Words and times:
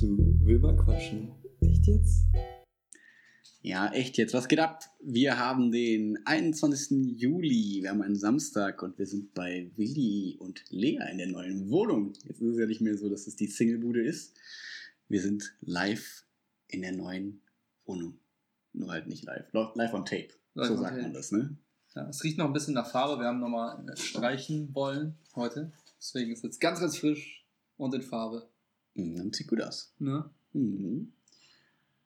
zu 0.00 0.16
Wilma 0.40 0.72
Quatschen. 0.72 1.30
Echt 1.60 1.86
jetzt? 1.86 2.24
Ja, 3.60 3.92
echt 3.92 4.16
jetzt. 4.16 4.32
Was 4.32 4.48
geht 4.48 4.58
ab? 4.58 4.82
Wir 4.98 5.38
haben 5.38 5.70
den 5.70 6.18
21. 6.24 7.20
Juli. 7.20 7.80
Wir 7.82 7.90
haben 7.90 8.00
einen 8.00 8.16
Samstag 8.16 8.82
und 8.82 8.96
wir 8.96 9.04
sind 9.04 9.34
bei 9.34 9.70
Willi 9.76 10.38
und 10.40 10.64
Lea 10.70 11.00
in 11.12 11.18
der 11.18 11.26
neuen 11.26 11.68
Wohnung. 11.68 12.14
Jetzt 12.24 12.40
ist 12.40 12.48
es 12.48 12.58
ja 12.58 12.64
nicht 12.64 12.80
mehr 12.80 12.96
so, 12.96 13.10
dass 13.10 13.26
es 13.26 13.36
die 13.36 13.48
Singlebude 13.48 14.02
ist. 14.02 14.34
Wir 15.08 15.20
sind 15.20 15.54
live 15.60 16.24
in 16.68 16.80
der 16.80 16.92
neuen 16.92 17.42
Wohnung. 17.84 18.18
Nur 18.72 18.92
halt 18.92 19.06
nicht 19.06 19.26
live. 19.26 19.52
Live 19.52 19.92
on 19.92 20.06
tape. 20.06 20.28
Live 20.54 20.68
so 20.68 20.72
on 20.72 20.78
sagt 20.78 20.92
tape. 20.92 21.02
man 21.02 21.12
das, 21.12 21.30
ne? 21.30 21.58
Ja, 21.94 22.08
es 22.08 22.24
riecht 22.24 22.38
noch 22.38 22.46
ein 22.46 22.54
bisschen 22.54 22.72
nach 22.72 22.90
Farbe. 22.90 23.20
Wir 23.20 23.26
haben 23.26 23.40
nochmal 23.40 23.84
streichen 23.98 24.74
wollen 24.74 25.18
heute. 25.34 25.72
Deswegen 25.98 26.32
ist 26.32 26.38
es 26.38 26.44
jetzt 26.44 26.60
ganz, 26.60 26.80
ganz 26.80 26.96
frisch 26.96 27.44
und 27.76 27.94
in 27.94 28.00
Farbe. 28.00 28.48
Mhm, 28.94 29.16
Dann 29.16 29.32
sieht 29.32 29.48
gut 29.48 29.62
aus. 29.62 29.92
Ne? 29.98 30.28
Mhm. 30.52 31.12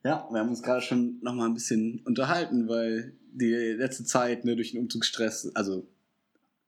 Ja, 0.04 0.28
wir 0.30 0.38
haben 0.38 0.50
uns 0.50 0.62
gerade 0.62 0.82
schon 0.82 1.18
noch 1.22 1.34
mal 1.34 1.46
ein 1.46 1.54
bisschen 1.54 2.00
unterhalten, 2.04 2.68
weil 2.68 3.16
die 3.32 3.48
letzte 3.48 4.04
Zeit 4.04 4.44
ne, 4.44 4.54
durch 4.54 4.72
den 4.72 4.80
Umzugsstress, 4.80 5.50
also 5.54 5.88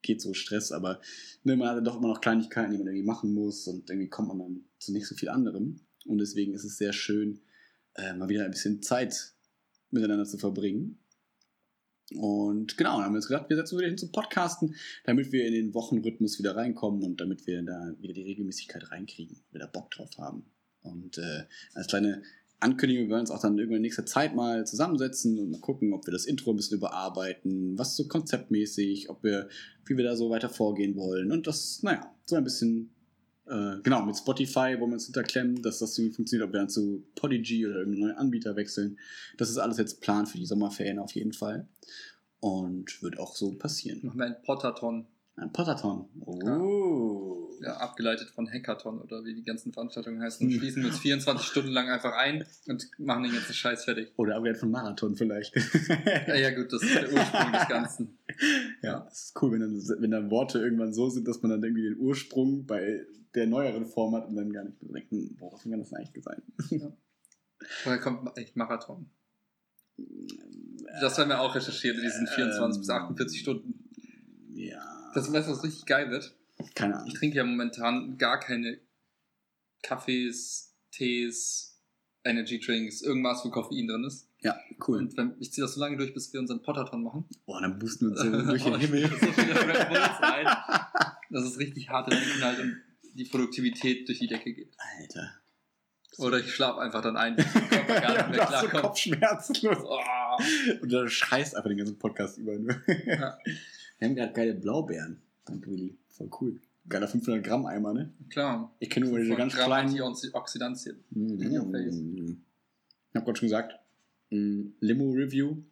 geht 0.02 0.22
so 0.22 0.32
Stress, 0.34 0.72
aber 0.72 1.00
ne, 1.44 1.56
man 1.56 1.68
hat 1.68 1.86
doch 1.86 1.98
immer 1.98 2.08
noch 2.08 2.20
Kleinigkeiten, 2.20 2.72
die 2.72 2.78
man 2.78 2.86
irgendwie 2.86 3.06
machen 3.06 3.34
muss 3.34 3.66
und 3.66 3.90
irgendwie 3.90 4.08
kommt 4.08 4.28
man 4.28 4.38
dann 4.38 4.64
zu 4.78 4.92
nicht 4.92 5.06
so 5.06 5.14
viel 5.14 5.28
anderem. 5.28 5.80
Und 6.06 6.18
deswegen 6.18 6.54
ist 6.54 6.64
es 6.64 6.78
sehr 6.78 6.92
schön, 6.92 7.40
äh, 7.94 8.14
mal 8.14 8.28
wieder 8.28 8.44
ein 8.44 8.50
bisschen 8.50 8.82
Zeit 8.82 9.34
miteinander 9.90 10.24
zu 10.24 10.38
verbringen. 10.38 10.98
Und 12.14 12.76
genau, 12.76 12.96
dann 12.96 13.06
haben 13.06 13.12
wir 13.14 13.18
uns 13.18 13.28
gedacht, 13.28 13.48
wir 13.48 13.56
setzen 13.56 13.78
wieder 13.78 13.88
hin 13.88 13.98
zum 13.98 14.12
Podcasten, 14.12 14.76
damit 15.04 15.32
wir 15.32 15.44
in 15.44 15.52
den 15.52 15.74
Wochenrhythmus 15.74 16.38
wieder 16.38 16.54
reinkommen 16.54 17.02
und 17.02 17.20
damit 17.20 17.46
wir 17.46 17.62
da 17.62 17.94
wieder 17.98 18.14
die 18.14 18.22
Regelmäßigkeit 18.22 18.92
reinkriegen, 18.92 19.40
wieder 19.50 19.66
Bock 19.66 19.90
drauf 19.90 20.10
haben. 20.18 20.44
Und 20.82 21.18
äh, 21.18 21.44
als 21.74 21.88
kleine 21.88 22.22
Ankündigung, 22.60 23.06
wir 23.06 23.10
werden 23.10 23.20
uns 23.22 23.30
auch 23.30 23.40
dann 23.40 23.58
irgendwann 23.58 23.78
in 23.78 23.82
nächster 23.82 24.06
Zeit 24.06 24.34
mal 24.34 24.66
zusammensetzen 24.66 25.38
und 25.38 25.50
mal 25.50 25.60
gucken, 25.60 25.92
ob 25.92 26.06
wir 26.06 26.12
das 26.12 26.24
Intro 26.24 26.50
ein 26.50 26.56
bisschen 26.56 26.78
überarbeiten, 26.78 27.76
was 27.76 27.96
so 27.96 28.06
konzeptmäßig, 28.06 29.10
ob 29.10 29.22
wir, 29.24 29.48
wie 29.84 29.96
wir 29.96 30.04
da 30.04 30.16
so 30.16 30.30
weiter 30.30 30.48
vorgehen 30.48 30.96
wollen. 30.96 31.32
Und 31.32 31.46
das, 31.46 31.82
naja, 31.82 32.14
so 32.24 32.36
ein 32.36 32.44
bisschen, 32.44 32.94
äh, 33.48 33.80
genau, 33.82 34.04
mit 34.04 34.16
Spotify 34.16 34.76
wollen 34.78 34.90
wir 34.90 34.94
uns 34.94 35.04
hinterklemmen, 35.06 35.62
dass 35.62 35.78
das 35.78 35.96
irgendwie 35.96 36.14
funktioniert, 36.14 36.48
ob 36.48 36.52
wir 36.52 36.60
dann 36.60 36.68
zu 36.68 37.04
Podigy 37.14 37.66
oder 37.66 37.76
irgendeinen 37.76 38.08
neuen 38.08 38.18
Anbieter 38.18 38.56
wechseln. 38.56 38.98
Das 39.36 39.50
ist 39.50 39.58
alles 39.58 39.78
jetzt 39.78 40.00
Plan 40.00 40.26
für 40.26 40.38
die 40.38 40.46
Sommerferien 40.46 40.98
auf 40.98 41.12
jeden 41.12 41.32
Fall. 41.32 41.68
Und 42.40 43.02
wird 43.02 43.18
auch 43.18 43.34
so 43.34 43.52
passieren. 43.52 44.00
Machen 44.02 44.18
wir 44.18 44.26
einen 44.26 44.42
Pottathon. 44.42 45.06
Ein 45.36 45.52
Pottathon. 45.52 46.08
Oh. 46.24 47.50
Ja, 47.60 47.76
abgeleitet 47.76 48.30
von 48.30 48.50
Hackathon 48.50 49.00
oder 49.00 49.24
wie 49.24 49.34
die 49.34 49.42
ganzen 49.42 49.72
Veranstaltungen 49.72 50.20
heißen. 50.20 50.50
Schließen 50.58 50.82
wir 50.82 50.90
uns 50.90 50.98
24 50.98 51.46
Stunden 51.46 51.70
lang 51.70 51.88
einfach 51.88 52.14
ein 52.14 52.44
und 52.66 52.88
machen 52.98 53.22
den 53.22 53.32
ganzen 53.32 53.54
Scheiß 53.54 53.84
fertig. 53.84 54.12
Oder 54.16 54.36
Upgrade 54.36 54.56
von 54.56 54.70
Marathon 54.70 55.14
vielleicht. 55.14 55.54
Ja, 56.26 56.34
ja 56.34 56.50
gut, 56.50 56.72
das 56.72 56.82
ist 56.82 56.94
der 56.94 57.12
Ursprung 57.12 57.52
des 57.52 57.68
Ganzen. 57.68 58.18
Ja, 58.82 59.00
das 59.00 59.26
ist 59.26 59.42
cool, 59.42 59.52
wenn 59.52 59.60
dann, 59.60 59.76
wenn 60.00 60.10
dann 60.10 60.30
Worte 60.30 60.58
irgendwann 60.58 60.92
so 60.92 61.08
sind, 61.10 61.28
dass 61.28 61.42
man 61.42 61.50
dann 61.50 61.62
irgendwie 61.62 61.82
den 61.82 61.98
Ursprung 61.98 62.66
bei 62.66 63.06
der 63.36 63.46
neueren 63.46 63.86
Form 63.86 64.14
hat 64.16 64.26
und 64.28 64.34
dann 64.36 64.52
gar 64.52 64.64
nicht 64.64 64.82
mehr 64.82 64.92
denkt, 64.94 65.10
hm, 65.10 65.36
worauf 65.38 65.62
kann 65.62 65.78
das 65.78 65.90
denn 65.90 65.98
eigentlich 65.98 66.24
sein? 66.24 66.42
Woher 67.84 67.98
kommt 67.98 68.36
echt 68.38 68.56
Marathon? 68.56 69.10
Das 71.00 71.18
haben 71.18 71.28
wir 71.28 71.40
auch 71.40 71.54
recherchiert 71.54 71.96
in 71.96 72.02
diesen 72.02 72.26
24 72.26 72.80
bis 72.80 72.90
48 72.90 73.40
Stunden. 73.40 73.88
Ja. 74.54 74.82
Das 75.14 75.32
weißt 75.32 75.48
du, 75.48 75.52
was 75.52 75.64
richtig 75.64 75.86
geil 75.86 76.10
wird? 76.10 76.36
keine 76.74 76.94
Ich 76.94 76.98
Ahnung. 77.00 77.14
trinke 77.14 77.36
ja 77.36 77.44
momentan 77.44 78.16
gar 78.18 78.40
keine 78.40 78.78
Kaffees, 79.82 80.74
Tees, 80.90 81.78
Energy 82.24 82.58
Drinks, 82.58 83.02
irgendwas, 83.02 83.44
wo 83.44 83.50
Koffein 83.50 83.86
drin 83.86 84.04
ist. 84.04 84.28
Ja, 84.40 84.58
cool. 84.88 84.98
Und 84.98 85.16
wenn, 85.16 85.34
ich 85.38 85.52
ziehe 85.52 85.64
das 85.64 85.74
so 85.74 85.80
lange 85.80 85.96
durch, 85.96 86.12
bis 86.14 86.32
wir 86.32 86.40
unseren 86.40 86.62
Pottathon 86.62 87.02
machen. 87.02 87.26
Boah, 87.46 87.60
dann 87.60 87.78
boosten 87.78 88.06
wir 88.06 88.10
uns 88.12 88.20
so 88.20 88.30
durch 88.50 88.62
den 88.64 88.74
Oh, 88.74 88.76
Himmel. 88.78 89.04
ich 89.04 89.10
dass 91.30 91.44
es 91.44 91.58
richtig 91.58 91.88
hart 91.88 92.12
reinknallt 92.12 92.58
und 92.60 92.76
die 93.16 93.24
Produktivität 93.24 94.08
durch 94.08 94.18
die 94.18 94.26
Decke 94.26 94.52
geht. 94.52 94.72
Alter. 94.98 95.34
Oder 96.18 96.38
ich 96.38 96.50
schlafe 96.50 96.80
einfach 96.80 97.02
dann 97.02 97.16
ein, 97.16 97.34
nicht 97.36 97.54
mehr 97.54 97.66
du 97.68 98.40
hast 98.40 98.62
so 98.62 98.68
klarkommt. 98.68 98.82
Kopfschmerzen. 98.82 99.56
Oh. 99.68 99.98
Und 100.80 100.90
du 100.90 101.08
schreist 101.08 101.56
einfach 101.56 101.68
den 101.68 101.78
ganzen 101.78 101.98
Podcast 101.98 102.38
über. 102.38 102.56
Nur. 102.56 102.74
Ja. 103.06 103.38
Wir 103.98 104.08
haben 104.08 104.14
gerade 104.14 104.32
geile 104.32 104.54
Blaubeeren. 104.54 105.20
Danke, 105.44 105.70
Willi. 105.70 105.96
Voll 106.08 106.30
cool. 106.40 106.60
Geiler 106.88 107.08
500 107.08 107.44
Gramm 107.44 107.66
Eimer, 107.66 107.92
ne? 107.92 108.12
Klar. 108.30 108.74
Ich 108.78 108.90
kenne 108.90 109.06
nur 109.06 109.18
diese 109.18 109.34
ganz 109.34 109.54
Gramm 109.54 109.66
kleinen. 109.66 110.00
Antioxidantien. 110.00 111.04
Mhm. 111.10 111.40
Ich 111.40 113.14
habe 113.14 113.24
gerade 113.24 113.38
schon 113.38 113.48
gesagt, 113.48 113.78
mm, 114.30 114.68
Limo-Review. 114.80 115.62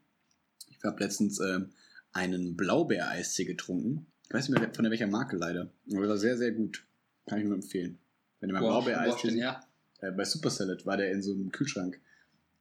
Ich 0.71 0.83
habe 0.85 1.03
letztens 1.03 1.41
ähm, 1.41 1.71
einen 2.13 2.57
Blaubeer-Eistee 2.57 3.45
getrunken. 3.45 4.07
Ich 4.27 4.35
weiß 4.35 4.49
nicht 4.49 4.59
mehr 4.59 4.75
von 4.75 4.85
der 4.85 4.91
welcher 4.91 5.07
Marke 5.07 5.37
leider. 5.37 5.71
Aber 5.93 6.09
war 6.09 6.19
sehr, 6.19 6.37
sehr 6.37 6.53
gut. 6.53 6.85
Kann 7.27 7.39
ich 7.39 7.45
nur 7.45 7.55
empfehlen. 7.55 7.99
Wenn 8.41 8.51
ihr 8.51 8.61
mal 8.61 8.83
seht, 9.19 9.35
her? 9.35 9.61
äh, 10.01 10.13
bei 10.13 10.25
Super 10.25 10.51
Salad 10.51 10.85
war 10.87 10.97
der 10.97 11.13
in 11.13 11.23
so 11.23 11.33
einem 11.33 11.51
Kühlschrank. 11.51 12.01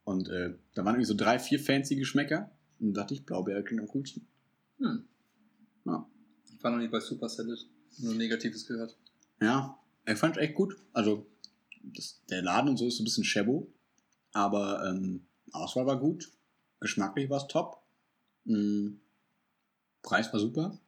Und 0.05 0.29
äh, 0.29 0.53
da 0.73 0.83
waren 0.85 0.95
irgendwie 0.95 1.07
so 1.07 1.13
drei, 1.13 1.39
vier 1.39 1.59
fancy 1.59 1.95
Geschmäcker. 1.95 2.51
Und 2.79 2.93
da 2.93 3.01
dachte 3.01 3.13
ich, 3.13 3.25
Blaubeer 3.25 3.63
klingt 3.63 3.81
am 3.81 3.87
coolsten. 3.87 4.27
Hm. 4.79 5.05
Ja. 5.85 6.07
Ich 6.53 6.63
war 6.63 6.71
noch 6.71 6.79
nie 6.79 6.87
bei 6.87 6.99
Super 6.99 7.29
Salad. 7.29 7.59
Nur 7.99 8.15
Negatives 8.15 8.65
gehört. 8.65 8.97
Ja, 9.41 9.77
ich 10.05 10.17
fand 10.17 10.37
echt 10.37 10.55
gut. 10.55 10.75
Also, 10.93 11.25
das, 11.83 12.21
der 12.29 12.41
Laden 12.41 12.69
und 12.69 12.77
so 12.77 12.87
ist 12.87 12.97
so 12.97 13.03
ein 13.03 13.05
bisschen 13.05 13.23
Shabo. 13.23 13.71
Aber 14.33 14.89
ähm, 14.89 15.25
Auswahl 15.51 15.85
war 15.85 15.99
gut. 15.99 16.31
Geschmacklich 16.79 17.29
war 17.29 17.37
es 17.37 17.47
top. 17.47 17.81
Mm, 18.45 18.95
Preis 20.01 20.31
war 20.33 20.39
super. 20.39 20.79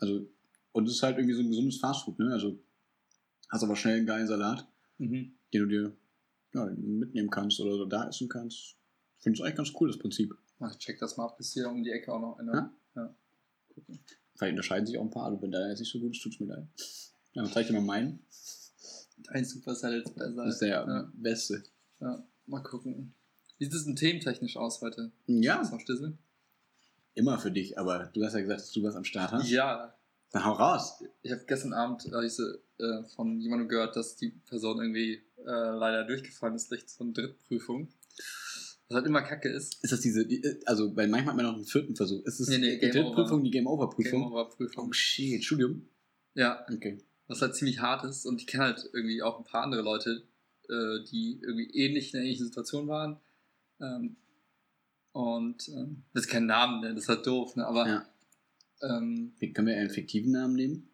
Also, 0.00 0.28
und 0.72 0.88
es 0.88 0.96
ist 0.96 1.02
halt 1.02 1.16
irgendwie 1.16 1.34
so 1.34 1.42
ein 1.42 1.48
gesundes 1.48 1.78
Fastfood, 1.78 2.18
ne? 2.18 2.32
Also, 2.32 2.58
hast 3.54 3.62
aber 3.62 3.76
schnell 3.76 3.96
einen 3.98 4.06
geilen 4.06 4.26
Salat, 4.26 4.66
Mhm. 4.98 5.32
den 5.52 5.60
du 5.62 5.66
dir 5.66 5.96
ja, 6.54 6.66
mitnehmen 6.66 7.30
kannst 7.30 7.60
oder 7.60 7.76
so 7.76 7.84
da 7.84 8.08
essen 8.08 8.28
kannst. 8.28 8.76
Ich 9.18 9.22
finde 9.22 9.38
es 9.38 9.44
eigentlich 9.44 9.56
ganz 9.56 9.72
cool, 9.80 9.88
das 9.88 9.98
Prinzip. 9.98 10.34
Ich 10.70 10.78
check 10.78 10.98
das 10.98 11.16
mal 11.16 11.26
ab, 11.26 11.36
bis 11.36 11.52
hier 11.52 11.68
um 11.68 11.82
die 11.82 11.90
Ecke 11.90 12.12
auch 12.12 12.20
noch 12.20 12.38
einer. 12.38 12.72
Ja. 12.94 13.14
Gucken. 13.68 13.98
Vielleicht 14.36 14.52
unterscheiden 14.52 14.86
sich 14.86 14.98
auch 14.98 15.02
ein 15.02 15.10
paar, 15.10 15.26
aber 15.26 15.40
wenn 15.42 15.50
deiner 15.50 15.68
jetzt 15.68 15.80
nicht 15.80 15.92
so 15.92 15.98
gut 16.00 16.14
ist, 16.14 16.22
tut's 16.22 16.38
mir 16.40 16.46
leid. 16.46 16.66
Ja, 17.32 17.42
dann 17.42 17.52
zeig 17.52 17.62
ich 17.62 17.68
dir 17.68 17.74
mal 17.74 17.84
meinen. 17.84 18.20
Dein 19.32 19.44
Super 19.44 19.74
Salad 19.74 20.04
ist 20.04 20.14
besser. 20.14 20.32
Das 20.36 20.54
ist 20.54 20.58
der 20.60 20.68
ja. 20.68 21.10
beste. 21.14 21.62
ja. 22.00 22.24
Mal 22.46 22.60
gucken. 22.62 23.14
Wie 23.58 23.64
sieht 23.64 23.74
es 23.74 23.84
denn 23.84 23.96
thementechnisch 23.96 24.56
aus 24.56 24.80
heute? 24.80 25.12
Ja, 25.26 25.62
immer 27.14 27.38
für 27.38 27.50
dich, 27.50 27.78
aber 27.78 28.10
du 28.12 28.24
hast 28.24 28.34
ja 28.34 28.40
gesagt, 28.40 28.60
dass 28.60 28.72
du 28.72 28.82
was 28.82 28.96
am 28.96 29.04
Start 29.04 29.32
hast. 29.32 29.48
Ja. 29.48 29.94
Dann 30.34 30.44
hau 30.44 30.52
raus. 30.54 31.00
Ich 31.22 31.30
habe 31.30 31.44
gestern 31.46 31.72
Abend 31.72 32.10
ich 32.24 32.34
so, 32.34 32.42
äh, 32.78 33.04
von 33.14 33.40
jemandem 33.40 33.68
gehört, 33.68 33.94
dass 33.94 34.16
die 34.16 34.30
Person 34.30 34.80
irgendwie 34.80 35.22
äh, 35.38 35.44
leider 35.46 36.02
durchgefallen 36.02 36.56
ist 36.56 36.72
durch 36.72 36.88
so 36.88 37.04
eine 37.04 37.12
Drittprüfung. 37.12 37.88
Was 38.88 38.96
halt 38.96 39.06
immer 39.06 39.22
kacke 39.22 39.48
ist. 39.48 39.82
Ist 39.84 39.92
das 39.92 40.00
diese, 40.00 40.26
also, 40.66 40.96
weil 40.96 41.06
manchmal 41.06 41.34
hat 41.34 41.36
man 41.36 41.46
noch 41.46 41.54
einen 41.54 41.64
vierten 41.64 41.94
Versuch. 41.94 42.24
Ist 42.24 42.40
es 42.40 42.48
Nee, 42.48 42.58
nee, 42.58 42.78
die 42.80 42.90
Drittprüfung, 42.90 43.44
die 43.44 43.52
Game 43.52 43.68
Over 43.68 43.86
Game 43.90 43.94
Prüfung? 43.94 44.26
Over 44.32 44.48
Prüfung. 44.50 44.88
Oh 44.88 44.92
shit, 44.92 45.44
Studium? 45.44 45.88
Ja, 46.34 46.66
Okay. 46.68 47.00
was 47.28 47.40
halt 47.40 47.54
ziemlich 47.54 47.78
hart 47.78 48.04
ist. 48.04 48.26
Und 48.26 48.40
ich 48.40 48.48
kenne 48.48 48.64
halt 48.64 48.90
irgendwie 48.92 49.22
auch 49.22 49.38
ein 49.38 49.44
paar 49.44 49.62
andere 49.62 49.82
Leute, 49.82 50.24
äh, 50.68 51.04
die 51.12 51.38
irgendwie 51.42 51.70
ähnlich 51.78 52.12
in 52.12 52.18
einer 52.18 52.24
ähnlichen 52.26 52.46
Situation 52.46 52.88
waren. 52.88 53.20
Ähm, 53.80 54.16
und 55.12 55.68
ähm, 55.68 56.02
das 56.12 56.24
ist 56.24 56.30
kein 56.30 56.46
Namen, 56.46 56.80
ne? 56.80 56.92
das 56.92 57.04
ist 57.04 57.08
halt 57.08 57.24
doof, 57.24 57.54
ne? 57.54 57.64
aber 57.64 57.86
Ja. 57.86 58.08
Ähm, 58.82 59.32
Wie 59.38 59.52
können 59.52 59.68
wir 59.68 59.76
einen 59.76 59.90
fiktiven 59.90 60.32
Namen 60.32 60.54
nehmen? 60.54 60.88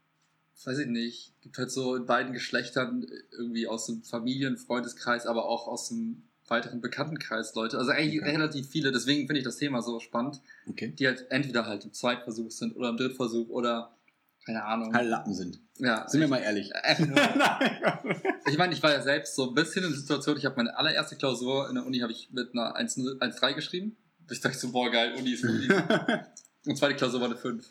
weiß 0.62 0.76
ich 0.80 0.88
nicht, 0.88 1.32
gibt 1.40 1.56
halt 1.56 1.70
so 1.70 1.96
in 1.96 2.04
beiden 2.04 2.34
Geschlechtern 2.34 3.06
irgendwie 3.32 3.66
aus 3.66 3.86
dem 3.86 4.02
Familien-, 4.02 4.58
Freundeskreis, 4.58 5.24
aber 5.26 5.46
auch 5.46 5.66
aus 5.66 5.88
dem 5.88 6.24
weiteren 6.48 6.82
Bekanntenkreis 6.82 7.54
Leute. 7.54 7.78
Also 7.78 7.92
eigentlich 7.92 8.20
Okay. 8.20 8.32
relativ 8.32 8.68
viele, 8.68 8.92
deswegen 8.92 9.26
finde 9.26 9.38
ich 9.38 9.44
das 9.44 9.56
Thema 9.56 9.80
so 9.80 10.00
spannend, 10.00 10.42
Okay. 10.68 10.90
die 10.98 11.06
halt 11.06 11.30
entweder 11.30 11.64
halt 11.64 11.84
im 11.86 11.94
Zweitversuch 11.94 12.50
sind 12.50 12.76
oder 12.76 12.90
im 12.90 12.98
Drittversuch 12.98 13.48
oder 13.48 13.96
keine 14.44 14.62
Ahnung. 14.64 14.92
Halt 14.92 15.08
Lappen 15.08 15.32
sind. 15.32 15.60
Ja, 15.78 16.06
Sind 16.08 16.20
wir 16.20 16.28
mal 16.28 16.38
ehrlich. 16.42 16.70
Ich 18.46 18.58
meine, 18.58 18.72
ich 18.74 18.82
war 18.82 18.92
ja 18.92 19.00
selbst 19.00 19.36
so 19.36 19.48
ein 19.48 19.54
bisschen 19.54 19.84
in 19.84 19.90
der 19.90 19.98
Situation, 19.98 20.36
ich 20.36 20.44
habe 20.44 20.56
meine 20.56 20.76
allererste 20.76 21.16
Klausur 21.16 21.68
in 21.70 21.76
der 21.76 21.86
Uni 21.86 22.00
habe 22.00 22.12
ich 22.12 22.30
mit 22.32 22.52
einer 22.52 22.74
1 22.76 22.98
1,3 22.98 23.54
geschrieben. 23.54 23.96
Ich 24.30 24.40
dachte 24.40 24.58
so, 24.58 24.70
boah, 24.72 24.90
geil, 24.90 25.14
Uni 25.18 25.30
ist 25.32 25.44
Uni. 25.44 25.68
Und 26.66 26.76
zweite 26.76 26.94
Klausur 26.96 27.20
war 27.20 27.28
eine 27.28 27.36
5. 27.36 27.66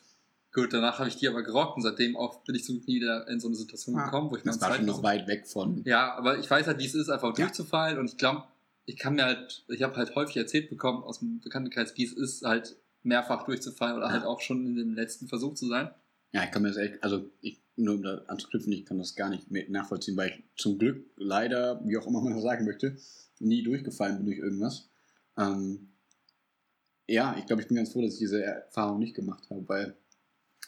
Gut, 0.52 0.74
danach 0.74 0.98
habe 0.98 1.10
ich 1.10 1.16
die 1.18 1.28
aber 1.28 1.44
gerockt 1.44 1.76
und 1.78 1.84
seitdem 1.84 2.18
auch 2.18 2.44
bin 2.44 2.56
ich 2.56 2.64
zum 2.64 2.78
Glück 2.78 2.88
nie 2.88 2.96
wieder 2.96 3.28
in 3.28 3.40
so 3.40 3.48
eine 3.48 3.56
Situation 3.56 3.96
Ah, 3.96 4.06
gekommen, 4.06 4.32
wo 4.32 4.36
ich 4.36 4.42
das 4.44 4.60
meinen 4.60 4.70
war 4.70 4.76
schon 4.78 4.86
noch 4.88 5.04
weit 5.04 5.28
weg 5.28 5.48
von. 5.48 5.84
Ja, 5.86 6.16
aber 6.16 6.40
ich 6.40 6.50
weiß 6.50 6.66
halt, 6.66 6.80
wie 6.80 6.86
es 6.86 6.96
ist, 6.96 7.10
einfach 7.10 7.30
Ja. 7.38 7.46
durchzufallen 7.46 8.00
und 8.00 8.06
ich 8.10 8.18
glaube, 8.18 8.44
ich 8.86 8.98
kann 8.98 9.14
mir 9.14 9.26
halt, 9.26 9.64
ich 9.68 9.84
habe 9.84 9.96
halt 9.96 10.16
häufig 10.16 10.38
erzählt 10.38 10.70
bekommen 10.72 11.04
aus 11.04 11.20
dem 11.20 11.40
Bekanntenkreis, 11.40 11.96
wie 11.98 12.04
es 12.06 12.14
ist, 12.14 12.44
halt 12.44 12.76
mehrfach 13.04 13.46
durchzufallen 13.46 13.98
oder 13.98 14.08
Ja. 14.08 14.12
halt 14.14 14.24
auch 14.26 14.42
schon 14.42 14.66
in 14.66 14.76
dem 14.76 14.96
letzten 14.96 15.28
Versuch 15.28 15.54
zu 15.54 15.68
sein. 15.68 15.92
Ja, 16.32 16.44
ich 16.44 16.52
kann 16.52 16.64
mir 16.64 16.70
das 16.70 16.78
echt, 16.78 17.04
also 17.04 17.30
ich, 17.42 17.60
nur 17.76 17.94
um 17.96 18.02
da 18.02 18.22
anzuknüpfen, 18.28 18.74
ich 18.74 18.86
kann 18.86 18.98
das 18.98 19.16
gar 19.16 19.30
nicht 19.30 19.52
mehr 19.52 19.66
nachvollziehen, 19.70 20.18
weil 20.18 20.30
ich 20.30 20.44
zum 20.58 20.80
Glück 20.80 21.06
leider, 21.16 21.80
wie 21.86 21.96
auch 21.98 22.08
immer 22.08 22.22
man 22.22 22.34
das 22.34 22.42
sagen 22.42 22.66
möchte, 22.66 22.98
nie 23.40 23.62
durchgefallen 23.62 24.18
bin 24.18 24.26
durch 24.26 24.40
irgendwas. 24.40 24.90
Ähm, 25.38 25.90
ja, 27.12 27.36
ich 27.38 27.46
glaube, 27.46 27.62
ich 27.62 27.68
bin 27.68 27.78
ganz 27.78 27.92
froh, 27.92 28.02
dass 28.02 28.14
ich 28.14 28.20
diese 28.20 28.44
Erfahrung 28.44 29.00
nicht 29.00 29.16
gemacht 29.16 29.44
habe, 29.50 29.68
weil 29.68 29.96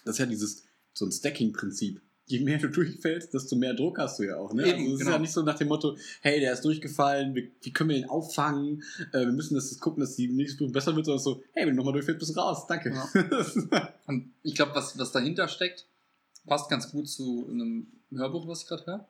das 0.06 0.16
ist 0.16 0.20
ja 0.20 0.26
dieses, 0.26 0.64
so 0.94 1.06
ein 1.06 1.12
Stacking-Prinzip. 1.12 2.02
Je 2.26 2.40
mehr 2.40 2.58
du 2.60 2.68
durchfällst, 2.72 3.34
desto 3.34 3.56
mehr 3.56 3.74
Druck 3.74 3.98
hast 3.98 4.20
du 4.20 4.24
ja 4.24 4.38
auch. 4.38 4.54
Ne? 4.54 4.68
Eben, 4.68 4.80
also 4.80 4.86
es 4.88 4.94
ist 4.94 5.00
genau. 5.00 5.12
ja 5.12 5.20
nicht 5.20 5.32
so 5.34 5.42
nach 5.42 5.58
dem 5.58 5.68
Motto, 5.68 5.98
hey, 6.22 6.40
der 6.40 6.54
ist 6.54 6.64
durchgefallen, 6.64 7.36
wie, 7.36 7.52
wie 7.62 7.72
können 7.74 7.90
wir 7.90 7.98
den 7.98 8.10
auffangen? 8.10 8.84
Äh, 9.14 9.22
wir 9.22 9.32
müssen 9.34 9.56
das 9.56 9.78
gucken, 9.80 10.02
dass 10.02 10.16
die 10.16 10.28
nächste 10.28 10.58
Prüfung 10.58 10.74
besser 10.74 10.96
wird, 10.96 11.06
sondern 11.06 11.24
so, 11.24 11.44
hey, 11.54 11.66
wenn 11.66 11.72
du 11.72 11.78
nochmal 11.78 11.94
durchfällst, 11.94 12.20
bist 12.20 12.36
du 12.36 12.40
raus, 12.40 12.66
danke. 12.68 12.94
Und 14.08 14.32
ich 14.44 14.56
glaube, 14.56 14.74
was, 14.76 14.98
was 14.98 15.12
dahinter 15.12 15.48
steckt, 15.48 15.86
passt 16.46 16.70
ganz 16.70 16.90
gut 16.92 17.08
zu 17.10 17.48
einem 17.50 17.88
Hörbuch, 18.12 18.48
was 18.48 18.64
ich 18.64 18.68
gerade 18.68 18.86
höre. 18.86 19.08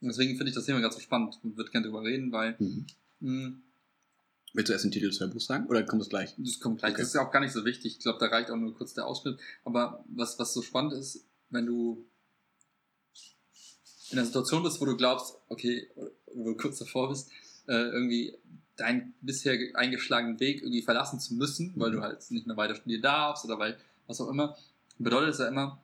Und 0.00 0.08
deswegen 0.08 0.36
finde 0.36 0.48
ich 0.50 0.54
das 0.54 0.64
Thema 0.64 0.80
gerade 0.80 0.94
so 0.94 1.00
spannend 1.00 1.38
und 1.42 1.56
würde 1.58 1.70
gerne 1.70 1.86
drüber 1.86 2.02
reden, 2.02 2.32
weil 2.32 2.56
Mhm. 2.58 2.86
mh, 3.20 3.52
Willst 4.52 4.68
du 4.68 4.72
erst 4.72 4.84
den 4.84 4.90
Titel 4.90 5.08
des 5.08 5.20
Hörbuchs 5.20 5.46
sagen 5.46 5.66
oder 5.66 5.82
kommt 5.84 6.02
das 6.02 6.08
gleich? 6.08 6.34
das 6.36 6.58
kommt 6.58 6.80
gleich. 6.80 6.92
Okay. 6.92 7.02
Das 7.02 7.08
ist 7.08 7.14
ja 7.14 7.26
auch 7.26 7.30
gar 7.30 7.40
nicht 7.40 7.52
so 7.52 7.64
wichtig. 7.64 7.96
Ich 7.96 8.02
glaube, 8.02 8.18
da 8.18 8.26
reicht 8.26 8.50
auch 8.50 8.56
nur 8.56 8.74
kurz 8.74 8.94
der 8.94 9.06
Ausschnitt. 9.06 9.38
Aber 9.64 10.04
was, 10.08 10.38
was 10.38 10.52
so 10.52 10.62
spannend 10.62 10.92
ist, 10.92 11.24
wenn 11.50 11.66
du 11.66 12.04
in 14.10 14.18
einer 14.18 14.26
Situation 14.26 14.62
bist, 14.62 14.80
wo 14.80 14.86
du 14.86 14.96
glaubst, 14.96 15.36
okay, 15.48 15.88
wo 16.34 16.44
du 16.44 16.56
kurz 16.56 16.78
davor 16.78 17.10
bist, 17.10 17.30
äh, 17.68 17.74
irgendwie 17.74 18.36
deinen 18.76 19.14
bisher 19.20 19.56
eingeschlagenen 19.74 20.40
Weg 20.40 20.62
irgendwie 20.62 20.82
verlassen 20.82 21.20
zu 21.20 21.34
müssen, 21.34 21.72
weil 21.76 21.92
du 21.92 22.00
halt 22.00 22.28
nicht 22.30 22.46
mehr 22.46 22.56
weiter 22.56 22.74
studieren 22.74 23.02
darfst 23.02 23.44
oder 23.44 23.58
weil 23.58 23.78
was 24.06 24.20
auch 24.20 24.28
immer, 24.28 24.56
bedeutet 24.98 25.34
es 25.34 25.38
ja 25.38 25.48
immer, 25.48 25.80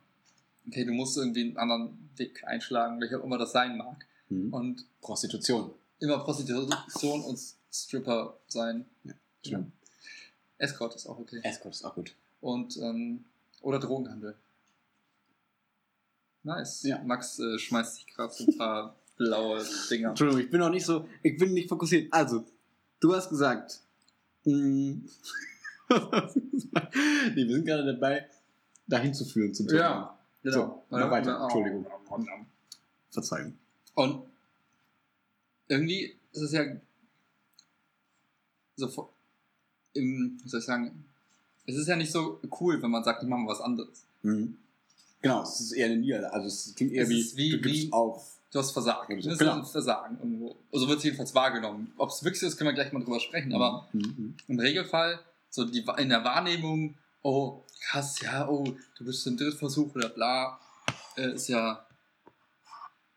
okay, 0.67 0.83
du 0.83 0.91
musst 0.91 1.17
irgendwie 1.17 1.41
einen 1.41 1.57
anderen 1.57 2.09
Weg 2.17 2.43
einschlagen, 2.45 2.99
welcher 2.99 3.19
auch 3.19 3.23
immer 3.23 3.37
das 3.37 3.51
sein 3.51 3.77
mag. 3.77 4.05
Mhm. 4.29 4.53
Und 4.53 4.85
Prostitution. 4.99 5.71
immer 5.99 6.19
Prostitution 6.19 7.21
und 7.23 7.39
Stripper 7.71 8.37
sein. 8.47 8.85
Stimmt. 9.45 9.71
Escort 10.57 10.95
ist 10.95 11.07
auch 11.07 11.19
okay. 11.19 11.39
Escort 11.43 11.75
ist 11.75 11.83
auch 11.83 11.95
gut. 11.95 12.15
Und, 12.41 12.77
ähm, 12.77 13.25
oder 13.61 13.79
Drogenhandel. 13.79 14.35
Nice. 16.43 16.83
Ja. 16.83 17.03
Max 17.03 17.39
äh, 17.39 17.59
schmeißt 17.59 17.95
sich 17.95 18.07
gerade 18.07 18.33
so 18.33 18.45
ein 18.45 18.57
paar 18.57 18.95
blaue 19.17 19.63
Dinger. 19.89 20.09
Entschuldigung, 20.09 20.43
ich 20.43 20.49
bin 20.49 20.59
noch 20.59 20.69
nicht 20.69 20.85
so, 20.85 21.07
ich 21.21 21.37
bin 21.37 21.53
nicht 21.53 21.69
fokussiert. 21.69 22.11
Also, 22.13 22.45
du 22.99 23.13
hast 23.13 23.29
gesagt, 23.29 23.81
mh, 24.45 24.53
nee, 24.53 25.07
wir 27.35 27.53
sind 27.53 27.65
gerade 27.65 27.85
dabei, 27.85 28.27
dahin 28.87 29.13
zu 29.13 29.25
führen 29.25 29.53
zum 29.53 29.67
Thema. 29.67 29.79
Ja, 29.79 30.19
genau. 30.43 30.55
So, 30.55 30.83
mal 30.89 31.11
weiter. 31.11 31.31
Ja. 31.31 31.43
Entschuldigung. 31.43 31.85
Verzeihung. 33.11 33.57
Und 33.95 34.23
irgendwie 35.67 36.15
ist 36.31 36.41
es 36.41 36.51
ja 36.51 36.63
so 38.77 39.09
im, 39.93 40.39
wie 40.43 40.49
soll 40.49 40.59
ich 40.59 40.65
sagen, 40.65 41.03
es 41.65 41.75
ist 41.75 41.87
ja 41.87 41.95
nicht 41.95 42.11
so 42.11 42.39
cool, 42.61 42.81
wenn 42.81 42.91
man 42.91 43.03
sagt, 43.03 43.23
ich 43.23 43.29
mache 43.29 43.41
mal 43.41 43.51
was 43.51 43.61
anderes. 43.61 44.03
Mhm. 44.21 44.57
Genau, 45.21 45.41
es 45.43 45.59
ist 45.59 45.71
eher 45.73 45.87
eine 45.87 45.97
Niederlage. 45.97 46.33
Also, 46.33 46.47
es 46.47 46.75
klingt 46.75 46.93
eher 46.93 47.03
Es 47.03 47.09
wie, 47.09 47.35
wie- 47.37 47.49
du 47.51 47.61
gibst 47.61 47.87
wie- 47.87 47.91
auf. 47.91 48.33
Du 48.51 48.59
hast 48.59 48.71
versagt. 48.71 49.09
Das 49.09 49.25
so, 49.25 49.31
ist 49.31 49.39
genau. 49.39 49.55
ein 49.57 49.65
Versagen 49.65 50.17
irgendwo. 50.19 50.55
Also 50.71 50.87
wird 50.87 50.99
es 50.99 51.03
jedenfalls 51.03 51.35
wahrgenommen. 51.35 51.91
Ob 51.97 52.09
es 52.11 52.23
wirklich 52.23 52.39
so 52.39 52.47
ist, 52.47 52.55
können 52.57 52.69
wir 52.69 52.73
gleich 52.75 52.93
mal 52.93 53.03
drüber 53.03 53.19
sprechen. 53.19 53.53
Aber 53.53 53.89
Mhm. 53.91 54.35
im 54.47 54.59
Regelfall, 54.59 55.19
so 55.49 55.65
die, 55.65 55.85
in 55.97 56.07
der 56.09 56.23
Wahrnehmung, 56.23 56.95
oh, 57.23 57.61
krass, 57.81 58.21
ja, 58.21 58.47
oh, 58.47 58.63
du 58.97 59.03
bist 59.05 59.27
im 59.27 59.35
Drittversuch 59.35 59.93
oder 59.95 60.07
bla, 60.09 60.59
äh, 61.17 61.33
ist 61.33 61.49
ja, 61.49 61.85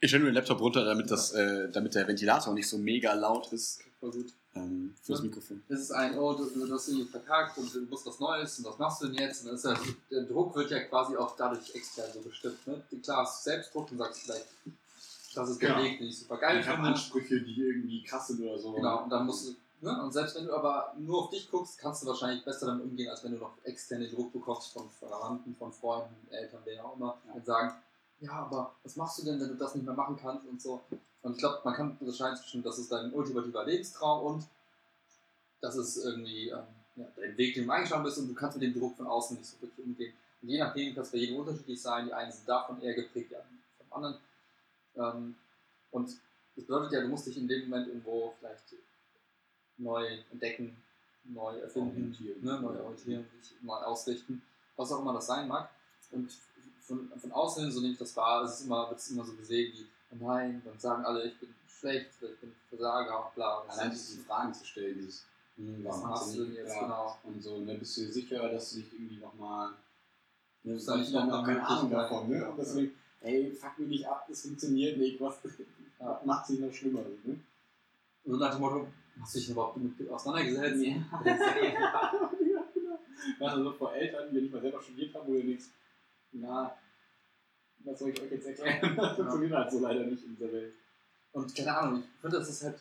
Ich 0.01 0.09
stelle 0.11 0.23
nur 0.25 0.31
den 0.33 0.35
Laptop 0.37 0.61
runter, 0.61 0.85
damit, 0.85 1.11
das, 1.11 1.31
äh, 1.33 1.71
damit 1.71 1.95
der 1.95 2.09
Ventilator 2.09 2.53
nicht 2.55 2.67
so 2.69 2.79
mega 2.79 3.13
laut 3.15 3.53
ist 3.53 3.81
voll 4.01 4.11
gut. 4.11 4.33
Ähm, 4.55 4.95
fürs 5.03 5.21
Ja. 5.21 5.25
Mikrofon. 5.27 5.63
Es 5.69 5.81
ist 5.81 5.91
ein, 5.93 6.19
oh, 6.19 6.33
du, 6.35 6.47
du 6.49 6.75
hast 6.75 6.89
irgendwie 6.89 7.09
verkackt 7.09 7.57
und 7.59 7.73
du 7.75 7.81
musst 7.83 8.07
was 8.07 8.19
Neues 8.21 8.59
und 8.59 8.65
was 8.67 8.79
machst 8.79 9.03
du 9.03 9.07
denn 9.07 9.17
jetzt? 9.17 9.41
Und 9.43 9.47
dann 9.49 9.55
ist 9.57 9.65
ja, 9.65 9.75
der 10.11 10.23
Druck 10.25 10.55
wird 10.57 10.71
ja 10.71 10.81
quasi 10.85 11.17
auch 11.17 11.37
dadurch 11.37 11.75
extern 11.75 12.11
so 12.13 12.21
bestimmt. 12.21 12.67
Ne? 12.67 12.83
Klar, 13.03 13.23
hast 13.25 13.47
du 13.47 13.51
Selbstdruck 13.51 13.91
und 13.93 13.99
sagst 13.99 14.23
vielleicht, 14.23 14.47
das 15.35 15.51
ist 15.51 15.63
der 15.63 15.69
Genau. 15.71 15.83
Weg, 15.85 15.99
den 15.99 16.09
ich 16.09 16.19
super 16.19 16.37
geil 16.39 16.63
finde. 16.63 16.89
Ansprüche, 16.89 17.41
die 17.41 17.61
irgendwie 17.61 18.03
krass 18.03 18.27
sind 18.29 18.43
oder 18.43 18.59
so. 18.59 18.73
Genau, 18.73 19.05
und 19.05 19.11
dann 19.11 19.27
musst 19.27 19.47
du, 19.49 19.55
ne? 19.87 20.03
und 20.03 20.11
selbst 20.13 20.35
wenn 20.35 20.47
du 20.47 20.53
aber 20.55 20.93
nur 20.99 21.23
auf 21.25 21.31
dich 21.31 21.49
guckst, 21.49 21.79
kannst 21.79 22.03
du 22.03 22.09
wahrscheinlich 22.09 22.45
besser 22.45 22.67
damit 22.67 22.85
umgehen, 22.85 23.09
als 23.09 23.23
wenn 23.23 23.33
du 23.33 23.39
noch 23.39 23.53
externe 23.63 24.09
Druck 24.09 24.33
bekommst 24.33 24.73
von 24.73 24.91
Verwandten, 24.99 25.55
von 25.55 25.73
Freunden, 25.73 26.17
Eltern, 26.31 26.61
wer 26.65 26.85
auch 26.85 26.97
immer, 26.97 27.17
Ja. 27.29 27.35
und 27.35 27.47
sagen, 27.47 27.75
ja, 28.19 28.33
aber 28.33 28.75
was 28.83 28.97
machst 28.97 29.19
du 29.21 29.25
denn, 29.25 29.41
wenn 29.41 29.49
du 29.49 29.55
das 29.55 29.75
nicht 29.77 29.85
mehr 29.87 29.95
machen 29.95 30.19
kannst 30.21 30.45
und 30.47 30.61
so. 30.61 30.81
Und 31.23 31.33
ich 31.33 31.39
glaube, 31.39 31.61
man 31.65 31.75
kann 31.75 31.97
unterscheiden 32.01 32.37
zwischen, 32.37 32.63
das 32.63 32.79
ist 32.79 32.91
dein 32.91 33.13
ultimativer 33.13 33.65
Lebenstraum 33.65 34.35
und 34.35 34.45
das 35.61 35.77
ist 35.77 36.05
irgendwie 36.05 36.49
ähm, 36.49 36.65
ja, 36.97 37.07
dein 37.17 37.37
Weg, 37.37 37.55
den 37.55 37.67
du 37.67 37.73
eingeschlagen 37.73 38.05
bist 38.05 38.19
und 38.19 38.29
du 38.29 38.35
kannst 38.35 38.59
mit 38.59 38.67
dem 38.67 38.79
Druck 38.79 38.97
von 38.97 39.07
außen 39.07 39.37
nicht 39.37 39.47
so 39.47 39.61
wirklich 39.61 39.87
umgehen. 39.87 40.15
Und 40.43 40.49
je 40.49 40.59
nachdem 40.59 40.95
kann 40.95 41.03
es 41.03 41.11
bei 41.11 41.19
jedem 41.19 41.37
unterschiedlich 41.37 41.81
sein. 41.81 42.07
Die 42.07 42.13
einen 42.13 42.33
sind 42.33 42.49
davon 42.49 42.81
eher 42.81 42.95
geprägt, 42.95 43.31
die 43.31 43.37
anderen 43.37 43.63
vom 43.79 43.93
anderen. 43.93 44.17
Ähm, 44.97 45.35
und 45.91 46.09
das 46.57 46.65
bedeutet 46.65 46.93
ja, 46.93 47.01
du 47.03 47.09
musst 47.09 47.27
dich 47.27 47.37
in 47.37 47.49
dem 47.49 47.69
Moment 47.69 47.89
irgendwo 47.89 48.35
vielleicht 48.39 48.75
neu 49.77 50.07
entdecken, 50.31 50.77
neu 51.25 51.59
erfinden, 51.59 52.15
Orientieren. 52.15 52.45
ne, 52.45 52.61
neu 52.61 52.81
orientieren, 52.81 53.27
dich 53.41 53.53
neu 53.63 53.75
ausrichten, 53.75 54.43
was 54.77 54.93
auch 54.93 55.01
immer 55.01 55.15
das 55.15 55.27
sein 55.27 55.49
mag. 55.49 55.71
Und 56.11 56.31
von, 56.81 57.11
von 57.19 57.33
außen 57.33 57.65
hin, 57.65 57.73
so 57.73 57.81
nehme 57.81 57.93
ich 57.93 57.99
das 57.99 58.17
wahr, 58.17 58.45
es 58.45 58.61
ist 58.61 58.67
immer, 58.67 58.89
wird 58.89 58.99
es 58.99 59.11
immer 59.11 59.25
so 59.25 59.35
gesehen 59.35 59.73
wie, 59.73 59.87
nein, 60.19 60.63
dann 60.65 60.79
sagen 60.79 61.05
alle, 61.05 61.25
ich 61.25 61.39
bin 61.39 61.55
schlecht, 61.69 62.11
ich 62.23 62.41
bin 62.41 62.53
Versager, 62.69 63.31
bla. 63.35 63.63
Das 63.67 63.79
Allein 63.79 63.91
diese 63.91 64.21
Fragen 64.23 64.53
zu 64.55 64.65
stellen, 64.65 64.97
dieses, 64.99 65.27
hm, 65.57 65.85
Was 65.85 66.03
machst 66.03 66.37
du 66.37 66.45
denn 66.45 66.55
jetzt 66.55 66.75
Ja. 66.75 66.81
genau? 66.83 67.19
Und 67.25 67.43
so, 67.43 67.55
und 67.55 67.67
dann 67.67 67.79
bist 67.79 67.97
du 67.97 68.01
dir 68.03 68.13
sicher, 68.13 68.49
dass 68.49 68.71
du 68.73 68.77
dich 68.81 68.93
irgendwie 68.93 69.19
nochmal. 69.19 69.71
Ne, 70.63 70.75
Ist 70.75 70.89
da 70.89 70.97
nicht 70.97 71.15
dann 71.15 71.29
noch 71.29 71.43
eine 71.45 71.55
keine 71.55 71.67
Ahnung 71.67 71.91
davon, 71.91 72.29
ne? 72.29 72.51
Und 72.51 72.59
deswegen, 72.59 72.95
ey, 73.23 73.51
fuck 73.53 73.79
mich 73.79 73.89
nicht 73.89 74.07
ab, 74.07 74.27
das 74.29 74.43
funktioniert 74.43 74.99
nicht, 74.99 75.21
was 75.21 75.39
Ja. 75.99 76.21
macht 76.25 76.47
sich 76.47 76.61
noch 76.61 76.73
schlimmer, 76.73 77.01
ne? 77.25 77.41
So 78.25 78.37
nach 78.37 78.51
dem 78.53 78.61
Motto, 78.61 78.87
hast 79.21 79.35
du 79.35 79.39
dich 79.39 79.51
überhaupt 79.51 79.77
damit 79.77 80.11
auseinandergesetzt? 80.11 80.83
ja, 80.85 80.95
genau. 82.75 82.99
Was 83.39 83.53
also 83.55 83.73
vor 83.73 83.93
Eltern, 83.95 84.29
die 84.33 84.43
nicht 84.43 84.53
mal 84.53 84.61
selber 84.61 84.83
studiert 84.83 85.15
haben, 85.15 85.27
wo 85.27 85.33
du 85.35 85.43
denkst, 85.43 85.67
na, 86.33 86.75
was 87.85 87.99
soll 87.99 88.11
ich 88.11 88.23
euch 88.23 88.31
jetzt 88.31 88.47
erklären? 88.47 88.97
Das 88.97 89.17
funktioniert 89.17 89.53
halt 89.53 89.71
so 89.71 89.81
leider 89.81 90.05
nicht 90.05 90.25
in 90.25 90.37
dieser 90.37 90.53
Welt. 90.53 90.75
Und 91.33 91.55
keine 91.55 91.77
Ahnung, 91.77 92.03
ich 92.03 92.21
finde, 92.21 92.39
das 92.39 92.49
ist 92.49 92.65
halt, 92.65 92.81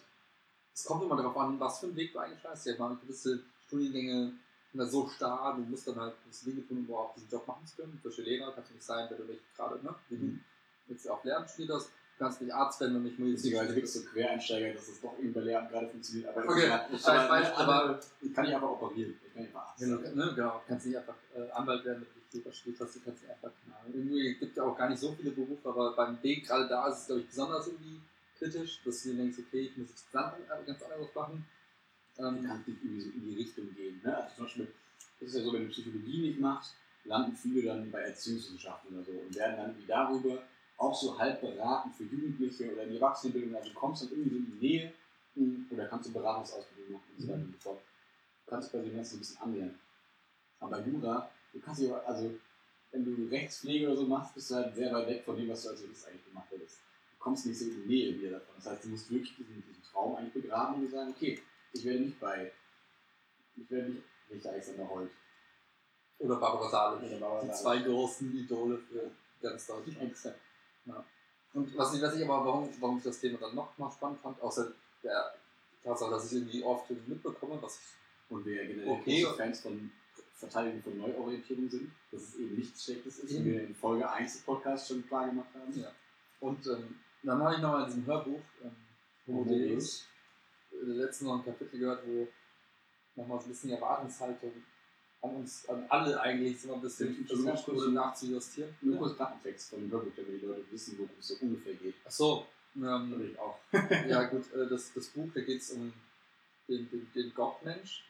es 0.73 0.83
kommt 0.83 1.03
immer 1.03 1.15
darauf 1.15 1.37
an, 1.37 1.59
was 1.59 1.79
für 1.79 1.87
einen 1.87 1.95
Weg 1.95 2.13
du 2.13 2.19
eingeschlagen 2.19 2.55
hast. 2.55 2.65
Ja, 2.65 2.77
mal 2.77 2.95
gewisse 2.95 3.43
Studiengänge 3.67 4.33
sind 4.71 4.81
halt 4.81 4.91
so 4.91 5.07
starr, 5.07 5.55
du 5.55 5.61
musst 5.63 5.87
dann 5.87 5.95
halt 5.95 6.15
das 6.27 6.41
Dinge 6.41 6.65
tun, 6.67 6.77
um 6.77 6.85
überhaupt 6.85 7.17
diesen 7.17 7.29
Job 7.29 7.47
machen 7.47 7.65
zu 7.65 7.75
können. 7.75 7.99
Für 8.01 8.21
Lehrer 8.21 8.51
kannst 8.53 8.69
du 8.71 8.75
nicht 8.75 8.85
sein, 8.85 9.07
wenn 9.09 9.17
du 9.17 9.23
nicht 9.25 9.41
gerade, 9.55 9.83
ne, 9.83 9.95
wie 10.09 10.17
du 10.17 10.39
jetzt 10.87 11.09
auch 11.09 11.23
Lehramt. 11.23 11.49
Du 11.57 11.79
kannst 12.19 12.41
nicht 12.41 12.53
Arzt 12.53 12.79
werden, 12.81 12.95
wenn 12.95 13.03
du 13.03 13.07
nicht 13.09 13.19
Medizin 13.19 13.73
gibt 13.73 13.85
es 13.87 13.93
so 13.93 14.03
Quereinsteiger, 14.03 14.73
dass 14.73 14.87
es 14.89 15.01
doch 15.01 15.13
irgendwie 15.17 15.39
bei 15.39 15.45
Lehramt 15.45 15.71
gerade 15.71 15.87
funktioniert. 15.87 16.27
Aber 16.29 16.41
das 16.43 16.51
Okay, 16.51 16.63
ist 16.65 16.69
halt- 16.71 16.83
ich 16.91 17.03
weiß, 17.07 17.29
weiß, 17.29 17.51
aber- 17.57 17.99
ich 18.21 18.33
kann 18.33 18.45
nicht 18.45 18.55
einfach 18.55 18.69
operieren. 18.69 19.15
Ich 19.25 19.33
kann 19.33 19.41
nicht 19.43 19.55
einfach 19.55 19.69
Arzt 19.69 19.81
du, 19.81 19.85
sein. 19.87 20.15
ne, 20.15 20.33
genau, 20.35 20.53
du 20.59 20.61
kannst 20.67 20.85
nicht 20.85 20.97
einfach 20.97 21.15
äh, 21.35 21.49
Anwalt 21.51 21.85
werden, 21.85 22.05
wenn 22.31 22.43
du 22.43 22.51
studiert 22.51 22.81
hast, 22.81 22.95
du 22.95 22.99
kannst 22.99 23.21
nicht 23.23 23.31
einfach, 23.31 23.51
keine 23.63 23.75
Ahnung. 23.79 23.93
Irgendwie 23.95 24.35
gibt 24.35 24.57
ja 24.57 24.63
auch 24.63 24.77
gar 24.77 24.89
nicht 24.89 24.99
so 24.99 25.13
viele 25.13 25.31
Berufe, 25.31 25.67
aber 25.69 25.95
beim 25.95 26.21
Weg 26.21 26.45
gerade 26.45 26.67
da 26.67 26.87
ist 26.89 26.99
es, 26.99 27.05
glaube 27.07 27.21
ich, 27.21 27.27
besonders 27.27 27.67
irgendwie 27.67 27.99
kritisch, 28.37 28.81
dass 28.85 29.01
du 29.03 29.09
dir 29.09 29.15
denkst, 29.17 29.37
okay, 29.47 29.59
ich 29.61 29.77
muss 29.77 29.89
jetzt 29.89 30.11
ganz 30.11 30.33
ganz 30.65 30.83
anderes 30.83 31.15
machen. 31.15 31.45
Du 32.17 32.23
Ähm, 32.25 32.43
kannst 32.45 32.67
nicht 32.67 32.83
irgendwie 32.83 33.01
so 33.01 33.09
in 33.11 33.25
die 33.25 33.35
Richtung 33.35 33.73
gehen. 33.75 34.01
Ne? 34.03 34.15
Also 34.17 34.35
zum 34.35 34.43
Beispiel, 34.45 34.67
es 35.21 35.27
ist 35.29 35.35
ja 35.37 35.41
so, 35.43 35.53
wenn 35.53 35.63
du 35.63 35.69
Psychologie 35.69 36.21
nicht 36.27 36.39
machst, 36.39 36.75
landen 37.05 37.33
viele 37.35 37.63
dann 37.63 37.89
bei 37.89 38.01
Erziehungswissenschaften 38.01 38.93
oder 38.93 39.05
so 39.05 39.11
und 39.13 39.33
werden 39.35 39.55
dann 39.57 39.67
irgendwie 39.69 39.87
darüber 39.87 40.43
auch 40.79 40.95
so 40.95 41.17
halb 41.19 41.41
beraten 41.41 41.91
für 41.91 42.03
Jugendliche 42.03 42.71
oder 42.71 42.83
in 42.83 42.89
die 42.91 42.95
Erwachsenenbildung. 42.95 43.55
Also 43.55 43.69
du 43.69 43.75
kommst 43.75 44.03
dann 44.03 44.11
irgendwie 44.11 44.29
so 44.29 44.35
in 44.37 44.59
die 44.59 44.67
Nähe 44.67 44.93
mh, 45.35 45.65
oder 45.71 45.87
kannst 45.87 46.09
du 46.09 46.13
Beratungsausbildung 46.13 46.93
machen 46.93 47.05
und 47.15 47.21
so 47.21 47.27
weiter 47.27 47.39
und 47.41 47.53
so 47.53 47.59
fort. 47.59 47.81
Du 48.45 48.49
kannst 48.49 48.71
quasi 48.71 48.85
dem 48.87 48.95
Ganzen 48.95 49.15
ein 49.15 49.19
bisschen 49.19 49.41
annähern. 49.41 49.79
Aber 50.59 50.79
Jura, 50.85 51.29
du 51.53 51.59
kannst 51.59 51.81
dich, 51.81 51.93
also 51.93 52.31
wenn 52.91 53.05
du 53.05 53.27
Rechtspflege 53.29 53.87
oder 53.87 53.97
so 53.97 54.05
machst, 54.07 54.33
bist 54.33 54.49
du 54.51 54.55
halt 54.55 54.75
sehr 54.75 54.91
weit 54.93 55.07
weg 55.07 55.23
von 55.23 55.35
dem, 55.37 55.49
was 55.49 55.63
du 55.63 55.69
als 55.69 55.81
Jurist 55.81 56.07
eigentlich 56.07 56.25
gemacht 56.25 56.47
hättest. 56.49 56.77
Du 57.11 57.17
kommst 57.19 57.45
nicht 57.45 57.59
so 57.59 57.65
in 57.65 57.83
die 57.83 57.87
Nähe 57.87 58.19
wieder 58.19 58.31
davon. 58.39 58.55
Das 58.55 58.65
heißt, 58.67 58.85
du 58.85 58.89
musst 58.89 59.11
wirklich 59.11 59.35
diesen, 59.35 59.63
diesen 59.67 59.83
Traum 59.83 60.15
eigentlich 60.15 60.33
begraben 60.33 60.81
und 60.81 60.89
sagen, 60.89 61.11
okay, 61.15 61.39
ich 61.73 61.83
werde 61.85 61.99
nicht 61.99 62.19
bei, 62.19 62.51
ich 63.57 63.69
werde 63.69 63.89
nicht 63.89 64.03
Richter 64.31 64.51
Alexander 64.51 64.89
Holt. 64.89 65.09
oder 66.19 66.35
Barbara 66.37 66.69
Salisch. 66.69 67.09
Die 67.43 67.51
zwei 67.51 67.79
großen 67.79 68.35
Idole 68.37 68.77
für 68.77 69.11
ganz 69.41 69.67
Deutschland. 69.67 70.15
Ja. 70.85 71.03
Und 71.53 71.77
was 71.77 71.93
ich, 71.93 72.01
was 72.01 72.15
ich 72.15 72.23
aber, 72.23 72.45
warum, 72.45 72.69
warum 72.79 72.97
ich 72.97 73.03
das 73.03 73.19
Thema 73.19 73.37
dann 73.39 73.55
noch 73.55 73.77
mal 73.77 73.91
spannend 73.91 74.19
fand, 74.21 74.39
außer 74.41 74.71
der 75.03 75.33
Tatsache, 75.83 76.11
dass 76.11 76.31
ich 76.31 76.37
irgendwie 76.37 76.63
oft 76.63 76.89
mitbekomme, 77.07 77.57
was 77.61 77.79
ich 77.79 78.31
Und 78.31 78.45
wir 78.45 78.65
generell 78.65 78.89
Okay. 78.89 79.25
Fans 79.35 79.61
von 79.61 79.91
Verteidigung 80.35 80.81
von 80.83 80.97
Neuorientierung 80.97 81.69
sind, 81.69 81.91
dass 82.11 82.21
es 82.21 82.35
eben 82.35 82.55
nichts 82.55 82.83
Schlechtes 82.85 83.19
ist, 83.19 83.33
wie 83.33 83.45
wir 83.45 83.63
in 83.63 83.75
Folge 83.75 84.09
1 84.09 84.33
des 84.33 84.41
Podcasts 84.43 84.87
schon 84.87 85.05
klar 85.07 85.27
gemacht 85.27 85.49
haben. 85.53 85.77
Ja. 85.77 85.91
Und 86.39 86.65
ähm, 86.67 86.99
dann 87.23 87.41
habe 87.43 87.55
ich 87.55 87.61
nochmal 87.61 87.81
in 87.81 87.87
diesem 87.87 88.05
Hörbuch 88.05 88.39
ähm, 88.63 88.71
Homo 89.27 89.39
Homo 89.39 89.49
Deus 89.49 90.07
äh, 90.71 90.85
letztens 90.85 91.27
noch 91.27 91.39
ein 91.39 91.45
Kapitel 91.45 91.79
gehört, 91.79 92.07
wo 92.07 92.27
nochmal 93.15 93.39
so 93.39 93.47
ein 93.47 93.49
bisschen 93.49 93.69
die 93.69 93.75
Erwartungshaltung 93.75 94.51
an 95.21 95.35
uns, 95.35 95.67
an 95.67 95.85
alle 95.89 96.19
eigentlich 96.21 96.61
so 96.61 96.73
ein 96.73 96.81
bisschen 96.81 97.25
versucht 97.25 97.65
kurz- 97.65 97.67
wurde 97.77 97.91
nachzujustieren. 97.91 98.75
Nur 98.81 98.97
kurz 98.97 99.15
Klappentext 99.15 99.69
von 99.71 99.79
dem 99.81 99.91
Hörbuch, 99.91 100.11
damit 100.15 100.41
die 100.41 100.45
Leute 100.45 100.63
wissen, 100.71 100.97
worum 100.97 101.11
es 101.19 101.27
so 101.27 101.35
ungefähr 101.41 101.73
geht. 101.73 101.95
Achso, 102.05 102.45
Und 102.75 102.83
ähm, 102.83 103.29
ich 103.31 103.39
auch. 103.39 103.57
ja 104.07 104.23
gut, 104.25 104.51
äh, 104.53 104.67
das, 104.69 104.93
das 104.93 105.07
Buch, 105.07 105.27
da 105.33 105.41
geht 105.41 105.61
es 105.61 105.71
um 105.71 105.91
den, 106.67 106.89
den, 106.89 107.11
den 107.13 107.33
Gottmensch. 107.33 108.05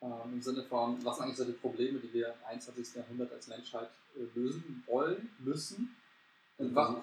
Ähm, 0.00 0.10
Im 0.34 0.42
Sinne 0.42 0.62
von, 0.62 1.02
was 1.04 1.16
sind 1.16 1.24
eigentlich 1.26 1.36
so 1.38 1.44
die 1.44 1.52
Probleme, 1.52 1.98
die 1.98 2.12
wir 2.12 2.28
im 2.28 2.44
21. 2.48 2.94
Jahrhundert 2.96 3.32
als 3.32 3.48
Menschheit 3.48 3.90
äh, 4.16 4.38
lösen 4.38 4.82
wollen, 4.86 5.30
müssen. 5.38 5.94
Und 6.58 6.74
was, 6.74 6.96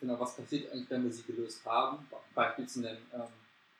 genau, 0.00 0.18
was 0.20 0.36
passiert 0.36 0.70
eigentlich, 0.70 0.90
wenn 0.90 1.04
wir 1.04 1.12
sie 1.12 1.22
gelöst 1.24 1.64
haben? 1.64 2.06
Beispiel 2.34 2.66
zu 2.68 2.80
nennen, 2.80 3.04
ähm, 3.12 3.22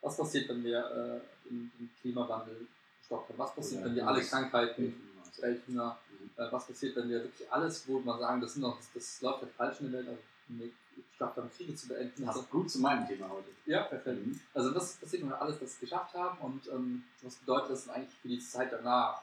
was 0.01 0.17
passiert, 0.17 0.49
wenn 0.49 0.65
wir 0.65 0.79
äh, 0.79 1.49
den, 1.49 1.71
den 1.79 1.91
Klimawandel 2.01 2.67
gestoppt 3.11 3.29
haben? 3.31 3.39
Was 3.39 3.55
passiert, 3.55 3.85
wenn 3.85 3.95
wir 3.95 4.07
alle 4.07 4.21
das- 4.21 4.31
Krankheiten, 4.31 4.95
Also, 5.27 5.43
Welthunger, 5.43 5.99
mhm. 6.21 6.31
äh, 6.43 6.53
was 6.53 6.67
passiert, 6.67 6.97
wenn 6.97 7.09
wir 7.09 7.23
wirklich 7.23 7.53
alles, 7.53 7.87
wo 7.89 7.99
man 8.01 8.19
sagen, 8.19 8.41
das, 8.41 8.53
sind 8.55 8.63
noch, 8.63 8.79
das 8.95 9.21
läuft 9.23 9.43
halt 9.43 9.53
falsch 9.53 9.81
in 9.81 9.93
der 9.93 10.01
Welt, 10.01 10.09
also 10.09 10.21
eine 10.49 10.71
geschafft 11.13 11.37
haben, 11.37 11.51
Kriege 11.51 11.75
zu 11.75 11.89
beenden. 11.89 12.13
so. 12.17 12.25
Passt 12.25 12.51
gut 12.51 12.71
zu 12.71 12.79
meinem 12.81 13.07
Thema 13.07 13.29
heute. 13.29 13.49
Ja, 13.67 13.83
perfekt. 13.85 14.27
Mhm. 14.27 14.41
Also 14.55 14.71
das 14.73 14.95
passiert, 14.97 15.23
wenn 15.23 15.31
wir 15.31 15.41
alles 15.41 15.59
das 15.59 15.79
geschafft 15.79 16.15
haben 16.15 16.39
und 16.41 16.69
ähm, 16.69 17.05
was 17.23 17.37
bedeutet 17.37 17.71
das 17.71 17.85
denn 17.85 17.95
eigentlich 17.95 18.15
für 18.21 18.29
die 18.29 18.41
Zeit 18.41 18.73
danach? 18.73 19.23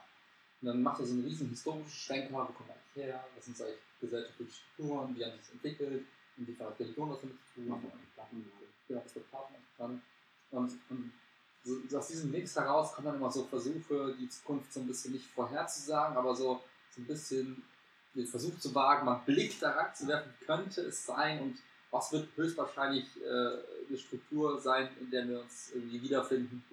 Und 0.62 0.70
dann 0.70 0.82
macht 0.82 1.00
er 1.02 1.06
so 1.06 1.14
einen 1.14 1.24
riesen 1.24 1.50
historischen 1.50 1.90
Schwenker, 1.92 2.34
wo 2.34 2.38
kommen 2.38 2.70
wir 2.70 2.74
eigentlich 2.76 3.06
her, 3.06 3.24
was 3.36 3.46
sind 3.46 3.62
eigentlich 3.62 3.78
gesellschaftliche 4.02 4.52
Strukturen, 4.52 5.16
wie 5.16 5.24
haben 5.24 5.32
sich 5.34 5.42
das 5.42 5.52
entwickelt, 5.52 6.06
inwiefern 6.38 6.68
hat 6.68 6.80
Religion 6.80 7.10
was 7.12 7.22
damit 7.22 7.38
zu 7.54 7.54
tun, 7.62 7.66
wir 7.68 7.92
gerade. 8.16 8.30
ja, 8.88 9.00
das 9.02 9.16
wird 9.16 9.30
Partner 9.30 9.58
dran. 9.78 10.02
Und, 10.50 10.72
und 10.90 11.12
so, 11.68 11.98
aus 11.98 12.08
diesem 12.08 12.32
Mix 12.32 12.56
heraus 12.56 12.94
kommen 12.94 13.08
dann 13.08 13.16
immer 13.18 13.32
so 13.32 13.44
Versuche, 13.44 14.16
die 14.20 14.30
Zukunft 14.30 14.72
so 14.72 14.80
ein 14.80 14.88
bisschen 14.88 15.14
nicht 15.14 15.26
vorherzusagen, 15.26 16.16
aber 16.16 16.36
so, 16.36 16.62
so 16.96 17.02
ein 17.02 17.06
bisschen 17.06 17.62
den 18.16 18.26
Versuch 18.26 18.58
zu 18.58 18.74
wagen, 18.74 19.06
mal 19.06 19.16
einen 19.16 19.26
Blick 19.26 19.60
da 19.60 19.72
reinzuwerfen, 19.72 20.32
wie 20.40 20.46
könnte 20.46 20.82
es 20.82 21.06
sein 21.06 21.42
und 21.42 21.58
was 21.92 22.12
wird 22.12 22.28
höchstwahrscheinlich 22.36 23.06
äh, 23.24 23.88
eine 23.88 23.98
Struktur 23.98 24.60
sein, 24.60 24.90
in 25.00 25.10
der 25.12 25.28
wir 25.28 25.42
uns 25.42 25.72
irgendwie 25.74 26.02
wiederfinden. 26.02 26.64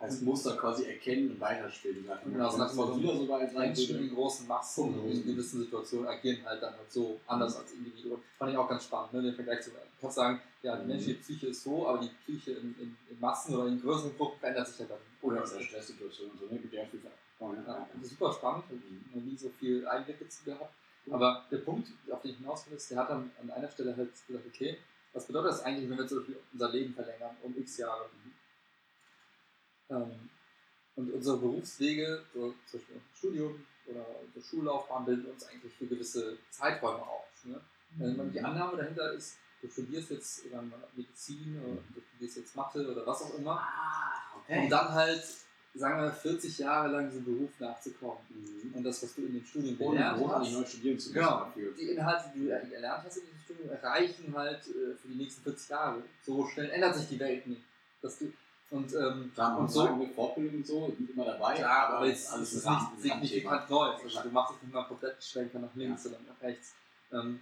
Als 0.00 0.20
Muster 0.22 0.56
quasi 0.56 0.84
erkennen 0.86 1.30
und 1.30 1.40
weiterspielen. 1.40 2.04
Genau, 2.24 2.50
so 2.50 2.58
nach 2.58 2.70
dem 2.70 3.00
wieder 3.00 3.16
so 3.16 3.28
weit 3.28 3.52
sein 3.52 3.60
Menschen 3.68 3.98
in 4.00 4.14
großen 4.14 4.46
Massen 4.48 5.04
Mhm. 5.04 5.10
in 5.12 5.24
gewissen 5.24 5.60
Situationen 5.60 6.08
agieren 6.08 6.44
halt 6.44 6.60
dann 6.60 6.76
halt 6.76 6.92
so 6.92 7.20
anders 7.26 7.56
als 7.56 7.72
Individuen. 7.72 8.20
Fand 8.36 8.50
ich 8.50 8.56
auch 8.56 8.68
ganz 8.68 8.84
spannend, 8.84 9.12
ne? 9.12 9.22
den 9.22 9.34
Vergleich 9.34 9.62
zu 9.62 9.70
kannst 10.00 10.16
sagen, 10.16 10.40
ja, 10.64 10.76
die 10.76 10.82
Mhm. 10.82 10.88
menschliche 10.88 11.20
Psyche 11.20 11.46
ist 11.48 11.62
so, 11.62 11.86
aber 11.86 11.98
die 11.98 12.08
Psyche 12.08 12.52
in, 12.52 12.74
in, 12.80 12.96
in 13.10 13.20
Massen 13.20 13.54
oder 13.54 13.68
in 13.68 13.80
größeren 13.80 14.16
Gruppen 14.16 14.40
verändert 14.40 14.66
sich 14.66 14.78
ja 14.78 14.86
dann. 14.86 14.98
Oder 15.20 15.42
aus 15.42 15.52
der 15.52 15.60
Stresssituation 15.60 16.30
so, 16.38 16.46
ne? 16.46 16.58
Ja 16.72 16.84
viel 16.86 17.00
oh, 17.38 17.52
ja. 17.52 17.62
Ja, 17.66 17.88
das 17.92 18.02
ist 18.02 18.10
super 18.10 18.32
spannend, 18.32 18.64
habe 18.64 18.76
ich 18.76 19.14
noch 19.14 19.22
nie 19.22 19.36
so 19.36 19.50
viel 19.50 19.86
Einblicke 19.86 20.26
zu 20.28 20.44
gehabt. 20.44 20.74
Aber 21.10 21.44
der 21.50 21.58
Punkt, 21.58 21.88
auf 22.10 22.22
den 22.22 22.30
ich 22.30 22.38
hinaus 22.38 22.66
will, 22.66 22.76
ist, 22.78 22.90
der 22.90 22.98
hat 22.98 23.10
dann 23.10 23.30
an 23.42 23.50
einer 23.50 23.68
Stelle 23.68 23.94
halt 23.94 24.10
gesagt, 24.26 24.46
okay, 24.46 24.78
was 25.12 25.26
bedeutet 25.26 25.50
das 25.50 25.62
eigentlich, 25.62 25.88
wenn 25.90 25.98
wir 25.98 26.06
zum 26.06 26.18
Beispiel 26.18 26.38
unser 26.52 26.70
Leben 26.70 26.94
verlängern 26.94 27.36
um 27.42 27.54
x 27.58 27.76
Jahre? 27.76 28.06
Ähm, 29.90 30.30
und 30.96 31.12
unsere 31.12 31.36
Berufswege, 31.36 32.22
so 32.32 32.54
zum 32.66 32.80
Beispiel 32.80 32.96
unser 32.96 33.16
Studium 33.18 33.64
oder 33.86 34.06
unsere 34.24 34.42
Schullaufbahn, 34.44 35.04
bilden 35.04 35.26
uns 35.26 35.44
eigentlich 35.46 35.74
für 35.74 35.86
gewisse 35.86 36.38
Zeiträume 36.50 37.02
aus. 37.02 37.44
Ne? 37.44 37.60
Ähm, 38.00 38.32
die 38.32 38.40
Annahme 38.40 38.78
dahinter 38.78 39.12
ist, 39.12 39.36
du 39.66 39.70
studierst 39.72 40.10
jetzt 40.10 40.44
Medizin 40.94 41.60
oder 41.64 41.80
du 41.94 42.00
studierst 42.00 42.36
jetzt 42.36 42.56
Mathe 42.56 42.90
oder 42.90 43.06
was 43.06 43.22
auch 43.22 43.34
immer, 43.38 43.58
Ah, 43.60 44.36
um 44.48 44.68
dann 44.68 44.92
halt, 44.92 45.24
sagen 45.74 45.96
wir 45.96 46.02
mal, 46.06 46.12
40 46.12 46.58
Jahre 46.58 46.88
lang 46.88 47.08
diesem 47.08 47.24
Beruf 47.24 47.50
nachzukommen. 47.58 48.18
Mhm. 48.28 48.74
Und 48.74 48.84
das, 48.84 49.02
was 49.02 49.14
du 49.14 49.22
in 49.22 49.34
dem 49.34 49.44
Studium 49.44 49.76
Ohne 49.80 49.96
gelernt 49.96 50.18
großartig 50.18 50.48
hast, 50.50 50.58
neu 50.58 50.66
studieren 50.66 50.98
zu 50.98 51.08
müssen 51.08 51.14
Genau. 51.20 51.38
dafür. 51.40 51.72
die 51.72 51.82
Inhalte, 51.90 52.30
die 52.34 52.40
du 52.44 52.48
erlernt 52.50 53.04
hast 53.04 53.16
in 53.16 53.22
diesem 53.24 53.38
Studium, 53.44 53.70
erreichen 53.70 54.34
halt 54.36 54.60
äh, 54.68 54.94
für 54.96 55.08
die 55.08 55.14
nächsten 55.14 55.42
40 55.42 55.68
Jahre. 55.70 56.02
So 56.24 56.46
schnell 56.46 56.70
ändert 56.70 56.94
sich 56.96 57.08
die 57.08 57.18
Welt 57.20 57.46
nicht. 57.46 57.62
Dass 58.02 58.18
du, 58.18 58.32
und 58.70 58.92
ähm, 58.94 59.30
Klar, 59.34 59.56
und 59.56 59.64
und 59.64 59.70
so, 59.70 59.96
mit 59.96 60.14
Fortbildung 60.14 60.56
und 60.56 60.66
so, 60.66 60.92
sind 60.96 61.10
immer 61.10 61.24
dabei. 61.24 61.54
klar, 61.54 61.88
aber 61.90 62.06
jetzt 62.06 62.30
alles 62.32 62.52
ist 62.52 62.66
nicht 62.68 62.80
signifikant 63.00 63.70
Neues. 63.70 64.00
Also 64.02 64.20
du 64.22 64.28
machst 64.30 64.54
es 64.56 64.62
nicht 64.62 64.74
mal 64.74 64.84
komplett 64.84 65.22
Schwenker 65.24 65.58
nach 65.60 65.74
links 65.74 66.04
Ja. 66.04 66.10
oder 66.10 66.20
nach 66.28 66.42
rechts. 66.42 66.74
Ähm, 67.12 67.40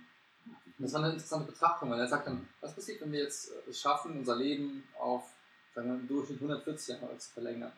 das 0.79 0.93
war 0.93 1.03
eine 1.03 1.13
interessante 1.13 1.53
Betrachtung, 1.53 1.91
weil 1.91 2.01
er 2.01 2.09
sagt 2.09 2.27
dann, 2.27 2.49
was 2.61 2.75
passiert, 2.75 3.01
wenn 3.01 3.13
wir 3.13 3.21
jetzt 3.21 3.51
äh, 3.51 3.71
es 3.71 3.81
schaffen, 3.81 4.19
unser 4.19 4.37
Leben 4.37 4.85
auf 4.99 5.25
sagen 5.75 5.89
wir, 5.89 5.95
im 5.95 6.09
Durchschnitt 6.09 6.39
140 6.39 7.01
Jahre 7.01 7.17
zu 7.19 7.31
verlängern. 7.31 7.73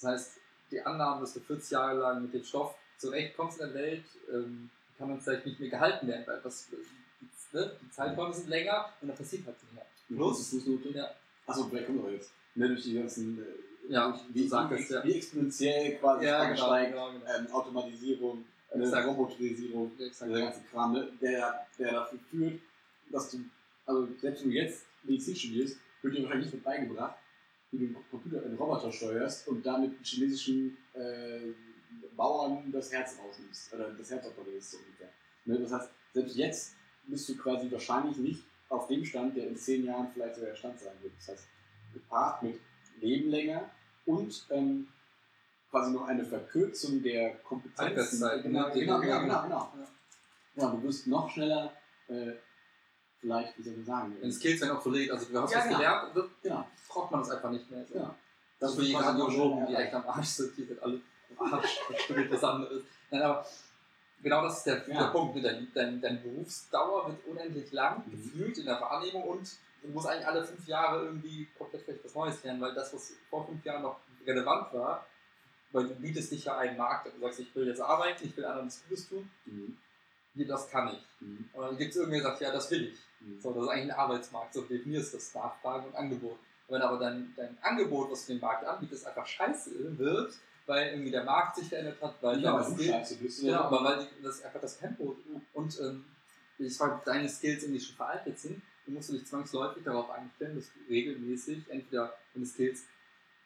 Das 0.00 0.10
heißt, 0.10 0.32
die 0.70 0.80
Annahme, 0.80 1.20
dass 1.20 1.34
du 1.34 1.40
40 1.40 1.70
Jahre 1.70 1.98
lang 1.98 2.22
mit 2.22 2.34
dem 2.34 2.44
Stoff 2.44 2.74
zurechtkommst 2.98 3.60
in 3.60 3.66
der 3.66 3.74
Welt, 3.74 4.04
ähm, 4.32 4.70
kann 4.98 5.08
man 5.08 5.20
vielleicht 5.20 5.46
nicht 5.46 5.60
mehr 5.60 5.68
gehalten 5.68 6.06
werden, 6.06 6.26
weil 6.26 6.40
das, 6.42 6.68
die, 6.68 7.56
ne, 7.56 7.72
die 7.82 7.90
Zeiträume 7.90 8.32
sind 8.32 8.48
länger 8.48 8.92
und 9.00 9.08
da 9.08 9.14
passiert 9.14 9.46
halt 9.46 9.56
mehr. 9.72 9.86
Plus 10.08 10.48
Fußnote. 10.50 10.90
Ja. 10.90 11.10
Achso, 11.46 11.64
vielleicht 11.64 11.86
kommt 11.86 12.02
noch 12.02 12.10
jetzt. 12.10 12.30
Ne, 12.54 12.68
durch 12.68 12.82
die 12.82 12.94
ganzen, 12.94 13.38
äh, 13.42 13.92
Ja, 13.92 14.18
wie, 14.32 14.42
du 14.42 14.48
sagtest, 14.48 14.90
wie, 14.90 14.94
ja. 14.94 15.04
wie 15.04 15.14
exponentiell 15.14 15.98
quasi 15.98 16.24
Ja, 16.26 16.44
genau, 16.44 16.66
steigt, 16.66 16.92
genau, 16.92 17.12
genau. 17.12 17.24
ähm, 17.26 17.46
Automatisierung, 17.52 18.44
Exakt. 18.70 19.08
Robotisierung, 19.08 19.92
Exakt. 19.98 20.30
dieser 20.30 20.40
ganze 20.40 20.60
Kram, 20.70 20.92
ne, 20.92 21.08
der, 21.20 21.66
der 21.78 21.92
dafür 21.92 22.18
führt, 22.30 22.60
dass 23.10 23.30
du, 23.30 23.38
also 23.86 24.08
selbst 24.20 24.42
wenn 24.42 24.50
du 24.50 24.56
jetzt 24.56 24.86
Medizin 25.04 25.36
studierst, 25.36 25.78
wird 26.02 26.14
dir 26.14 26.22
wahrscheinlich 26.22 26.46
nicht 26.46 26.54
mit 26.54 26.64
beigebracht, 26.64 27.16
wie 27.70 27.78
du 27.78 27.84
einen 27.86 27.96
Computer, 28.10 28.44
einen 28.44 28.56
Roboter 28.56 28.92
steuerst 28.92 29.48
und 29.48 29.64
damit 29.64 29.92
chinesischen 30.02 30.76
äh, 30.94 31.52
Bauern 32.16 32.70
das 32.72 32.92
Herz 32.92 33.18
rausnimmst, 33.22 33.72
oder 33.74 33.90
das 33.92 34.10
Herz 34.10 34.26
operierst, 34.26 34.72
so 34.72 34.78
ungefähr. 34.78 35.10
Ne, 35.44 35.58
das 35.58 35.72
heißt, 35.72 35.90
selbst 36.12 36.36
jetzt 36.36 36.74
bist 37.06 37.28
du 37.28 37.36
quasi 37.36 37.70
wahrscheinlich 37.70 38.16
nicht 38.16 38.44
auf 38.68 38.88
dem 38.88 39.04
Stand, 39.04 39.36
der 39.36 39.48
in 39.48 39.56
zehn 39.56 39.84
Jahren 39.84 40.08
vielleicht 40.12 40.34
sogar 40.34 40.50
der 40.50 40.56
Stand 40.56 40.80
sein 40.80 40.94
wird. 41.02 41.12
Das 41.18 41.28
heißt, 41.28 41.48
gepaart 41.92 42.42
mit 42.42 42.58
Leben 43.00 43.30
länger 43.30 43.70
und 44.06 44.46
ähm, 44.50 44.88
quasi 45.76 45.92
noch 45.92 46.06
eine 46.08 46.24
Verkürzung 46.24 47.02
der 47.02 47.36
Kompetenzen. 47.38 47.84
Halbwertszeit, 47.84 48.42
Genau, 48.42 48.68
ne? 48.68 48.72
genau, 48.74 49.00
genau, 49.00 49.20
genau, 49.20 49.42
genau. 49.42 49.72
Ja. 49.76 50.62
Ja, 50.62 50.70
du 50.70 50.82
wirst 50.84 51.06
noch 51.06 51.28
schneller, 51.30 51.72
äh, 52.08 52.32
vielleicht, 53.20 53.58
wie 53.58 53.62
soll 53.62 53.74
ich 53.78 53.84
sagen, 53.86 54.16
Wenn 54.20 54.32
Skills 54.32 54.60
werden 54.62 54.76
obsolet, 54.76 55.10
also 55.10 55.26
du 55.26 55.40
hast 55.42 55.52
Ja, 55.52 55.58
was 55.58 55.64
genau. 55.66 55.76
gelernt, 55.78 56.16
dann 56.16 56.30
genau. 56.42 56.66
braucht 56.88 57.10
man 57.10 57.20
das 57.20 57.30
einfach 57.30 57.50
nicht 57.50 57.70
mehr. 57.70 57.84
Genau. 57.92 58.14
Das 58.58 58.70
ist 58.72 58.78
wird 58.78 58.92
quasi 58.92 59.18
noch 59.18 59.26
Radiologen, 59.28 59.66
die 59.66 59.74
echt 59.74 59.92
am 59.94 60.08
Arsch 60.08 60.26
sind, 60.28 60.56
die 60.56 60.64
sind 60.64 60.82
alle 60.82 61.00
am 61.36 61.52
Arsch, 61.52 61.78
das 62.08 62.30
was 62.30 62.44
anderes. 62.44 62.82
Nein, 63.10 63.22
aber 63.22 63.46
genau 64.22 64.42
das 64.44 64.58
ist 64.58 64.66
der, 64.66 64.88
Ja. 64.88 65.02
der 65.04 65.10
Punkt. 65.10 65.36
ne? 65.36 65.42
Dein, 65.42 65.68
dein, 65.74 66.00
deine 66.00 66.18
Berufsdauer 66.20 67.08
wird 67.08 67.26
unendlich 67.26 67.70
lang, 67.72 68.02
Mhm. 68.06 68.10
gefühlt 68.12 68.56
in 68.58 68.64
der 68.64 68.80
Wahrnehmung 68.80 69.24
und 69.24 69.50
du 69.82 69.88
musst 69.88 70.06
eigentlich 70.06 70.26
alle 70.26 70.42
fünf 70.42 70.66
Jahre 70.66 71.04
irgendwie 71.04 71.46
komplett 71.58 71.82
vielleicht 71.82 72.02
was 72.04 72.14
Neues 72.14 72.42
lernen, 72.44 72.62
weil 72.62 72.72
das, 72.74 72.94
was 72.94 73.12
vor 73.28 73.46
fünf 73.46 73.62
Jahren 73.62 73.82
noch 73.82 74.00
relevant 74.26 74.72
war, 74.72 75.06
weil 75.72 75.88
du 75.88 75.94
bietest 75.96 76.32
dich 76.32 76.44
ja 76.44 76.56
einen 76.58 76.76
Markt, 76.76 77.06
du 77.14 77.20
sagst, 77.20 77.40
ich 77.40 77.54
will 77.54 77.66
jetzt 77.66 77.80
arbeiten, 77.80 78.24
ich 78.26 78.36
will 78.36 78.44
anderen 78.44 78.66
was 78.68 78.82
Gutes 78.88 79.08
tun, 79.08 79.28
Mhm. 79.46 79.76
hier, 80.34 80.46
das 80.46 80.70
kann 80.70 80.88
ich. 80.88 81.02
Mhm. 81.20 81.48
Und 81.52 81.62
dann 81.62 81.76
gibt 81.78 81.90
es 81.90 81.96
irgendwer, 81.96 82.20
der 82.20 82.30
sagt, 82.30 82.40
ja, 82.42 82.52
das 82.52 82.70
will 82.70 82.88
ich. 82.88 82.98
Mhm. 83.20 83.40
So, 83.40 83.52
das 83.52 83.62
ist 83.64 83.68
eigentlich 83.70 83.92
ein 83.92 83.98
Arbeitsmarkt, 83.98 84.54
so 84.54 84.62
definierst 84.62 85.12
du 85.12 85.16
das 85.18 85.34
Nachfrage 85.34 85.86
und 85.88 85.94
Angebot. 85.94 86.38
Wenn 86.68 86.82
aber 86.82 86.98
dein, 86.98 87.32
dein 87.36 87.56
Angebot, 87.62 88.10
was 88.10 88.26
du 88.26 88.32
dem 88.34 88.40
Markt 88.40 88.64
anbietest, 88.64 89.06
einfach 89.06 89.26
scheiße 89.26 89.96
wird, 89.98 90.34
weil 90.66 90.88
irgendwie 90.88 91.12
der 91.12 91.22
Markt 91.24 91.56
sich 91.56 91.68
verändert 91.68 92.02
hat, 92.02 92.14
weil 92.20 92.40
Ja, 92.42 92.58
du 92.58 92.64
Skills- 92.74 92.86
scheiße 92.90 93.16
bist. 93.16 93.40
Genau, 93.40 93.52
oder? 93.52 93.64
aber 93.66 93.84
weil 93.84 93.98
die, 94.06 94.22
das 94.22 94.42
einfach 94.42 94.60
das 94.60 94.76
Tempo 94.78 95.16
und 95.52 95.80
ähm, 95.80 96.04
ich 96.58 96.74
sag, 96.76 97.04
deine 97.04 97.28
Skills 97.28 97.62
irgendwie 97.62 97.80
schon 97.80 97.94
veraltet 97.96 98.38
sind, 98.38 98.60
dann 98.84 98.94
musst 98.94 99.10
du 99.10 99.12
dich 99.14 99.26
zwangsläufig 99.26 99.84
darauf 99.84 100.10
einstellen, 100.10 100.56
dass 100.56 100.66
du 100.72 100.80
regelmäßig 100.92 101.64
entweder 101.68 102.14
deine 102.34 102.46
Skills 102.46 102.84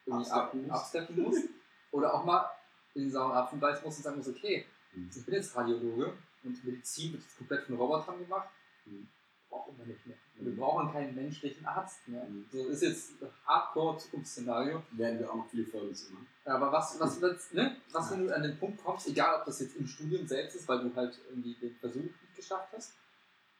irgendwie 0.05 0.31
ab, 0.31 0.55
Absteppen 0.69 1.21
musst. 1.21 1.43
oder 1.91 2.13
auch 2.13 2.23
mal 2.25 2.49
in 2.93 3.03
den 3.03 3.11
sauren 3.11 3.31
Apfel 3.37 3.59
beißen 3.59 3.83
musst 3.85 3.97
und 3.99 4.03
sagen 4.03 4.17
musst, 4.17 4.29
okay, 4.29 4.65
Mhm. 4.93 5.09
ich 5.15 5.25
bin 5.25 5.35
jetzt 5.35 5.55
Radiologe 5.55 6.13
und 6.43 6.65
Medizin 6.65 7.13
wird 7.13 7.23
jetzt 7.23 7.37
komplett 7.37 7.63
von 7.65 7.75
Robotern 7.77 8.19
gemacht, 8.19 8.49
Mhm. 8.85 9.07
brauchen 9.49 9.77
wir 9.77 9.85
nicht 9.85 10.05
mehr. 10.05 10.17
Mhm. 10.35 10.45
Wir 10.47 10.55
brauchen 10.57 10.91
keinen 10.91 11.15
menschlichen 11.15 11.65
Arzt 11.65 12.05
mehr. 12.07 12.25
Mhm. 12.25 12.45
So 12.51 12.67
ist 12.67 12.81
jetzt 12.81 13.11
Hardcore-Zukunftsszenario. 13.45 14.83
Werden 14.91 15.19
wir 15.19 15.29
auch 15.31 15.35
noch 15.35 15.49
viele 15.49 15.65
Folgen 15.65 15.93
zu 15.95 16.11
machen. 16.13 16.27
Aber 16.45 16.71
was, 16.71 16.99
was, 16.99 17.21
was, 17.21 17.53
ne? 17.53 17.77
was, 17.91 18.11
wenn 18.11 18.25
du 18.27 18.35
an 18.35 18.43
den 18.43 18.57
Punkt 18.57 18.83
kommst, 18.83 19.07
egal 19.07 19.39
ob 19.39 19.45
das 19.45 19.59
jetzt 19.61 19.75
im 19.75 19.87
Studium 19.87 20.27
selbst 20.27 20.55
ist, 20.55 20.67
weil 20.67 20.79
du 20.79 20.95
halt 20.95 21.17
irgendwie 21.29 21.53
den 21.55 21.75
Versuch 21.75 22.01
nicht 22.03 22.35
geschafft 22.35 22.69
hast, 22.73 22.93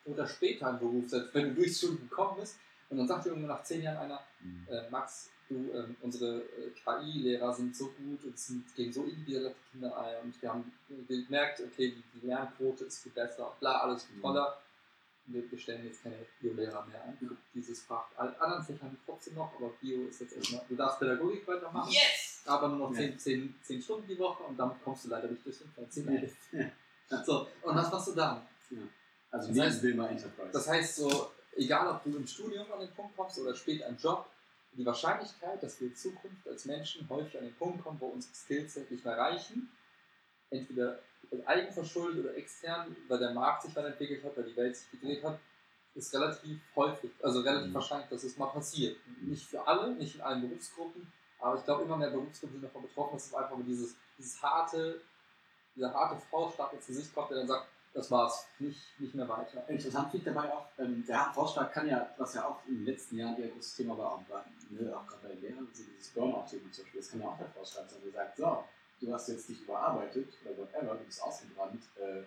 oder 0.06 0.28
später 0.28 0.70
im 0.72 0.80
Beruf 0.80 1.08
selbst, 1.10 1.34
wenn 1.36 1.50
du 1.50 1.56
durchs 1.56 1.78
Studium 1.78 2.10
gekommen 2.10 2.40
bist, 2.40 2.58
und 2.90 2.98
dann 2.98 3.08
sagt 3.08 3.26
dir 3.26 3.30
irgendwann 3.30 3.56
nach 3.56 3.64
zehn 3.64 3.82
Jahren 3.84 3.98
einer, 3.98 4.20
Mhm. 4.42 4.68
äh, 4.70 4.90
Max, 4.90 5.30
du, 5.52 5.72
ähm, 5.78 5.96
unsere 6.02 6.40
äh, 6.42 6.72
KI-Lehrer 6.84 7.54
sind 7.54 7.76
so 7.76 7.88
gut 7.88 8.24
und 8.24 8.38
sind, 8.38 8.74
gehen 8.76 8.92
so 8.92 9.02
auf 9.02 9.08
die 9.08 9.36
Kinder 9.72 9.98
ein 9.98 10.16
und 10.24 10.42
wir 10.42 10.50
haben 10.50 10.72
gemerkt, 11.08 11.60
okay, 11.62 11.92
die, 11.92 12.04
die 12.20 12.28
Lernquote 12.28 12.86
ist 12.86 13.04
viel 13.04 13.12
besser, 13.12 13.56
bla, 13.60 13.82
alles 13.82 14.04
viel 14.06 14.18
Mhm. 14.18 14.22
toller. 14.22 14.58
Wir, 15.28 15.50
wir 15.52 15.60
stellen 15.60 15.86
jetzt 15.86 16.02
keine 16.04 16.16
Bio-Lehrer 16.40 16.84
mehr 16.88 17.04
ein 17.04 17.16
für 17.18 17.38
dieses 17.54 17.84
Fach. 17.84 18.06
Alle 18.18 18.40
anderen 18.42 18.64
Fächern 18.64 18.98
trotzdem 19.06 19.36
noch, 19.36 19.54
aber 19.56 19.70
Bio 19.80 20.08
ist 20.08 20.20
jetzt 20.22 20.34
erstmal, 20.36 20.64
du 20.68 20.76
darfst 20.76 21.00
Pädagogik 21.00 21.48
weitermachen. 21.48 21.92
Yes! 21.92 22.42
Aber 22.46 22.68
nur 22.70 22.90
noch 22.90 22.92
Ja. 22.96 23.02
10, 23.02 23.20
10, 23.20 23.56
10 23.62 23.82
Stunden 23.82 24.08
die 24.08 24.18
Woche 24.18 24.44
und 24.44 24.58
damit 24.58 24.84
kommst 24.84 25.06
du 25.06 25.10
leider 25.10 25.28
nicht 25.30 25.46
durch 25.46 25.60
den 25.60 25.70
14 25.72 26.12
Ja. 26.54 26.60
ja. 26.60 26.72
So, 27.26 27.48
und 27.62 27.76
was 27.76 27.92
machst 27.92 28.08
du 28.08 28.14
dann? 28.14 28.42
Also 29.30 29.48
Das 29.50 29.58
heißt- 29.58 29.86
Enterprise. 29.86 30.52
Das 30.54 30.68
heißt 30.68 30.96
so, 30.96 31.32
egal 31.56 31.88
ob 31.96 32.04
du 32.04 32.18
im 32.18 32.26
Studium 32.26 32.66
an 32.72 32.80
den 32.80 32.92
Punkt 32.92 33.16
kommst 33.16 33.38
oder 33.40 33.54
später 33.54 33.88
im 33.88 33.98
Job, 33.98 34.26
die 34.74 34.86
Wahrscheinlichkeit, 34.86 35.62
dass 35.62 35.80
wir 35.80 35.88
in 35.88 35.96
Zukunft 35.96 36.48
als 36.48 36.66
Menschen 36.66 37.08
häufig 37.10 37.38
an 37.38 37.46
den 37.46 37.56
Punkt 37.56 37.84
kommen, 37.84 38.00
wo 38.00 38.08
unsere 38.08 38.34
Skills 38.34 38.78
nicht 38.90 39.04
mehr 39.06 39.18
reichen, 39.18 39.70
entweder 40.50 41.00
eigenverschuldet 41.46 42.26
oder 42.26 42.36
extern, 42.36 42.96
weil 43.08 43.20
der 43.20 43.32
Markt 43.34 43.64
sich 43.64 43.76
weiterentwickelt 43.76 44.24
hat, 44.24 44.36
weil 44.38 44.46
die 44.46 44.56
Welt 44.56 44.76
sich 44.76 44.92
gedreht 44.92 45.24
hat, 45.24 45.40
ist 45.94 46.14
relativ 46.14 46.60
häufig, 46.76 47.12
also 47.22 47.42
relativ 47.42 47.70
Mhm. 47.70 47.74
wahrscheinlich, 47.74 48.10
dass 48.10 48.24
es 48.24 48.38
mal 48.38 48.48
passiert. 48.48 48.98
Nicht 49.22 49.46
für 49.46 49.66
alle, 49.66 49.94
nicht 49.96 50.16
in 50.16 50.22
allen 50.22 50.42
Berufsgruppen, 50.42 51.12
aber 51.40 51.58
ich 51.58 51.66
glaube, 51.66 51.84
immer 51.84 51.98
mehr 51.98 52.12
Berufsgruppen 52.12 52.56
sind 52.60 52.64
davon 52.64 52.84
betroffen, 52.84 53.16
dass 53.16 53.28
es 53.28 53.34
einfach 53.34 53.56
nur 53.58 53.66
dieses, 53.66 53.96
dieses 54.18 54.42
harte, 54.42 55.02
dieser 55.76 55.94
harte 55.94 56.22
Faustschlag 56.30 56.72
ins 56.74 56.88
Gesicht 56.88 57.14
kommt, 57.14 57.32
der 57.32 57.40
dann 57.40 57.48
sagt, 57.48 57.68
das 57.94 58.10
war's, 58.10 58.48
nicht, 58.60 58.80
nicht 59.00 59.16
mehr 59.16 59.28
weiter. 59.28 59.68
Interessant 59.68 60.12
finde 60.12 60.30
ich 60.30 60.34
dabei 60.34 60.54
auch, 60.54 60.68
ähm, 60.78 61.04
der 61.06 61.30
Vorschlag 61.34 61.74
kann 61.74 61.88
ja, 61.88 62.10
was 62.18 62.34
ja 62.36 62.48
auch 62.48 62.66
in 62.68 62.76
den 62.76 62.86
letzten 62.86 63.18
Jahren 63.18 63.38
eher 63.38 63.50
großes 63.50 63.76
Thema 63.76 63.98
war, 63.98 64.14
auch, 64.14 64.24
ne, 64.72 64.98
auch 64.98 65.08
gerade 65.08 65.28
bei 65.28 65.34
Lehrern, 65.36 65.68
so 65.74 65.84
dieses 65.84 66.10
Burnout-Thema 66.10 66.72
zum 66.72 66.84
Beispiel, 66.84 67.02
das 67.02 67.12
kann 67.12 67.22
ja 67.22 67.28
auch 67.28 67.38
der 67.38 67.50
Vorschlag 67.50 67.90
sein, 67.90 68.02
der 68.04 68.12
sagt, 68.12 68.38
so, 68.38 68.64
du 69.00 69.14
hast 69.14 69.30
jetzt 69.30 69.50
dich 69.50 69.62
überarbeitet 69.62 70.38
oder 70.44 70.58
whatever, 70.58 70.96
du 70.96 71.04
bist 71.04 71.22
ausgebrannt, 71.22 71.84
äh, 71.96 72.24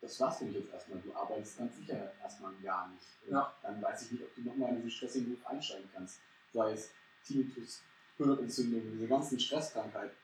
das 0.00 0.20
war's 0.20 0.38
für 0.38 0.44
mich 0.44 0.54
jetzt 0.54 0.72
erstmal, 0.72 1.00
du 1.00 1.14
arbeitest 1.14 1.58
ganz 1.58 1.76
sicher 1.76 2.12
erstmal 2.22 2.54
ein 2.54 2.62
Jahr 2.62 2.88
nicht. 2.88 3.06
Ja. 3.28 3.52
dann 3.62 3.82
weiß 3.82 4.02
ich 4.02 4.12
nicht, 4.12 4.22
ob 4.22 4.34
du 4.34 4.42
nochmal 4.42 4.70
in 4.70 4.76
diesen 4.76 4.90
stressigen 4.90 5.30
Beruf 5.30 5.46
einsteigen 5.46 5.90
kannst. 5.92 6.20
Sei 6.52 6.72
es 6.72 6.92
Tinnitus, 7.24 7.82
Hirnentzündung, 8.16 8.82
diese 8.92 9.08
ganzen 9.08 9.38
Stresskrankheiten, 9.38 10.16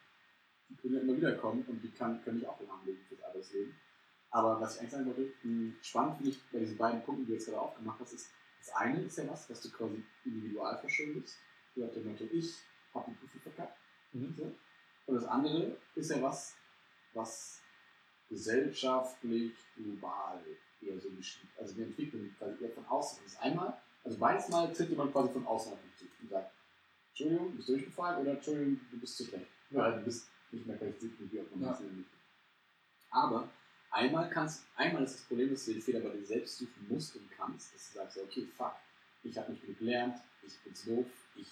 die 0.68 0.76
können 0.76 0.94
ja 0.94 1.00
immer 1.00 1.16
wieder 1.16 1.32
kommen 1.36 1.64
und 1.66 1.82
die 1.82 1.90
kann, 1.90 2.22
können 2.22 2.38
ich 2.38 2.46
auch 2.46 2.60
lahmlegen 2.60 3.04
fürs 3.08 3.22
Arbeitsleben. 3.22 3.74
Aber 4.30 4.60
was 4.60 4.74
ich 4.74 4.80
eigentlich 4.80 4.92
sagen 4.92 5.06
wollte, 5.06 5.32
spannend 5.82 6.16
finde 6.16 6.30
ich 6.30 6.42
bei 6.50 6.58
diesen 6.58 6.76
beiden 6.76 7.02
Punkten, 7.02 7.24
die 7.24 7.28
du 7.28 7.34
jetzt 7.34 7.46
gerade 7.46 7.60
aufgemacht 7.60 8.00
hast, 8.00 8.14
ist, 8.14 8.30
das 8.64 8.74
eine 8.76 9.02
ist 9.02 9.18
ja 9.18 9.28
was, 9.28 9.48
was 9.50 9.60
du 9.60 9.70
quasi 9.70 10.02
individual 10.24 10.78
verschuldest. 10.78 11.36
So 11.74 11.84
nach 11.84 11.92
dem 11.92 12.10
Motto, 12.10 12.24
ich 12.32 12.54
habe 12.94 13.10
die 13.10 13.16
Prüfung 13.16 13.40
verkackt. 13.42 13.78
Mhm. 14.12 14.34
So. 14.36 14.54
Und 15.06 15.14
das 15.16 15.26
andere 15.26 15.76
ist 15.94 16.10
ja 16.10 16.22
was, 16.22 16.54
was 17.12 17.60
gesellschaftlich, 18.28 19.52
global 19.76 20.42
eher 20.80 20.98
so 20.98 21.10
geschieht. 21.10 21.50
Also 21.58 21.74
die 21.74 21.82
Entwicklung 21.82 22.34
quasi 22.38 22.64
eher 22.64 22.70
von 22.70 22.86
außen. 22.86 23.20
Das 23.22 23.32
ist 23.32 23.40
einmal, 23.40 23.76
also 24.02 24.18
beides 24.18 24.48
Mal 24.48 24.72
tritt 24.72 24.88
jemand 24.88 25.12
quasi 25.12 25.32
von 25.32 25.46
außen 25.46 25.72
auf 25.72 25.78
dich 25.82 26.08
zu 26.08 26.22
und 26.22 26.30
sagt, 26.30 26.50
Entschuldigung, 27.10 27.50
du 27.50 27.56
bist 27.56 27.68
durchgefallen 27.68 28.22
oder 28.22 28.32
Entschuldigung, 28.32 28.80
du 28.90 28.98
bist 28.98 29.16
zu 29.16 29.24
schlecht. 29.24 29.46
Ja. 29.70 29.80
Oder 29.80 29.98
du 29.98 30.04
bist 30.04 30.28
nicht 30.52 30.66
mehr 30.66 30.76
qualifiziert, 30.76 31.12
wie 31.32 31.40
auch 31.40 31.52
immer 31.54 31.66
Ja. 31.66 31.80
Aber 33.10 33.48
einmal 33.94 34.28
kannst, 34.28 34.64
einmal 34.76 35.04
ist 35.04 35.14
das 35.14 35.22
Problem, 35.22 35.50
dass 35.50 35.64
du 35.64 35.72
den 35.72 35.82
Fehler 35.82 36.00
bei 36.00 36.10
dir 36.10 36.26
selbst 36.26 36.58
suchen 36.58 36.86
musst 36.88 37.16
und 37.16 37.30
kannst, 37.30 37.74
dass 37.74 37.92
du 37.92 37.98
sagst, 37.98 38.18
okay, 38.18 38.46
fuck, 38.56 38.74
ich 39.22 39.38
habe 39.38 39.52
nicht 39.52 39.62
genug 39.62 39.78
gelernt, 39.78 40.18
ich 40.46 40.58
bin 40.60 40.74
zu 40.74 40.96
doof, 40.96 41.06
ich 41.36 41.48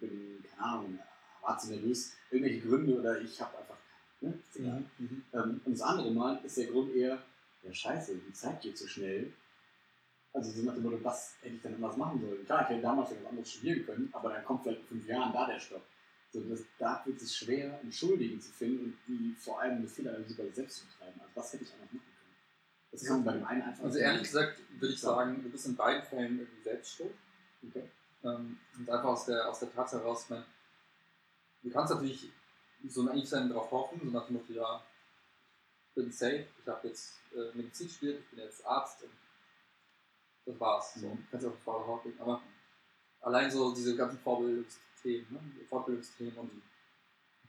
bin, 0.00 0.44
keine 0.50 0.62
Ahnung, 0.62 0.98
war 1.40 1.58
zu 1.58 1.70
nervös, 1.70 2.14
irgendwelche 2.30 2.66
Gründe 2.66 2.98
oder 2.98 3.20
ich 3.20 3.40
habe 3.40 3.56
einfach, 3.58 3.76
ne, 4.20 4.38
ist 4.38 4.56
egal. 4.56 4.84
Mhm. 4.98 5.24
Ähm, 5.32 5.60
und 5.64 5.72
das 5.72 5.82
andere 5.82 6.10
Mal 6.10 6.40
ist 6.44 6.56
der 6.58 6.66
Grund 6.66 6.94
eher, 6.94 7.22
ja 7.62 7.72
scheiße, 7.72 8.16
die 8.16 8.32
Zeit 8.32 8.60
geht 8.60 8.76
so 8.76 8.86
schnell. 8.86 9.32
Also 10.32 10.50
so 10.50 10.62
nach 10.62 10.74
dem 10.74 10.82
Motto, 10.82 10.98
was 11.04 11.36
hätte 11.42 11.54
ich 11.54 11.62
denn 11.62 11.76
anders 11.76 11.96
machen 11.96 12.20
sollen? 12.20 12.44
Klar, 12.44 12.62
ich 12.62 12.68
hätte 12.70 12.82
damals 12.82 13.12
etwas 13.12 13.26
anderes 13.26 13.52
studieren 13.52 13.86
können, 13.86 14.08
aber 14.12 14.30
dann 14.30 14.44
kommt 14.44 14.64
vielleicht 14.64 14.80
in 14.80 14.86
fünf 14.88 15.06
Jahren 15.06 15.32
da 15.32 15.46
der 15.46 15.60
Stopp. 15.60 15.82
So, 16.34 16.40
das, 16.40 16.62
da 16.78 17.00
wird 17.06 17.22
es 17.22 17.36
schwer, 17.36 17.78
einen 17.78 17.92
Schuldigen 17.92 18.40
zu 18.40 18.50
finden 18.50 18.86
und 18.86 18.98
die 19.06 19.36
vor 19.38 19.60
allem 19.60 19.76
eine 19.76 19.86
Fehleranalyse 19.88 20.34
bei 20.34 20.46
sich 20.46 20.54
selbst 20.56 20.78
zu 20.78 20.86
betreiben. 20.86 21.20
Also 21.20 21.30
was 21.36 21.52
hätte 21.52 21.62
ich 21.62 21.72
anders 21.74 21.92
machen 21.92 22.00
können? 22.00 22.34
Das 22.90 23.04
kann 23.04 23.16
man 23.18 23.24
bei 23.24 23.32
dem 23.34 23.44
einen 23.44 23.62
einfach 23.62 23.84
Also 23.84 23.98
ehrlich 23.98 24.22
gesagt 24.24 24.58
würde 24.80 24.94
ich 24.94 25.00
sagen, 25.00 25.42
du 25.44 25.48
bist 25.48 25.66
in 25.66 25.76
beiden 25.76 26.02
Fällen 26.02 26.40
irgendwie 26.40 26.62
selbst 26.64 26.96
schuld. 26.96 27.14
Okay. 27.68 27.88
Ähm, 28.24 28.58
und 28.76 28.90
einfach 28.90 29.10
aus 29.10 29.26
der, 29.26 29.48
aus 29.48 29.60
der 29.60 29.72
Tatsache 29.72 30.02
heraus, 30.02 30.28
meine, 30.28 30.44
du 31.62 31.70
kannst 31.70 31.94
natürlich 31.94 32.28
so 32.88 33.02
naiv 33.04 33.28
sein 33.28 33.48
darauf 33.48 33.70
hoffen, 33.70 34.00
so 34.02 34.10
nach 34.10 34.26
dem 34.26 34.34
Motto, 34.34 34.52
ja, 34.52 34.82
ich 35.88 35.94
bin 35.94 36.10
safe, 36.10 36.46
ich 36.60 36.66
habe 36.66 36.88
jetzt 36.88 37.14
äh, 37.32 37.56
Medizin 37.56 37.88
studiert, 37.88 38.18
ich 38.20 38.30
bin 38.30 38.40
jetzt 38.40 38.66
Arzt 38.66 39.04
und 39.04 39.12
das 40.46 40.58
war's. 40.58 40.94
So, 40.94 41.06
Mhm. 41.10 41.26
kannst 41.30 41.46
du 41.46 41.50
auch 41.70 41.86
Haut 41.86 42.04
legen. 42.04 42.20
Aber 42.20 42.42
allein 43.20 43.48
so 43.52 43.72
diese 43.72 43.94
ganzen 43.94 44.18
Vorbildungsthemen, 45.04 45.26
ne? 45.30 45.66
Fortbildungsthemen 45.68 46.38
und 46.38 46.62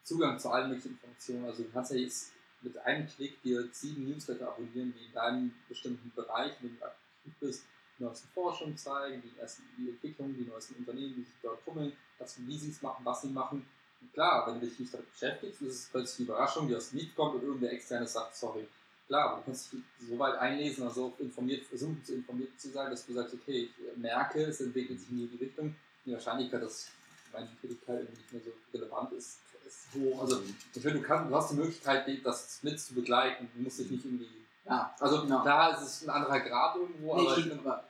Zugang 0.03 0.37
zu 0.37 0.49
allen 0.49 0.69
möglichen 0.69 0.91
Informationen. 0.91 1.45
Also 1.45 1.63
du 1.63 1.71
kannst 1.71 1.91
ja 1.91 1.97
jetzt 1.97 2.31
mit 2.61 2.77
einem 2.77 3.07
Klick 3.07 3.41
dir 3.41 3.67
sieben 3.71 4.09
Newsletter 4.09 4.49
abonnieren, 4.49 4.93
die 4.97 5.05
in 5.05 5.13
deinem 5.13 5.53
bestimmten 5.67 6.11
Bereich, 6.15 6.53
in 6.61 6.69
dem 6.69 6.79
du 6.79 6.85
aktiv 6.85 7.33
bist, 7.39 7.63
die 7.97 8.03
neuesten 8.03 8.27
Forschungen 8.33 8.77
zeigen, 8.77 9.21
die 9.21 9.39
ersten 9.39 9.63
die 9.77 9.89
Entwicklungen, 9.89 10.35
die 10.35 10.45
neuesten 10.45 10.75
Unternehmen, 10.75 11.15
die 11.15 11.23
sich 11.23 11.35
dort 11.41 11.63
tummeln, 11.63 11.93
das, 12.19 12.35
wie 12.45 12.57
sie 12.57 12.71
es 12.71 12.81
machen, 12.81 13.05
was 13.05 13.21
sie 13.21 13.29
machen. 13.29 13.65
Und 14.01 14.13
klar, 14.13 14.45
wenn 14.47 14.59
du 14.59 14.67
dich 14.67 14.79
nicht 14.79 14.93
damit 14.93 15.11
beschäftigst, 15.11 15.61
ist 15.61 15.75
es 15.75 15.89
plötzlich 15.89 16.17
die 16.17 16.23
Überraschung, 16.23 16.67
die 16.67 16.75
aus 16.75 16.89
dem 16.89 16.99
Lied 16.99 17.15
kommt 17.15 17.35
und 17.35 17.43
irgendwer 17.43 17.71
externes 17.71 18.13
sagt, 18.13 18.35
sorry. 18.35 18.67
Klar, 19.07 19.37
du 19.37 19.45
kannst 19.45 19.71
dich 19.71 19.81
so 19.99 20.17
weit 20.17 20.35
einlesen, 20.39 20.83
also 20.83 21.13
informiert, 21.19 21.63
versuchen 21.65 22.03
zu 22.03 22.15
informiert 22.15 22.59
zu 22.59 22.69
sein, 22.69 22.89
dass 22.89 23.05
du 23.05 23.13
sagst, 23.13 23.35
okay, 23.35 23.69
ich 23.69 23.97
merke, 23.97 24.43
es 24.43 24.61
entwickelt 24.61 24.99
sich 24.99 25.11
in 25.11 25.29
die 25.29 25.37
Richtung. 25.37 25.75
Die 26.05 26.11
Wahrscheinlichkeit, 26.11 26.63
dass 26.63 26.89
meine 27.35 27.49
Tätigkeit 27.61 27.99
irgendwie 27.99 28.21
nicht 28.21 28.33
mehr 28.33 28.41
so 28.41 28.51
relevant 28.77 29.11
ist, 29.13 29.39
ist 29.65 29.87
hoch. 29.95 30.21
Also 30.21 30.41
ich 30.73 30.81
finde, 30.81 30.99
du, 30.99 31.01
kannst, 31.01 31.29
du 31.31 31.35
hast 31.35 31.51
die 31.51 31.55
Möglichkeit, 31.55 32.07
das 32.23 32.59
mit 32.63 32.79
zu 32.79 32.93
begleiten. 32.95 33.49
Du 33.55 33.61
musst 33.61 33.79
dich 33.79 33.91
nicht 33.91 34.05
irgendwie. 34.05 34.27
Ja, 34.65 34.95
Also 34.99 35.21
Genau. 35.21 35.41
klar, 35.41 35.75
es 35.75 35.81
ist 35.85 36.03
ein 36.03 36.09
anderer 36.09 36.39
Grad 36.39 36.75
irgendwo, 36.75 37.15
nee, 37.15 37.21
aber 37.27 37.39
stimmt, 37.39 37.59
aber 37.59 37.83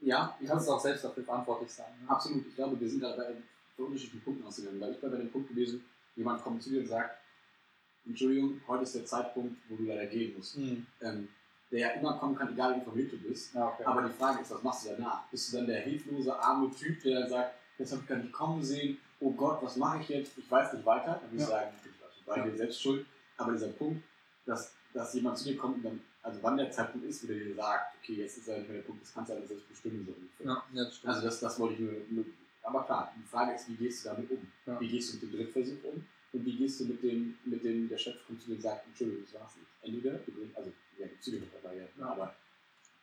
ja, 0.00 0.36
du 0.40 0.46
kannst 0.46 0.68
auch 0.68 0.80
selbst 0.80 1.04
dafür 1.04 1.24
verantwortlich 1.24 1.70
sein. 1.70 1.92
Ne? 2.02 2.10
Absolut. 2.10 2.46
Ich 2.46 2.54
glaube, 2.56 2.80
wir 2.80 2.88
sind 2.88 3.02
da 3.02 3.14
bei 3.14 3.36
unterschiedlichen 3.82 4.22
Punkten 4.24 4.46
ausgegangen. 4.46 4.80
Weil 4.80 4.92
ich 4.92 5.00
bin 5.00 5.10
bei 5.10 5.16
dem 5.18 5.30
Punkt 5.30 5.48
gewesen, 5.48 5.84
jemand 6.16 6.42
kommt 6.42 6.62
zu 6.62 6.70
dir 6.70 6.80
und 6.80 6.88
sagt, 6.88 7.18
Entschuldigung, 8.04 8.60
heute 8.66 8.82
ist 8.82 8.94
der 8.94 9.04
Zeitpunkt, 9.04 9.56
wo 9.68 9.76
du 9.76 9.84
leider 9.84 10.06
gehen 10.06 10.36
musst. 10.36 10.56
Hm. 10.56 10.86
Ähm, 11.00 11.28
der 11.70 11.78
ja 11.80 11.88
immer 11.90 12.18
kommen 12.18 12.36
kann, 12.36 12.52
egal 12.52 12.74
wie 12.74 12.78
informiert 12.80 13.12
du 13.12 13.16
bist. 13.18 13.54
Ja, 13.54 13.68
okay. 13.68 13.84
Aber 13.84 14.02
die 14.02 14.12
Frage 14.12 14.42
ist, 14.42 14.50
was 14.50 14.62
machst 14.62 14.84
du 14.84 14.90
danach? 14.90 15.26
Bist 15.30 15.52
du 15.52 15.56
dann 15.56 15.66
der 15.66 15.80
hilflose, 15.80 16.38
arme 16.38 16.70
Typ, 16.70 17.02
der 17.02 17.20
dann 17.20 17.30
sagt, 17.30 17.54
das 17.78 17.92
habe 17.92 18.02
ich 18.02 18.08
gar 18.08 18.16
nicht 18.18 18.32
kommen 18.32 18.62
sehen, 18.62 18.98
oh 19.20 19.30
Gott, 19.32 19.62
was 19.62 19.76
mache 19.76 20.00
ich 20.02 20.08
jetzt? 20.08 20.36
Ich 20.38 20.50
weiß 20.50 20.72
nicht 20.74 20.84
weiter. 20.86 21.20
Dann 21.20 21.30
würde 21.30 21.36
ich 21.36 21.40
Ja. 21.42 21.48
sagen, 21.48 21.70
ich 22.20 22.26
war 22.26 22.44
dir 22.44 22.56
selbst 22.56 22.82
schuld. 22.82 23.06
Aber 23.36 23.52
dieser 23.52 23.68
Punkt, 23.68 24.02
dass, 24.46 24.72
dass 24.92 25.14
jemand 25.14 25.38
zu 25.38 25.44
dir 25.44 25.56
kommt 25.56 25.76
und 25.76 25.84
dann, 25.84 26.00
also 26.22 26.38
wann 26.42 26.56
der 26.56 26.70
Zeitpunkt 26.70 27.06
ist, 27.06 27.22
wo 27.24 27.26
der 27.28 27.36
dir 27.36 27.54
sagt, 27.54 27.96
okay, 28.00 28.14
jetzt 28.14 28.38
ist 28.38 28.48
halt 28.48 28.68
der 28.68 28.80
Punkt, 28.82 29.02
das 29.02 29.12
kannst 29.12 29.30
du 29.30 29.34
alles 29.34 29.48
selbst 29.48 29.68
bestimmen. 29.68 30.06
So 30.06 30.44
ja, 30.44 30.62
ja, 30.72 30.84
das. 30.84 31.00
Also 31.04 31.22
das, 31.22 31.40
das 31.40 31.58
wollte 31.58 31.74
ich 31.74 31.80
nur, 31.80 31.92
nur. 32.10 32.24
Aber 32.62 32.84
klar, 32.84 33.12
die 33.16 33.26
Frage 33.28 33.54
ist, 33.54 33.68
wie 33.68 33.74
gehst 33.74 34.04
du 34.04 34.10
damit 34.10 34.30
um? 34.30 34.46
Ja. 34.66 34.78
Wie 34.80 34.88
gehst 34.88 35.10
du 35.10 35.14
mit 35.14 35.22
dem 35.32 35.38
Drittversuch 35.38 35.82
um? 35.84 36.04
Und 36.32 36.44
wie 36.46 36.56
gehst 36.56 36.80
du 36.80 36.84
mit 36.84 37.02
dem, 37.02 37.36
mit 37.44 37.64
dem 37.64 37.88
der 37.88 37.98
Chef 37.98 38.16
kommt 38.26 38.40
zu 38.40 38.48
dir 38.48 38.54
und 38.56 38.62
sagt, 38.62 38.86
Entschuldigung, 38.86 39.24
das 39.24 39.40
war's 39.40 39.56
nicht. 39.56 39.66
Entweder, 39.82 40.20
also 40.54 40.72
ja, 40.98 41.06
gibt 41.06 41.20
es 41.20 41.26
ja, 41.26 41.38
Ja. 41.98 42.06
aber 42.06 42.34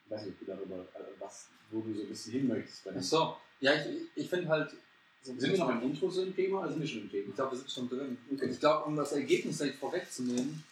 weiß 0.09 0.25
nicht, 0.25 0.37
darüber, 0.45 0.77
äh, 0.77 1.03
was, 1.19 1.47
wo 1.71 1.81
du 1.81 1.93
so 1.93 2.01
ein 2.01 2.09
bisschen 2.09 2.33
hin 2.33 2.47
möchtest. 2.47 2.87
Ach 2.87 3.01
so. 3.01 3.37
Ja, 3.59 3.73
ich, 3.73 3.85
ich, 3.87 4.07
ich 4.15 4.29
finde 4.29 4.47
halt. 4.47 4.73
So 5.21 5.37
Sind 5.37 5.51
wir 5.51 5.59
noch 5.59 5.69
im 5.69 5.81
Intro 5.81 6.09
so 6.09 6.23
im 6.23 6.33
Thema 6.33 6.61
oder 6.61 6.69
sind 6.69 6.79
wir 6.79 6.87
schon 6.87 7.01
im 7.01 7.11
Thema? 7.11 7.29
Ich 7.29 7.35
glaube, 7.35 7.51
wir 7.51 7.57
sind 7.57 7.69
schon 7.71 7.89
drin. 7.89 8.17
Okay. 8.31 8.45
Und 8.45 8.51
ich 8.51 8.59
glaube, 8.59 8.85
um 8.85 8.95
das 8.95 9.11
Ergebnis 9.11 9.57
direkt 9.57 9.77
vorwegzunehmen, 9.77 10.63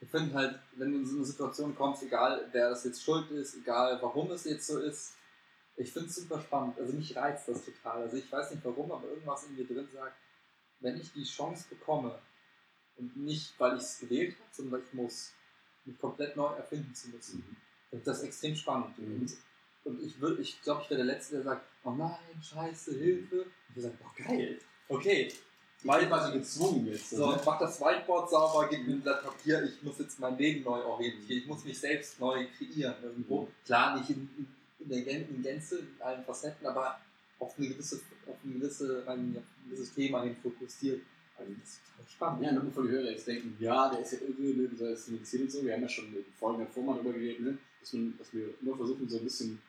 ich 0.00 0.08
finde 0.08 0.34
halt, 0.34 0.58
wenn 0.76 0.90
du 0.90 0.98
in 1.00 1.06
so 1.06 1.16
eine 1.16 1.24
Situation 1.26 1.74
kommst, 1.76 2.02
egal 2.02 2.48
wer 2.50 2.70
das 2.70 2.84
jetzt 2.84 3.02
schuld 3.02 3.30
ist, 3.30 3.56
egal 3.56 3.98
warum 4.00 4.30
es 4.30 4.44
jetzt 4.44 4.66
so 4.66 4.78
ist, 4.78 5.12
ich 5.76 5.92
finde 5.92 6.08
es 6.08 6.16
super 6.16 6.40
spannend. 6.40 6.78
Also 6.78 6.94
mich 6.94 7.14
reizt 7.14 7.46
das 7.48 7.62
total. 7.62 8.02
Also 8.02 8.16
ich 8.16 8.30
weiß 8.32 8.52
nicht 8.52 8.64
warum, 8.64 8.90
aber 8.90 9.06
irgendwas 9.08 9.44
in 9.44 9.56
mir 9.56 9.66
drin 9.66 9.86
sagt, 9.92 10.16
wenn 10.80 10.98
ich 10.98 11.12
die 11.12 11.24
Chance 11.24 11.66
bekomme 11.68 12.18
und 12.96 13.14
nicht, 13.18 13.52
weil 13.58 13.76
ich 13.76 13.82
es 13.82 13.98
gewählt 13.98 14.34
habe, 14.40 14.48
sondern 14.50 14.72
weil 14.72 14.86
ich 14.86 14.94
muss, 14.94 15.32
mich 15.84 15.98
komplett 15.98 16.36
neu 16.36 16.54
erfinden 16.54 16.94
zu 16.94 17.08
müssen, 17.10 17.38
Mhm. 17.38 17.56
Ich 17.98 18.04
das 18.04 18.22
extrem 18.22 18.54
spannend. 18.56 18.98
Mhm. 18.98 19.20
Und, 19.20 19.36
und 19.84 20.02
ich 20.02 20.20
würde, 20.20 20.40
ich 20.42 20.60
glaube, 20.62 20.82
ich 20.84 20.90
wäre 20.90 21.04
der 21.04 21.14
Letzte, 21.14 21.36
der 21.36 21.44
sagt, 21.44 21.66
oh 21.84 21.90
nein, 21.90 22.42
scheiße, 22.42 22.96
Hilfe. 22.96 23.42
Und 23.42 23.76
ich 23.76 23.82
sage, 23.82 23.98
oh 24.04 24.22
geil, 24.24 24.58
okay. 24.88 25.32
Ich 25.82 25.90
bin 25.90 26.08
quasi 26.08 26.32
gezwungen 26.38 26.86
jetzt. 26.86 27.08
So, 27.08 27.30
ne? 27.30 27.40
mach 27.44 27.58
das 27.58 27.80
Whiteboard 27.80 28.28
sauber, 28.28 28.68
gib 28.68 28.86
mir 28.86 28.94
ein 28.94 29.00
Blatt 29.00 29.22
Papier, 29.24 29.64
ich 29.64 29.82
muss 29.82 29.98
jetzt 29.98 30.20
mein 30.20 30.36
Leben 30.36 30.62
neu 30.62 30.82
orientieren, 30.82 31.38
ich 31.38 31.46
muss 31.46 31.64
mich 31.64 31.78
selbst 31.78 32.20
neu 32.20 32.46
kreieren 32.58 32.96
irgendwo. 33.02 33.42
Mhm. 33.42 33.48
Klar, 33.64 33.98
nicht 33.98 34.10
in, 34.10 34.28
in, 34.78 34.88
der 34.88 35.06
in 35.06 35.42
Gänze, 35.42 35.78
in 35.78 35.96
allen 36.00 36.22
Facetten, 36.22 36.66
aber 36.66 37.00
auf, 37.38 37.56
eine 37.56 37.68
gewisse, 37.68 37.98
auf, 38.26 38.36
eine 38.44 38.54
gewisse, 38.54 39.04
ein, 39.06 39.36
auf 39.38 39.42
ein 39.42 39.70
gewisses 39.70 39.94
Thema 39.94 40.22
hin 40.22 40.36
fokussiert. 40.36 41.00
Also 41.38 41.52
das 41.58 41.70
ist 41.70 41.80
total 41.96 42.10
spannend. 42.10 42.42
Ja, 42.42 42.52
nur 42.52 42.64
bevor 42.64 42.82
die 42.82 42.90
Hörer 42.90 43.10
jetzt 43.10 43.26
denken, 43.26 43.56
ja, 43.58 43.88
der 43.88 44.00
ist 44.00 44.12
ja 44.12 44.18
irre, 44.18 44.56
ne, 44.56 44.68
dieser 44.68 44.90
ist 44.90 45.06
finanziert 45.06 45.42
und 45.44 45.52
so. 45.52 45.64
Wir 45.64 45.72
haben 45.72 45.82
ja 45.82 45.88
schon 45.88 46.14
in 46.14 46.24
Folgen 46.38 46.60
davor 46.60 46.82
mal 46.82 46.94
darüber 46.96 47.14
geredet, 47.14 47.40
ne, 47.40 47.58
dass, 47.80 47.92
man, 47.92 48.16
dass 48.18 48.32
wir 48.32 48.54
immer 48.60 48.76
versuchen, 48.76 49.08
so 49.08 49.18
ein 49.18 49.24
bisschen 49.24 49.60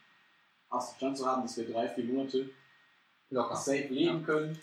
Ausstand 0.69 1.17
zu 1.17 1.25
haben, 1.25 1.41
dass 1.43 1.57
wir 1.57 1.69
drei, 1.69 1.87
vier 1.89 2.05
Monate 2.05 2.49
Locker. 3.29 3.55
safe 3.55 3.87
leben 3.89 4.23
können 4.23 4.57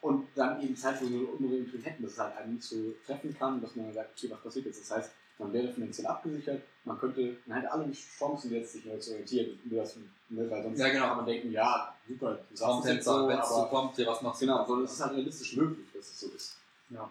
und 0.00 0.28
dann 0.34 0.60
eben 0.62 0.76
Zeit, 0.76 1.00
wo 1.02 1.08
wir 1.08 1.32
unbedingt 1.32 1.72
drin 1.72 1.82
hätten, 1.82 2.02
dass 2.02 2.12
es 2.12 2.18
halt 2.18 2.36
einen 2.36 2.54
nicht 2.54 2.64
so 2.64 2.94
treffen 3.06 3.36
kann, 3.38 3.60
dass 3.60 3.74
man 3.76 3.92
sagt, 3.92 4.10
okay, 4.16 4.30
was 4.30 4.40
passiert 4.40 4.66
jetzt? 4.66 4.80
Das 4.82 4.96
heißt, 4.98 5.12
man 5.38 5.52
wäre 5.52 5.72
finanziell 5.72 6.06
abgesichert, 6.06 6.62
man 6.84 6.98
könnte, 6.98 7.36
man 7.46 7.58
hätte 7.58 7.72
alle 7.72 7.90
Chancen 7.92 8.52
jetzt, 8.52 8.72
sich 8.72 8.84
neu 8.84 8.98
zu 8.98 9.12
orientieren, 9.12 9.58
das, 9.64 9.96
ne, 10.28 10.48
weil 10.50 10.62
sonst 10.62 10.78
Ja, 10.78 10.88
genau. 10.88 11.08
kann 11.08 11.16
man 11.18 11.26
denken, 11.26 11.50
ja, 11.50 11.94
super, 12.08 12.38
du 12.48 12.56
sagst 12.56 12.86
jetzt 12.88 13.04
so, 13.04 13.26
wenn 13.28 13.38
es 13.38 13.48
so 13.48 13.64
kommt, 13.66 13.98
ja, 13.98 14.06
was 14.06 14.22
machst 14.22 14.42
du? 14.42 14.46
genau, 14.46 14.64
sondern 14.64 14.84
es 14.84 14.92
ist 14.92 15.00
halt 15.00 15.12
realistisch 15.16 15.56
möglich, 15.56 15.86
dass 15.92 16.06
es 16.06 16.20
so 16.20 16.28
ist. 16.28 16.56
Ja. 16.90 17.10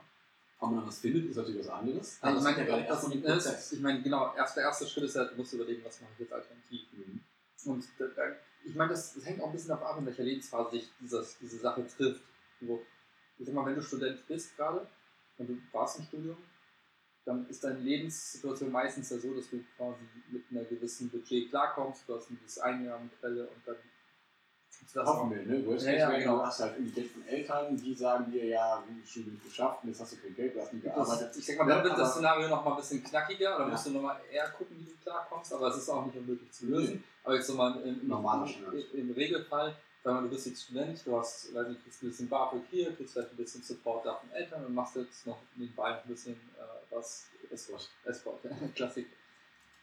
Ob 0.63 0.71
man 0.71 0.87
was 0.87 0.99
findet, 0.99 1.29
ist 1.29 1.35
natürlich 1.35 1.59
was 1.59 1.69
anderes. 1.69 2.17
Also 2.21 2.37
ich 2.37 2.43
meine, 2.45 2.57
ja 2.59 2.63
gerade 2.63 2.85
erst 2.85 3.11
den 3.11 3.21
Prozess. 3.21 3.71
ich 3.73 3.81
meine, 3.81 4.01
genau, 4.01 4.33
erst 4.33 4.55
der 4.55 4.63
erste 4.63 4.87
Schritt 4.87 5.03
ist 5.03 5.15
halt, 5.17 5.31
du 5.31 5.35
musst 5.35 5.53
überlegen, 5.53 5.83
was 5.83 5.99
mache 5.99 6.11
ich 6.13 6.19
jetzt 6.21 6.31
alternativ. 6.31 6.81
Mhm. 6.93 7.19
Und 7.65 7.83
da, 7.97 8.05
da, 8.15 8.23
ich 8.63 8.73
meine, 8.73 8.91
das, 8.91 9.13
das 9.13 9.25
hängt 9.25 9.41
auch 9.41 9.47
ein 9.47 9.51
bisschen 9.51 9.67
davon 9.67 9.87
ab, 9.87 9.97
in 9.99 10.05
welcher 10.05 10.23
Lebensphase 10.23 10.71
sich 10.77 10.89
dieses, 11.01 11.37
diese 11.39 11.57
Sache 11.57 11.85
trifft. 11.85 12.21
So, 12.61 12.81
ich 13.37 13.45
sag 13.45 13.53
mal, 13.53 13.65
wenn 13.65 13.75
du 13.75 13.81
Student 13.81 14.25
bist 14.25 14.55
gerade 14.55 14.87
und 15.37 15.49
du 15.49 15.57
warst 15.73 15.99
im 15.99 16.05
Studium, 16.05 16.37
dann 17.25 17.45
ist 17.49 17.61
deine 17.61 17.79
Lebenssituation 17.79 18.71
meistens 18.71 19.09
ja 19.09 19.17
so, 19.17 19.33
dass 19.33 19.49
du 19.49 19.61
quasi 19.75 19.99
mit 20.31 20.43
einer 20.49 20.63
gewissen 20.63 21.09
Budget 21.09 21.49
klarkommst, 21.49 22.07
du 22.07 22.15
hast 22.15 22.29
eine 22.29 22.37
gewisse 22.37 22.63
Einnahmequelle 22.63 23.47
und 23.47 23.67
dann 23.67 23.75
Hoffen 24.95 25.31
wir, 25.31 25.43
ne? 25.45 25.65
Worst 25.65 25.85
Ja, 25.85 25.93
ja, 25.93 26.09
genau. 26.17 26.37
du 26.37 26.45
hast 26.45 26.59
halt 26.59 26.73
irgendwie 26.75 26.91
Geld 26.93 27.11
von 27.11 27.25
Eltern, 27.27 27.77
die 27.77 27.93
sagen 27.95 28.31
dir, 28.31 28.45
ja, 28.45 28.83
Studium 29.05 29.33
nicht 29.33 29.45
geschafft, 29.45 29.79
jetzt 29.85 30.01
hast 30.01 30.13
du 30.13 30.17
kein 30.17 30.35
Geld, 30.35 30.55
du 30.55 30.61
hast 30.61 30.73
nicht 30.73 30.83
gearbeitet. 30.83 31.29
Das, 31.29 31.37
ich 31.37 31.45
sag 31.45 31.57
mal, 31.57 31.67
dann 31.67 31.83
wird 31.83 31.97
das 31.97 32.11
Szenario 32.13 32.47
noch 32.49 32.63
mal 32.65 32.71
ein 32.71 32.77
bisschen 32.77 33.03
knackiger, 33.03 33.57
da 33.57 33.63
Ja. 33.63 33.67
musst 33.69 33.85
du 33.85 33.89
noch 33.91 34.01
mal 34.01 34.19
eher 34.31 34.49
gucken, 34.49 34.77
wie 34.79 34.85
du 34.85 34.95
klarkommst, 35.03 35.53
aber 35.53 35.67
es 35.67 35.77
ist 35.77 35.89
auch 35.89 36.05
nicht 36.05 36.17
unmöglich 36.17 36.51
zu 36.51 36.65
lösen. 36.67 37.03
Aber 37.23 37.35
jetzt 37.35 37.47
so 37.47 37.55
mal 37.55 37.75
im, 37.81 38.01
im, 38.01 38.11
im, 38.11 38.99
im 38.99 39.11
Regelfall, 39.13 39.75
sagen 40.03 40.17
wir, 40.17 40.21
du 40.23 40.29
bist 40.29 40.47
jetzt 40.47 40.63
Student, 40.63 41.01
du 41.05 41.17
hast, 41.17 41.53
weiß 41.53 41.67
nicht, 41.69 41.83
kriegst 41.83 42.03
ein 42.03 42.09
bisschen 42.09 42.29
BAföG 42.29 42.61
hier, 42.69 42.93
kriegst 42.95 43.13
vielleicht 43.13 43.31
ein 43.31 43.37
bisschen 43.37 43.63
Support 43.63 44.05
da 44.05 44.15
von 44.15 44.31
Eltern 44.31 44.65
und 44.65 44.73
machst 44.75 44.95
jetzt 44.97 45.25
noch 45.25 45.37
nebenbei 45.55 46.01
ein 46.01 46.07
bisschen 46.07 46.33
äh, 46.33 46.93
was 46.93 47.25
Escort. 47.49 47.89
Esport, 48.05 48.39
Klassik. 48.75 49.07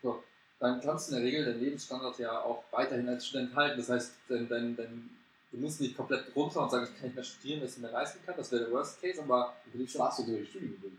So, 0.02 0.22
dann 0.60 0.80
kannst 0.80 1.10
du 1.10 1.16
in 1.16 1.22
der 1.22 1.26
Regel 1.26 1.44
deinen 1.44 1.60
Lebensstandard 1.60 2.18
ja 2.18 2.42
auch 2.42 2.62
weiterhin 2.70 3.08
als 3.08 3.26
Student 3.26 3.56
halten. 3.56 3.78
Das 3.78 3.88
heißt, 3.88 4.12
dein, 4.28 4.48
dein, 4.48 4.76
dein, 4.76 5.10
du 5.50 5.58
musst 5.58 5.80
nicht 5.80 5.96
komplett 5.96 6.24
runter 6.36 6.62
und 6.62 6.70
sagen, 6.70 6.84
ich 6.84 6.94
kann 6.94 7.06
nicht 7.06 7.14
mehr 7.16 7.24
studieren, 7.24 7.62
was 7.62 7.76
ich 7.76 7.82
mir 7.82 7.90
leisten 7.90 8.18
kann. 8.24 8.36
Das 8.36 8.52
wäre 8.52 8.64
der 8.64 8.72
Worst 8.72 9.00
Case, 9.00 9.22
aber 9.22 9.54
Du 9.72 9.86
Spaß 9.86 10.18
du 10.18 10.26
durch 10.26 10.50
Studium 10.50 10.98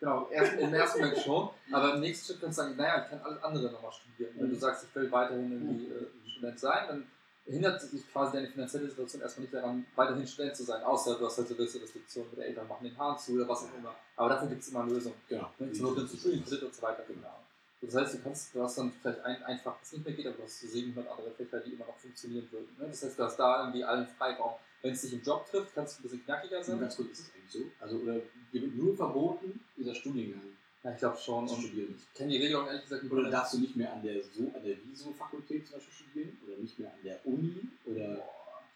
Genau, 0.00 0.28
erst, 0.30 0.58
im 0.58 0.74
ersten 0.74 1.00
Moment 1.00 1.18
schon, 1.18 1.48
aber 1.72 1.94
im 1.94 2.00
nächsten 2.00 2.26
Schritt 2.26 2.40
kannst 2.42 2.58
du 2.58 2.62
sagen, 2.62 2.76
naja, 2.76 3.04
ich 3.04 3.10
kann 3.10 3.20
alles 3.20 3.42
andere 3.42 3.72
nochmal 3.72 3.92
studieren. 3.92 4.34
Wenn 4.36 4.50
du 4.50 4.56
sagst, 4.56 4.84
ich 4.84 4.94
will 4.94 5.10
weiterhin 5.10 5.52
irgendwie 5.52 5.86
äh, 5.86 6.28
Student 6.28 6.58
sein, 6.58 6.88
dann 6.88 7.06
hindert 7.46 7.80
sich 7.80 8.12
quasi 8.12 8.32
deine 8.36 8.48
finanzielle 8.48 8.88
Situation 8.88 9.22
erstmal 9.22 9.42
nicht 9.42 9.54
daran, 9.54 9.86
weiterhin 9.94 10.26
Student 10.26 10.56
zu 10.56 10.64
sein, 10.64 10.82
außer 10.82 11.18
du 11.18 11.26
hast 11.26 11.38
halt 11.38 11.48
so 11.48 11.54
gewisse 11.54 11.80
Restriktionen 11.80 12.30
mit 12.30 12.38
den 12.38 12.44
Eltern 12.46 12.68
machen 12.68 12.84
den 12.84 12.98
Hahn 12.98 13.18
zu 13.18 13.32
oder 13.32 13.48
was 13.48 13.64
auch 13.64 13.78
immer. 13.78 13.94
Aber 14.16 14.28
dafür 14.30 14.48
gibt 14.48 14.62
es 14.62 14.68
immer 14.68 14.84
Lösungen. 14.84 15.16
Genau. 15.28 15.50
Ne? 15.58 15.72
Zur 15.72 15.88
Not 15.88 15.98
nimmst 15.98 16.14
du 16.14 16.18
Studienkredit 16.18 16.62
und 16.64 16.74
so 16.74 16.82
weiter, 16.82 17.04
genau. 17.06 17.43
Das 17.86 17.94
heißt, 17.96 18.14
du 18.14 18.18
kannst, 18.22 18.54
du 18.54 18.62
hast 18.62 18.78
dann 18.78 18.92
vielleicht 18.92 19.20
ein, 19.20 19.42
einfach, 19.44 19.76
was 19.80 19.92
nicht 19.92 20.04
mehr 20.06 20.14
geht, 20.14 20.26
aber 20.26 20.36
du 20.36 20.42
hast 20.44 20.60
so 20.60 20.66
700 20.68 21.10
andere 21.10 21.30
Fächer, 21.32 21.60
die 21.60 21.72
immer 21.72 21.86
noch 21.86 21.96
funktionieren 21.98 22.48
würden. 22.50 22.68
Ne? 22.78 22.86
Das 22.88 23.02
heißt, 23.02 23.18
du 23.18 23.22
hast 23.24 23.36
da 23.36 23.60
irgendwie 23.62 23.84
allen 23.84 24.06
Freiraum. 24.06 24.52
Wenn 24.82 24.92
es 24.92 25.00
dich 25.02 25.14
im 25.14 25.22
Job 25.22 25.46
trifft, 25.50 25.74
kannst 25.74 25.96
du 25.96 26.00
ein 26.00 26.02
bisschen 26.04 26.24
knackiger 26.24 26.62
sein. 26.62 26.78
ganz 26.80 26.96
gut, 26.96 27.10
ist 27.10 27.20
es 27.20 27.30
eigentlich 27.34 27.50
so? 27.52 27.58
Also, 27.80 27.96
oder 27.98 28.14
dir 28.52 28.62
wird 28.62 28.74
nur 28.74 28.94
verboten, 28.96 29.60
dieser 29.76 29.94
Studiengang 29.94 30.42
Ja, 30.82 30.92
ich 30.92 30.98
glaube 30.98 31.16
schon. 31.16 31.48
zu 31.48 31.54
Und 31.54 31.62
studieren. 31.62 31.94
ich 31.96 32.14
kenne 32.14 32.30
die 32.32 32.36
Regelung 32.42 32.66
ehrlich 32.66 32.82
gesagt 32.82 33.02
nicht. 33.02 33.12
Oder 33.12 33.30
darfst 33.30 33.54
du 33.54 33.58
nicht 33.60 33.76
mehr 33.76 33.92
an 33.92 34.02
der 34.02 34.22
so 34.22 34.42
an 34.54 34.62
der 34.64 34.76
Viso-Fakultät 34.84 35.66
zum 35.66 35.76
Beispiel 35.76 35.94
studieren? 35.94 36.38
Oder 36.46 36.56
nicht 36.58 36.78
mehr 36.78 36.90
an 36.92 36.98
der 37.02 37.26
Uni? 37.26 37.62
Oder 37.86 38.22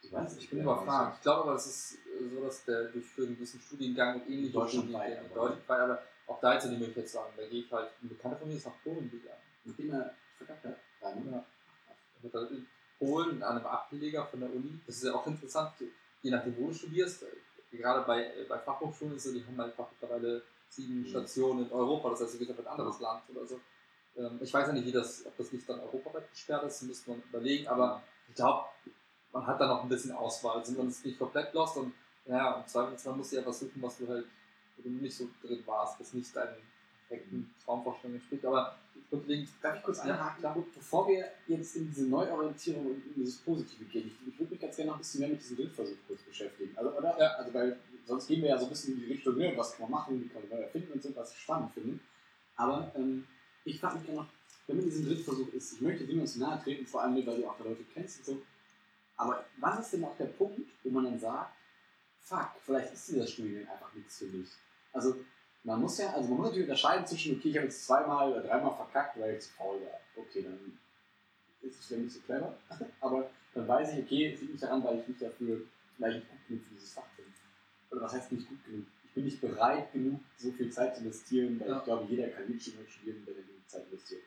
ich 0.00 0.12
weiß 0.12 0.32
nicht. 0.34 0.44
Ich 0.44 0.50
bin 0.50 0.60
überfragt. 0.62 1.16
Ich 1.18 1.22
glaube 1.22 1.42
aber, 1.42 1.52
das 1.52 1.66
ist 1.66 1.98
äh, 2.06 2.34
so, 2.34 2.40
dass 2.42 2.64
der 2.64 2.84
durch 2.84 3.04
einen 3.18 3.34
gewissen 3.36 3.60
Studiengang 3.60 4.20
und 4.22 4.30
ähnliche 4.30 4.50
Studiengänge 4.68 5.28
deutschlandweit, 5.34 5.82
aber 5.82 6.02
auch 6.28 6.40
da 6.40 6.54
jetzt 6.54 6.66
die 6.66 6.76
Möglichkeit 6.76 7.08
zu 7.08 7.14
sagen, 7.14 7.32
da 7.36 7.46
gehe 7.46 7.62
ich 7.64 7.72
halt, 7.72 7.90
ein 8.02 8.08
Bekannter 8.08 8.36
von 8.38 8.48
mir 8.48 8.56
ist 8.56 8.66
nach 8.66 8.82
Polen 8.84 9.10
gegangen. 9.10 9.42
Nachdem 9.64 9.92
er 9.92 10.14
verkackt 10.36 10.64
hat. 10.64 10.76
Ja? 11.02 11.08
Ja. 11.32 11.44
In 12.22 12.66
Polen 12.98 13.42
an 13.42 13.56
einem 13.56 13.66
Ableger 13.66 14.26
von 14.26 14.40
der 14.40 14.50
Uni. 14.54 14.80
Das 14.86 14.96
ist 14.96 15.04
ja 15.04 15.14
auch 15.14 15.26
interessant, 15.26 15.72
je 16.22 16.30
nachdem, 16.30 16.56
wo 16.58 16.68
du 16.68 16.74
studierst. 16.74 17.24
Gerade 17.70 18.06
bei, 18.06 18.24
äh, 18.24 18.44
bei 18.48 18.58
Fachhochschulen 18.58 19.16
ist 19.16 19.24
so, 19.24 19.32
die 19.32 19.44
haben 19.44 19.56
halt 19.58 19.70
einfach 19.70 19.88
mittlerweile 19.92 20.42
sieben 20.70 21.00
Mhm. 21.02 21.06
Stationen 21.06 21.66
in 21.66 21.72
Europa, 21.72 22.10
das 22.10 22.22
heißt, 22.22 22.34
du 22.34 22.38
gehst 22.38 22.50
auf 22.50 22.58
ein 22.58 22.66
anderes 22.66 23.00
Land 23.00 23.22
oder 23.30 23.46
so. 23.46 23.60
Ähm, 24.16 24.38
Ich 24.42 24.52
weiß 24.52 24.66
ja 24.68 24.72
nicht, 24.72 24.86
wie 24.86 24.92
das, 24.92 25.24
ob 25.26 25.36
das 25.36 25.52
nicht 25.52 25.68
dann 25.68 25.80
europaweit 25.80 26.30
gesperrt 26.30 26.64
ist, 26.64 26.82
müsste 26.82 27.10
man 27.10 27.22
überlegen, 27.28 27.68
aber 27.68 28.02
ich 28.28 28.34
glaube, 28.34 28.68
man 29.32 29.46
hat 29.46 29.60
da 29.60 29.66
noch 29.66 29.82
ein 29.82 29.88
bisschen 29.88 30.12
Auswahl. 30.12 30.58
Also 30.58 30.72
man 30.72 30.88
ist 30.88 31.04
nicht 31.04 31.18
komplett 31.18 31.52
lost 31.54 31.76
und 31.76 31.92
ja, 32.26 32.58
im 32.60 32.66
Zweifelsfall 32.66 33.14
musst 33.16 33.32
du 33.32 33.36
ja 33.36 33.46
was 33.46 33.60
suchen, 33.60 33.80
was 33.82 33.98
du 33.98 34.08
halt, 34.08 34.26
wo 34.78 34.82
du 34.88 34.90
nicht 34.90 35.16
so 35.16 35.28
drin 35.42 35.62
warst, 35.66 35.98
was 36.00 36.12
nicht 36.14 36.34
deinen 36.34 36.56
perfekten 37.08 37.54
Traumvorstellungen 37.64 38.20
entspricht. 38.20 38.44
Aber 38.44 38.76
grundlegend, 39.10 39.48
Darf 39.62 39.76
ich 39.76 39.82
kurz 39.82 39.98
Ja, 39.98 40.04
einhaken? 40.14 40.40
klar. 40.40 40.64
Bevor 40.74 41.08
wir 41.08 41.30
jetzt 41.46 41.76
in 41.76 41.88
diese 41.88 42.06
Neuorientierung 42.06 42.86
und 42.86 43.06
in 43.06 43.14
dieses 43.16 43.38
Positive 43.38 43.84
gehen, 43.86 44.06
ich, 44.08 44.28
ich 44.34 44.38
würde 44.38 44.52
mich 44.52 44.60
ganz 44.60 44.76
gerne 44.76 44.90
noch 44.90 44.96
ein 44.96 45.00
bisschen 45.00 45.20
mehr 45.20 45.30
mit 45.30 45.40
diesem 45.40 45.56
Drittversuch 45.56 45.96
kurz 46.06 46.22
beschäftigen. 46.22 46.76
Also, 46.76 46.90
oder? 46.96 47.18
Ja. 47.18 47.26
Also, 47.36 47.54
weil 47.54 47.78
sonst 48.04 48.26
gehen 48.28 48.42
wir 48.42 48.50
ja 48.50 48.58
so 48.58 48.64
ein 48.66 48.70
bisschen 48.70 48.94
in 48.94 49.00
die 49.00 49.12
Richtung, 49.12 49.36
ne, 49.36 49.52
was 49.56 49.72
kann 49.76 49.90
man 49.90 50.00
machen, 50.00 50.22
wie 50.22 50.28
kann 50.28 50.42
man 50.42 50.58
neu 50.58 50.64
erfinden 50.64 50.92
und 50.92 51.02
so, 51.02 51.14
was 51.16 51.32
ich 51.32 51.38
spannend 51.38 51.72
finde. 51.72 51.98
Aber 52.56 52.92
ähm, 52.96 53.26
ich 53.64 53.78
frage 53.80 53.96
mich 53.98 54.06
gerne 54.06 54.20
noch, 54.22 54.28
wenn 54.66 54.76
man 54.76 54.84
diesen 54.84 55.06
Drittversuch 55.06 55.52
ist, 55.54 55.72
ich 55.74 55.80
möchte 55.80 56.04
dem 56.06 56.20
uns 56.20 56.36
nahe 56.36 56.62
treten, 56.62 56.86
vor 56.86 57.02
allem, 57.02 57.14
weil 57.26 57.40
du 57.40 57.48
auch 57.48 57.56
die 57.56 57.62
Leute 57.68 57.84
kennst 57.94 58.18
und 58.20 58.24
so. 58.26 58.42
Aber 59.16 59.44
wann 59.58 59.80
ist 59.80 59.92
denn 59.92 60.04
auch 60.04 60.16
der 60.16 60.26
Punkt, 60.26 60.60
wo 60.84 60.90
man 60.90 61.04
dann 61.04 61.18
sagt, 61.18 61.54
fuck, 62.20 62.50
vielleicht 62.64 62.92
ist 62.92 63.08
dieser 63.08 63.26
Studiengang 63.26 63.68
einfach 63.72 63.92
nichts 63.94 64.18
für 64.18 64.26
mich? 64.26 64.48
Also, 64.92 65.16
man 65.64 65.80
muss 65.80 65.98
ja, 65.98 66.12
also 66.12 66.28
man 66.28 66.38
muss 66.38 66.46
natürlich 66.48 66.68
unterscheiden 66.68 67.06
zwischen, 67.06 67.36
okay, 67.36 67.48
ich 67.50 67.56
habe 67.56 67.66
jetzt 67.66 67.86
zweimal 67.86 68.32
oder 68.32 68.42
dreimal 68.42 68.74
verkackt, 68.74 69.18
weil 69.20 69.34
ich 69.34 69.40
zu 69.42 69.50
faul 69.52 69.80
war. 69.82 70.00
Okay, 70.16 70.42
dann 70.42 70.78
ist 71.60 71.80
es 71.80 71.90
ja 71.90 71.96
nicht 71.98 72.12
so 72.12 72.20
clever. 72.20 72.56
Aber 73.00 73.30
dann 73.54 73.68
weiß 73.68 73.94
ich, 73.94 74.04
okay, 74.04 74.32
es 74.32 74.40
liegt 74.40 74.52
nicht 74.52 74.62
daran, 74.62 74.82
weil 74.84 75.00
ich 75.00 75.08
nicht 75.08 75.22
dafür, 75.22 75.60
weil 75.98 76.10
ich 76.12 76.16
nicht 76.18 76.30
gut 76.30 76.46
genug 76.48 76.62
für 76.64 76.74
dieses 76.74 76.92
Fach 76.92 77.08
bin. 77.16 77.26
Oder 77.90 78.02
was 78.02 78.12
heißt 78.14 78.32
nicht 78.32 78.48
gut 78.48 78.64
genug? 78.64 78.86
Ich 79.04 79.14
bin 79.14 79.24
nicht 79.24 79.40
bereit 79.40 79.92
genug, 79.92 80.20
so 80.36 80.52
viel 80.52 80.70
Zeit 80.70 80.94
zu 80.96 81.02
investieren, 81.02 81.58
weil 81.60 81.68
Ja. 81.68 81.78
ich 81.78 81.84
glaube, 81.84 82.06
jeder 82.08 82.28
kann 82.28 82.46
nicht 82.48 82.62
studieren, 82.62 82.88
studieren, 82.88 83.22
wenn 83.26 83.36
er 83.36 83.42
genug 83.42 83.68
Zeit 83.68 83.84
investiert. 83.86 84.22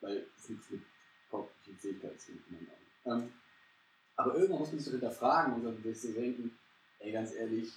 Weil 0.00 0.26
es 0.36 0.48
nichts 0.48 0.70
mit 0.70 0.82
kognitiven 1.30 1.78
Fähigkeiten 1.78 2.18
zu 2.18 2.32
tun 2.32 2.68
hat. 2.70 3.12
Ähm, 3.12 3.32
aber 4.16 4.34
irgendwann 4.34 4.58
muss 4.60 4.68
man 4.68 4.78
sich 4.78 4.86
doch 4.86 4.92
hinterfragen 4.92 5.54
und 5.54 5.64
dann 5.64 5.82
wirst 5.82 6.04
du 6.04 6.12
denken, 6.12 6.56
ey, 7.00 7.10
ganz 7.12 7.34
ehrlich, 7.34 7.72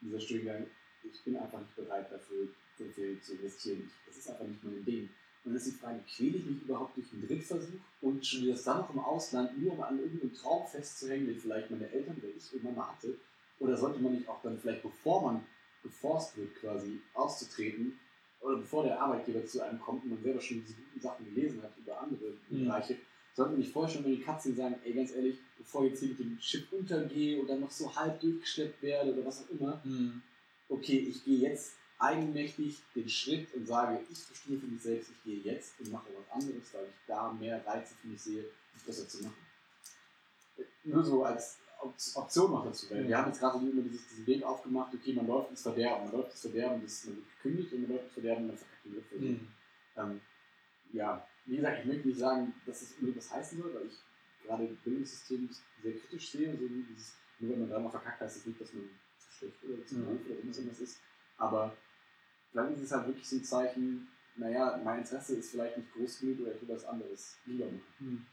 dieser 0.00 0.20
Studiengang, 0.20 0.66
ich 1.04 1.22
bin 1.22 1.36
einfach 1.36 1.58
nicht 1.60 1.76
bereit 1.76 2.10
dafür, 2.10 2.48
so 2.78 2.84
viel 2.84 3.20
zu 3.20 3.34
investieren. 3.34 3.90
Das 4.06 4.16
ist 4.16 4.30
einfach 4.30 4.46
nicht 4.46 4.62
mein 4.64 4.84
Ding. 4.84 5.08
Und 5.44 5.50
dann 5.50 5.54
ist 5.56 5.66
die 5.66 5.70
Frage, 5.72 6.00
quäle 6.08 6.36
ich 6.38 6.46
mich 6.46 6.62
überhaupt 6.62 6.96
durch 6.96 7.12
einen 7.12 7.26
Drittversuch 7.26 7.80
und 8.00 8.24
studiere 8.24 8.52
das 8.54 8.64
dann 8.64 8.78
noch 8.78 8.94
im 8.94 9.00
Ausland, 9.00 9.58
nur 9.60 9.72
um 9.72 9.82
an 9.82 9.98
irgendeinem 9.98 10.34
Traum 10.34 10.66
festzuhängen, 10.66 11.26
den 11.26 11.38
vielleicht 11.38 11.70
meine 11.70 11.90
Eltern 11.90 12.16
oder 12.16 12.28
ich 12.28 12.52
irgendwann 12.52 12.76
mal 12.76 12.92
hatte? 12.92 13.16
Oder 13.58 13.76
sollte 13.76 14.00
man 14.00 14.12
nicht 14.14 14.28
auch 14.28 14.40
dann 14.42 14.58
vielleicht, 14.58 14.82
bevor 14.82 15.22
man 15.22 15.44
geforst 15.82 16.36
wird, 16.36 16.54
quasi 16.56 17.00
auszutreten, 17.14 17.98
oder 18.40 18.56
bevor 18.56 18.82
der 18.84 19.00
Arbeitgeber 19.00 19.44
zu 19.46 19.62
einem 19.62 19.80
kommt 19.80 20.04
und 20.04 20.10
man 20.10 20.22
selber 20.22 20.40
schon 20.40 20.60
diese 20.60 20.74
guten 20.74 21.00
Sachen 21.00 21.24
gelesen 21.32 21.62
hat 21.62 21.72
über 21.78 22.00
andere 22.00 22.34
Mhm. 22.48 22.64
Bereiche, 22.64 22.96
sollte 23.34 23.52
man 23.52 23.60
nicht 23.60 23.72
vorher 23.72 23.92
schon 23.92 24.02
mal 24.02 24.14
die 24.14 24.20
Katzen 24.20 24.54
sagen, 24.56 24.74
ey, 24.84 24.92
ganz 24.92 25.12
ehrlich, 25.14 25.38
bevor 25.56 25.84
ich 25.84 25.90
jetzt 25.90 26.00
hier 26.00 26.08
mit 26.10 26.18
dem 26.18 26.38
Schiff 26.40 26.72
untergehe 26.72 27.40
und 27.40 27.48
dann 27.48 27.60
noch 27.60 27.70
so 27.70 27.94
halb 27.94 28.20
durchgeschleppt 28.20 28.82
werde 28.82 29.12
oder 29.14 29.24
was 29.24 29.44
auch 29.44 29.50
immer, 29.50 29.82
hm, 29.84 30.22
okay, 30.72 30.98
ich 30.98 31.24
gehe 31.24 31.38
jetzt 31.38 31.74
eigenmächtig 31.98 32.82
den 32.94 33.08
Schritt 33.08 33.52
und 33.54 33.66
sage, 33.66 34.00
ich 34.10 34.26
bestimme 34.26 34.58
für 34.58 34.66
mich 34.66 34.82
selbst, 34.82 35.10
ich 35.10 35.22
gehe 35.24 35.40
jetzt 35.52 35.78
und 35.80 35.92
mache 35.92 36.08
was 36.16 36.42
anderes, 36.42 36.74
weil 36.74 36.84
ich 36.86 37.06
da 37.06 37.32
mehr 37.32 37.64
Reize 37.64 37.94
für 37.94 38.08
mich 38.08 38.20
sehe, 38.20 38.44
das 38.74 38.82
besser 38.82 39.08
zu 39.08 39.22
machen. 39.22 39.46
Nur 40.84 41.04
so 41.04 41.24
als 41.24 41.58
Op- 41.80 41.94
Option 42.14 42.50
noch 42.50 42.64
dazu, 42.64 42.90
weil 42.90 43.06
wir 43.06 43.18
haben 43.18 43.28
jetzt 43.28 43.40
gerade 43.40 43.58
immer 43.58 43.82
dieses, 43.82 44.08
diesen 44.08 44.26
Weg 44.26 44.42
aufgemacht, 44.42 44.94
okay, 44.94 45.12
man 45.14 45.26
läuft 45.26 45.50
ins 45.50 45.62
Verderben, 45.62 46.04
man 46.04 46.12
läuft 46.12 46.30
ins 46.30 46.40
Verderben, 46.40 46.82
das, 46.82 47.04
man 47.04 47.16
wird 47.16 47.26
gekündigt 47.36 47.72
und 47.72 47.82
man 47.82 47.90
läuft 47.92 48.04
ins 48.04 48.14
Verderben 48.14 48.42
und 48.42 48.48
man 48.48 48.56
verkackt 48.56 48.84
den 48.84 48.92
Griff. 48.94 49.10
hm. 49.10 49.48
Ähm, 49.96 50.20
ja, 50.92 51.26
wie 51.46 51.56
gesagt, 51.56 51.80
ich 51.80 51.86
möchte 51.86 52.08
nicht 52.08 52.20
sagen, 52.20 52.54
dass 52.66 52.80
das 52.80 52.92
unbedingt 52.92 53.16
was 53.16 53.30
heißen 53.32 53.60
soll, 53.60 53.74
weil 53.74 53.86
ich 53.86 53.98
gerade 54.44 54.68
das 54.68 54.78
Bildungssystem 54.78 55.50
sehr 55.82 55.92
kritisch 55.92 56.30
sehe. 56.30 56.52
So 56.52 56.68
dieses, 56.68 57.14
nur 57.38 57.52
wenn 57.52 57.60
man 57.60 57.70
dreimal 57.70 57.90
verkackt, 57.90 58.20
heißt 58.20 58.36
das 58.36 58.46
nicht, 58.46 58.60
dass 58.60 58.72
man 58.72 58.88
schlecht 59.42 59.64
oder 59.64 59.86
zu 59.86 59.96
Mhm. 59.96 60.04
doof 60.06 60.20
oder 60.26 60.34
irgendwas 60.36 60.80
ist. 60.80 60.98
Aber 61.38 61.76
vielleicht 62.50 62.76
ist 62.76 62.82
es 62.84 62.92
halt 62.92 63.06
wirklich 63.06 63.28
so 63.28 63.36
ein 63.36 63.44
Zeichen, 63.44 64.08
naja, 64.36 64.80
mein 64.82 65.00
Interesse 65.00 65.36
ist 65.36 65.50
vielleicht 65.50 65.76
nicht 65.76 65.92
groß 65.92 66.20
genug 66.20 66.40
oder 66.40 66.54
ich 66.54 66.62
will 66.62 66.74
was 66.74 66.84
anderes 66.84 67.36
lieber 67.46 67.66
machen. 67.66 67.82
Hm. 67.98 68.26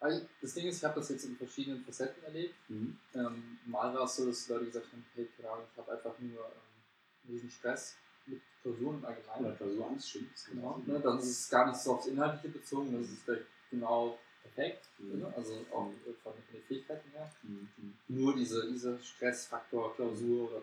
Also, 0.00 0.26
Das 0.42 0.54
Ding 0.54 0.66
ist, 0.66 0.78
ich 0.78 0.84
habe 0.84 1.00
das 1.00 1.08
jetzt 1.08 1.24
in 1.24 1.36
verschiedenen 1.36 1.82
Facetten 1.84 2.22
erlebt. 2.24 2.54
Mhm. 2.68 2.98
Ähm, 3.14 3.58
mal 3.66 3.94
war 3.94 4.04
es 4.04 4.16
so, 4.16 4.26
dass 4.26 4.48
Leute 4.48 4.66
gesagt 4.66 4.86
haben, 4.92 5.04
hey, 5.14 5.28
keine 5.36 5.50
Ahnung, 5.50 5.64
ich 5.72 5.78
habe 5.78 5.92
einfach 5.92 6.18
nur 6.18 6.40
ähm, 6.44 7.28
diesen 7.28 7.50
Stress 7.50 7.96
mit 8.26 8.40
Klausuren 8.62 8.98
im 8.98 9.04
Allgemeinen. 9.04 9.46
Oder 9.46 9.54
Klausurangst, 9.56 10.10
stimmt. 10.10 10.32
das 10.34 10.46
Genau. 10.46 10.82
Ne, 10.86 11.00
dann 11.00 11.18
ist 11.18 11.28
es 11.30 11.48
gar 11.50 11.66
nicht 11.68 11.78
so 11.80 11.94
aufs 11.94 12.06
Inhaltliche 12.06 12.48
bezogen, 12.48 12.92
das 12.92 13.10
ist 13.10 13.22
vielleicht 13.22 13.46
genau 13.70 14.18
perfekt, 14.44 14.84
Mhm. 14.98 15.26
also 15.36 15.64
auch 15.72 15.90
von, 16.22 16.32
den 16.52 16.62
Fähigkeiten 16.62 17.10
her. 17.10 17.30
Mhm. 17.42 17.68
Nur 18.08 18.36
diese, 18.36 18.70
dieser 18.70 18.98
Stressfaktor, 18.98 19.94
Klausur 19.96 20.50
oder 20.50 20.62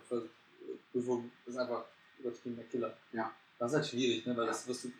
Prüfung 0.91 1.31
ist 1.45 1.57
einfach 1.57 1.85
übertriebener 2.19 2.63
Killer. 2.63 2.95
Ja. 3.11 3.33
Das 3.59 3.71
ist 3.71 3.75
halt 3.77 3.87
schwierig, 3.87 4.25
ne? 4.25 4.35
weil 4.35 4.45
Ja. 4.45 4.51
das 4.51 4.67
wirst 4.67 4.85
du 4.85 4.91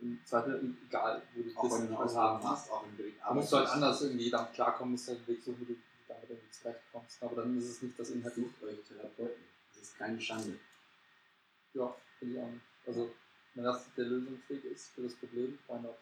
im 0.00 0.18
Zweifel, 0.24 0.74
egal 0.88 1.22
wo 1.34 1.42
du 1.42 1.56
Auch 1.56 1.78
wenn 1.78 1.88
du 1.88 1.96
haben 1.96 2.42
machst, 2.42 2.70
auch 2.70 2.84
wenn 2.84 2.96
du 2.96 3.02
direkt 3.04 3.34
musst 3.34 3.52
du 3.52 3.56
halt 3.58 3.68
anders 3.68 4.02
irgendwie 4.02 4.30
damit 4.30 4.52
klarkommen, 4.52 4.92
musst 4.92 5.08
halt 5.08 5.26
Weg 5.28 5.40
suchen, 5.42 5.60
wie 5.60 5.74
du 5.74 5.80
damit 6.08 6.28
irgendwie 6.28 6.50
zurechtkommst. 6.50 7.22
Aber 7.22 7.36
dann 7.36 7.56
ist 7.56 7.68
es 7.68 7.82
nicht 7.82 7.98
das 7.98 8.10
Inhalt. 8.10 8.34
Sucht 8.34 8.62
euch 8.64 8.78
Therapeuten. 8.88 9.44
Das 9.74 9.82
ist 9.82 9.98
keine 9.98 10.20
Schande. 10.20 10.58
Ja, 11.74 11.94
finde 12.18 12.34
ich 12.34 12.40
auch 12.40 12.48
nicht. 12.50 12.62
Also, 12.86 13.10
wenn 13.54 13.64
das 13.64 13.84
der 13.96 14.04
Lösungsweg 14.04 14.64
ist 14.64 14.88
für 14.88 15.02
das 15.02 15.14
Problem, 15.14 15.58
why 15.68 15.80
not? 15.80 15.96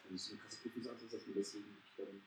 Prüfungsangst 0.61 1.03
ist, 1.03 1.13
dass 1.13 1.25
man 1.25 1.35
deswegen 1.35 1.65
nicht 1.65 1.97
dann. 1.97 2.21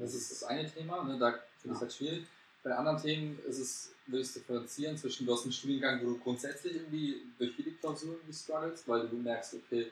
Das 0.00 0.14
ist 0.14 0.30
das 0.30 0.44
eine 0.44 0.70
Thema, 0.70 1.02
ne? 1.04 1.18
da 1.18 1.32
finde 1.58 1.74
ich 1.74 1.76
es 1.76 1.80
halt 1.80 1.92
schwierig. 1.92 2.26
Bei 2.62 2.74
anderen 2.74 3.00
Themen 3.00 3.38
ist 3.46 3.58
es, 3.58 3.94
will 4.06 4.20
ich 4.20 4.32
differenzieren 4.32 4.96
zwischen, 4.98 5.24
du 5.24 5.32
hast 5.32 5.44
einen 5.44 5.52
Studiengang, 5.52 6.02
wo 6.02 6.10
du 6.10 6.18
grundsätzlich 6.18 6.74
irgendwie 6.74 7.22
durch 7.38 7.54
viele 7.54 7.72
Klausuren 7.72 8.16
irgendwie 8.16 8.34
struggles, 8.34 8.86
weil 8.86 9.08
du 9.08 9.16
merkst, 9.16 9.54
okay, 9.54 9.90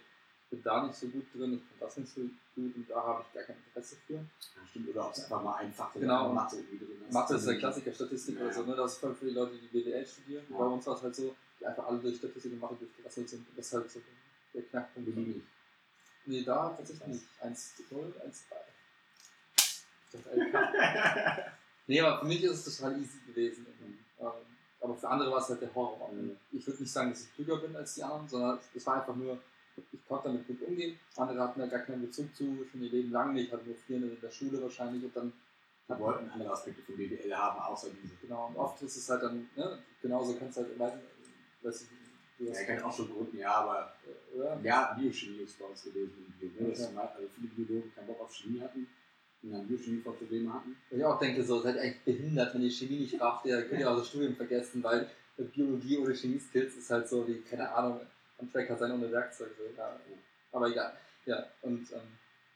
bin 0.51 0.63
da 0.63 0.87
nicht 0.87 0.97
so 0.97 1.09
gut 1.09 1.27
drin, 1.35 1.55
ich 1.55 1.61
kann 1.69 1.79
das 1.81 1.97
nicht 1.97 2.13
so 2.15 2.21
gut 2.21 2.77
und 2.77 2.87
da 2.89 3.03
habe 3.03 3.25
ich 3.27 3.35
gar 3.35 3.43
kein 3.45 3.57
Interesse 3.67 3.97
für. 4.07 4.15
Ja, 4.15 4.23
stimmt. 4.69 4.89
Oder 4.91 5.07
ob 5.07 5.13
es 5.13 5.25
einfach 5.25 5.43
mal 5.43 5.55
einfach 5.57 5.93
Genau. 5.95 6.33
Mathe 6.33 6.57
irgendwie 6.57 6.79
drin 6.85 7.03
ist. 7.09 7.13
Mathe 7.13 7.35
ist 7.35 7.47
der 7.47 7.59
Klassiker, 7.59 7.93
Statistik 7.93 8.37
Ja. 8.39 8.45
oder 8.45 8.53
so, 8.55 8.63
ne? 8.65 8.77
das 8.77 8.93
ist 8.93 8.99
voll 8.99 9.15
für 9.15 9.25
die 9.27 9.33
Leute, 9.33 9.57
die 9.59 9.67
BWL 9.69 10.07
studieren. 10.07 10.45
Ja. 10.51 10.57
Bei 10.59 10.65
uns 10.65 10.87
war 10.87 10.95
es 10.97 11.03
halt 11.03 11.15
so, 11.17 11.35
die 11.61 11.67
einfach 11.67 11.87
alle 11.87 11.99
durch 11.99 12.17
Statistik 12.17 12.53
und 12.53 12.61
Mathe 12.61 12.77
durchgerasselt 12.77 13.29
sind. 13.29 13.47
Das 13.57 13.67
ist 13.67 13.73
halt 13.73 13.91
so 13.91 14.01
der 14.55 14.63
Knackpunkt. 14.63 15.17
Wenig. 15.17 15.43
Nee, 16.27 16.43
da 16.43 16.71
tatsächlich 16.71 17.07
nicht. 17.09 17.25
1 17.41 17.75
0, 17.91 18.15
1 18.25 18.45
3. 18.49 18.57
Das 20.13 20.27
LK. 20.27 21.53
Nee, 21.89 22.01
aber 22.01 22.19
für 22.19 22.27
mich 22.27 22.43
ist 22.43 22.67
es 22.67 22.79
total 22.79 23.01
easy 23.01 23.19
gewesen. 23.29 23.65
Ähm, 24.19 24.27
aber 24.81 24.97
für 24.97 25.09
andere 25.09 25.31
war 25.31 25.39
es 25.39 25.49
halt 25.49 25.61
der 25.63 25.73
Horror. 25.73 26.11
Mhm. 26.13 26.37
Ich 26.51 26.67
würde 26.67 26.81
nicht 26.83 26.93
sagen, 26.93 27.11
dass 27.11 27.21
ich 27.23 27.33
klüger 27.37 27.59
bin 27.59 27.77
als 27.77 27.95
die 27.95 28.03
anderen, 28.03 28.29
sondern 28.29 28.59
es 28.75 28.85
war 28.85 28.95
einfach 29.01 29.15
nur, 29.15 29.39
ich 29.93 30.07
konnte 30.07 30.29
damit 30.29 30.47
gut 30.47 30.61
umgehen. 30.63 30.99
Andere 31.17 31.41
hatten 31.41 31.61
da 31.61 31.67
gar 31.67 31.81
keinen 31.81 32.03
Bezug 32.03 32.35
zu, 32.35 32.67
schon 32.71 32.83
ihr 32.83 32.91
Leben 32.91 33.11
lang 33.11 33.35
nicht, 33.35 33.53
hatten 33.53 33.67
nur 33.67 33.77
vier 33.77 33.97
in 33.97 34.19
der 34.21 34.31
Schule 34.31 34.63
wahrscheinlich 34.63 35.05
und 35.05 35.15
dann 35.17 35.33
Wir 35.89 35.99
wollten 36.01 36.29
andere 36.31 36.51
Aspekte 36.53 36.83
von 36.83 36.97
BWL 36.97 37.33
haben, 37.35 37.61
außer 37.61 37.89
diese. 38.03 38.15
Genau, 38.23 38.49
und 38.49 38.57
oft 38.57 38.83
ist 38.83 38.97
es 38.97 39.09
halt 39.09 39.23
dann, 39.23 39.49
ne, 39.57 39.79
genauso 40.03 40.35
kannst 40.37 40.57
du 40.59 40.63
halt, 40.63 40.79
weiß 40.79 40.93
weiß 41.63 41.83
ich, 41.83 41.89
du 42.39 42.45
Ja, 42.45 42.51
hast, 42.51 42.61
ich 42.61 42.67
kann 42.67 42.83
auch 42.83 42.97
schon 42.97 43.09
Grund, 43.13 43.35
ja, 43.35 43.53
aber 43.55 43.93
oder? 44.35 44.59
ja, 44.63 44.95
Biochemie 44.99 45.39
ist 45.45 45.59
bei 45.59 45.65
uns 45.67 45.85
gewesen 45.85 46.35
im 46.41 46.51
Bio. 46.51 46.67
Ne? 46.69 46.75
Ja. 46.75 46.91
mal- 46.91 47.07
also 47.17 47.29
viele 47.35 47.49
Biologen 47.49 47.95
keinen 47.95 48.07
Bock 48.09 48.21
auf 48.21 48.35
Chemie 48.35 48.61
hatten 48.61 48.87
und 49.43 49.53
dann 49.53 49.67
Biochemie 49.67 50.01
voll 50.01 50.15
Probleme 50.15 50.53
hatten. 50.53 50.77
Wo 50.91 50.97
ich 50.97 51.05
auch 51.05 51.19
denke, 51.19 51.43
so, 51.45 51.61
seid 51.61 51.77
ihr 51.77 51.83
eigentlich 51.83 52.03
behindert, 52.05 52.55
wenn 52.55 52.63
ihr 52.63 52.71
Chemie 52.71 53.01
nicht 53.01 53.19
braucht, 53.19 53.47
ihr 53.47 53.63
könnt 53.69 53.81
ja 53.81 53.91
auch 53.93 53.99
das 53.99 54.09
Studium 54.09 54.35
vergessen, 54.37 54.83
weil 54.83 55.09
Biologie 55.37 55.99
oder 55.99 56.15
Chemie-Skills 56.15 56.77
ist 56.77 56.91
halt 56.91 57.09
so 57.09 57.27
wie, 57.29 57.41
keine 57.43 57.71
Ahnung, 57.73 58.01
Handwerker 58.39 58.77
sein 58.77 58.93
ohne 58.93 59.11
Werkzeug. 59.11 59.51
So, 59.57 59.65
ja. 59.77 59.99
Aber 60.53 60.69
egal. 60.69 60.97
Ja, 61.25 61.45
und 61.63 61.91
ähm, 61.93 62.01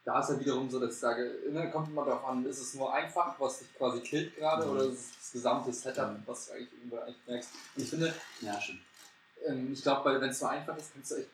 da 0.05 0.19
ist 0.19 0.29
ja 0.29 0.39
wiederum 0.39 0.69
so, 0.69 0.79
dass 0.79 0.93
ich 0.93 0.99
sage, 0.99 1.39
ne, 1.49 1.69
kommt 1.71 1.89
immer 1.89 2.05
darauf 2.05 2.25
an, 2.25 2.45
ist 2.45 2.59
es 2.59 2.73
nur 2.73 2.91
einfach, 2.93 3.39
was 3.39 3.59
dich 3.59 3.73
quasi 3.75 3.99
killt 4.01 4.35
gerade, 4.35 4.65
Mhm. 4.65 4.71
oder 4.71 4.83
ist 4.85 4.93
es 4.99 5.11
das 5.17 5.31
gesamte 5.33 5.73
Setup, 5.73 6.11
Mhm. 6.11 6.23
was 6.25 6.47
du 6.47 6.53
eigentlich 6.53 6.73
irgendwo 6.73 6.97
eigentlich 6.97 7.27
merkst. 7.27 7.49
Und 7.75 7.83
ich 7.83 7.89
finde, 7.89 8.13
Ja. 8.41 8.59
Ähm, 9.47 9.73
ich 9.73 9.81
glaube, 9.81 10.21
wenn 10.21 10.29
es 10.29 10.39
so 10.39 10.45
einfach 10.45 10.77
ist, 10.77 10.93
kannst 10.93 11.11
du 11.11 11.15
echt 11.15 11.29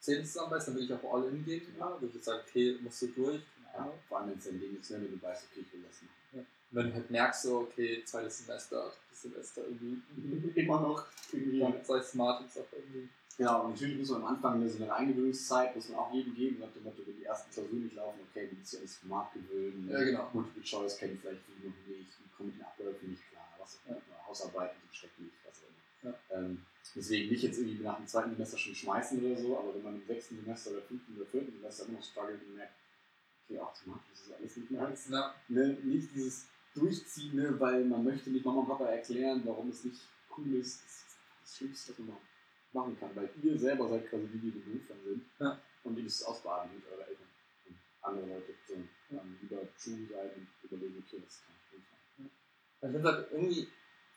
Zähne 0.00 0.22
zusammenbeißen, 0.24 0.74
dann 0.74 0.82
würde 0.82 0.94
ich 0.94 1.04
auch 1.04 1.14
all 1.14 1.24
in 1.28 1.44
gehen. 1.44 1.62
Ja. 1.78 1.90
Würde 1.92 2.06
ich 2.06 2.14
jetzt 2.14 2.24
sagen, 2.26 2.40
okay, 2.46 2.78
musst 2.82 3.02
du 3.02 3.06
durch. 3.08 3.40
Ja, 3.74 3.92
vor 4.08 4.18
allem, 4.20 4.30
wenn 4.30 4.38
es 4.38 4.44
dein 4.44 4.60
Ding 4.60 4.78
ist, 4.80 4.90
ne, 4.90 5.00
wenn 5.02 5.10
du 5.18 5.22
weißt, 5.22 5.44
okay, 5.50 5.60
ich 5.66 5.72
will 5.72 5.82
das 5.86 6.02
machen. 6.02 6.46
Wenn 6.70 6.88
du 6.88 6.94
halt 6.94 7.10
merkst, 7.10 7.42
so, 7.42 7.58
okay, 7.60 8.02
zweites 8.04 8.38
Semester, 8.44 8.92
drittes 9.08 9.22
Semester 9.22 9.62
irgendwie, 9.62 10.50
Immer 10.60 10.80
noch 10.80 11.04
irgendwie. 11.32 11.60
dann 11.60 11.84
sei 11.84 12.02
smart 12.02 12.40
und 12.42 12.50
auch 12.50 12.72
irgendwie. 12.72 13.08
Ja, 13.38 13.56
und 13.56 13.72
natürlich 13.72 13.98
muss 13.98 14.10
man 14.10 14.22
am 14.22 14.34
Anfang 14.34 14.60
ne, 14.60 14.68
so 14.68 14.82
eine 14.82 14.94
Eingewöhnungszeit, 14.94 15.76
muss 15.76 15.90
man 15.90 15.98
auch 15.98 16.12
jedem 16.12 16.34
geben, 16.34 16.58
nach 16.58 16.72
dem 16.72 16.84
Motto, 16.84 17.02
wenn 17.04 17.16
die 17.16 17.24
ersten 17.24 17.52
Klausuren 17.52 17.84
nicht 17.84 17.96
laufen, 17.96 18.20
okay, 18.30 18.48
du 18.48 18.56
bist 18.56 18.72
ja 18.72 18.80
ins 18.80 18.96
Format 18.96 19.34
gewöhnen. 19.34 19.88
Ja, 19.90 20.02
genau. 20.02 20.30
Multiple 20.32 20.62
Choice 20.62 20.96
kennen 20.96 21.18
vielleicht 21.20 21.42
viele 21.44 21.68
noch 21.68 21.86
nicht, 21.86 22.10
die 22.18 22.34
kommen 22.34 22.48
mit 22.48 22.58
den 22.58 22.64
Abläufen 22.64 23.10
nicht 23.10 23.28
klar, 23.30 23.44
was 23.58 23.78
auch 23.84 23.90
immer, 23.90 24.26
Hausarbeiten 24.26 24.76
sind 24.80 24.94
schrecklich, 24.94 25.32
was 25.44 25.60
auch 25.60 26.02
immer. 26.02 26.14
Ähm, 26.30 26.62
deswegen 26.94 27.30
nicht 27.30 27.42
jetzt 27.42 27.58
irgendwie 27.58 27.82
nach 27.84 27.98
dem 27.98 28.06
zweiten 28.06 28.30
Semester 28.30 28.56
schon 28.56 28.74
schmeißen 28.74 29.22
oder 29.22 29.36
so, 29.36 29.58
aber 29.58 29.74
wenn 29.74 29.82
man 29.82 29.94
im 29.96 30.06
sechsten 30.06 30.36
Semester 30.36 30.70
oder 30.70 30.82
fünften 30.82 31.16
oder 31.16 31.26
vierten 31.26 31.52
Semester 31.52 31.84
immer 31.84 31.98
noch 31.98 32.04
struggelt 32.04 32.40
und 32.40 32.56
merkt, 32.56 32.72
okay, 33.44 33.58
auch 33.58 33.74
Format, 33.74 34.00
das 34.10 34.20
ist 34.22 34.32
alles 34.32 34.56
nicht 34.56 34.70
mehr 34.70 34.94
Na, 35.10 35.34
ne, 35.48 35.76
nicht 35.84 36.08
dieses 36.14 36.46
Durchziehen, 36.74 37.36
ne, 37.36 37.60
weil 37.60 37.84
man 37.84 38.02
möchte 38.02 38.30
nicht 38.30 38.46
Mama 38.46 38.60
und 38.60 38.68
Papa 38.68 38.86
erklären, 38.86 39.42
warum 39.44 39.68
es 39.68 39.84
nicht 39.84 40.00
cool 40.38 40.54
ist. 40.54 40.82
Das 40.82 40.92
ist 40.92 41.06
das 41.42 41.56
Schlimmste, 41.56 41.92
was 41.92 42.06
man 42.06 42.16
machen 42.76 42.96
kann, 43.00 43.10
weil 43.14 43.28
ihr 43.42 43.58
selber 43.58 43.88
seid 43.88 44.08
quasi 44.08 44.26
die, 44.28 44.38
die 44.38 44.50
Beruf 44.50 44.82
dann 44.88 45.02
sind. 45.04 45.24
Ja. 45.40 45.58
Und 45.84 46.02
müsst 46.02 46.20
es 46.20 46.26
ausbaden 46.26 46.70
mit 46.74 46.84
euren 46.90 47.08
Eltern 47.08 47.26
und 47.68 47.76
andere 48.02 48.26
Leute. 48.26 48.54
So, 48.66 48.74
dann 49.10 49.38
lieber 49.40 49.62
True 49.78 50.06
sein 50.10 50.30
und 50.36 50.48
überlegen, 50.62 51.02
okay, 51.06 51.22
das 51.24 51.42
kann 51.42 51.54
ich 51.66 51.78
nicht 51.78 51.90
machen. 51.90 52.30
ich 52.82 52.90
finde 52.90 53.12
halt 53.12 53.32
irgendwie 53.32 53.68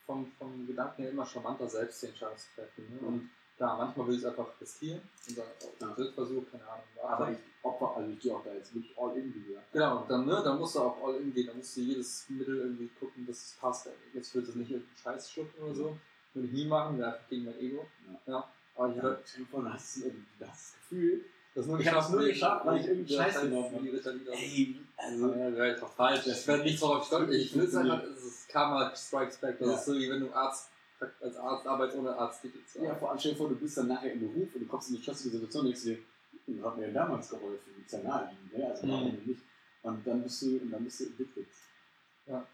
vom, 0.05 0.31
vom 0.37 0.67
Gedanken 0.67 1.03
her 1.03 1.11
immer 1.11 1.25
charmanter, 1.25 1.67
selbst 1.67 2.01
die 2.01 2.07
Entscheidung 2.07 2.37
zu 2.37 2.47
treffen. 2.55 2.85
Ne? 2.89 3.07
Und 3.07 3.29
klar, 3.57 3.77
manchmal 3.77 4.07
will 4.07 4.15
ich 4.15 4.21
es 4.21 4.25
einfach 4.25 4.49
riskieren 4.59 5.01
und 5.27 5.37
oh, 5.39 5.73
Ja. 5.79 5.93
Drittversuch, 5.93 6.43
keine 6.51 6.67
Ahnung. 6.67 6.85
Aber 7.03 7.31
ich 7.31 7.37
opfer, 7.61 7.97
also 7.97 8.11
ich 8.11 8.19
gehe 8.19 8.35
auch 8.35 8.43
da 8.43 8.53
jetzt 8.53 8.73
wirklich 8.73 8.97
all 8.97 9.15
in, 9.15 9.35
wie 9.35 9.43
gesagt. 9.43 9.71
Genau, 9.71 10.05
dann, 10.07 10.25
ne, 10.25 10.41
dann 10.43 10.57
musst 10.57 10.75
du 10.75 10.79
auch 10.79 11.03
all 11.05 11.15
in 11.17 11.33
gehen, 11.33 11.47
dann 11.47 11.57
musst 11.57 11.77
du 11.77 11.81
jedes 11.81 12.27
Mittel 12.29 12.57
irgendwie 12.57 12.89
gucken, 12.99 13.27
dass 13.27 13.37
es 13.37 13.57
passt. 13.59 13.89
Jetzt 14.13 14.33
wird 14.33 14.47
es 14.47 14.55
nicht 14.55 14.71
irgendein 14.71 14.97
Scheiß 14.97 15.31
schlucken 15.31 15.61
oder 15.61 15.75
so. 15.75 15.97
Würde 16.33 16.47
ich 16.47 16.53
nie 16.53 16.65
machen, 16.65 16.97
wäre 16.97 17.13
einfach 17.13 17.27
gegen 17.27 17.45
mein 17.45 17.59
Ego. 17.59 17.85
Ja. 18.29 18.47
Aber 18.75 18.89
ich 18.89 18.95
Ja, 18.95 19.17
vor, 19.51 19.61
du 19.63 19.73
hast, 19.73 19.97
du 19.97 20.11
das 20.39 20.73
Gefühl, 20.79 21.25
das 21.55 21.65
nur 21.65 21.79
Ich 21.79 21.87
habe 21.87 21.99
es 21.99 22.09
nur 22.09 22.23
geschafft, 22.23 22.65
weil 22.65 22.79
ich 22.79 22.87
irgendeinen 22.87 23.07
Ja, 23.07 23.23
Scheiß 23.23 23.33
das 23.33 23.43
genommen 23.43 23.75
habe. 23.75 24.31
ey, 24.31 24.75
also, 24.97 25.27
Ja, 25.33 25.55
wäre 25.55 25.73
einfach 25.73 25.91
falsch. 25.91 26.27
Ich 26.27 26.47
werde 26.47 26.63
nicht 26.63 26.81
darauf 26.81 27.05
stolz. 27.05 27.31
Ich 27.31 27.55
will 27.55 27.63
es 27.65 27.75
einfach, 27.75 28.03
es 28.03 28.23
ist 28.23 28.49
Karma 28.49 28.95
Strikes 28.95 29.37
Back. 29.37 29.59
Das 29.59 29.67
Ja. 29.67 29.73
ist 29.75 29.85
so, 29.85 29.93
wie 29.95 30.09
wenn 30.09 30.21
du 30.21 30.31
Arzt, 30.33 30.69
als 31.21 31.35
Arzt 31.37 31.67
arbeitest 31.67 31.97
ohne 31.99 32.15
Arzttitel 32.15 32.59
zu 32.65 32.83
Ja, 32.83 32.95
vor 32.95 33.09
allem 33.09 33.19
stell 33.19 33.31
dir 33.31 33.37
vor, 33.37 33.49
du 33.49 33.55
bist 33.55 33.77
dann 33.77 33.87
nachher 33.87 34.13
im 34.13 34.19
Beruf 34.19 34.53
und 34.55 34.61
du 34.61 34.65
kommst 34.67 34.89
in 34.89 34.95
eine 34.95 35.03
stressige 35.03 35.29
Situation 35.31 35.61
und 35.65 35.67
denkst 35.71 35.83
dir, 35.83 35.97
hm, 36.45 36.63
hat 36.65 36.77
mir 36.77 36.87
ja 36.87 36.93
damals 36.93 37.29
geholfen, 37.29 37.83
ist 37.85 37.91
ja 37.93 37.99
naheliegend, 37.99 38.57
ne? 38.57 38.67
Also 38.67 38.87
warum 38.87 39.07
Mhm. 39.11 39.21
nicht? 39.25 39.41
Und 39.81 40.05
dann 40.07 40.23
bist 40.23 40.41
du, 40.41 40.57
und 40.57 40.71
dann 40.71 40.83
bist 40.83 40.99
du 40.99 41.03
addicted. 41.05 41.47
Ja, 42.27 42.45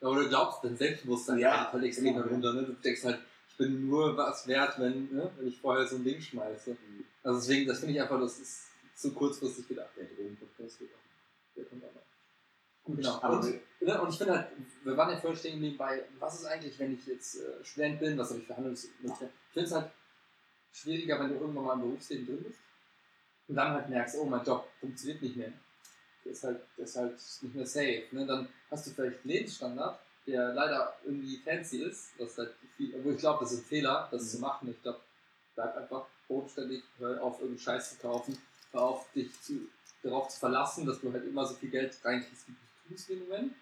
Oder 0.00 0.22
du 0.24 0.28
glaubst, 0.28 0.62
dein 0.64 0.76
Selbstbewusstsein 0.76 1.38
Ja, 1.38 1.54
ja, 1.54 1.72
halt 1.72 1.84
extrem 1.84 2.14
genau. 2.14 2.26
darunter. 2.26 2.52
Ne? 2.52 2.62
Du 2.64 2.72
denkst 2.74 3.04
halt, 3.04 3.20
bin 3.56 3.88
nur 3.88 4.16
was 4.16 4.46
wert, 4.46 4.78
wenn, 4.78 5.12
ne? 5.12 5.30
wenn 5.36 5.46
ich 5.46 5.60
vorher 5.60 5.86
so 5.86 5.96
ein 5.96 6.04
Ding 6.04 6.20
schmeiße. 6.20 6.76
Also 7.22 7.38
deswegen, 7.40 7.66
das 7.66 7.80
finde 7.80 7.94
ich 7.94 8.00
einfach, 8.00 8.20
das 8.20 8.38
ist 8.38 8.66
zu 8.94 9.12
kurzfristig 9.12 9.68
gedacht. 9.68 9.90
Der 9.96 10.06
Drogenpodcast 10.06 10.80
wird 10.80 10.90
auch. 10.92 11.56
Der 11.56 11.64
kommt 11.64 11.84
auch 11.84 11.94
noch. 11.94 12.02
Gut, 12.84 12.96
Genau. 12.98 13.32
Und, 13.32 13.60
ne, 13.80 14.02
und 14.02 14.08
ich 14.10 14.18
finde 14.18 14.34
halt, 14.34 14.48
wir 14.84 14.96
waren 14.96 15.10
ja 15.10 15.16
vorhin 15.16 15.38
stehen 15.38 15.52
geblieben 15.54 15.76
bei, 15.78 16.04
was 16.18 16.40
ist 16.40 16.46
eigentlich, 16.46 16.78
wenn 16.78 16.94
ich 16.94 17.06
jetzt 17.06 17.36
äh, 17.36 17.64
Student 17.64 18.00
bin, 18.00 18.18
was 18.18 18.30
habe 18.30 18.40
ich 18.40 18.46
für 18.46 18.56
Handelsmöglichkeiten? 18.56 19.34
Ich 19.48 19.54
finde 19.54 19.68
es 19.68 19.74
halt 19.74 19.90
schwieriger, 20.72 21.20
wenn 21.20 21.30
du 21.30 21.36
irgendwann 21.36 21.64
mal 21.64 21.74
im 21.74 21.80
Berufsleben 21.80 22.26
drin 22.26 22.42
bist 22.42 22.60
und 23.48 23.54
dann 23.54 23.72
halt 23.72 23.88
merkst, 23.88 24.16
oh, 24.18 24.24
mein 24.24 24.44
Job 24.44 24.68
funktioniert 24.80 25.22
nicht 25.22 25.36
mehr. 25.36 25.52
Der 26.24 26.32
ist 26.32 26.44
halt, 26.44 26.60
der 26.76 26.84
ist 26.84 26.96
halt 26.96 27.14
nicht 27.42 27.54
mehr 27.54 27.66
safe. 27.66 28.04
Ne? 28.12 28.26
Dann 28.26 28.48
hast 28.70 28.86
du 28.86 28.90
vielleicht 28.90 29.20
einen 29.20 29.30
Lebensstandard, 29.30 30.00
der 30.26 30.52
leider 30.54 30.94
irgendwie 31.04 31.36
fancy 31.38 31.82
ist, 31.82 32.12
was 32.18 32.38
halt 32.38 32.54
viel, 32.76 32.94
obwohl 32.96 33.12
ich 33.14 33.18
glaube, 33.18 33.44
das 33.44 33.52
ist 33.52 33.60
ein 33.60 33.64
Fehler, 33.64 34.08
das 34.10 34.22
Mhm. 34.22 34.28
zu 34.28 34.38
machen. 34.40 34.70
Ich 34.70 34.82
glaube, 34.82 35.00
bleib 35.54 35.76
einfach 35.76 36.06
bodenständig, 36.28 36.82
hör 36.98 37.22
auf, 37.22 37.40
irgendeinen 37.40 37.58
Scheiß 37.58 37.90
zu 37.90 37.96
kaufen, 37.98 38.38
hör 38.72 38.82
auf, 38.82 39.12
dich 39.12 39.28
zu, 39.42 39.68
darauf 40.02 40.28
zu 40.28 40.38
verlassen, 40.40 40.86
dass 40.86 41.00
du 41.00 41.12
halt 41.12 41.24
immer 41.26 41.46
so 41.46 41.54
viel 41.54 41.70
Geld 41.70 41.96
reinkriegst, 42.04 42.48
wie 42.48 42.52
du 42.52 42.94
tust 42.94 43.10
im 43.10 43.20
Moment. 43.20 43.54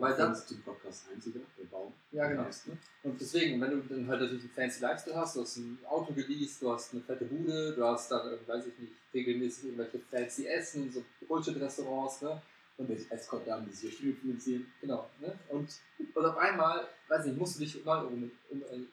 Weil 0.00 0.14
dann, 0.16 0.32
ist 0.32 0.46
zum 0.46 0.62
Podcast 0.62 1.06
einziger, 1.12 1.40
der 1.58 1.64
Baum. 1.64 1.92
ja, 2.12 2.28
genau. 2.28 2.44
Erste. 2.44 2.70
Und 3.02 3.20
deswegen, 3.20 3.60
wenn 3.60 3.72
du 3.72 3.78
dann 3.82 4.06
halt 4.06 4.20
natürlich 4.20 4.44
einen 4.44 4.52
fancy 4.52 4.80
Lifestyle 4.80 5.16
hast, 5.16 5.34
du 5.34 5.40
hast 5.40 5.56
ein 5.56 5.76
Auto 5.88 6.12
geleast, 6.12 6.62
du 6.62 6.70
hast 6.72 6.92
eine 6.92 7.02
fette 7.02 7.24
Bude, 7.24 7.72
du 7.72 7.84
hast 7.84 8.08
dann, 8.12 8.24
irgendwie, 8.28 8.46
weiß 8.48 8.66
ich 8.68 8.78
nicht, 8.78 8.92
regelmäßig 9.12 9.64
irgendwelche 9.64 9.98
fancy 9.98 10.46
Essen, 10.46 10.92
so 10.92 11.02
Bullshit-Restaurants, 11.26 12.22
ne? 12.22 12.40
Und 12.78 12.88
das 12.90 13.06
Escort-Damen, 13.10 13.66
die 13.66 13.72
sich 13.72 13.84
ihr 13.86 13.92
Studium 13.92 14.16
finanzieren. 14.16 14.72
Genau, 14.80 15.10
ne? 15.20 15.36
Und, 15.48 15.68
und 16.14 16.24
auf 16.24 16.36
einmal, 16.38 16.86
weiß 17.08 17.26
nicht, 17.26 17.36
musst 17.36 17.56
du 17.56 17.64
dich 17.64 17.84
neu 17.84 18.04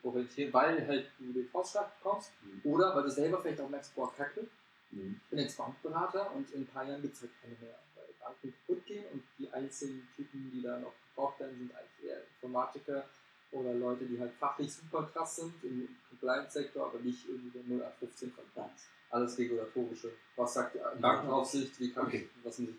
orientieren, 0.04 0.52
weil 0.54 0.88
halt 0.88 1.12
du 1.20 1.32
den 1.32 1.48
Faustschlag 1.48 1.96
bekommst 1.98 2.32
Mhm. 2.44 2.62
oder 2.72 2.96
weil 2.96 3.04
du 3.04 3.12
selber 3.12 3.40
vielleicht 3.42 3.62
auch 3.62 3.70
merkst, 3.70 3.94
boah, 3.96 4.12
kacke, 4.16 4.48
Mhm. 4.92 5.20
ich 5.24 5.30
bin 5.30 5.40
jetzt 5.40 5.58
Bankberater 5.58 6.32
und 6.36 6.50
in 6.52 6.62
ein 6.62 6.68
paar 6.68 6.88
Jahren 6.88 7.02
gibt 7.02 7.16
es 7.16 7.22
halt 7.22 7.32
keine 7.42 7.56
mehr, 7.62 7.78
weil 7.96 8.06
Banken 8.20 8.54
kaputt 8.54 8.86
gehen 8.86 9.04
und 9.14 9.24
die 9.38 9.52
einzigen 9.52 10.08
Typen, 10.16 10.52
die 10.52 10.62
da 10.62 10.80
noch 10.80 10.94
gebraucht 11.10 11.40
werden, 11.40 11.56
sind 11.58 11.72
eigentlich 11.76 12.10
eher 12.12 12.22
Informatiker 12.36 13.06
oder 13.52 13.74
Leute, 13.74 14.06
die 14.06 14.20
halt 14.20 14.34
fachlich 14.34 14.74
super 14.74 15.10
krass 15.14 15.36
sind 15.38 15.54
im 15.64 15.88
Compliance-Sektor, 16.10 16.88
aber 16.88 17.00
nicht 17.00 17.28
irgendwie 17.28 17.52
der 17.52 17.62
0815 17.64 18.34
Compliance. 18.36 18.86
Alles 19.12 19.38
regulatorische. 19.38 20.12
Was 20.36 20.54
sagt 20.56 20.76
die 20.76 20.80
Bankenaufsicht, 21.02 21.80
wie 21.80 21.92
kann 21.92 22.08
Okay. 22.08 22.28
ich, 22.36 22.46
was 22.46 22.58
muss 22.60 22.70
ich? 22.72 22.76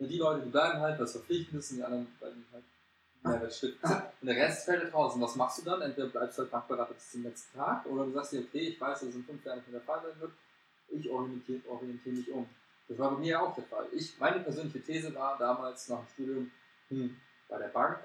Ja. 0.00 0.06
Die 0.06 0.18
Leute, 0.18 0.44
die 0.44 0.50
bleiben 0.50 0.80
halt, 0.80 0.98
was 0.98 1.12
verpflichtend 1.12 1.60
ist, 1.60 1.70
und 1.70 1.76
die 1.78 1.84
anderen 1.84 2.06
bleiben 2.18 2.44
halt 2.52 2.64
Mehrwert 3.22 3.52
stiften. 3.52 3.90
Ah. 3.90 4.12
Und 4.20 4.26
der 4.26 4.36
Rest 4.36 4.64
fällt 4.64 4.82
halt 4.82 4.94
raus. 4.94 5.14
Und 5.14 5.20
was 5.20 5.36
machst 5.36 5.58
du 5.58 5.64
dann? 5.64 5.82
Entweder 5.82 6.08
bleibst 6.08 6.38
du 6.38 6.42
halt 6.42 6.50
Bankberater 6.50 6.94
bis 6.94 7.10
zum 7.10 7.22
letzten 7.22 7.58
Tag 7.58 7.86
oder 7.86 8.04
du 8.06 8.12
sagst 8.12 8.32
dir, 8.32 8.40
okay, 8.40 8.60
ich 8.60 8.80
weiß, 8.80 9.00
dass 9.00 9.08
es 9.10 9.14
in 9.14 9.24
fünf 9.24 9.44
Jahren 9.44 9.58
nicht 9.58 9.68
mehr 9.68 9.80
der 9.80 9.86
Fall 9.86 10.00
sein 10.02 10.20
wird. 10.20 10.32
Ich 10.88 11.08
orientiere, 11.10 11.60
orientiere 11.68 12.14
mich 12.16 12.30
um. 12.30 12.48
Das 12.88 12.98
war 12.98 13.12
bei 13.12 13.18
mir 13.18 13.28
ja 13.28 13.40
auch 13.40 13.54
der 13.54 13.64
Fall. 13.64 13.86
Ich, 13.92 14.18
meine 14.18 14.40
persönliche 14.40 14.82
These 14.82 15.14
war 15.14 15.38
damals 15.38 15.88
nach 15.88 15.98
dem 15.98 16.08
Studium, 16.08 16.50
hm, 16.88 17.16
bei 17.48 17.58
der 17.58 17.68
Bank 17.68 18.00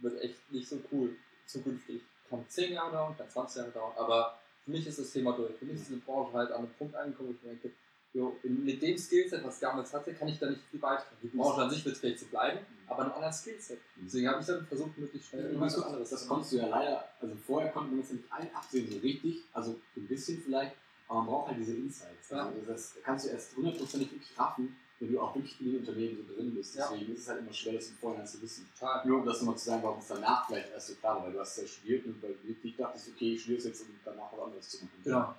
wird 0.00 0.20
echt 0.20 0.50
nicht 0.50 0.68
so 0.68 0.80
cool 0.90 1.14
zukünftig. 1.46 2.02
Kann 2.28 2.44
10 2.48 2.72
Jahre 2.72 2.90
dauern, 2.90 3.16
kann 3.16 3.30
20 3.30 3.56
Jahre 3.58 3.70
dauern, 3.70 3.92
aber 3.96 4.38
für 4.64 4.70
mich 4.72 4.86
ist 4.86 4.98
das 4.98 5.12
Thema 5.12 5.32
durch. 5.36 5.54
Für 5.56 5.66
mich 5.66 5.76
ist 5.76 5.88
diese 5.88 6.00
Branche 6.00 6.32
halt 6.32 6.50
an 6.50 6.64
einem 6.64 6.74
Punkt 6.74 6.96
angekommen, 6.96 7.28
wo 7.28 7.32
ich 7.32 7.42
mir 7.42 7.50
denke, 7.50 7.70
jo, 8.14 8.36
mit 8.44 8.80
dem 8.80 8.96
Skillset, 8.96 9.44
was 9.44 9.56
ich 9.56 9.60
damals 9.60 9.92
hatte, 9.92 10.14
kann 10.14 10.28
ich 10.28 10.38
da 10.38 10.48
nicht 10.48 10.62
viel 10.70 10.80
beitragen. 10.80 11.16
Die 11.22 11.28
Branche 11.28 11.62
an 11.62 11.70
sich 11.70 11.84
wird 11.84 11.96
vielleicht 11.96 12.20
so 12.20 12.26
bleiben, 12.26 12.60
aber 12.86 13.02
in 13.02 13.04
einem 13.06 13.14
anderen 13.16 13.32
Skillset. 13.32 13.80
Deswegen 13.96 14.28
habe 14.28 14.40
ich 14.40 14.46
dann 14.46 14.66
versucht, 14.66 14.96
möglichst 14.96 15.28
schnell 15.28 15.46
irgendwas 15.46 15.74
das, 15.74 15.84
anderes 15.84 16.10
das 16.10 16.28
konntest 16.28 16.52
du 16.52 16.56
ja 16.58 16.68
leider, 16.68 17.08
also 17.20 17.34
vorher 17.44 17.72
konnte 17.72 17.90
man 17.90 18.00
das 18.00 18.10
ja 18.10 18.16
nicht 18.16 18.32
allen 18.32 18.54
absehen, 18.54 18.90
so 18.90 18.98
richtig, 18.98 19.42
also 19.52 19.80
ein 19.96 20.06
bisschen 20.06 20.40
vielleicht, 20.40 20.76
aber 21.08 21.18
man 21.18 21.26
braucht 21.26 21.48
halt 21.48 21.58
diese 21.58 21.74
Insights. 21.74 22.30
Ja. 22.30 22.46
Also 22.46 22.60
das 22.66 22.94
kannst 23.02 23.26
du 23.26 23.30
erst 23.30 23.56
hundertprozentig 23.56 24.12
wirklich 24.12 24.38
raffen, 24.38 24.76
wenn 25.00 25.12
du 25.12 25.20
auch 25.20 25.34
wirklich 25.34 25.60
in 25.60 25.72
den 25.72 25.80
Unternehmen 25.80 26.16
so 26.16 26.34
drin 26.34 26.54
bist. 26.54 26.76
Ja. 26.76 26.88
Deswegen 26.88 27.12
ist 27.12 27.20
es 27.20 27.28
halt 27.28 27.40
immer 27.40 27.52
schwer, 27.52 27.74
das 27.74 27.88
im 27.88 27.96
Vorhinein 27.96 28.26
zu 28.26 28.40
wissen. 28.40 28.68
Total. 28.78 29.06
Nur 29.06 29.18
um 29.18 29.26
das 29.26 29.40
nochmal 29.40 29.58
zu 29.58 29.64
sagen, 29.66 29.82
warum 29.82 29.98
es 29.98 30.06
danach 30.06 30.46
vielleicht 30.46 30.70
erst 30.70 30.86
so 30.86 30.94
klar 30.94 31.16
war, 31.16 31.26
weil 31.26 31.32
du 31.32 31.40
hast 31.40 31.58
ja 31.58 31.66
studiert 31.66 32.06
und 32.06 32.22
weil 32.22 32.34
du 32.34 32.48
wirklich 32.48 32.76
dachtest, 32.76 33.08
okay, 33.08 33.34
ich 33.34 33.40
studiere 33.40 33.58
es 33.58 33.64
jetzt, 33.64 33.80
um 33.82 33.88
danach 34.04 34.32
was 34.32 34.40
anderes 34.40 34.68
zu 34.68 34.84
machen. 34.84 35.00
Genau. 35.02 35.34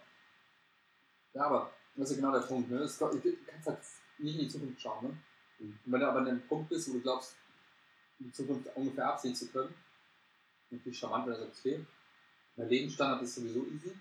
Ja, 1.33 1.45
aber 1.45 1.71
das 1.95 2.09
ist 2.11 2.17
ja 2.17 2.21
genau 2.21 2.37
der 2.39 2.45
Punkt. 2.45 2.69
Ne? 2.69 2.79
Es- 2.79 2.97
Du 2.97 3.07
kannst 3.47 3.67
halt 3.67 3.79
nicht 4.17 4.35
in 4.35 4.41
die 4.41 4.47
Zukunft 4.49 4.81
schauen. 4.81 5.05
Ne? 5.07 5.17
Mhm. 5.59 5.79
Und 5.85 5.91
wenn 5.91 5.99
du 5.99 6.07
aber 6.09 6.19
an 6.19 6.27
einem 6.27 6.41
Punkt 6.47 6.69
bist, 6.69 6.89
wo 6.89 6.93
du 6.93 7.01
glaubst, 7.01 7.35
die 8.19 8.31
Zukunft 8.31 8.69
ungefähr 8.75 9.07
absehen 9.09 9.35
zu 9.35 9.47
können, 9.47 9.73
natürlich 10.71 10.97
charmant, 10.99 11.27
wenn 11.27 11.33
du 11.33 11.39
sagst, 11.41 11.59
okay, 11.59 11.85
mein 12.55 12.69
Lebensstandard 12.69 13.21
ist 13.23 13.35
sowieso 13.35 13.65
easy, 13.67 13.91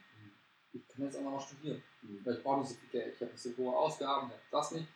ich 0.73 0.87
kann 0.89 1.05
jetzt 1.05 1.17
auch 1.19 1.23
noch 1.23 1.41
studieren. 1.47 1.83
Mhm. 2.03 2.21
Weil 2.25 2.35
ich 2.37 2.43
brauche 2.43 2.61
nicht 2.61 2.71
so 2.71 2.75
viel 2.77 2.89
Geld, 2.91 3.15
ich 3.15 3.21
habe 3.21 3.33
nicht 3.33 3.43
so 3.43 3.51
hohe 3.57 3.77
Ausgaben, 3.77 4.27
ich 4.29 4.33
habe 4.35 4.43
das 4.51 4.71
nicht. 4.73 4.89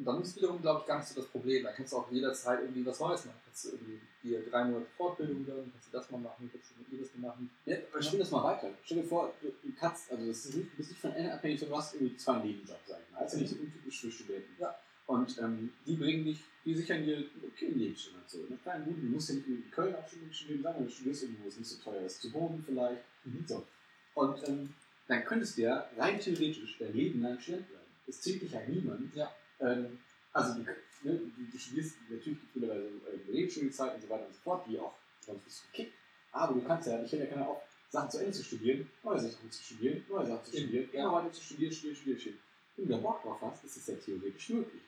Und 0.00 0.06
dann 0.06 0.22
ist 0.22 0.34
wiederum, 0.34 0.62
glaube 0.62 0.80
ich, 0.80 0.86
gar 0.86 0.98
nicht 0.98 1.08
so 1.08 1.20
das 1.20 1.28
Problem. 1.28 1.62
Da 1.62 1.72
kannst 1.72 1.92
du 1.92 1.98
auch 1.98 2.10
jederzeit 2.10 2.60
irgendwie 2.60 2.86
was 2.86 2.98
Neues 3.00 3.26
machen. 3.26 3.36
Kannst 3.44 3.64
du 3.66 3.68
irgendwie 3.72 4.00
dir 4.22 4.42
drei 4.48 4.64
Monate 4.64 4.86
Fortbildung 4.96 5.44
gönnen, 5.44 5.70
kannst 5.70 5.88
du 5.88 5.92
das 5.92 6.10
mal 6.10 6.16
machen, 6.16 6.50
kannst 6.50 6.70
du 6.70 6.96
jedes 6.96 7.14
mal 7.16 7.28
machen. 7.28 7.50
Ja, 7.66 7.76
aber 7.92 8.02
spiel 8.02 8.18
das 8.18 8.30
mal 8.30 8.42
weiter. 8.42 8.70
Stell 8.82 9.02
dir 9.02 9.04
vor, 9.04 9.34
du, 9.42 9.52
kannst, 9.78 10.10
also 10.10 10.26
das 10.26 10.46
ist 10.46 10.56
nicht, 10.56 10.72
du 10.72 10.76
bist 10.78 10.90
nicht 10.90 11.00
von 11.02 11.12
einer 11.12 11.34
abhängig, 11.34 11.60
sondern 11.60 11.76
du 11.76 11.82
hast 11.82 11.94
irgendwie 11.96 12.16
zwei 12.16 12.38
Nebenjobs, 12.38 12.88
sag 12.88 12.98
ich 12.98 13.12
mal. 13.12 13.26
Ja 13.28 13.38
nicht 13.38 13.50
so 13.50 13.56
untypisch 13.56 14.00
für 14.00 14.10
Studenten. 14.10 14.56
Ja. 14.58 14.74
Und 15.06 15.38
ähm, 15.38 15.70
die 15.84 15.96
bringen 15.96 16.24
dich, 16.24 16.40
die 16.64 16.74
sichern 16.74 17.04
dir 17.04 17.26
okayen 17.46 17.78
Lebensstandard 17.78 18.30
so. 18.30 18.38
Ne? 18.48 18.58
Kleinen 18.62 18.86
Guten, 18.86 19.02
du 19.02 19.08
musst 19.08 19.28
ja 19.28 19.34
nicht 19.34 19.48
in 19.48 19.70
Köln 19.70 19.94
auch 19.94 20.08
schon 20.08 20.32
studieren, 20.32 20.62
sagen 20.62 20.82
du 20.82 20.90
studierst 20.90 21.22
irgendwo, 21.24 21.44
wo 21.44 21.48
es 21.48 21.58
nicht 21.58 21.68
so 21.68 21.82
teuer 21.82 22.06
ist, 22.06 22.22
zu 22.22 22.32
Boden 22.32 22.64
vielleicht. 22.64 23.02
So. 23.46 23.66
Und 24.14 24.48
ähm, 24.48 24.72
dann 25.08 25.24
könntest 25.26 25.58
du 25.58 25.62
ja 25.62 25.90
rein 25.98 26.18
theoretisch 26.18 26.78
dein 26.78 26.94
Leben 26.94 27.20
lang 27.20 27.38
Student 27.38 27.68
bleiben. 27.68 27.84
Das 28.06 28.22
zwingt 28.22 28.42
dich 28.42 28.52
ja 28.52 28.60
niemand. 28.66 29.14
Ja. 29.14 29.30
Ähm, 29.60 29.98
also 30.32 30.54
du, 30.54 30.62
ne, 31.02 31.20
du 31.52 31.58
studierst 31.58 31.96
natürlich 32.08 32.38
gibt 32.40 32.56
es 32.56 32.70
äh, 32.70 33.30
Regelstudienzeit 33.30 33.94
und 33.94 34.02
so 34.02 34.08
weiter 34.08 34.26
und 34.26 34.34
so 34.34 34.40
fort, 34.40 34.66
die 34.68 34.78
auch 34.78 34.94
sonst 35.20 35.44
bist 35.44 35.62
du 35.62 35.70
gekickt. 35.70 35.94
Aber 36.32 36.54
du 36.54 36.62
kannst 36.62 36.88
ja, 36.88 37.02
ich 37.02 37.12
hätte 37.12 37.24
ja 37.24 37.30
keine 37.30 37.48
auch 37.48 37.62
Sachen 37.88 38.10
zu 38.10 38.18
Ende 38.18 38.32
zu 38.32 38.44
studieren, 38.44 38.88
neue 39.02 39.18
Sachen 39.18 39.50
zu 39.50 39.62
studieren, 39.62 40.04
neue 40.08 40.26
Sachen 40.26 40.44
zu 40.44 40.56
studieren, 40.56 40.88
ja. 40.92 41.00
immer 41.00 41.12
weiter 41.14 41.32
zu 41.32 41.42
studieren, 41.42 41.72
studieren, 41.72 41.96
studieren, 41.96 42.20
studieren. 42.20 42.42
Wenn 42.76 42.86
du 42.86 42.92
da 42.92 42.98
Bock 42.98 43.22
drauf 43.22 43.38
hast, 43.42 43.64
ist 43.64 43.76
es 43.76 43.86
ja 43.88 43.94
theoretisch 43.96 44.48
möglich. 44.50 44.82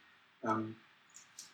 Ähm, 0.45 0.77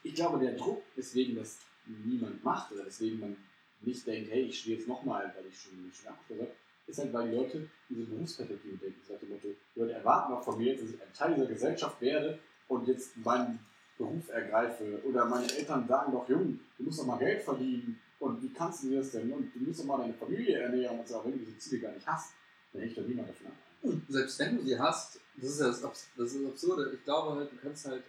ich 0.02 0.14
glaube, 0.14 0.38
der 0.38 0.52
Druck, 0.52 0.82
weswegen 0.94 1.36
das 1.36 1.58
niemand 1.86 2.44
macht 2.44 2.70
oder 2.72 2.84
weswegen 2.84 3.20
man 3.20 3.36
nicht 3.80 4.06
denkt, 4.06 4.30
hey, 4.30 4.42
ich 4.42 4.58
studiere 4.58 4.80
jetzt 4.80 4.88
nochmal, 4.88 5.32
weil 5.36 5.46
ich 5.46 5.58
schon, 5.58 5.90
schon 5.92 6.08
abgeschlossen 6.08 6.42
habe, 6.42 6.56
ist 6.86 6.98
halt, 6.98 7.12
weil 7.12 7.30
die 7.30 7.36
Leute 7.36 7.70
diese 7.88 8.02
Berufsperspektive 8.02 8.76
denken. 8.76 9.00
Das 9.00 9.10
nach 9.10 9.20
dem 9.20 9.30
Motto, 9.30 9.48
die 9.48 9.80
Leute 9.80 9.92
erwarten 9.92 10.32
auch 10.34 10.42
von 10.42 10.58
mir 10.58 10.74
dass 10.74 10.90
ich 10.90 11.00
ein 11.00 11.12
Teil 11.12 11.34
dieser 11.34 11.46
Gesellschaft 11.46 12.00
werde 12.00 12.38
und 12.68 12.86
jetzt 12.86 13.16
meinen 13.16 13.58
Beruf 13.96 14.28
ergreife. 14.28 15.00
Oder 15.04 15.24
meine 15.26 15.50
Eltern 15.52 15.86
sagen 15.88 16.12
doch, 16.12 16.28
Junge, 16.28 16.58
du 16.78 16.84
musst 16.84 17.00
doch 17.00 17.06
mal 17.06 17.18
Geld 17.18 17.42
verdienen. 17.42 17.98
Und 18.20 18.42
wie 18.42 18.52
kannst 18.52 18.82
du 18.84 18.94
das 18.96 19.10
denn? 19.12 19.32
Und 19.32 19.52
du 19.54 19.60
musst 19.60 19.80
doch 19.80 19.84
mal 19.86 19.98
deine 19.98 20.14
Familie 20.14 20.58
ernähren 20.58 20.98
und 20.98 21.08
so. 21.08 21.22
Wenn 21.24 21.32
du 21.32 21.38
diese 21.38 21.58
Ziele 21.58 21.80
gar 21.82 21.92
nicht 21.92 22.06
hast, 22.06 22.32
dann 22.72 22.82
hängt 22.82 22.96
doch 22.96 23.02
niemand 23.06 23.28
davon. 23.28 23.52
Und 23.82 24.04
selbst 24.08 24.38
wenn 24.40 24.56
du 24.56 24.62
sie 24.64 24.78
hast, 24.78 25.20
das 25.36 25.50
ist 25.50 25.60
ja 25.60 25.66
das, 25.68 25.84
Abs- 25.84 26.08
das, 26.16 26.32
ist 26.34 26.46
Absurde. 26.46 26.92
Ich 26.94 27.04
glaube 27.04 27.36
halt, 27.38 27.52
du 27.52 27.56
kannst 27.56 27.86
halt. 27.86 28.02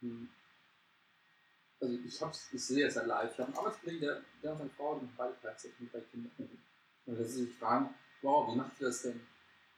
hm, 0.00 0.28
Also 1.80 1.94
ich 2.04 2.20
hab's, 2.20 2.48
ich 2.52 2.64
sehe 2.64 2.86
es 2.86 2.96
ja 2.96 3.04
live. 3.04 3.30
Ich 3.32 3.38
habe 3.38 3.48
einen 3.48 3.56
Arbeitskollegen, 3.58 4.00
der, 4.00 4.20
der 4.42 4.52
und 4.52 4.58
seine 4.58 4.70
Frau, 4.70 4.96
haben 4.96 5.08
beide 5.16 5.34
Teilzeit 5.40 5.70
mit 5.78 5.92
drei 5.94 6.00
Kindern. 6.00 6.32
Und 7.06 7.18
dass 7.20 7.32
sie 7.32 7.44
sich 7.44 7.54
fragen, 7.54 7.90
wow, 8.22 8.52
wie 8.52 8.56
macht 8.56 8.72
ihr 8.80 8.88
das 8.88 9.02
denn? 9.02 9.20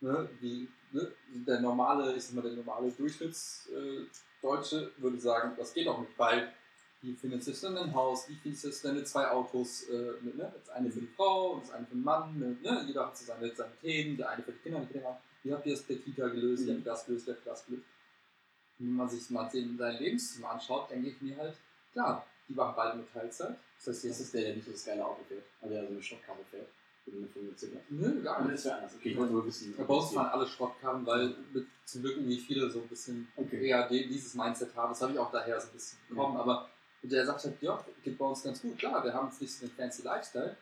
Ne? 0.00 0.28
Wie, 0.40 0.68
ne? 0.92 1.12
Der 1.46 1.60
normale, 1.60 2.14
ich 2.14 2.24
sag 2.24 2.36
mal, 2.36 2.42
der 2.42 2.52
normale 2.52 2.90
Durchschnittsdeutsche 2.90 4.92
würde 4.96 5.20
sagen, 5.20 5.52
das 5.56 5.74
geht 5.74 5.86
doch 5.86 6.00
nicht, 6.00 6.18
weil 6.18 6.52
wie 7.02 7.14
finanzierst 7.14 7.62
du 7.62 7.68
denn 7.68 7.78
ein 7.78 7.94
Haus, 7.94 8.28
wie 8.28 8.34
finanzierst 8.34 8.84
du 8.84 8.88
deine 8.88 9.04
zwei 9.04 9.26
Autos, 9.28 9.84
äh, 9.84 10.12
ne? 10.22 10.52
das 10.54 10.68
eine 10.70 10.90
für 10.90 11.00
die 11.00 11.06
Frau 11.06 11.52
und 11.52 11.62
das 11.62 11.70
eine 11.70 11.86
für 11.86 11.94
den 11.94 12.04
Mann, 12.04 12.38
ne? 12.38 12.84
Jeder 12.86 13.06
hat 13.06 13.16
so 13.16 13.24
seine, 13.24 13.54
seine 13.54 13.74
Themen, 13.80 14.18
der 14.18 14.28
eine 14.30 14.42
für 14.42 14.52
die 14.52 14.58
Kinder, 14.58 14.80
die 14.80 14.92
Kinder 14.92 15.08
haben, 15.08 15.18
wie 15.42 15.52
habt 15.52 15.66
ihr 15.66 15.74
das 15.74 15.82
per 15.82 15.96
Kita 15.96 16.28
gelöst, 16.28 16.66
wie 16.66 16.72
habt 16.72 16.80
ihr 16.80 16.84
das 16.84 17.06
gelöst, 17.06 17.26
wie 17.26 17.30
habt 17.30 17.46
ihr 17.46 17.50
das 17.50 17.66
gelöst. 17.66 17.86
Und 18.78 18.86
wenn 18.86 18.94
man 18.94 19.08
sich 19.08 19.30
mal 19.30 19.48
den, 19.48 19.78
sein 19.78 19.96
Lebensstil 19.96 20.44
anschaut, 20.44 20.90
denke 20.90 21.08
ich 21.08 21.20
mir 21.22 21.36
halt, 21.36 21.56
klar, 21.92 22.26
die 22.48 22.54
machen 22.54 22.74
beide 22.76 22.98
mit 22.98 23.12
Teilzeit, 23.12 23.56
das 23.78 23.94
heißt, 23.94 24.04
jetzt 24.04 24.20
ist 24.20 24.34
der, 24.34 24.42
der 24.42 24.56
nicht 24.56 24.66
so 24.66 24.72
das 24.72 24.84
geile 24.84 25.04
Auto 25.04 25.24
fährt. 25.24 25.44
Also 25.62 25.74
der 25.74 25.86
so 25.86 25.92
eine 25.92 26.02
Schrottkarre 26.02 26.44
fährt. 26.50 26.68
Nö, 27.90 28.22
gar 28.22 28.42
nicht. 28.42 28.54
das 28.54 28.64
wäre 28.66 28.76
anders. 28.76 28.94
Okay, 28.96 29.10
ich 29.10 29.16
wollte 29.18 29.32
nur 29.32 29.46
wissen. 29.46 29.74
Ja, 29.76 29.84
bei 29.84 29.94
uns 29.94 30.12
fahren 30.12 30.26
alle 30.30 30.46
Schrottkarren, 30.46 31.04
weil 31.06 31.34
mit, 31.52 31.66
zum 31.84 32.02
Glück 32.02 32.16
irgendwie 32.16 32.38
viele 32.38 32.70
so 32.70 32.80
ein 32.80 32.88
bisschen 32.88 33.28
Okay. 33.36 33.66
eher 33.68 33.88
dieses 33.88 34.34
Mindset 34.34 34.74
haben. 34.76 34.90
Das 34.90 35.02
habe 35.02 35.12
ich 35.12 35.18
auch 35.18 35.30
daher 35.32 35.60
so 35.60 35.68
ein 35.68 35.72
bisschen 35.72 35.98
bekommen. 36.08 36.36
Aber 36.36 36.68
der 37.02 37.24
sagt 37.26 37.44
halt, 37.44 37.60
ja, 37.62 37.84
geht 38.04 38.18
bei 38.18 38.24
uns 38.24 38.42
ganz 38.42 38.60
gut. 38.62 38.78
Klar, 38.78 39.02
wir 39.04 39.12
haben 39.12 39.28
jetzt 39.28 39.40
nicht 39.40 39.52
so 39.52 39.66
den 39.66 39.74
fancy 39.74 40.02
Lifestyle, 40.02 40.56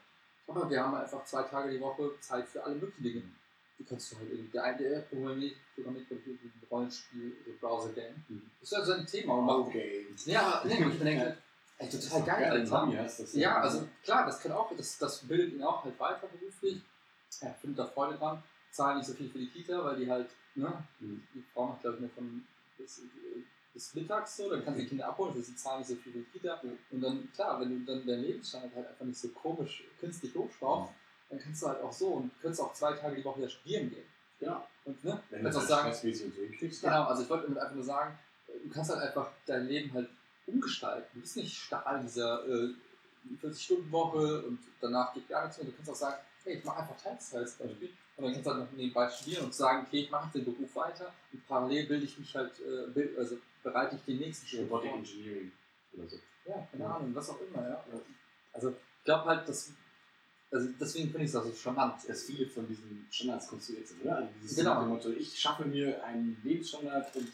aber 0.46 0.70
wir 0.70 0.82
haben 0.82 0.94
einfach 0.94 1.24
zwei 1.24 1.42
Tage 1.42 1.70
die 1.72 1.80
Woche 1.80 2.12
Zeit 2.20 2.48
für 2.48 2.62
alle 2.64 2.76
möglichen 2.76 3.02
Dinge. 3.02 3.22
Die 3.78 3.84
kannst 3.84 4.10
du 4.12 4.16
halt 4.18 4.30
irgendwie, 4.30 4.50
der 4.50 4.64
eine, 4.64 4.78
der 4.78 5.00
programmiert, 5.02 5.54
programmiert 5.74 6.08
Computer, 6.08 6.44
ein 6.44 6.62
Rollenspiel, 6.70 7.36
so 7.46 7.52
Browser-Game. 7.60 8.24
Mhm. 8.28 8.42
Das 8.60 8.72
ist 8.72 8.76
halt 8.76 8.86
sein 8.86 9.06
Thema. 9.06 9.34
Und 9.34 9.46
macht, 9.46 9.58
Okay. 9.68 10.06
Ja, 10.24 10.60
aber 10.60 10.68
nee, 10.68 10.84
ich 10.92 10.98
denke, 10.98 11.36
ey, 11.78 11.88
total 11.88 12.22
geil, 12.22 12.50
Alter. 12.50 12.70
Mami 12.70 12.96
hast 12.96 13.20
das 13.20 13.34
Ja, 13.34 13.60
also 13.60 13.88
klar, 14.04 14.26
das 14.26 14.40
kann 14.40 14.52
auch, 14.52 14.70
das, 14.76 14.98
das 14.98 15.18
bildet 15.20 15.54
ihn 15.54 15.62
auch 15.62 15.84
halt 15.84 15.98
weiter 15.98 16.26
beruflich. 16.28 16.82
Er 17.40 17.54
findet 17.54 17.78
da 17.78 17.86
Freude 17.86 18.16
dran. 18.18 18.42
Zahlen 18.70 18.98
nicht 18.98 19.06
so 19.06 19.14
viel 19.14 19.28
für 19.30 19.38
die 19.38 19.48
Kita, 19.48 19.82
weil 19.84 19.96
die 19.96 20.10
halt, 20.10 20.28
ne, 20.54 20.70
Mhm. 21.00 21.22
die 21.34 21.42
Frau 21.54 21.66
macht 21.68 21.80
glaube 21.80 21.96
ich 21.96 22.00
nur 22.02 22.10
von 22.10 22.44
bis, 22.76 23.02
bis 23.72 23.94
mittags 23.94 24.36
so, 24.36 24.50
dann 24.50 24.64
kannst 24.64 24.78
du 24.78 24.82
die 24.82 24.88
Kinder 24.88 25.08
abholen, 25.08 25.30
also 25.32 25.42
sie 25.42 25.56
zahlen 25.56 25.78
nicht 25.78 25.88
so 25.88 25.96
viel 25.96 26.12
für 26.12 26.18
die 26.18 26.24
Kita. 26.38 26.60
Mhm. 26.62 26.78
Und 26.90 27.00
dann, 27.00 27.32
klar, 27.34 27.60
wenn 27.60 27.70
du 27.70 27.92
dann 27.92 28.06
dein 28.06 28.20
Lebensstandard 28.20 28.74
halt 28.74 28.88
einfach 28.88 29.04
nicht 29.04 29.18
so 29.18 29.28
komisch 29.28 29.84
künstlich 29.98 30.34
hochschraubst, 30.34 30.92
dann 31.30 31.38
kannst 31.38 31.62
du 31.62 31.66
halt 31.68 31.82
auch 31.82 31.92
so 31.92 32.08
und 32.08 32.30
könntest 32.40 32.60
auch 32.62 32.72
zwei 32.74 32.92
Tage 32.94 33.16
die 33.16 33.24
Woche 33.24 33.42
ja 33.42 33.48
studieren 33.48 33.90
gehen. 33.90 34.06
Ja. 34.40 34.66
Und 34.84 35.02
ne, 35.04 35.20
Wenn 35.30 35.38
du 35.40 35.44
kannst 35.44 35.58
auch 35.58 35.62
das 35.62 36.00
sagen, 36.02 36.14
so 36.14 36.86
Genau, 36.86 37.04
also 37.04 37.22
ich 37.22 37.30
wollte 37.30 37.44
damit 37.44 37.58
einfach 37.58 37.74
nur 37.74 37.84
sagen, 37.84 38.18
du 38.46 38.70
kannst 38.70 38.90
halt 38.90 39.02
einfach 39.02 39.30
dein 39.46 39.66
Leben 39.66 39.92
halt 39.92 40.08
umgestalten. 40.48 41.08
Du 41.14 41.20
bist 41.20 41.36
nicht 41.36 41.70
in 41.72 42.02
dieser 42.02 42.46
äh, 42.46 42.74
40-Stunden-Woche 43.42 44.42
und 44.42 44.58
danach 44.80 45.12
geht 45.14 45.28
gar 45.28 45.44
nichts 45.44 45.58
mehr. 45.58 45.66
Du 45.70 45.76
kannst 45.76 45.90
auch 45.90 45.94
sagen, 45.94 46.16
hey, 46.44 46.54
ich 46.58 46.64
mache 46.64 46.80
einfach 46.80 46.96
Teilzeit 47.00 47.40
als 47.40 47.54
Beispiel. 47.54 47.90
Und 48.16 48.24
dann 48.24 48.32
kannst 48.32 48.46
du 48.46 48.50
halt 48.50 48.60
noch 48.60 48.72
nebenbei 48.76 49.08
studieren 49.10 49.44
und 49.44 49.54
sagen, 49.54 49.86
okay, 49.86 50.00
ich 50.00 50.10
mache 50.10 50.24
jetzt 50.24 50.34
den 50.34 50.44
Beruf 50.44 50.74
weiter 50.74 51.12
und 51.32 51.46
parallel 51.46 51.86
bilde 51.86 52.04
ich 52.04 52.18
mich 52.18 52.34
halt, 52.34 52.52
äh, 52.60 53.08
also 53.16 53.38
bereite 53.62 53.96
ich 53.96 54.02
den 54.02 54.18
nächsten 54.18 54.46
Schritt 54.46 54.68
vor. 54.68 54.80
Robotic 54.80 54.98
Engineering 54.98 55.52
oder 55.92 56.08
so. 56.08 56.16
Ja, 56.46 56.68
keine 56.70 56.86
Ahnung, 56.86 57.14
was 57.14 57.30
auch 57.30 57.40
immer, 57.40 57.68
ja. 57.68 57.84
Also 58.52 58.70
ich 58.70 59.04
glaube 59.04 59.24
halt, 59.26 59.48
dass, 59.48 59.70
also 60.50 60.68
deswegen 60.80 61.10
finde 61.10 61.24
ich 61.24 61.30
es 61.30 61.36
also 61.36 61.52
charmant. 61.52 62.08
Dass 62.08 62.22
viele 62.24 62.46
von 62.46 62.66
diesen 62.66 63.06
Standards 63.10 63.48
konstruiert 63.48 63.86
sind, 63.86 64.02
oder? 64.02 64.16
Also 64.16 64.30
dieses 64.42 64.56
Genau. 64.56 64.82
Motto, 64.86 65.10
ich 65.10 65.38
schaffe 65.38 65.64
mir 65.66 66.02
einen 66.04 66.40
Lebensstandard 66.42 67.14
und 67.14 67.28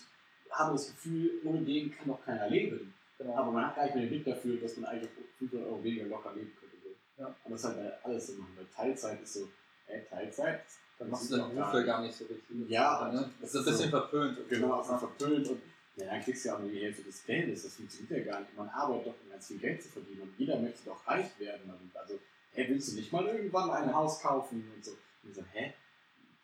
habe 0.51 0.73
das 0.73 0.89
Gefühl, 0.89 1.41
ohne 1.45 1.63
den 1.63 1.91
kann 1.93 2.09
doch 2.09 2.25
keiner 2.25 2.49
leben. 2.49 2.94
Genau. 3.19 3.35
Aber 3.37 3.53
man 3.53 3.67
hat 3.67 3.77
gar 3.77 3.85
nicht 3.85 3.95
mehr 3.95 4.05
den 4.05 4.11
Blick 4.11 4.25
dafür, 4.25 4.61
dass 4.61 4.77
man 4.77 4.91
eigentlich 4.91 5.11
auf 5.11 5.25
500 5.39 5.67
Euro 5.69 5.85
weniger 5.85 6.07
locker 6.07 6.33
leben 6.35 6.53
könnte. 6.59 6.77
So. 6.83 7.23
Ja. 7.23 7.35
Und 7.45 7.53
das 7.53 7.61
ist 7.65 7.67
halt 7.77 8.05
alles 8.05 8.27
so 8.27 8.33
machen. 8.35 8.53
Weil 8.57 8.67
Teilzeit 8.67 9.23
ist 9.23 9.35
so, 9.35 9.49
äh, 9.87 10.01
Teilzeit. 10.03 10.63
dann 10.99 11.11
machst 11.11 11.31
du 11.31 11.37
deinen 11.37 11.55
Beruf 11.55 11.87
gar 11.87 12.03
nicht 12.03 12.15
so 12.15 12.25
richtig. 12.25 12.69
Ja, 12.69 13.13
ne? 13.13 13.31
Das 13.41 13.55
ist 13.55 13.61
ein 13.61 13.65
bisschen 13.65 13.91
verpönt. 13.91 14.49
Genau, 14.49 14.81
ist 14.81 14.87
verpönt 14.89 15.49
und 15.49 15.61
Ja, 15.97 16.07
dann 16.07 16.21
kriegst 16.23 16.45
du 16.45 16.49
ja 16.49 16.57
auch 16.57 16.61
nur 16.61 16.71
die 16.71 16.81
Hälfte 16.81 17.05
des 17.05 17.25
Geldes. 17.25 17.63
Das 17.63 17.77
funktioniert 17.77 18.27
ja 18.27 18.33
gar 18.33 18.41
nicht. 18.41 18.57
Man 18.57 18.69
arbeitet 18.69 19.07
doch, 19.07 19.15
um 19.23 19.31
ganz 19.31 19.47
viel 19.47 19.59
Geld 19.59 19.81
zu 19.81 19.91
verdienen. 19.91 20.23
Und 20.23 20.35
jeder 20.39 20.59
möchte 20.59 20.85
doch 20.87 21.07
reich 21.07 21.39
werden. 21.39 21.71
Und 21.71 21.97
also, 21.97 22.19
hä, 22.53 22.67
willst 22.69 22.93
du 22.93 22.97
nicht 22.97 23.13
mal 23.13 23.27
irgendwann 23.27 23.71
ein 23.71 23.95
Haus 23.95 24.21
kaufen 24.21 24.73
und 24.75 24.85
so? 24.85 24.91
Und 25.23 25.31
ich 25.31 25.37
so, 25.37 25.43
hä? 25.53 25.73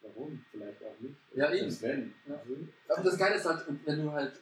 Warum? 0.03 0.45
Vielleicht 0.51 0.83
auch 0.85 1.01
nicht. 1.01 1.17
Ja, 1.35 1.53
eben. 1.53 1.83
Wenn. 1.83 2.15
Ja. 2.27 2.41
Aber 2.89 3.03
das 3.03 3.19
Geile 3.19 3.35
ist 3.37 3.45
halt, 3.45 3.65
wenn 3.85 4.03
du 4.03 4.13
halt, 4.13 4.41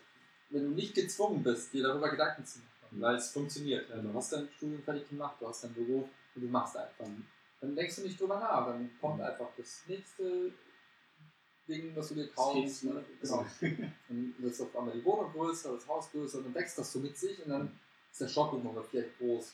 wenn 0.50 0.64
du 0.64 0.70
nicht 0.70 0.94
gezwungen 0.94 1.42
bist, 1.42 1.72
dir 1.72 1.82
darüber 1.82 2.10
Gedanken 2.10 2.44
zu 2.44 2.58
machen, 2.58 3.00
weil 3.00 3.16
es 3.16 3.30
funktioniert. 3.30 3.88
Ja, 3.90 3.96
du 3.96 4.12
hast 4.14 4.32
dein 4.32 4.48
Studium 4.56 4.82
fertig 4.82 5.08
gemacht, 5.08 5.36
du 5.40 5.48
hast 5.48 5.64
deinen 5.64 5.74
Beruf 5.74 6.08
und 6.34 6.42
du 6.42 6.48
machst 6.48 6.76
einfach. 6.76 7.06
Dann 7.60 7.76
denkst 7.76 7.96
du 7.96 8.02
nicht 8.02 8.20
drüber 8.20 8.38
nach, 8.38 8.66
dann 8.66 8.90
kommt 9.00 9.20
einfach 9.20 9.48
das 9.56 9.82
nächste 9.86 10.52
Ding, 11.68 11.94
was 11.94 12.08
du 12.08 12.14
dir 12.14 12.28
kaufst. 12.28 12.78
Skizzen. 12.78 12.94
Ne? 12.94 13.04
Genau. 13.20 13.46
Dann 14.08 14.34
wird 14.38 14.60
auf 14.60 14.76
einmal 14.76 14.94
die 14.94 15.04
Wohnung 15.04 15.30
größer, 15.32 15.74
das 15.74 15.86
Haus 15.86 16.10
größer 16.10 16.38
und 16.38 16.44
dann 16.44 16.54
wächst 16.54 16.78
das 16.78 16.92
so 16.92 17.00
mit 17.00 17.16
sich 17.16 17.44
und 17.44 17.50
dann 17.50 17.78
ist 18.10 18.20
der 18.20 18.28
Schock 18.28 18.52
irgendwann 18.52 18.84
vielleicht 18.84 19.18
groß. 19.18 19.52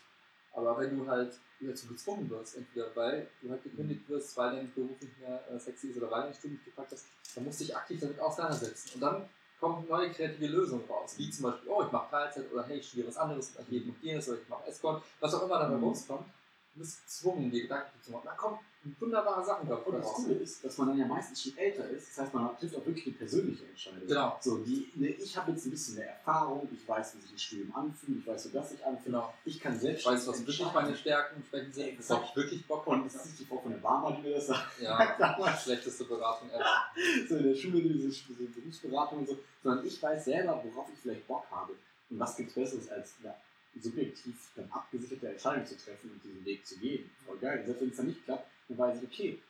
Aber 0.52 0.78
wenn 0.78 0.96
du 0.96 1.06
halt 1.08 1.36
dazu 1.60 1.88
gezwungen 1.88 2.30
wirst, 2.30 2.56
entweder 2.56 2.94
weil 2.94 3.28
du 3.42 3.50
halt 3.50 3.62
gekündigt 3.64 4.08
wirst, 4.08 4.36
weil 4.36 4.56
dein 4.56 4.72
Beruf 4.72 5.00
nicht 5.00 5.18
mehr 5.18 5.42
äh, 5.50 5.58
sexy 5.58 5.88
ist 5.88 5.96
oder 5.96 6.10
weil 6.10 6.22
dein 6.22 6.34
Studium 6.34 6.54
nicht 6.54 6.66
gepackt 6.66 6.92
hast, 6.92 7.06
dann 7.34 7.44
musst 7.44 7.60
du 7.60 7.64
dich 7.64 7.76
aktiv 7.76 8.00
damit 8.00 8.20
auseinandersetzen. 8.20 8.94
Und 8.94 9.00
dann 9.00 9.28
kommen 9.64 9.88
neue 9.88 10.10
kreative 10.10 10.46
Lösungen 10.48 10.84
raus, 10.90 11.14
wie 11.16 11.30
zum 11.30 11.44
Beispiel, 11.44 11.70
oh, 11.70 11.82
ich 11.82 11.90
mache 11.90 12.10
Teilzeit 12.10 12.52
oder 12.52 12.64
hey, 12.66 12.78
ich 12.78 12.86
studiere 12.86 13.08
was 13.08 13.16
anderes, 13.16 13.54
oder 13.54 13.64
hier 13.70 13.80
noch 13.86 13.94
jenes 14.02 14.28
oder 14.28 14.38
ich 14.38 14.48
mache 14.48 14.68
Escort, 14.68 15.02
was 15.20 15.34
auch 15.34 15.42
immer 15.46 15.58
dabei 15.58 15.76
Mhm. 15.76 15.84
rauskommt. 15.84 16.26
Du 16.74 16.80
bist 16.80 17.02
gezwungen, 17.02 17.50
dir 17.50 17.62
Gedanken 17.62 18.02
zu 18.02 18.10
machen. 18.12 18.24
Da 18.26 18.32
kommen 18.32 18.58
wunderbare 18.98 19.44
Sachen 19.44 19.68
dabei 19.68 19.82
Und 19.84 19.98
das. 19.98 20.12
Coole 20.12 20.34
ist, 20.34 20.64
dass 20.64 20.78
man 20.78 20.88
dann 20.88 20.98
ja 20.98 21.06
meistens 21.06 21.42
schon 21.42 21.56
älter 21.56 21.88
ist. 21.90 22.08
Das 22.10 22.24
heißt, 22.24 22.34
man 22.34 22.56
trifft 22.58 22.76
auch 22.76 22.86
wirklich 22.86 23.06
eine 23.06 23.14
persönliche 23.16 23.64
Entscheidung. 23.66 24.06
Genau. 24.06 24.38
So, 24.40 24.58
die, 24.58 24.90
ne, 24.94 25.08
ich 25.08 25.36
habe 25.36 25.52
jetzt 25.52 25.66
ein 25.66 25.70
bisschen 25.70 25.96
mehr 25.96 26.08
Erfahrung, 26.10 26.68
ich 26.72 26.88
weiß, 26.88 27.16
wie 27.16 27.20
sich 27.22 27.32
ein 27.32 27.38
Studium 27.38 27.74
anfühlt, 27.74 28.18
ich 28.18 28.26
weiß, 28.26 28.48
wie 28.48 28.52
das 28.52 28.70
sich 28.70 28.84
anfühlt. 28.84 29.04
Genau. 29.06 29.34
Ich 29.44 29.60
kann 29.60 29.74
Ich 29.74 29.80
selbst 29.80 30.06
weiß, 30.06 30.26
was 30.26 30.46
wirklich 30.46 30.72
meine 30.72 30.96
Stärken 30.96 31.36
und 31.36 31.46
Schwächen 31.46 31.72
sind, 31.72 31.88
Exakt. 31.88 32.08
worauf 32.10 32.30
ich 32.30 32.36
wirklich 32.36 32.66
Bock 32.66 32.86
Und 32.86 32.96
habe. 32.98 33.06
es 33.06 33.14
ist 33.14 33.26
nicht 33.26 33.40
die 33.40 33.44
Frau 33.44 33.58
von 33.58 33.72
der 33.72 33.78
Barmer, 33.78 34.16
die 34.16 34.22
mir 34.28 34.34
das 34.34 34.46
sagt. 34.48 34.80
Ja, 34.80 35.16
Damals 35.18 35.62
schlechteste 35.64 36.04
Beratung 36.04 36.50
ever. 36.50 36.64
so 37.28 37.36
in 37.36 37.44
der 37.44 37.54
Schule, 37.54 37.80
diese, 37.82 38.08
diese 38.08 38.44
Berufsberatung 38.50 39.18
und 39.20 39.28
so, 39.28 39.38
sondern 39.62 39.86
ich 39.86 40.02
weiß 40.02 40.24
selber, 40.24 40.62
worauf 40.64 40.88
ich 40.92 40.98
vielleicht 41.00 41.26
Bock 41.26 41.44
habe. 41.50 41.72
Und 42.10 42.18
was 42.18 42.36
gibt 42.36 42.50
es 42.50 42.54
Besseres 42.54 42.88
als 42.90 43.14
ja, 43.22 43.34
subjektiv 43.80 44.50
dann 44.56 44.70
abgesicherte 44.70 45.28
Entscheidung 45.28 45.66
zu 45.66 45.76
treffen 45.76 46.10
und 46.12 46.22
diesen 46.22 46.44
Weg 46.44 46.64
zu 46.66 46.76
gehen. 46.78 47.10
Voll 47.26 47.38
geil. 47.38 47.62
Selbst 47.64 47.80
wenn 47.80 47.88
es 47.90 47.96
dann 47.96 48.06
nicht 48.06 48.24
klappt, 48.24 48.46
dann 48.68 48.78
weiß 48.78 49.02
ich, 49.02 49.08
okay, 49.08 49.42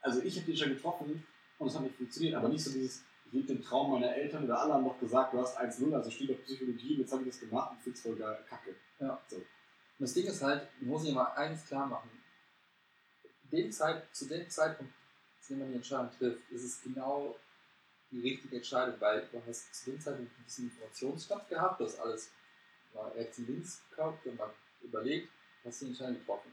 also 0.00 0.22
ich 0.22 0.36
habe 0.36 0.46
den 0.46 0.56
schon 0.56 0.68
getroffen 0.70 1.26
und 1.58 1.66
es 1.68 1.74
hat 1.74 1.82
nicht 1.82 1.96
funktioniert, 1.96 2.34
aber 2.34 2.48
nicht 2.48 2.62
so 2.62 2.72
dieses, 2.72 3.02
ich 3.26 3.32
lebe 3.32 3.46
den 3.46 3.62
Traum 3.62 3.92
meiner 3.92 4.14
Eltern 4.14 4.44
oder 4.44 4.60
alle 4.60 4.74
haben 4.74 4.84
noch 4.84 5.00
gesagt, 5.00 5.32
du 5.32 5.40
hast 5.40 5.58
1-0, 5.58 5.92
also 5.92 6.10
steht 6.10 6.30
auf 6.30 6.42
Psychologie 6.44 6.94
und 6.94 7.00
jetzt 7.00 7.12
habe 7.12 7.22
ich 7.22 7.28
das 7.28 7.40
gemacht 7.40 7.72
und 7.72 7.80
finde 7.80 7.96
es 7.96 8.02
voll 8.02 8.16
geil, 8.16 8.38
kacke. 8.48 8.74
Ja. 9.00 9.20
So. 9.28 9.36
Und 9.36 9.44
das 9.98 10.14
Ding 10.14 10.26
ist 10.26 10.42
halt, 10.42 10.68
man 10.80 10.90
muss 10.90 11.02
sich 11.02 11.14
mal 11.14 11.32
eines 11.32 11.64
klar 11.66 11.86
machen. 11.86 12.10
Den 13.50 13.72
Zeit, 13.72 14.14
zu 14.14 14.26
dem 14.26 14.48
Zeitpunkt, 14.48 14.92
zu 15.40 15.54
dem 15.54 15.60
man 15.60 15.68
die 15.70 15.76
Entscheidung 15.76 16.10
trifft, 16.18 16.50
ist 16.50 16.64
es 16.64 16.82
genau 16.82 17.36
die 18.10 18.20
richtige 18.20 18.56
Entscheidung, 18.56 19.00
weil 19.00 19.26
du 19.32 19.42
hast 19.46 19.74
zu 19.74 19.90
dem 19.90 20.00
Zeitpunkt 20.00 20.38
ein 20.38 20.44
bisschen 20.44 20.66
Informationsstand 20.66 21.48
gehabt, 21.48 21.80
du 21.80 21.84
hast 21.84 21.98
alles 21.98 22.30
mal 22.94 23.08
rechts 23.10 23.38
und 23.38 23.48
links 23.48 23.82
geguckt 23.90 24.26
und 24.26 24.36
mal 24.36 24.52
überlegt, 24.82 25.28
hast 25.64 25.80
die 25.82 25.86
Entscheidung 25.86 26.18
getroffen. 26.18 26.52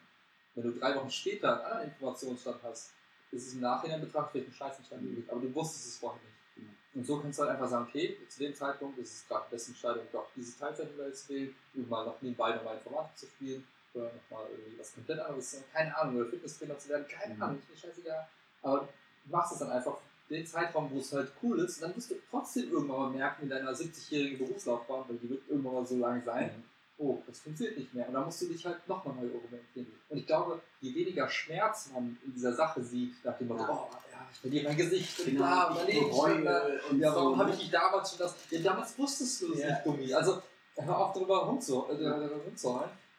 Wenn 0.56 0.64
du 0.64 0.80
drei 0.80 0.96
Wochen 0.96 1.10
später 1.10 1.54
einen 1.54 1.66
anderen 1.66 1.88
Informationsstand 1.90 2.62
hast, 2.64 2.92
ist 3.32 3.48
es 3.48 3.54
im 3.54 3.62
Nachhinein 3.62 4.02
betrachtet 4.02 4.32
vielleicht 4.32 4.50
ein 4.50 4.54
Scheißentscheidung 4.54 5.06
gewesen, 5.10 5.30
aber 5.30 5.42
du 5.42 5.56
wusstest 5.56 5.88
es 5.88 5.98
vorher 5.98 6.22
nicht. 6.22 6.70
Und 6.96 7.06
so 7.08 7.20
kannst 7.20 7.40
du 7.40 7.44
halt 7.44 7.54
einfach 7.54 7.68
sagen, 7.70 7.88
okay, 7.90 8.18
zu 8.30 8.40
dem 8.40 8.54
Zeitpunkt 8.54 9.00
ist 9.00 9.14
es 9.14 9.28
gerade 9.28 9.46
die 9.48 9.56
beste 9.56 9.72
Entscheidung, 9.72 10.04
doch 10.12 10.28
diese 10.36 10.60
Teilzeitmodell 10.60 11.14
zu 11.14 11.30
wählen, 11.30 11.56
um 11.74 11.90
mal 11.90 12.06
noch 12.06 12.22
nebenbei 12.22 12.54
nochmal 12.56 12.76
Informatik 12.78 13.18
zu 13.18 13.26
spielen 13.26 13.68
oder 13.96 14.12
nochmal 14.14 14.48
irgendwie 14.52 14.80
was 14.80 14.94
komplett 14.94 15.20
anderes, 15.20 15.64
keine 15.74 15.98
Ahnung, 15.98 16.18
oder 16.18 16.30
Fitnesstrainer 16.30 16.78
zu 16.78 16.90
werden, 16.90 17.08
keine 17.08 17.34
Mhm. 17.34 17.42
Ahnung, 17.42 17.60
ist 17.60 17.70
mir 17.70 17.90
scheißegal. 17.90 18.28
Aber 18.62 18.80
du 19.26 19.32
machst 19.32 19.54
es 19.54 19.60
dann 19.60 19.72
einfach 19.72 19.98
den 20.30 20.46
Zeitraum, 20.46 20.90
wo 20.92 21.00
es 21.00 21.12
halt 21.14 21.32
cool 21.42 21.60
ist, 21.60 21.78
und 21.78 21.90
dann 21.90 21.96
wirst 21.98 22.12
du 22.12 22.16
trotzdem 22.30 22.72
irgendwann 22.72 22.98
mal 23.00 23.10
merken 23.10 23.44
in 23.44 23.50
deiner 23.50 23.72
70-jährigen 23.72 24.38
Berufslaufbahn, 24.38 25.06
weil 25.08 25.18
die 25.18 25.30
wird 25.32 25.42
irgendwann 25.50 25.74
mal 25.74 25.86
so 25.86 25.98
lang 25.98 26.24
sein, 26.24 26.64
oh, 26.98 27.22
das 27.28 27.40
funktioniert 27.40 27.78
nicht 27.78 27.94
mehr. 27.94 28.08
Und 28.08 28.14
dann 28.14 28.26
musst 28.26 28.42
du 28.42 28.48
dich 28.48 28.66
halt 28.66 28.88
nochmal 28.88 29.16
neu 29.16 29.30
orientieren. 29.34 29.88
Und 30.10 30.18
ich 30.18 30.26
glaube, 30.28 30.62
je 30.82 30.94
weniger 30.94 31.28
Schmerz 31.30 31.90
man 31.94 32.18
in 32.26 32.34
dieser 32.34 32.54
Sache 32.54 32.82
sieht, 32.84 33.14
nach 33.24 33.38
dem 33.38 33.48
Motto, 33.48 33.64
Ja. 33.64 33.70
oh, 33.72 33.90
ja, 34.12 34.28
ich 34.32 34.40
verliere 34.40 34.66
mein 34.68 34.78
Gesicht 34.78 35.20
und 35.20 35.26
Genau, 35.26 35.70
und 35.70 35.78
daneben 35.80 36.10
bereue 36.10 36.34
schon, 36.36 36.46
äh, 36.48 36.80
und 36.90 37.00
ja, 37.00 37.10
so, 37.12 37.16
warum 37.18 37.40
habe 37.40 37.50
ne? 37.50 37.56
ich 37.56 37.62
nicht 37.62 37.74
damals 37.74 38.10
schon 38.10 38.20
das? 38.20 38.36
Ja, 38.50 38.60
damals 38.62 38.98
wusstest 38.98 39.42
du 39.42 39.54
es 39.54 39.60
Ja. 39.60 39.70
nicht, 39.70 39.86
Dummi. 39.86 40.14
Also, 40.14 40.42
hör 40.76 40.98
auf 40.98 41.14
darüber 41.14 41.46
rumzu, 41.46 41.86
äh. 41.90 42.30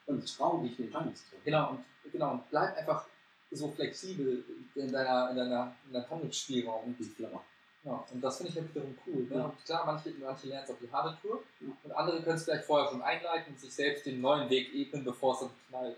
Und 0.06 0.36
trau 0.36 0.58
dich, 0.62 0.76
zu 0.76 0.90
treffen. 0.90 1.14
Genau, 1.44 1.70
und, 1.70 2.12
genau, 2.12 2.32
und 2.32 2.50
bleib 2.50 2.76
einfach 2.76 3.06
so 3.50 3.70
flexibel 3.70 4.44
in 4.74 4.92
deiner, 4.92 5.30
in 5.30 5.36
deiner, 5.36 5.74
in 5.86 5.92
deinem 5.92 6.10
Handlungsspielraum. 6.10 6.84
Und 6.84 6.98
die 6.98 7.04
Flammer. 7.04 7.42
Ja, 7.84 8.02
und 8.12 8.20
das 8.24 8.36
finde 8.38 8.50
ich 8.52 8.58
halt 8.58 8.70
wiederum 8.74 8.96
cool. 9.06 9.22
Ne? 9.24 9.34
Ja. 9.36 9.44
Und 9.44 9.64
klar, 9.64 9.84
manche, 9.86 10.10
manche 10.18 10.46
lernen 10.48 10.64
es 10.64 10.70
auf 10.70 10.78
die 10.80 10.90
harte 10.90 11.20
Tour 11.20 11.42
Ja. 11.60 11.66
und 11.82 11.92
andere 11.92 12.22
können 12.22 12.36
es 12.36 12.44
vielleicht 12.44 12.64
vorher 12.64 12.88
schon 12.90 13.02
einleiten 13.02 13.52
und 13.52 13.60
sich 13.60 13.72
selbst 13.74 14.06
den 14.06 14.20
neuen 14.20 14.48
Weg 14.48 14.72
ebnen, 14.74 15.04
bevor 15.04 15.34
es 15.34 15.40
dann 15.40 15.50
knallt. 15.68 15.96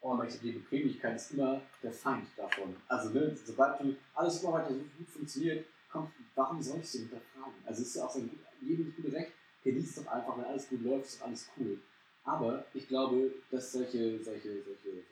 Aber 0.00 0.24
ich 0.28 0.38
die 0.38 0.52
Bequemlichkeit 0.52 1.16
ist 1.16 1.32
immer 1.32 1.60
der 1.82 1.92
Feind 1.92 2.28
davon. 2.36 2.76
Also, 2.86 3.10
ne, 3.10 3.36
sobald 3.44 3.80
du 3.80 3.96
alles 4.14 4.42
immer 4.42 4.52
weiter 4.52 4.68
so 4.72 4.78
gut 4.96 5.08
funktioniert, 5.08 5.66
kommt, 5.90 6.12
warum 6.36 6.62
sollst 6.62 6.94
du 6.94 6.98
hinterfragen? 7.00 7.54
Also, 7.66 7.82
es 7.82 7.88
ist 7.88 7.96
ja 7.96 8.04
auch 8.04 8.10
so 8.10 8.20
ein, 8.20 8.30
jedem 8.60 8.94
gute 8.94 9.12
Recht, 9.12 9.32
genießt 9.64 9.98
doch 9.98 10.06
einfach, 10.06 10.38
wenn 10.38 10.44
alles 10.44 10.68
gut 10.68 10.82
läuft, 10.82 11.06
ist 11.06 11.20
alles 11.22 11.50
cool. 11.56 11.80
Aber 12.22 12.64
ich 12.74 12.86
glaube, 12.86 13.32
dass 13.50 13.72
solche, 13.72 14.22
solche, 14.22 14.62
solche, 14.62 14.62
solche 14.84 15.02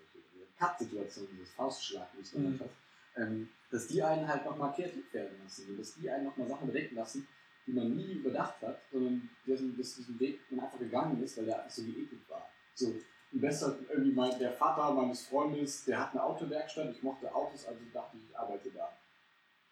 Cut-Situationen, 0.56 1.30
dieses 1.32 1.52
Faustschlag, 1.54 2.06
wie 2.14 2.20
ich 2.20 2.26
es 2.26 2.32
genannt 2.32 2.54
Mhm. 2.56 2.60
habe, 2.60 2.70
ähm, 3.16 3.48
dass 3.70 3.86
die 3.88 4.02
einen 4.02 4.26
halt 4.28 4.44
nochmal 4.44 4.72
kreativ 4.72 5.12
werden 5.12 5.36
lassen 5.42 5.68
und 5.70 5.78
dass 5.78 5.94
die 5.94 6.08
einen 6.08 6.24
nochmal 6.24 6.48
Sachen 6.48 6.68
bedenken 6.68 6.94
lassen, 6.94 7.26
die 7.66 7.72
man 7.72 7.96
nie 7.96 8.12
überdacht 8.12 8.62
hat, 8.62 8.80
sondern 8.92 9.28
diesen, 9.44 9.76
dass 9.76 9.96
diesen 9.96 10.18
Weg 10.20 10.40
man 10.50 10.64
einfach 10.64 10.78
gegangen 10.78 11.22
ist, 11.22 11.36
weil 11.36 11.46
der 11.46 11.58
einfach 11.58 11.70
so 11.70 11.82
geebnet 11.82 12.22
war. 12.28 12.48
So, 12.74 12.94
ein 13.32 13.40
besser 13.40 13.76
irgendwie 13.88 14.12
mein, 14.12 14.38
der 14.38 14.52
Vater 14.52 14.94
meines 14.94 15.26
Freundes, 15.26 15.84
der 15.84 16.00
hat 16.00 16.12
eine 16.12 16.22
Autowerkstatt, 16.22 16.90
ich 16.90 17.02
mochte 17.02 17.34
Autos, 17.34 17.66
also 17.66 17.80
dachte 17.92 18.16
ich, 18.16 18.30
ich 18.30 18.38
arbeite 18.38 18.70
da. 18.70 18.92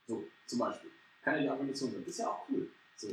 So, 0.07 0.25
zum 0.47 0.59
Beispiel. 0.59 0.91
Kann 1.23 1.37
ja 1.37 1.41
die 1.41 1.49
Argumentation 1.49 1.93
sein. 1.93 2.05
Ist 2.05 2.19
ja 2.19 2.29
auch 2.29 2.47
cool. 2.51 2.69
So. 2.97 3.09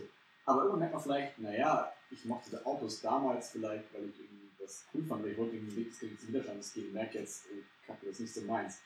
Aber 0.45 0.61
irgendwann 0.63 0.79
merkt 0.79 0.93
man 0.95 1.03
vielleicht, 1.03 1.39
naja, 1.39 1.93
ich 2.09 2.25
mochte 2.25 2.65
Autos 2.65 3.01
damals 3.01 3.51
vielleicht, 3.51 3.93
weil 3.93 4.09
ich 4.09 4.19
irgendwie 4.19 4.49
das 4.59 4.85
cool 4.93 5.03
fand, 5.03 5.23
weil 5.23 5.31
ich 5.31 5.37
wollte 5.37 5.55
den 5.55 5.75
Weg 5.75 5.89
des 5.89 5.99
geringsten 5.99 6.27
Widerstandes 6.27 6.73
gehen, 6.73 6.93
merke 6.93 7.19
jetzt, 7.19 7.45
ey, 7.51 7.63
kacke, 7.85 8.07
das 8.07 8.19
nicht 8.19 8.33
so 8.33 8.41
meins. 8.41 8.81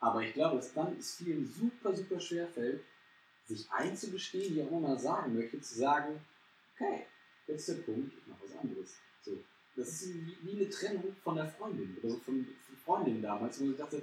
Aber 0.00 0.22
ich 0.22 0.34
glaube, 0.34 0.56
dass 0.56 0.72
dann 0.74 0.96
es 0.98 1.16
vielen 1.16 1.46
super, 1.46 1.94
super 1.94 2.20
schwer 2.20 2.46
fällt, 2.48 2.82
sich 3.46 3.70
einzugestehen, 3.70 4.54
wie 4.54 4.62
auch 4.62 4.70
immer 4.70 4.88
man 4.88 4.98
sagen 4.98 5.34
möchte, 5.34 5.60
zu 5.60 5.78
sagen, 5.78 6.20
okay, 6.74 7.06
jetzt 7.46 7.68
ist 7.68 7.78
der 7.78 7.84
Punkt, 7.84 8.12
ich 8.16 8.26
mache 8.26 8.40
was 8.44 8.58
anderes. 8.58 8.96
So. 9.22 9.38
Das 9.76 9.88
ist 9.88 10.14
wie, 10.14 10.36
wie 10.42 10.56
eine 10.56 10.70
Trennung 10.70 11.14
von 11.22 11.36
der 11.36 11.46
Freundin 11.46 11.96
oder 11.98 12.10
so 12.10 12.18
von, 12.18 12.44
von 12.44 12.76
Freundinnen 12.84 13.22
damals, 13.22 13.60
wo 13.60 13.70
ich 13.70 13.76
dachte, 13.76 14.02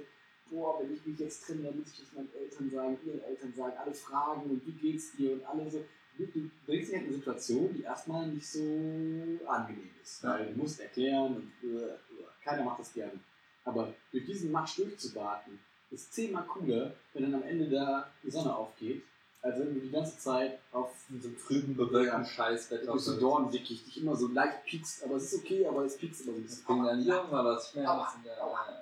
boah, 0.50 0.80
wenn 0.80 0.94
ich 0.94 1.04
mich 1.04 1.18
jetzt 1.18 1.46
trenne, 1.46 1.64
dann 1.64 1.78
muss 1.78 1.92
ich 1.92 2.00
das 2.00 2.12
meinen 2.12 2.32
Eltern 2.34 2.70
sagen, 2.70 2.98
ihren 3.04 3.22
Eltern 3.22 3.52
sagen, 3.54 3.76
alle 3.76 3.94
fragen 3.94 4.50
und 4.50 4.66
wie 4.66 4.72
geht's 4.72 5.12
dir 5.16 5.32
und 5.32 5.44
alle 5.44 5.70
so. 5.70 5.84
Du, 6.16 6.26
bringst 6.64 6.92
dich 6.92 7.00
in 7.00 7.06
eine 7.06 7.12
Situation, 7.12 7.74
die 7.74 7.82
erstmal 7.82 8.28
nicht 8.28 8.46
so 8.46 8.60
angenehm 8.60 9.90
ist. 10.00 10.22
Weil 10.22 10.52
du 10.52 10.60
musst 10.60 10.78
erklären 10.78 11.34
und 11.34 11.52
äh, 11.68 11.86
äh, 11.86 11.96
keiner 12.44 12.62
macht 12.62 12.78
das 12.78 12.92
gerne. 12.94 13.18
Aber 13.64 13.92
durch 14.12 14.24
diesen 14.24 14.52
Matsch 14.52 14.78
durchzuwarten, 14.78 15.58
ist 15.94 16.12
zehnmal 16.12 16.44
cooler, 16.46 16.94
wenn 17.12 17.22
dann 17.24 17.34
am 17.34 17.42
Ende 17.42 17.68
da 17.68 18.10
die 18.22 18.30
Sonne 18.30 18.54
aufgeht, 18.54 19.02
als 19.42 19.58
wenn 19.58 19.74
du 19.74 19.80
die 19.80 19.90
ganze 19.90 20.18
Zeit 20.18 20.58
auf 20.72 20.90
In 21.10 21.20
so 21.20 21.28
einem 21.28 21.38
trüben, 21.38 21.76
bewölkten 21.76 22.24
Scheißwetter. 22.24 22.86
durch 22.86 23.02
so 23.02 23.18
Dornwickicht 23.20 23.86
dich 23.86 24.02
immer 24.02 24.16
so 24.16 24.28
leicht 24.28 24.64
piekst, 24.64 25.04
aber 25.04 25.16
es 25.16 25.32
ist 25.32 25.40
okay, 25.44 25.66
aber 25.66 25.84
es 25.84 25.96
piekst 25.96 26.22
immer 26.22 26.32
so 26.32 26.38
ein 26.38 26.44
Das 26.44 26.50
bisschen. 26.56 26.66
bringt 26.66 26.86
dann 26.86 27.00
hier 27.02 27.22
mal 27.24 27.44
was 27.44 27.70
Schmerz. 27.70 28.14
In. 28.16 28.22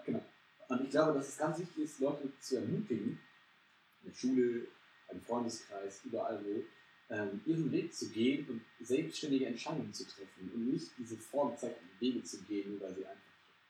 Genau. 0.07 0.23
Und 0.69 0.85
ich 0.85 0.91
glaube, 0.91 1.13
dass 1.15 1.29
es 1.29 1.37
ganz 1.39 1.59
wichtig 1.59 1.85
ist, 1.85 2.01
Leute 2.01 2.33
zu 2.41 2.57
ermutigen, 2.57 3.19
in 4.03 4.11
der 4.11 4.15
Schule, 4.17 4.67
im 5.11 5.21
Freundeskreis, 5.21 6.01
überall 6.05 6.41
wo, 6.45 6.63
ähm, 7.15 7.41
ihren 7.45 7.71
Weg 7.73 7.93
zu 7.95 8.09
gehen 8.09 8.49
und 8.49 8.87
selbstständige 8.87 9.47
Entscheidungen 9.47 9.93
zu 9.93 10.05
treffen 10.05 10.51
und 10.55 10.73
nicht 10.73 10.91
diese 10.97 11.17
vorgezeigten 11.17 11.89
Wege 12.01 12.23
zu 12.23 12.41
gehen, 12.45 12.71
nur 12.71 12.81
weil 12.83 12.95
sie 12.95 13.05
einfach 13.05 13.21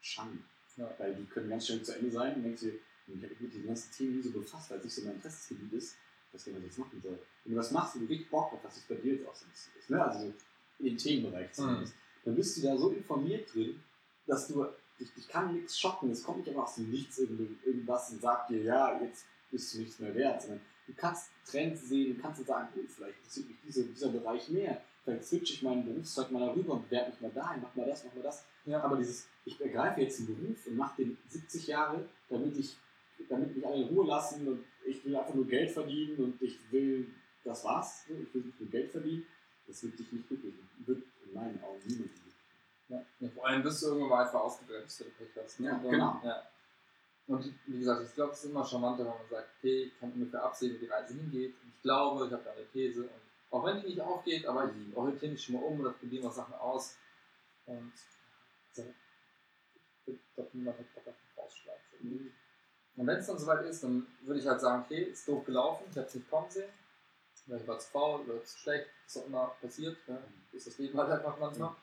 schannen. 0.01 0.45
Ja. 0.77 0.89
Weil 0.99 1.15
die 1.17 1.25
können 1.25 1.49
ganz 1.51 1.67
schnell 1.67 1.83
zu 1.83 1.97
Ende 1.97 2.11
sein 2.11 2.35
und 2.37 2.43
denkst 2.45 2.61
dir, 2.63 2.75
ich 3.17 3.23
habe 3.23 3.33
mich 3.33 3.41
mit 3.41 3.53
diesen 3.53 3.67
ganzen 3.67 3.93
Themen 3.93 4.17
nie 4.17 4.23
so 4.23 4.31
befasst, 4.31 4.71
weil 4.71 4.79
es 4.79 4.85
nicht 4.85 4.95
so 4.95 5.03
mein 5.03 5.15
Interessensgebiet 5.15 5.73
ist, 5.73 5.97
was 6.33 6.47
ich 6.47 6.55
jetzt 6.55 6.79
machen 6.79 7.01
soll. 7.01 7.19
Wenn 7.45 7.53
du 7.53 7.59
was 7.59 7.71
machst, 7.71 7.97
wo 7.97 8.01
du 8.01 8.07
richtig 8.07 8.31
Bock 8.31 8.53
hast, 8.53 8.65
was 8.65 8.77
es 8.77 8.83
bei 8.85 8.95
dir 8.95 9.15
jetzt 9.15 9.27
auch 9.27 9.35
so 9.35 9.45
ein 9.47 9.51
bisschen 9.51 9.73
ist, 9.79 9.91
ne? 9.91 10.05
also 10.05 10.21
so 10.21 10.35
in 10.79 10.85
den 10.87 10.97
Themenbereich 10.97 11.53
zumindest, 11.53 11.95
dann 12.25 12.35
bist 12.35 12.57
du 12.57 12.63
da 12.63 12.77
so 12.77 12.91
informiert 12.91 13.53
drin, 13.53 13.81
dass 14.27 14.49
du, 14.49 14.67
dich, 14.99 15.13
dich 15.15 15.29
kann 15.29 15.55
nichts 15.55 15.79
schocken, 15.79 16.11
es 16.11 16.23
kommt 16.23 16.39
nicht 16.39 16.49
einfach 16.49 16.65
aus 16.65 16.77
dem 16.77 16.91
Nichts 16.91 17.19
irgendwas 17.19 18.11
und 18.11 18.23
sagt 18.23 18.51
dir, 18.51 18.63
ja, 18.63 19.01
jetzt 19.03 19.27
bist 19.51 19.75
du 19.75 19.79
nichts 19.79 19.99
mehr 19.99 20.15
wert, 20.15 20.43
sondern 20.43 20.61
du 20.87 20.93
kannst 20.95 21.31
Trends 21.45 21.89
sehen, 21.89 22.17
du 22.17 22.23
kannst 22.23 22.41
dann 22.41 22.47
sagen, 22.47 22.69
oh, 22.77 22.81
vielleicht 22.89 23.19
interessiert 23.19 23.49
mich 23.49 23.59
diese, 23.65 23.85
dieser 23.85 24.09
Bereich 24.09 24.49
mehr, 24.49 24.81
vielleicht 25.05 25.25
switche 25.25 25.55
ich 25.55 25.63
meinen 25.63 25.85
Berufszeug 25.85 26.31
mal 26.31 26.47
darüber 26.47 26.75
und 26.75 26.89
bewerbe 26.89 27.11
mich 27.11 27.21
mal 27.21 27.31
dahin, 27.31 27.63
mach 27.63 27.75
mal 27.75 27.87
das, 27.87 28.05
mach 28.05 28.15
mal 28.15 28.23
das. 28.23 28.45
Ja. 28.65 28.83
Aber 28.83 28.97
dieses, 28.97 29.29
ich 29.45 29.61
ergreife 29.61 30.01
jetzt 30.01 30.21
den 30.21 30.27
Beruf 30.27 30.67
und 30.67 30.77
mache 30.77 31.03
den 31.03 31.19
70 31.29 31.67
Jahre, 31.67 32.09
damit 32.29 32.57
ich, 32.57 32.77
damit 33.29 33.55
mich 33.57 33.67
alle 33.67 33.83
in 33.83 33.89
Ruhe 33.89 34.07
lassen 34.07 34.47
und 34.49 34.65
ich 34.85 35.05
will 35.05 35.17
einfach 35.17 35.35
nur 35.35 35.47
Geld 35.47 35.71
verdienen 35.71 36.17
und 36.17 36.43
ich 36.43 36.59
will, 36.71 37.09
das 37.45 37.65
war's, 37.65 38.05
ich 38.09 38.35
will 38.35 38.43
nicht 38.43 38.61
nur 38.61 38.71
Geld 38.71 38.91
verdienen, 38.91 39.27
das 39.67 39.83
wird 39.83 39.99
dich 39.99 40.13
nicht 40.13 40.29
glücklich 40.29 40.55
machen. 40.55 40.85
Wird 40.87 41.03
in 41.27 41.35
meinen 41.35 41.63
Augen 41.63 41.81
niemand 41.87 42.13
glücklich. 42.13 42.35
Ja. 42.89 43.05
Ja, 43.21 43.29
vor 43.31 43.47
allem 43.47 43.63
bist 43.63 43.83
du 43.83 43.87
irgendwann 43.87 44.09
mal 44.11 44.25
einfach 44.25 44.41
ausgebremst, 44.41 45.01
wenn 45.01 45.07
du 45.09 45.13
Pech 45.15 45.43
hast. 45.45 45.61
ne? 45.61 45.67
Ja, 45.69 45.77
Und, 45.77 45.91
genau. 45.91 46.21
Ja. 46.25 46.43
Und 47.29 47.55
wie 47.67 47.79
gesagt, 47.79 48.05
ich 48.05 48.15
glaube, 48.15 48.33
es 48.33 48.45
ist 48.45 48.51
immer 48.51 48.65
charmanter, 48.65 49.05
wenn 49.05 49.13
man 49.13 49.29
sagt, 49.31 49.49
okay, 49.59 49.85
ich 49.85 49.99
kann 50.01 50.13
ungefähr 50.13 50.43
absehen, 50.45 50.75
wo 50.75 50.79
die 50.79 50.87
Reise 50.91 51.15
hingeht. 51.15 51.55
Und 51.63 51.69
ich 51.75 51.83
glaube, 51.83 52.27
ich 52.27 52.33
habe 52.33 52.43
da 52.43 52.51
eine 52.53 52.67
These. 52.73 53.03
Und 53.05 53.11
auch 53.51 53.65
wenn 53.65 53.81
die 53.81 53.87
nicht 53.89 54.01
aufgeht, 54.01 54.45
aber 54.47 54.71
ich 54.71 54.97
orientiere 54.97 55.33
mich 55.33 55.43
schon 55.45 55.55
mal 55.55 55.63
um 55.63 55.81
oder 55.81 55.93
probiere 55.93 56.25
mal 56.25 56.33
Sachen 56.33 56.55
aus. 56.55 56.97
Und 57.67 57.93
so, 58.73 58.85
ich 60.07 60.19
glaube, 60.35 60.51
niemand 60.53 60.79
hat 60.79 60.95
Bock 60.95 61.07
auf 61.07 61.15
den 61.15 61.35
Faustschlag. 61.35 61.77
Und 62.97 63.07
wenn 63.07 63.17
es 63.17 63.27
dann 63.27 63.39
soweit 63.39 63.65
ist, 63.65 63.83
dann 63.85 64.07
würde 64.23 64.41
ich 64.41 64.47
halt 64.47 64.61
sagen, 64.61 64.83
okay, 64.85 65.03
ist 65.05 65.27
doof 65.27 65.45
gelaufen, 65.47 65.85
ich 65.91 65.97
habe 65.97 66.07
es 66.07 66.15
nicht 66.15 66.31
kommen 66.31 66.51
sehen. 66.51 66.69
Vielleicht 67.45 67.67
war 67.67 67.77
es 67.77 67.87
faul 67.87 68.21
oder 68.21 68.45
zu 68.45 68.59
schlecht, 68.59 68.87
was 69.07 69.17
auch 69.17 69.27
immer 69.27 69.53
passiert. 69.61 69.97
Ja. 70.07 70.19
So 70.51 70.57
ist 70.57 70.67
das 70.67 70.79
Leben 70.79 70.99
halt 70.99 71.11
einfach 71.11 71.37
manchmal. 71.39 71.75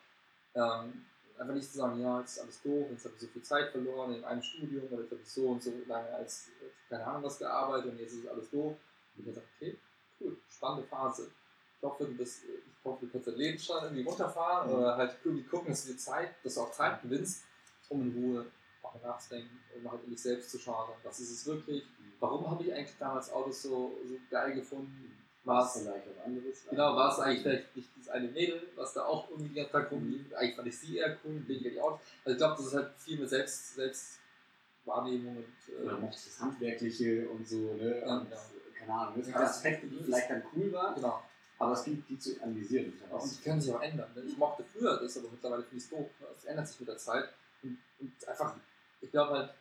Ähm, 0.54 1.04
einfach 1.38 1.54
nicht 1.54 1.70
zu 1.70 1.78
sagen, 1.78 2.00
ja, 2.00 2.20
jetzt 2.20 2.36
ist 2.36 2.42
alles 2.42 2.62
doof, 2.62 2.86
jetzt 2.90 3.04
habe 3.04 3.14
ich 3.14 3.20
so 3.20 3.26
viel 3.28 3.42
Zeit 3.42 3.70
verloren 3.70 4.14
in 4.14 4.24
einem 4.24 4.42
Studium 4.42 4.84
oder 4.90 5.02
jetzt 5.02 5.10
habe 5.12 5.20
ich 5.22 5.28
so 5.30 5.48
und 5.48 5.62
so 5.62 5.72
lange 5.86 6.08
als, 6.10 6.48
keine 6.88 7.06
Ahnung 7.06 7.24
was 7.24 7.38
gearbeitet 7.38 7.92
und 7.92 7.98
jetzt 7.98 8.12
ist 8.14 8.28
alles 8.28 8.50
doof. 8.50 8.76
Und 9.16 9.20
ich 9.20 9.24
gesagt, 9.26 9.46
okay, 9.56 9.78
cool, 10.20 10.36
spannende 10.48 10.86
Phase. 10.86 11.30
Ich 11.76 11.82
hoffe, 11.82 12.04
du 12.04 12.14
bist, 12.14 12.44
ich 12.44 12.84
hoffe, 12.84 13.06
du 13.06 13.12
kannst 13.12 13.26
deinen 13.28 13.36
Lebensstand 13.36 13.82
irgendwie 13.84 14.02
runterfahren 14.04 14.68
Mhm. 14.70 14.76
oder 14.78 14.96
halt 14.96 15.16
irgendwie 15.24 15.44
gucken, 15.44 15.70
dass 15.70 15.84
du 15.86 15.92
dir 15.92 15.98
Zeit, 15.98 16.34
dass 16.44 16.54
du 16.54 16.60
auch 16.60 16.72
Zeit 16.72 17.02
gewinnst, 17.02 17.44
um 17.88 18.02
in 18.02 18.12
Ruhe 18.22 18.46
auch 18.82 19.00
nachzudenken, 19.02 19.58
um 19.76 19.90
halt 19.90 20.04
in 20.04 20.10
dich 20.10 20.22
selbst 20.22 20.50
zu 20.50 20.58
schauen. 20.58 20.90
Was 21.02 21.20
ist 21.20 21.30
es 21.30 21.46
wirklich? 21.46 21.84
Warum 22.18 22.50
habe 22.50 22.62
ich 22.64 22.72
eigentlich 22.72 22.96
damals 22.98 23.32
Autos 23.32 23.62
so, 23.62 23.92
so 24.06 24.14
geil 24.30 24.54
gefunden? 24.54 25.16
War 25.44 25.64
es 25.64 25.80
vielleicht 25.82 26.06
was 26.06 26.24
anderes? 26.24 26.64
Genau, 26.68 26.96
war 26.96 27.12
es 27.12 27.18
eigentlich 27.18 27.42
vielleicht 27.42 27.76
nicht 27.76 27.88
dieses 27.96 28.10
eine 28.10 28.28
Mädel, 28.28 28.62
was 28.76 28.92
da 28.92 29.04
auch 29.04 29.30
irgendwie 29.30 29.48
den 29.48 29.56
ganzen 29.56 29.72
Tag 29.72 29.90
rumlief. 29.90 30.34
Eigentlich 30.34 30.56
fand 30.56 30.68
ich 30.68 30.78
sie 30.78 30.96
eher 30.98 31.16
cool, 31.24 31.42
weniger 31.48 31.70
die 31.70 31.80
Autos. 31.80 32.00
Also 32.24 32.32
ich 32.32 32.36
glaube, 32.36 32.56
das 32.58 32.66
ist 32.66 32.74
halt 32.74 32.92
viel 32.98 33.18
mit 33.18 33.28
Selbst, 33.30 33.74
Selbstwahrnehmung 33.74 35.38
und 35.38 35.82
Oder 35.82 35.96
äh, 35.96 36.00
mochte 36.00 36.18
das 36.26 36.40
Handwerkliche 36.40 37.28
und 37.30 37.48
so, 37.48 37.74
ne? 37.74 38.00
Ja, 38.00 38.18
und, 38.18 38.30
ja. 38.30 38.36
Keine 38.78 38.92
Ahnung. 38.92 39.14
Das 39.16 39.26
sind. 39.26 39.36
Aspekte, 39.36 39.86
die 39.86 40.04
vielleicht 40.04 40.30
dann 40.30 40.42
cool 40.54 40.72
waren, 40.72 40.94
genau. 40.94 41.22
aber 41.58 41.72
es 41.72 41.84
gibt 41.84 42.08
die 42.08 42.18
zu 42.18 42.42
analysieren. 42.42 42.92
Und 43.10 43.38
die 43.38 43.42
können 43.42 43.60
sich 43.60 43.72
auch 43.72 43.82
ändern. 43.82 44.10
ne? 44.14 44.22
Ich 44.22 44.36
mochte 44.36 44.62
früher 44.64 44.98
das, 44.98 45.16
aber 45.16 45.28
mittlerweile 45.30 45.62
finde 45.62 45.76
ich 45.76 45.84
es 45.84 45.90
doof. 45.90 46.08
ne? 46.20 46.26
Es 46.36 46.44
ändert 46.44 46.68
sich 46.68 46.80
mit 46.80 46.88
der 46.88 46.98
Zeit. 46.98 47.30
Und, 47.62 47.78
und 47.98 48.28
einfach, 48.28 48.56
ich 49.00 49.10
glaube 49.10 49.38
halt, 49.38 49.54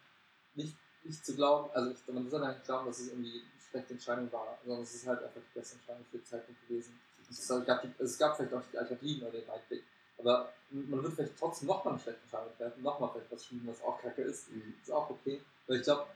nicht, 0.55 0.75
nicht 1.03 1.25
zu 1.25 1.35
glauben, 1.35 1.69
also 1.73 1.91
ich, 1.91 2.13
man 2.13 2.29
soll 2.29 2.47
nicht 2.47 2.65
glauben, 2.65 2.87
dass 2.87 2.99
es 2.99 3.09
irgendwie 3.09 3.41
eine 3.41 3.61
schlechte 3.69 3.93
Entscheidung 3.93 4.31
war, 4.31 4.57
sondern 4.63 4.83
es 4.83 4.95
ist 4.95 5.07
halt 5.07 5.23
einfach 5.23 5.41
die 5.41 5.59
beste 5.59 5.75
Entscheidung 5.75 6.05
für 6.11 6.17
den 6.17 6.25
Zeitpunkt 6.25 6.67
gewesen. 6.67 6.99
Es 7.29 7.47
gab, 7.65 7.81
die, 7.83 8.03
es 8.03 8.17
gab 8.17 8.35
vielleicht 8.35 8.53
auch 8.53 8.59
nicht 8.59 8.73
die 8.73 8.77
Alternativen 8.79 9.27
oder 9.27 9.37
den 9.37 9.47
Weitblick. 9.47 9.83
Aber 10.17 10.51
man 10.71 11.03
wird 11.03 11.13
vielleicht 11.13 11.37
trotzdem 11.37 11.67
nochmal 11.67 11.93
eine 11.93 12.01
schlechte 12.01 12.21
Entscheidung 12.23 12.57
treffen, 12.57 12.83
nochmal 12.83 13.09
vielleicht 13.13 13.31
was 13.31 13.45
schieben, 13.45 13.67
was 13.67 13.81
auch 13.83 14.01
kacke 14.01 14.23
ist. 14.23 14.51
Mhm. 14.51 14.73
Ist 14.81 14.91
auch 14.91 15.09
okay. 15.09 15.41
Weil 15.67 15.77
ich 15.77 15.83
glaube, 15.83 16.07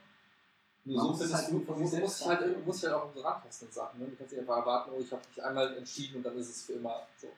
nur 0.84 0.96
Man 0.96 1.06
so 1.06 1.14
findest 1.14 1.34
halt 1.34 1.50
du, 1.50 1.60
von 1.60 1.80
muss, 1.80 1.92
muss, 1.92 2.20
ich 2.20 2.26
halt, 2.26 2.66
muss 2.66 2.76
ich 2.76 2.84
halt 2.84 2.94
auch 2.94 3.14
so 3.14 3.20
rantasten 3.22 3.68
und 3.68 3.74
Sachen. 3.74 4.00
Ne? 4.00 4.06
Du 4.06 4.16
kannst 4.16 4.32
nicht 4.32 4.40
einfach 4.40 4.58
erwarten, 4.58 4.90
oh, 4.94 5.00
ich 5.00 5.10
habe 5.10 5.22
mich 5.26 5.42
einmal 5.42 5.76
entschieden 5.76 6.16
und 6.16 6.22
dann 6.24 6.36
ist 6.36 6.50
es 6.50 6.62
für 6.64 6.74
immer 6.74 7.06
so. 7.16 7.28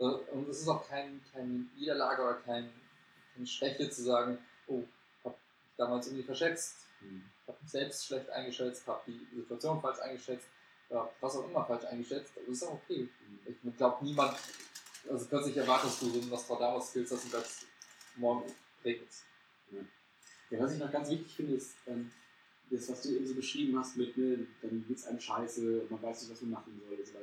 Äh, 0.00 0.32
Und 0.32 0.48
es 0.48 0.62
ist 0.62 0.68
auch 0.68 0.86
kein, 0.88 1.20
keine 1.32 1.66
Niederlage 1.76 2.22
oder 2.22 2.34
kein, 2.34 2.68
keine 3.32 3.46
Schwäche 3.46 3.88
zu 3.90 4.02
sagen, 4.02 4.38
oh, 4.66 4.82
damals 5.80 6.06
irgendwie 6.06 6.24
verschätzt, 6.24 6.76
Mhm. 7.02 7.24
ich 7.42 7.48
habe 7.48 7.58
mich 7.62 7.70
selbst 7.70 8.06
schlecht 8.06 8.28
eingeschätzt, 8.28 8.86
habe 8.86 9.00
die 9.06 9.26
Situation 9.34 9.80
falsch 9.80 10.00
eingeschätzt, 10.00 10.46
ja, 10.90 11.10
was 11.20 11.36
auch 11.36 11.48
immer 11.48 11.64
falsch 11.64 11.86
eingeschätzt, 11.86 12.32
das 12.36 12.46
ist 12.46 12.62
auch 12.64 12.74
okay. 12.74 13.08
Ich 13.46 13.76
glaube, 13.78 14.04
niemand, 14.04 14.36
also 15.08 15.24
plötzlich 15.26 15.56
erwartest 15.56 16.02
du 16.02 16.10
so 16.10 16.20
ein 16.20 16.28
Nostradamus-Skills, 16.28 17.08
dass 17.08 17.22
du 17.22 17.30
das 17.30 17.64
morgen 18.16 18.44
regelst. 18.84 19.24
Ja, 20.50 20.60
was 20.60 20.74
ich 20.74 20.78
noch 20.78 20.92
ganz 20.92 21.08
wichtig 21.08 21.34
finde, 21.34 21.54
ist 21.54 21.76
ähm, 21.86 22.10
das, 22.70 22.90
was 22.90 23.02
du 23.02 23.16
eben 23.16 23.26
so 23.26 23.34
beschrieben 23.34 23.78
hast 23.78 23.96
mit, 23.96 24.16
ne, 24.18 24.46
dann 24.60 24.84
geht's 24.86 25.06
einem 25.06 25.20
scheiße 25.20 25.82
und 25.82 25.90
man 25.90 26.02
weiß 26.02 26.22
nicht, 26.22 26.32
was 26.32 26.42
man 26.42 26.50
machen 26.50 26.80
soll 26.86 26.98
so. 27.04 27.14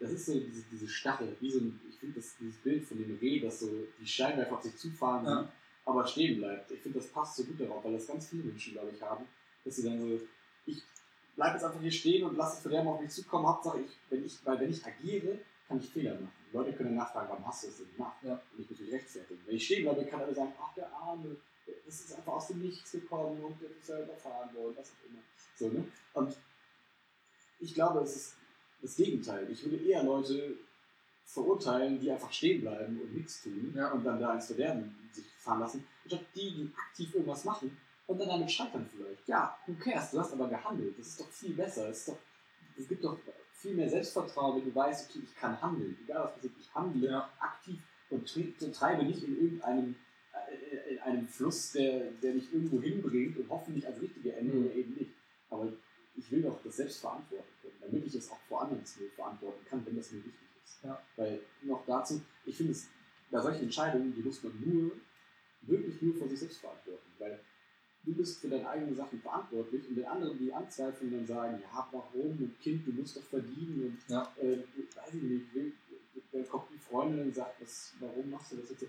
Das 0.00 0.10
ist 0.10 0.26
so 0.26 0.40
diese, 0.40 0.62
diese 0.72 0.88
Stachel, 0.88 1.36
wie 1.40 1.50
so 1.50 1.58
ein, 1.60 1.80
ich 1.88 1.96
finde 1.98 2.16
das 2.16 2.36
dieses 2.40 2.56
Bild 2.56 2.84
von 2.84 2.98
dem 2.98 3.16
Reh, 3.18 3.38
das 3.38 3.60
so 3.60 3.70
die 4.00 4.06
Scheinwerfer 4.06 4.56
auf 4.56 4.62
sich 4.62 4.76
zufahren 4.76 5.24
Ja. 5.26 5.52
Aber 5.90 6.06
stehen 6.06 6.38
bleibt. 6.38 6.70
Ich 6.70 6.80
finde, 6.80 6.98
das 6.98 7.08
passt 7.08 7.36
so 7.36 7.44
gut 7.44 7.60
darauf, 7.60 7.84
weil 7.84 7.92
das 7.92 8.06
ganz 8.06 8.28
viele 8.28 8.44
Menschen, 8.44 8.72
glaube 8.72 8.90
ich, 8.94 9.02
haben, 9.02 9.26
dass 9.64 9.76
sie 9.76 9.84
dann 9.84 9.98
so, 10.00 10.20
ich 10.66 10.82
bleibe 11.36 11.54
jetzt 11.54 11.64
einfach 11.64 11.80
hier 11.80 11.92
stehen 11.92 12.24
und 12.24 12.36
lasse 12.36 12.54
das 12.54 12.62
Verderben 12.62 12.88
auf 12.88 13.00
mich 13.00 13.10
zukommen, 13.10 13.46
Hauptsache 13.46 13.80
ich, 13.80 13.96
wenn 14.08 14.24
ich, 14.24 14.44
weil 14.44 14.60
wenn 14.60 14.70
ich 14.70 14.84
agiere, 14.84 15.38
kann 15.68 15.78
ich 15.78 15.88
Fehler 15.88 16.14
machen. 16.14 16.32
Die 16.50 16.56
Leute 16.56 16.72
können 16.72 16.96
nachfragen, 16.96 17.28
warum 17.30 17.46
hast 17.46 17.62
du 17.62 17.66
das 17.68 17.76
denn 17.78 17.92
gemacht? 17.96 18.16
Ja. 18.22 18.32
Und 18.32 18.60
ich 18.60 18.70
muss 18.70 18.80
mich 18.80 18.92
rechtfertigen. 18.92 19.40
Wenn 19.46 19.56
ich 19.56 19.64
stehen 19.64 19.84
bleibe, 19.84 20.04
kann 20.04 20.20
alle 20.20 20.34
sagen, 20.34 20.52
ach 20.60 20.74
der 20.74 20.92
Arme, 20.92 21.36
das 21.86 22.00
ist 22.00 22.16
einfach 22.16 22.32
aus 22.32 22.48
dem 22.48 22.60
Nichts 22.60 22.90
gekommen 22.92 23.42
und 23.44 23.60
der 23.60 23.70
ist 23.70 23.88
ja 23.88 24.00
überfahren 24.00 24.52
worden, 24.54 24.74
was 24.76 24.90
auch 24.90 25.08
immer. 25.08 25.20
So, 25.56 25.68
ne? 25.68 25.84
Und 26.14 26.36
ich 27.60 27.74
glaube, 27.74 28.00
es 28.00 28.16
ist 28.16 28.36
das 28.82 28.96
Gegenteil. 28.96 29.48
Ich 29.50 29.62
würde 29.64 29.76
eher 29.84 30.02
Leute 30.02 30.56
verurteilen, 31.24 32.00
die 32.00 32.10
einfach 32.10 32.32
stehen 32.32 32.62
bleiben 32.62 33.00
und 33.00 33.14
nichts 33.14 33.42
tun 33.42 33.72
Ja. 33.76 33.92
und 33.92 34.04
dann 34.04 34.18
da 34.18 34.34
ins 34.34 34.46
Verderben 34.46 34.96
sich 35.12 35.26
fahren 35.50 35.60
lassen, 35.60 35.84
anstatt 36.04 36.24
die, 36.34 36.50
die 36.54 36.72
aktiv 36.76 37.14
irgendwas 37.14 37.44
machen 37.44 37.76
und 38.06 38.18
dann 38.20 38.28
damit 38.28 38.50
scheitern 38.50 38.88
vielleicht. 38.94 39.26
Ja, 39.28 39.56
who 39.66 39.74
cares? 39.74 40.10
Du 40.12 40.20
hast 40.20 40.32
aber 40.32 40.48
gehandelt. 40.48 40.98
Das 40.98 41.06
ist 41.08 41.20
doch 41.20 41.28
viel 41.28 41.54
besser. 41.54 41.88
Es, 41.88 41.98
ist 41.98 42.08
doch, 42.08 42.18
es 42.78 42.88
gibt 42.88 43.04
doch 43.04 43.18
viel 43.52 43.74
mehr 43.74 43.88
Selbstvertrauen, 43.88 44.56
wenn 44.58 44.64
du 44.70 44.74
weißt, 44.74 45.10
okay, 45.10 45.20
ich 45.24 45.36
kann 45.36 45.60
handeln. 45.60 45.96
Egal 46.04 46.24
was 46.24 46.34
passiert, 46.34 46.54
ich 46.60 46.74
handle 46.74 47.10
Ja. 47.10 47.30
aktiv 47.40 47.78
und 48.10 48.26
tre- 48.26 48.70
treibe 48.72 49.04
nicht 49.04 49.22
in 49.24 49.36
irgendeinem 49.40 49.94
äh, 50.32 50.94
in 50.94 50.98
einem 51.00 51.26
Fluss, 51.28 51.72
der, 51.72 52.10
der 52.22 52.34
mich 52.34 52.52
irgendwo 52.52 52.80
hinbringt 52.80 53.36
und 53.38 53.48
hoffentlich 53.48 53.86
als 53.86 54.00
richtige 54.00 54.32
Ende 54.34 54.54
Mhm. 54.56 54.64
oder 54.66 54.74
eben 54.74 54.94
nicht. 54.94 55.10
Aber 55.50 55.72
ich 56.16 56.30
will 56.30 56.42
doch 56.42 56.60
das 56.62 56.76
selbst 56.76 57.00
verantworten 57.00 57.48
können, 57.62 57.74
damit 57.80 58.06
ich 58.06 58.14
es 58.14 58.30
auch 58.30 58.38
vor 58.48 58.62
anderen 58.62 58.84
verantworten 59.16 59.64
kann, 59.68 59.84
wenn 59.86 59.96
das 59.96 60.10
mir 60.12 60.18
wichtig 60.24 60.48
ist. 60.64 60.78
Ja. 60.84 61.00
Weil 61.16 61.40
noch 61.62 61.84
dazu, 61.86 62.20
ich 62.46 62.56
finde 62.56 62.72
es, 62.72 62.88
bei 63.30 63.40
solchen 63.40 63.62
Entscheidungen, 63.64 64.12
die 64.14 64.22
muss 64.22 64.42
man 64.42 64.52
nur, 64.64 64.92
wirklich 65.62 66.00
nur 66.02 66.14
vor 66.14 66.28
sich 66.28 66.40
selbst 66.40 66.58
verantworten. 66.60 67.10
Weil 67.18 67.40
du 68.04 68.14
bist 68.14 68.40
für 68.40 68.48
deine 68.48 68.68
eigenen 68.68 68.94
Sachen 68.94 69.20
verantwortlich 69.20 69.88
und 69.88 69.96
wenn 69.96 70.04
andere 70.06 70.34
die 70.36 70.52
anzweifeln 70.52 71.12
und 71.12 71.18
dann 71.18 71.26
sagen, 71.26 71.62
ja, 71.62 71.88
warum 71.92 72.38
und 72.38 72.60
Kind, 72.60 72.86
du 72.86 72.92
musst 72.92 73.16
doch 73.16 73.22
verdienen 73.24 73.86
und 73.86 74.12
Ja. 74.12 74.32
äh, 74.38 74.58
weiß 74.96 75.14
ich 75.14 75.22
nicht, 75.22 75.46
dann 76.32 76.48
kommt 76.48 76.70
die 76.72 76.78
Freundin 76.78 77.26
und 77.26 77.34
sagt, 77.34 77.60
was, 77.60 77.94
warum 78.00 78.30
machst 78.30 78.52
du 78.52 78.56
das 78.56 78.70
jetzt? 78.70 78.86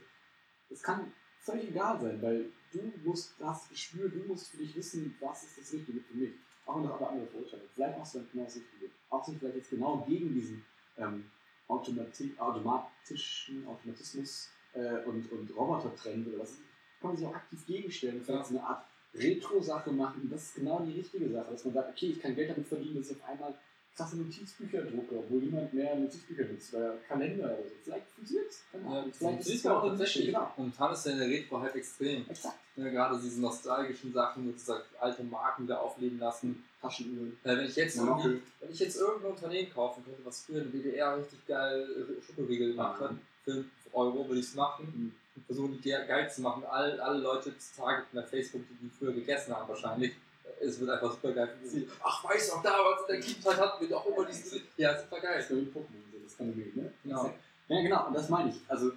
Das 0.69 0.82
kann 0.82 1.11
völlig 1.39 1.69
egal 1.69 1.99
sein, 1.99 2.22
weil 2.22 2.51
du 2.72 2.93
musst 3.03 3.34
das 3.39 3.67
Gespür, 3.69 4.09
du 4.09 4.19
musst 4.28 4.49
für 4.51 4.57
dich 4.57 4.76
wissen, 4.76 5.15
was 5.19 5.43
ist 5.43 5.57
das 5.57 5.74
Richtige 5.74 5.99
für 6.01 6.13
mich. 6.13 6.32
Auch 6.65 6.78
wenn 6.78 6.84
das 6.84 6.93
aber 6.93 7.09
andere 7.09 7.28
verurteilen. 7.28 7.63
Vielleicht 7.74 7.97
machst 7.97 8.15
du 8.15 8.19
dann 8.19 8.30
genau 8.32 8.45
das 8.45 8.55
Richtige. 8.55 8.91
Auch 9.09 9.28
nicht 9.28 9.39
vielleicht 9.39 9.55
jetzt 9.57 9.69
genau 9.72 10.05
gegen 10.07 10.34
diesen 10.34 10.63
ähm, 10.97 11.26
Automati 11.67 12.34
automatischen 12.38 13.65
Automatismus 13.67 14.49
äh, 14.74 15.03
und, 15.05 15.32
und 15.32 15.55
Roboter-Trend 15.55 16.28
oder 16.28 16.39
was. 16.39 16.53
Kann 16.99 17.11
man 17.11 17.17
sich 17.17 17.26
auch 17.26 17.36
aktiv 17.36 17.65
gegenstellen 17.65 18.17
und 18.17 18.26
vielleicht 18.26 18.45
so 18.45 18.57
eine 18.57 18.65
Art 18.65 18.86
Retro-Sache 19.13 19.91
machen. 19.91 20.30
Das 20.32 20.43
ist 20.43 20.55
genau 20.55 20.82
die 20.82 20.99
richtige 20.99 21.30
Sache, 21.30 21.51
dass 21.51 21.65
man 21.65 21.74
sagt, 21.74 21.89
okay, 21.89 22.07
ich 22.07 22.22
kann 22.22 22.36
Geld 22.36 22.51
damit 22.51 22.67
verdienen, 22.67 22.97
dass 22.97 23.11
ich 23.11 23.17
auf 23.17 23.30
einmal 23.30 23.53
krasse 23.95 24.17
Notizbücher 24.17 24.84
drucke, 24.84 25.17
obwohl 25.19 25.41
niemand 25.41 25.74
mehr 25.74 25.95
Notizbücher 25.95 26.45
nutzt 26.45 26.74
oder 26.74 26.97
Kalender 27.07 27.45
oder 27.45 27.57
so. 27.57 27.76
Vielleicht 27.84 28.07
funktioniert 28.07 28.49
es. 28.49 28.63
Ja, 28.74 29.05
vielleicht 29.11 29.39
ist 29.41 29.55
es 29.55 29.63
ja 29.63 29.78
auch 29.78 29.88
tatsächlich. 29.88 30.26
genau. 30.28 30.51
Momentan 30.55 30.93
ist 30.93 31.05
ja 31.05 31.11
in 31.11 31.19
der 31.19 31.28
Retro 31.30 31.59
halt 31.59 31.76
extrem. 31.76 32.30
Exakt. 32.30 32.57
Ja, 32.78 32.89
gerade 32.89 33.19
diese 33.22 33.41
nostalgischen 33.41 34.13
Sachen, 34.13 34.45
sozusagen 34.47 34.84
alte 34.99 35.24
Marken 35.24 35.63
wieder 35.63 35.82
aufleben 35.82 36.19
lassen. 36.19 36.63
Taschenuhren. 36.82 37.38
Äh, 37.43 37.57
wenn 37.57 37.65
ich 37.65 37.76
jetzt 37.76 37.97
Monokel. 37.97 38.32
irgendwie, 38.32 38.47
wenn 38.59 38.72
ich 38.72 38.80
jetzt 38.80 38.95
irgendein 38.97 39.32
Unternehmen 39.32 39.74
kaufen 39.74 40.03
könnte, 40.03 40.26
was 40.26 40.41
früher 40.45 40.63
in 40.63 40.72
der 40.72 40.82
DDR 40.82 41.17
richtig 41.17 41.45
geil 41.45 41.88
Schokoriegel 42.26 42.72
gemacht 42.72 43.01
hat, 43.01 43.11
für 43.43 43.53
5 43.53 43.65
Euro 43.94 44.28
würde 44.28 44.39
ich 44.39 44.48
es 44.48 44.56
machen 44.56 44.86
Mhm. 44.96 45.16
und 45.36 45.46
versuchen, 45.46 45.72
die 45.74 45.82
ge- 45.82 46.06
geil 46.08 46.30
zu 46.30 46.42
machen. 46.42 46.64
All, 46.66 47.00
alle 47.00 47.20
Leute 47.20 47.58
zu 47.58 47.76
targeten 47.76 48.10
bei 48.14 48.24
Facebook, 48.24 48.62
die 48.70 48.76
die 48.86 48.89
früher 48.89 49.14
gegessen 49.14 49.56
haben, 49.56 49.68
wahrscheinlich. 49.70 50.14
Es 50.60 50.80
wird 50.80 50.89
einfach 50.92 51.12
super 51.12 51.32
geil 51.32 51.50
für. 51.64 51.84
Ach, 52.04 52.24
weißt 52.24 52.52
du, 52.52 52.56
auch 52.56 52.64
damals 52.64 53.02
in 53.02 53.16
der 53.16 53.20
Kindheit 53.22 53.58
hatten 53.58 53.82
wir 53.82 53.89
doch 53.89 54.06
immer 54.06 54.26
diesen. 54.26 54.62
Ja, 54.78 54.98
super 54.98 55.16
Das 55.16 55.24
geil. 55.24 55.39
ist 55.39 55.50
wie 55.52 55.56
Pokémon, 55.80 56.24
das 56.24 56.34
Phänomen, 56.36 56.72
ne? 56.76 56.92
Genau. 57.04 57.34
Ja, 57.68 57.82
genau, 57.82 58.08
und 58.08 58.14
das 58.14 58.30
meine 58.30 58.50
ich. 58.50 58.62
Also, 58.68 58.92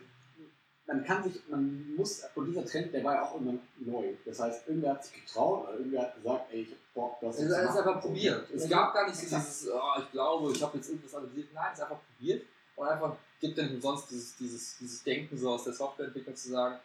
man 0.86 1.03
kann 1.05 1.22
sich, 1.22 1.40
man 1.49 1.95
muss, 1.97 2.22
und 2.34 2.47
dieser 2.47 2.64
Trend, 2.66 2.92
der 2.92 3.03
war 3.05 3.14
ja 3.14 3.22
auch 3.22 3.40
immer 3.40 3.55
neu. 3.78 4.12
Das 4.26 4.38
heißt, 4.40 4.68
irgendwer 4.68 4.90
hat 4.90 5.05
sich 5.05 5.24
getraut 5.24 5.64
oder 5.68 5.78
irgendwer 5.78 6.03
hat 6.03 6.14
gesagt, 6.16 6.53
ey, 6.53 6.61
ich 6.62 6.70
hab 6.72 6.95
Bock, 6.95 7.16
das 7.22 7.36
Es 7.36 7.42
ist 7.45 7.49
zu 7.51 7.57
alles 7.57 7.68
machen. 7.70 7.88
einfach 7.88 8.01
probiert. 8.03 8.51
Es 8.51 8.68
gab 8.68 8.92
gar 8.92 9.07
nicht 9.07 9.16
so 9.16 9.36
dieses, 9.36 9.70
oh, 9.72 9.80
ich 10.01 10.11
glaube, 10.12 10.53
ich 10.53 10.62
habe 10.62 10.76
jetzt 10.76 10.88
irgendwas 10.90 11.14
analysiert. 11.14 11.49
Nein, 11.55 11.64
es 11.72 11.78
ist 11.78 11.84
einfach 11.84 12.01
probiert 12.18 12.47
und 12.76 12.86
einfach 12.88 13.16
gibt 13.45 13.59
nicht 13.59 13.74
umsonst 13.74 14.11
dieses, 14.11 14.36
dieses, 14.36 14.78
dieses 14.78 15.03
Denken 15.03 15.36
so 15.36 15.51
aus 15.51 15.64
der 15.64 15.74
Softwareentwicklung 15.74 16.34
zu 16.34 16.51
sagen, 16.51 16.76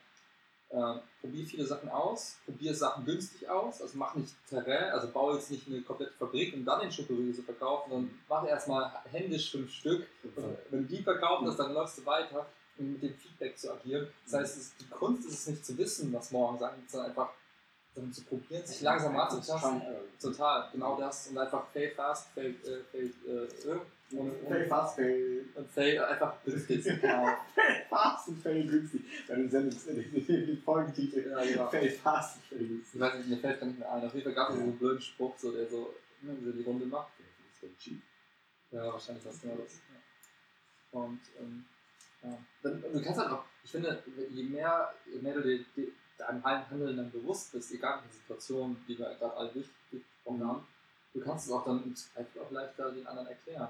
äh, 0.69 0.95
probier 1.21 1.45
viele 1.45 1.65
Sachen 1.65 1.89
aus, 1.89 2.37
probier 2.45 2.75
Sachen 2.75 3.05
günstig 3.05 3.49
aus, 3.49 3.81
also 3.81 3.97
mach 3.97 4.13
nicht 4.15 4.35
Terrain, 4.47 4.91
also 4.91 5.07
baue 5.07 5.35
jetzt 5.35 5.49
nicht 5.49 5.67
eine 5.67 5.81
komplette 5.81 6.13
Fabrik, 6.13 6.53
um 6.53 6.65
dann 6.65 6.81
den 6.81 6.91
Schokoriegel 6.91 7.33
zu 7.33 7.43
verkaufen, 7.43 7.89
sondern 7.89 8.19
mach 8.27 8.45
erstmal 8.45 8.91
händisch 9.11 9.51
fünf 9.51 9.71
Stück. 9.71 10.05
Und 10.23 10.57
wenn 10.69 10.87
du 10.87 10.95
die 10.95 11.01
verkauft 11.01 11.43
hast, 11.47 11.57
dann 11.57 11.73
läufst 11.73 11.97
du 11.97 12.05
weiter, 12.05 12.45
um 12.77 12.91
mit 12.91 13.01
dem 13.01 13.15
Feedback 13.15 13.57
zu 13.57 13.73
agieren. 13.73 14.07
Das 14.25 14.33
heißt, 14.41 14.57
es, 14.57 14.75
die 14.77 14.89
Kunst 14.89 15.27
ist 15.27 15.33
es 15.33 15.47
nicht 15.47 15.65
zu 15.65 15.77
wissen, 15.77 16.13
was 16.13 16.31
morgen 16.31 16.59
sein 16.59 16.75
wird, 16.75 16.91
sondern 16.91 17.09
einfach 17.09 17.29
dann 17.95 18.13
zu 18.13 18.23
probieren, 18.25 18.65
sich 18.65 18.81
langsam 18.81 19.17
anzutasten. 19.17 19.81
Total, 20.21 20.69
genau 20.71 20.99
das. 20.99 21.29
Und 21.29 21.37
einfach 21.37 21.67
fail 21.69 21.91
fast, 21.95 22.29
fail, 22.29 22.55
äh, 22.63 22.83
fail, 22.91 23.13
äh, 23.27 23.79
und, 24.11 24.47
Fail 24.47 24.67
fast, 24.67 24.95
fail. 24.95 25.45
und 25.55 25.69
fail 25.69 25.99
einfach 26.03 26.43
günstig. 26.43 26.83
genau. 26.83 27.25
Fail 27.53 27.85
fast 27.89 28.27
und 28.29 28.41
fail 28.41 28.67
günstig. 28.67 29.01
Deine 29.27 29.49
Sendung 29.49 29.79
den 30.27 30.61
Folgentitel. 30.63 31.29
Ja, 31.29 31.43
genau. 31.43 31.69
Fail 31.69 31.89
fast 31.91 32.37
und 32.37 32.43
fail 32.45 32.61
Ich 32.61 32.69
günstig. 32.69 33.01
weiß 33.01 33.15
nicht, 33.15 33.29
mir 33.29 33.37
fällt 33.37 33.59
gar 33.59 33.67
nicht 33.67 33.79
mehr 33.79 33.91
ein. 33.91 34.03
Auf 34.03 34.13
jeden 34.13 34.23
Fall 34.23 34.33
gab 34.33 34.49
es 34.49 34.55
so 34.55 34.61
einen 34.61 34.77
blöden 34.77 35.01
Spruch, 35.01 35.37
so, 35.37 35.51
der 35.51 35.67
so, 35.69 35.93
ne, 36.21 36.35
so 36.43 36.51
die 36.51 36.63
Runde 36.63 36.85
macht. 36.85 37.11
Ja, 38.71 38.85
wahrscheinlich 38.93 39.25
was 39.25 39.41
genau 39.41 39.55
das. 39.55 39.81
Ja. 40.93 40.99
Und 40.99 41.19
ähm, 41.39 41.65
ja. 42.23 42.37
Dann, 42.63 42.81
du 42.81 43.01
kannst 43.01 43.19
halt 43.19 43.31
auch, 43.31 43.43
ich 43.63 43.71
finde, 43.71 44.03
je 44.31 44.43
mehr, 44.43 44.93
je 45.11 45.19
mehr 45.21 45.33
du 45.35 45.41
dir, 45.41 45.63
dir 45.75 45.87
deinem 46.17 46.43
Handeln 46.43 46.97
dann 46.97 47.11
bewusst 47.11 47.51
bist, 47.51 47.71
egal 47.71 48.01
welche 48.03 48.17
Situation, 48.17 48.77
die 48.87 48.97
wir 48.97 49.15
gerade 49.15 49.35
alle 49.35 49.51
durchgesprochen 49.51 50.47
haben, 50.47 50.67
du 51.13 51.21
kannst 51.21 51.47
es 51.47 51.51
auch 51.51 51.65
dann 51.65 51.83
im 51.83 51.95
Zweifel 51.95 52.41
auch 52.41 52.51
leichter 52.51 52.91
den 52.91 53.05
anderen 53.07 53.27
erklären. 53.27 53.67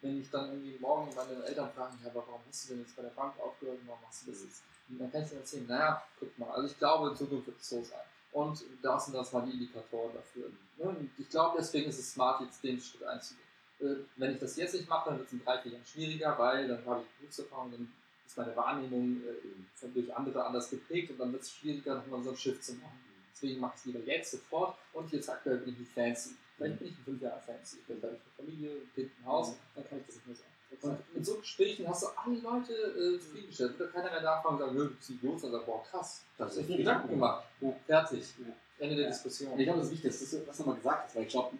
Wenn 0.00 0.20
ich 0.20 0.30
dann 0.30 0.50
irgendwie 0.50 0.78
morgen 0.78 1.14
meine 1.14 1.44
Eltern 1.44 1.70
fragen, 1.72 1.98
ja, 2.04 2.10
warum 2.14 2.40
hast 2.48 2.64
du 2.64 2.74
denn 2.74 2.82
jetzt 2.82 2.96
bei 2.96 3.02
der 3.02 3.10
Bank 3.10 3.34
aufgehört, 3.40 3.78
warum 3.86 4.00
machst 4.02 4.26
du 4.26 4.30
das 4.30 4.42
jetzt? 4.42 4.62
Und 4.88 4.98
dann 4.98 5.12
kann 5.12 5.22
ich 5.22 5.30
ihnen 5.32 5.40
erzählen, 5.40 5.66
naja, 5.66 6.02
guck 6.18 6.38
mal, 6.38 6.50
also 6.50 6.66
ich 6.66 6.78
glaube, 6.78 7.10
in 7.10 7.16
Zukunft 7.16 7.46
wird 7.46 7.60
es 7.60 7.68
so 7.68 7.82
sein. 7.82 8.00
Und 8.32 8.62
das 8.82 9.08
und 9.08 9.14
das 9.14 9.32
waren 9.32 9.46
die 9.46 9.52
Indikatoren 9.52 10.14
dafür. 10.14 10.50
Ne? 10.76 10.84
Und 10.84 11.10
ich 11.18 11.28
glaube, 11.28 11.56
deswegen 11.58 11.88
ist 11.88 11.98
es 11.98 12.12
smart, 12.12 12.40
jetzt 12.42 12.62
den 12.62 12.80
Schritt 12.80 13.02
einzugehen. 13.04 13.48
Äh, 13.80 14.04
Wenn 14.16 14.32
ich 14.32 14.38
das 14.38 14.56
jetzt 14.56 14.74
nicht 14.74 14.88
mache, 14.88 15.10
dann 15.10 15.18
wird 15.18 15.28
es 15.28 15.32
in 15.32 15.44
drei, 15.44 15.58
vier 15.58 15.72
Jahren 15.72 15.86
schwieriger, 15.86 16.38
weil 16.38 16.68
dann 16.68 16.84
habe 16.86 17.02
ich 17.02 17.20
Berufserfahrung, 17.20 17.70
dann 17.70 17.92
ist 18.26 18.36
meine 18.36 18.54
Wahrnehmung 18.56 19.22
äh, 19.22 19.88
durch 19.88 20.14
andere 20.14 20.44
anders 20.44 20.70
geprägt 20.70 21.10
und 21.10 21.18
dann 21.18 21.32
wird 21.32 21.42
es 21.42 21.52
schwieriger, 21.52 21.96
nochmal 21.96 22.22
so 22.22 22.30
ein 22.30 22.36
Shift 22.36 22.64
zu 22.64 22.74
machen. 22.74 22.98
Deswegen 23.32 23.60
mache 23.60 23.74
ich 23.76 23.80
es 23.80 23.86
lieber 23.86 24.00
jetzt 24.00 24.30
sofort 24.32 24.76
und 24.92 25.12
jetzt 25.12 25.30
aktuell 25.30 25.58
bin 25.58 25.72
ich 25.74 25.78
nicht 25.80 25.92
fancy. 25.92 26.30
Vielleicht 26.58 26.78
bin 26.80 26.88
ich 26.88 26.98
in 26.98 27.04
fünf 27.04 27.22
Jahren 27.22 27.40
fancy. 27.40 27.78
Vielleicht 27.86 28.02
habe 28.02 28.14
ich 28.14 28.20
eine 28.20 28.32
Familie, 28.36 28.70
ein 28.82 28.90
Kind, 28.94 29.10
ein 29.18 29.26
Haus, 29.26 29.54
dann 29.74 29.88
kann 29.88 29.98
ich 30.00 30.06
das 30.06 30.16
nicht 30.16 30.26
mehr 30.26 30.36
sagen. 30.36 30.48
Und 30.82 31.14
mit 31.14 31.24
so 31.24 31.34
Gesprächen 31.38 31.88
hast 31.88 32.02
du 32.02 32.06
alle 32.08 32.36
Leute 32.40 32.72
äh, 32.74 33.18
zufriedengestellt. 33.18 33.78
Wird 33.78 33.92
keiner 33.92 34.10
mehr 34.10 34.20
nachfragen 34.22 34.56
und 34.56 34.76
sagen, 34.76 34.96
bist 34.98 35.10
Idiot, 35.10 35.40
sondern 35.40 35.64
boah, 35.64 35.82
krass, 35.84 36.24
da 36.36 36.44
hast 36.44 36.56
du 36.56 36.60
echt 36.60 36.76
Gedanken 36.76 37.08
gemacht. 37.08 37.44
Ja. 37.60 37.72
Fertig. 37.86 38.24
Ja. 38.38 38.52
Ende 38.84 38.96
der 38.96 39.04
Ja. 39.06 39.10
Diskussion. 39.10 39.52
Und 39.52 39.58
ich 39.60 39.64
glaube, 39.64 39.78
das 39.80 39.88
ist 39.88 39.92
wichtig, 39.94 40.10
dass 40.10 40.30
du 40.30 40.38
das 40.46 40.58
nochmal 40.58 40.76
gesagt 40.76 41.04
hast, 41.06 41.16
weil 41.16 41.22
ich 41.22 41.28
glaube, 41.30 41.56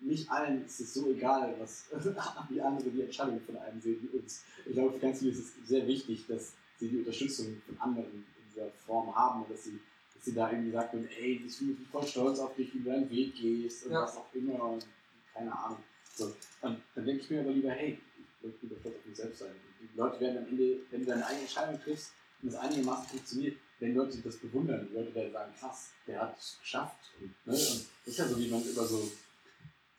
nicht 0.00 0.30
allen 0.30 0.64
ist 0.64 0.80
es 0.80 0.94
so 0.94 1.10
egal, 1.10 1.54
was, 1.58 1.86
wie 2.50 2.60
andere 2.60 2.90
die 2.90 3.02
Entscheidungen 3.02 3.40
von 3.40 3.56
einem 3.56 3.80
sehen 3.80 3.98
wie 4.02 4.18
uns. 4.18 4.44
Ich 4.64 4.72
glaube, 4.72 4.92
für 4.92 4.98
ganz 5.00 5.18
viele 5.20 5.32
ist 5.32 5.38
es 5.40 5.68
sehr 5.68 5.86
wichtig, 5.86 6.26
dass 6.26 6.52
sie 6.78 6.88
die 6.88 6.98
Unterstützung 6.98 7.60
von 7.66 7.78
anderen 7.80 8.10
in 8.12 8.24
dieser 8.48 8.68
Form 8.70 9.14
haben 9.14 9.42
und 9.42 9.50
dass 9.50 9.64
sie, 9.64 9.78
dass 10.14 10.24
sie 10.24 10.34
da 10.34 10.50
irgendwie 10.50 10.72
sagen, 10.72 11.08
ey, 11.18 11.42
ich 11.46 11.58
bin 11.58 11.86
voll 11.90 12.06
stolz 12.06 12.38
auf 12.38 12.54
dich, 12.54 12.72
wie 12.74 12.78
du 12.80 12.90
deinen 12.90 13.10
Weg 13.10 13.34
gehst 13.34 13.86
und 13.86 13.92
Ja. 13.92 14.02
was 14.02 14.16
auch 14.16 14.32
immer 14.34 14.62
und 14.64 14.86
keine 15.34 15.56
Ahnung. 15.56 15.78
So. 16.14 16.26
Und 16.60 16.80
dann 16.94 17.04
denke 17.06 17.22
ich 17.22 17.30
mir 17.30 17.40
aber 17.40 17.50
lieber, 17.52 17.70
hey, 17.70 17.98
ich 18.18 18.44
möchte 18.46 18.66
lieber 18.66 18.80
stolz 18.80 18.96
auf 18.96 19.06
mich 19.06 19.16
selbst 19.16 19.38
sein. 19.40 19.50
Die 19.80 19.96
Leute 19.96 20.20
werden 20.20 20.38
am 20.38 20.46
Ende, 20.48 20.76
wenn 20.90 21.00
du 21.00 21.06
deine 21.06 21.26
eigene 21.26 21.42
Entscheidung 21.42 21.80
triffst 21.82 22.12
und 22.42 22.52
das 22.52 22.60
einigermaßen 22.60 23.06
funktioniert, 23.06 23.56
wenn 23.80 23.94
Leute 23.94 24.18
das 24.18 24.36
bewundern, 24.36 24.86
die 24.90 24.94
Leute 24.94 25.14
werden 25.14 25.32
sagen, 25.32 25.52
krass, 25.58 25.90
der 26.06 26.20
hat 26.22 26.38
es 26.38 26.56
geschafft. 26.60 27.10
Und, 27.20 27.26
ne? 27.46 27.52
und 27.52 27.56
das 27.56 27.86
ist 28.04 28.18
ja 28.18 28.28
so, 28.28 28.38
wie 28.38 28.48
man 28.48 28.62
über 28.62 28.84
so 28.84 29.10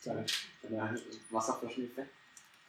kleine, 0.02 0.26
kleine 0.62 1.02
Wasserflaschen 1.32 1.86
Effekt. 1.86 2.10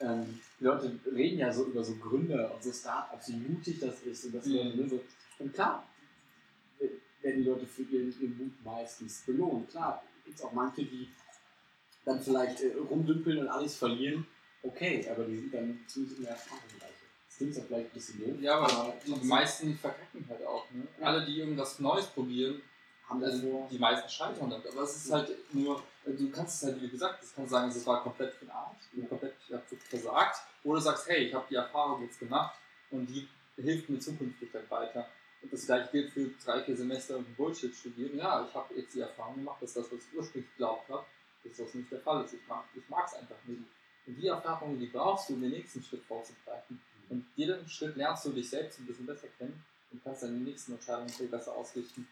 Ähm, 0.01 0.41
die 0.59 0.65
Leute 0.65 0.99
reden 1.15 1.39
ja 1.39 1.53
so 1.53 1.67
über 1.67 1.85
so 1.85 1.95
Gründer 1.97 2.53
und 2.53 2.63
so 2.63 2.73
Startups, 2.73 3.29
wie 3.29 3.37
mutig 3.37 3.79
das 3.79 4.01
ist 4.03 4.25
und 4.25 4.35
das 4.35 4.47
Mhm. 4.47 4.55
Ne, 4.77 4.89
so. 4.89 5.01
Und 5.39 5.53
klar, 5.55 5.89
werden 7.25 7.43
die 7.43 7.49
Leute 7.49 7.67
für 7.67 7.83
ihren, 7.83 8.15
ihren 8.21 8.39
Mut 8.39 8.53
meistens 8.65 9.23
belohnt. 9.27 9.71
Klar, 9.71 10.03
gibt 10.25 10.39
es 10.39 10.45
auch 10.45 10.53
manche, 10.53 10.85
die 10.85 11.09
dann 12.05 12.21
vielleicht 12.21 12.61
äh, 12.61 12.75
rumdümpeln 12.75 13.39
und 13.39 13.49
alles 13.49 13.77
verlieren. 13.77 14.27
Okay, 14.63 15.07
aber 15.11 15.25
die 15.25 15.37
sind 15.39 15.55
dann 15.55 15.81
zumindest 15.87 16.19
in 16.19 16.25
der 16.25 16.33
Erfahrungsreiche. 16.33 16.93
Das 17.27 17.37
klingt 17.37 17.55
zwar 17.55 17.65
vielleicht 17.65 17.87
ein 17.91 17.93
bisschen 17.95 18.21
doof, 18.21 18.41
Ja, 18.41 18.59
aber 18.59 18.95
die 19.05 19.11
trotzdem 19.11 19.29
meisten 19.29 19.79
verkacken 19.79 20.25
halt 20.29 20.47
auch. 20.47 20.71
Ne? 20.71 20.87
Ja. 21.01 21.07
Alle, 21.07 21.27
die 21.27 21.39
irgendwas 21.39 21.79
Neues 21.81 22.07
probieren, 22.07 22.63
haben 23.09 23.21
das 23.21 23.33
also 23.33 23.51
vor. 23.51 23.69
die 23.71 23.79
meisten 23.79 24.09
scheitern 24.09 24.51
damit. 24.51 24.67
Aber 24.67 24.83
es 24.83 24.97
ist 24.97 25.13
halt 25.13 25.31
nur, 25.53 25.83
du 26.07 26.31
kannst 26.31 26.63
es 26.63 26.69
halt, 26.69 26.81
wie 26.83 26.89
gesagt, 26.89 27.23
du 27.23 27.27
kannst 27.35 27.51
sagen, 27.51 27.69
es 27.71 27.87
war 27.87 28.03
komplett 28.03 28.33
für 28.35 28.45
den 28.45 28.51
Arsch, 28.51 28.79
bin 28.93 29.09
komplett 29.09 29.35
versagt. 29.89 30.37
Oder 30.63 30.79
du 30.79 30.85
sagst, 30.85 31.09
hey, 31.09 31.25
ich 31.27 31.35
habe 31.35 31.47
die 31.51 31.57
Erfahrung 31.57 32.03
jetzt 32.03 32.19
gemacht 32.19 32.55
und 32.91 33.07
die 33.07 33.29
hilft 33.57 33.89
mir 33.89 33.99
zukünftig 33.99 34.51
dann 34.53 34.69
weiter. 34.71 35.09
Und 35.45 35.53
das 35.53 35.67
gleiche 35.67 35.91
gilt 35.93 36.11
für 36.11 36.31
drei, 36.43 36.63
vier 36.63 36.75
Semester 36.75 37.23
Bullshit 37.37 37.75
studieren. 37.75 38.17
Ja, 38.17 38.47
ich 38.49 38.55
habe 38.55 38.75
jetzt 38.75 38.95
die 38.95 39.01
Erfahrung 39.01 39.35
gemacht, 39.37 39.61
dass 39.61 39.75
das, 39.75 39.93
was 39.93 39.99
ich 39.99 40.17
ursprünglich 40.17 40.51
geglaubt 40.53 40.89
habe, 40.89 41.05
dass 41.45 41.57
das 41.59 41.75
nicht 41.75 41.93
der 41.93 42.01
Fall 42.01 42.25
ist. 42.25 42.33
Ich 42.33 42.49
mag 42.49 42.65
es 42.73 43.13
ich 43.13 43.19
einfach 43.19 43.37
nicht. 43.47 43.61
Und 44.07 44.15
die 44.15 44.27
Erfahrungen, 44.27 44.79
die 44.81 44.87
brauchst 44.87 45.29
du, 45.29 45.35
um 45.35 45.43
den 45.43 45.51
nächsten 45.51 45.83
Schritt 45.83 46.03
vorzugreifen. 46.05 46.81
Und 47.11 47.27
jeden 47.37 47.69
Schritt 47.69 47.95
lernst 47.97 48.25
du 48.25 48.31
dich 48.31 48.49
selbst 48.49 48.79
ein 48.81 48.87
bisschen 48.87 49.05
besser 49.05 49.29
kennen 49.37 49.63
und 49.93 50.03
kannst 50.03 50.23
die 50.23 50.29
nächsten 50.29 50.73
Entscheidungen 50.73 51.11
viel 51.11 51.29
besser 51.29 51.55
ausrichten. 51.55 52.09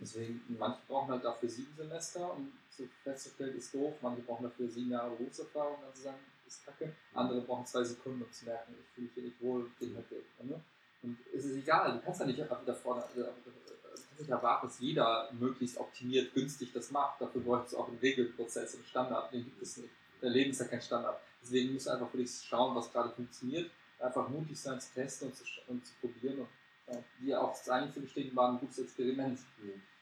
Deswegen, 0.00 0.40
manche 0.58 0.78
brauchen 0.86 1.10
halt 1.10 1.24
dafür 1.24 1.48
sieben 1.48 1.74
Semester, 1.76 2.34
um 2.34 2.52
so 2.70 2.84
festzustellen, 3.02 3.56
ist 3.56 3.74
doof. 3.74 3.94
Manche 4.00 4.22
brauchen 4.22 4.44
dafür 4.44 4.68
sieben 4.68 4.92
Jahre 4.92 5.16
Berufserfahrung, 5.16 5.74
um 5.74 5.82
dann 5.82 5.94
zu 5.94 6.02
sagen, 6.02 6.18
ist 6.46 6.64
kacke. 6.64 6.92
Andere 7.14 7.40
brauchen 7.40 7.66
zwei 7.66 7.82
Sekunden, 7.82 8.22
um 8.22 8.30
zu 8.30 8.44
merken, 8.44 8.74
ich 8.80 8.94
fühle 8.94 9.06
mich 9.06 9.14
hier 9.14 9.22
nicht 9.24 9.42
wohl, 9.42 9.70
geht 9.80 9.96
halt. 9.96 10.06
Ne? 10.44 10.60
Und 11.06 11.18
es 11.32 11.44
ist 11.44 11.56
egal, 11.56 11.92
du 11.92 12.00
kannst 12.00 12.20
ja 12.20 12.26
nicht 12.26 12.40
einfach 12.40 12.64
davor, 12.64 12.98
äh, 13.14 13.18
du 13.18 13.24
kannst 13.24 14.18
nicht 14.18 14.30
erwarten, 14.30 14.66
dass 14.66 14.80
jeder 14.80 15.30
möglichst 15.38 15.78
optimiert, 15.78 16.34
günstig 16.34 16.72
das 16.72 16.90
macht. 16.90 17.20
Dafür 17.20 17.40
bräuchte 17.42 17.68
es 17.68 17.74
auch 17.74 17.88
einen 17.88 17.98
Regelprozess, 17.98 18.74
einen 18.74 18.84
Standard, 18.84 19.32
den 19.32 19.44
gibt 19.44 19.62
es 19.62 19.76
nicht. 19.76 19.90
Der 20.20 20.30
Leben 20.30 20.50
ist 20.50 20.60
ja 20.60 20.66
kein 20.66 20.82
Standard. 20.82 21.20
Deswegen 21.40 21.74
musst 21.74 21.86
du 21.86 21.90
einfach 21.90 22.10
für 22.10 22.16
dich 22.16 22.30
schauen, 22.42 22.74
was 22.74 22.90
gerade 22.92 23.10
funktioniert, 23.10 23.70
einfach 24.00 24.28
mutig 24.28 24.58
sein 24.58 24.80
zu 24.80 24.92
testen 24.94 25.28
und 25.28 25.36
zu, 25.36 25.44
und 25.68 25.86
zu 25.86 25.92
probieren. 26.00 26.40
Und 26.40 26.48
ja, 26.88 27.02
die 27.20 27.36
auch 27.36 27.54
eigentlich 27.68 27.94
zu 27.94 28.00
bestätigen 28.00 28.36
waren, 28.36 28.56
ein 28.56 28.60
gutes 28.60 28.78
Experiment. 28.80 29.38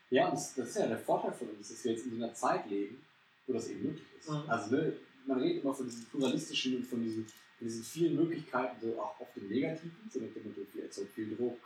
Ja, 0.08 0.28
und 0.28 0.34
das, 0.34 0.54
das 0.54 0.68
ist 0.70 0.76
ja 0.78 0.86
der 0.86 0.98
Vorteil 0.98 1.32
von 1.32 1.50
uns, 1.50 1.68
dass 1.68 1.84
wir 1.84 1.92
jetzt 1.92 2.06
in 2.06 2.16
so 2.16 2.24
einer 2.24 2.32
Zeit 2.32 2.66
leben, 2.70 3.04
wo 3.46 3.52
das 3.52 3.68
eben 3.68 3.82
möglich 3.82 4.06
ist. 4.18 4.30
Mhm. 4.30 4.44
Also 4.48 4.76
ne, 4.76 4.96
man 5.26 5.38
redet 5.40 5.62
immer 5.62 5.74
von 5.74 5.86
diesen 5.86 6.04
pluralistischen 6.06 6.76
und 6.76 6.86
von 6.86 7.02
diesen, 7.02 7.24
von 7.24 7.66
diesen 7.66 7.84
vielen 7.84 8.16
Möglichkeiten, 8.16 8.76
so 8.80 9.00
auch 9.00 9.20
auf 9.20 9.32
dem 9.34 9.48
Negativen, 9.48 10.10
so 10.12 10.20
mit 10.20 10.34
dem 10.34 10.44
Motto, 10.44 10.60
viel, 10.70 10.82
erzeugt 10.82 11.12
viel 11.12 11.34
Druck, 11.34 11.58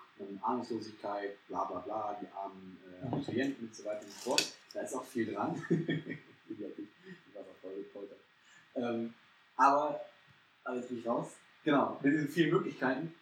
Ahnungslosigkeit, 0.42 1.46
bla 1.48 1.64
bla 1.64 1.80
bla, 1.80 2.18
die 2.20 2.26
armen 2.34 2.78
äh, 2.84 3.06
Abiturienten 3.06 3.68
und 3.68 3.74
so 3.74 3.84
weiter 3.84 4.04
und 4.04 4.12
so 4.12 4.30
fort. 4.30 4.52
Da 4.72 4.80
ist 4.80 4.94
auch 4.94 5.04
viel 5.04 5.32
dran. 5.32 5.62
ich 5.68 6.61
war 7.34 7.42
auch 7.42 7.56
voll 7.61 7.74
gepoltert. 7.76 8.18
Ähm, 8.74 9.14
aber, 9.56 10.00
bin 10.64 10.98
ich 10.98 11.06
raus. 11.06 11.32
Genau, 11.64 11.98
mit 12.02 12.12
diesen 12.14 12.28
vielen 12.28 12.50
Möglichkeiten. 12.50 13.14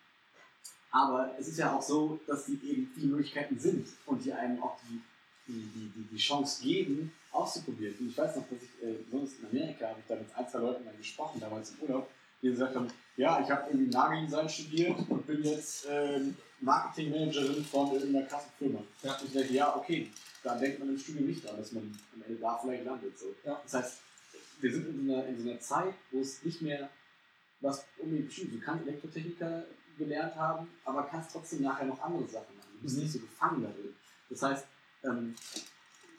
Aber 0.90 1.34
es 1.38 1.48
ist 1.48 1.58
ja 1.58 1.74
auch 1.74 1.82
so, 1.82 2.20
dass 2.26 2.46
die 2.46 2.58
eben 2.64 2.90
viele 2.94 3.08
Möglichkeiten 3.08 3.58
sind 3.58 3.88
und 4.06 4.24
die 4.24 4.32
einem 4.32 4.62
auch 4.62 4.78
die, 4.88 5.00
die, 5.46 5.68
die, 5.74 5.92
die, 5.94 6.08
die 6.12 6.16
Chance 6.16 6.62
geben, 6.62 7.12
auszuprobieren. 7.36 7.94
Und 8.00 8.08
ich 8.08 8.16
weiß 8.18 8.36
noch, 8.36 8.48
dass 8.48 8.58
ich, 8.62 8.82
äh, 8.82 8.94
besonders 9.04 9.32
in 9.38 9.46
Amerika, 9.46 9.88
habe 9.88 10.00
ich 10.00 10.06
da 10.06 10.14
mit 10.16 10.26
ein, 10.34 10.48
zwei 10.48 10.58
Leuten 10.58 10.84
mal 10.84 10.94
gesprochen, 10.96 11.40
damals 11.40 11.70
im 11.70 11.80
Urlaub, 11.82 12.10
die 12.42 12.48
gesagt 12.50 12.74
haben, 12.74 12.88
ja, 13.16 13.40
ich 13.40 13.50
habe 13.50 13.70
irgendwie 13.70 13.90
Nageldesign 13.90 14.48
studiert 14.48 14.96
und 15.08 15.26
bin 15.26 15.42
jetzt 15.42 15.86
ähm, 15.90 16.36
Marketingmanagerin 16.60 17.64
von 17.64 17.92
irgendeiner 17.92 18.26
krassen 18.26 18.50
Firma. 18.58 18.80
Ja. 19.02 19.14
Und 19.16 19.26
ich 19.26 19.32
denke, 19.32 19.54
ja, 19.54 19.76
okay, 19.76 20.10
da 20.42 20.56
denkt 20.56 20.78
man 20.78 20.90
im 20.90 20.98
Studium 20.98 21.26
nicht 21.26 21.44
dran, 21.46 21.56
dass 21.56 21.72
man 21.72 21.98
am 22.14 22.22
Ende 22.22 22.40
da 22.40 22.58
vielleicht 22.58 22.84
landet. 22.84 23.18
So. 23.18 23.34
Ja. 23.44 23.60
Das 23.62 23.74
heißt, 23.74 23.98
wir 24.60 24.72
sind 24.72 24.86
in 24.88 25.06
so, 25.06 25.14
einer, 25.14 25.26
in 25.26 25.42
so 25.42 25.50
einer 25.50 25.60
Zeit, 25.60 25.94
wo 26.12 26.20
es 26.20 26.42
nicht 26.44 26.62
mehr 26.62 26.88
was 27.60 27.84
unbedingt 27.98 28.28
bestimmt. 28.28 28.54
Du 28.54 28.60
kannst 28.60 28.86
Elektrotechniker 28.86 29.64
gelernt 29.98 30.34
haben, 30.36 30.68
aber 30.84 31.04
kannst 31.04 31.32
trotzdem 31.32 31.62
nachher 31.62 31.86
noch 31.86 32.00
andere 32.02 32.28
Sachen 32.28 32.54
machen. 32.56 32.68
Du 32.76 32.82
bist 32.82 32.96
Mhm. 32.96 33.02
nicht 33.02 33.12
so 33.12 33.18
gefangen 33.20 33.62
darin. 33.62 33.94
Das 34.28 34.42
heißt, 34.42 34.66
ähm, 35.04 35.34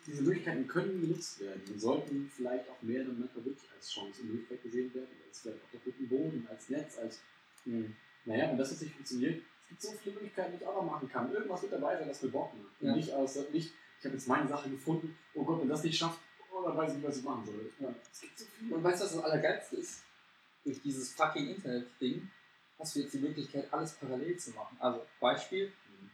diese 0.08 0.24
Möglichkeiten 0.24 0.68
können 0.68 1.01
genutzt 1.01 1.39
werden 1.41 1.62
und 1.70 1.80
sollten 1.80 2.32
vielleicht 2.34 2.70
auch 2.70 2.82
mehr 2.82 3.03
dann 3.03 3.20
manchmal 3.20 3.45
wirklich 3.45 3.70
als 3.76 3.91
Chance 3.91 4.22
und 4.22 4.30
Möglichkeit 4.32 4.64
gesehen 4.64 4.93
werden, 4.93 5.10
als 5.28 5.41
vielleicht 5.41 5.64
auch 5.64 5.72
der 5.72 5.80
guten 5.82 6.08
Boden, 6.08 6.47
als 6.49 6.70
Netz, 6.70 6.97
als, 6.97 7.20
mh, 7.66 7.89
naja, 8.26 8.49
wenn 8.49 8.58
das 8.58 8.72
jetzt 8.72 8.82
nicht 8.84 8.95
funktioniert, 8.95 9.43
es 9.64 9.68
gibt 9.70 9.82
so 9.82 9.91
viele 10.01 10.16
Möglichkeiten, 10.16 10.51
die 10.53 10.64
ich 10.64 10.68
auch 10.68 10.76
noch 10.76 10.91
machen 10.91 11.10
kann. 11.10 11.32
Irgendwas 11.32 11.62
wird 11.62 11.74
dabei 11.74 11.97
sein, 11.97 12.08
das 12.08 12.22
mir 12.24 12.30
Bock 12.30 12.53
macht. 12.53 12.82
Und 12.82 12.88
Ja. 12.88 12.95
nicht 12.95 13.12
aus, 13.12 13.36
nicht, 13.51 13.74
ich 13.99 14.05
habe 14.05 14.16
jetzt 14.16 14.28
meine 14.28 14.47
Sache 14.47 14.70
gefunden, 14.70 15.18
oh 15.34 15.43
Gott, 15.43 15.62
wenn 15.62 15.68
das 15.70 15.84
nicht 15.84 15.97
schafft, 15.97 16.20
oh, 16.53 16.64
dann 16.64 16.78
weiß 16.78 16.91
ich 16.91 16.97
nicht, 16.99 17.08
was 17.08 17.18
ich 17.18 17.24
machen 17.24 17.45
soll. 17.45 17.70
Ja. 17.80 17.93
Es 18.12 18.22
gibt 18.22 18.39
so 18.39 18.45
viel. 18.45 18.74
Und 18.74 18.84
weißt 18.84 19.01
du, 19.01 19.05
was 19.05 19.14
das 19.14 19.24
Allergeilste 19.24 19.76
ist? 19.76 20.03
Durch 20.64 20.82
dieses 20.82 21.12
fucking 21.14 21.49
Internet-Ding 21.49 22.30
hast 22.80 22.95
du 22.95 22.99
jetzt 23.01 23.14
die 23.14 23.20
Möglichkeit, 23.20 23.68
alles 23.74 23.93
parallel 23.93 24.38
zu 24.38 24.51
machen. 24.51 24.78
Also 24.80 25.01
Beispiel, 25.20 25.72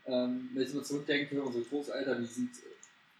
ähm, 0.07 0.49
wenn 0.53 0.63
ich 0.63 0.69
so 0.69 0.81
zurückdenke, 0.81 1.41
unsere 1.41 1.63
Großeltern, 1.63 2.21
die 2.21 2.27
sind 2.27 2.49
äh, 2.57 2.72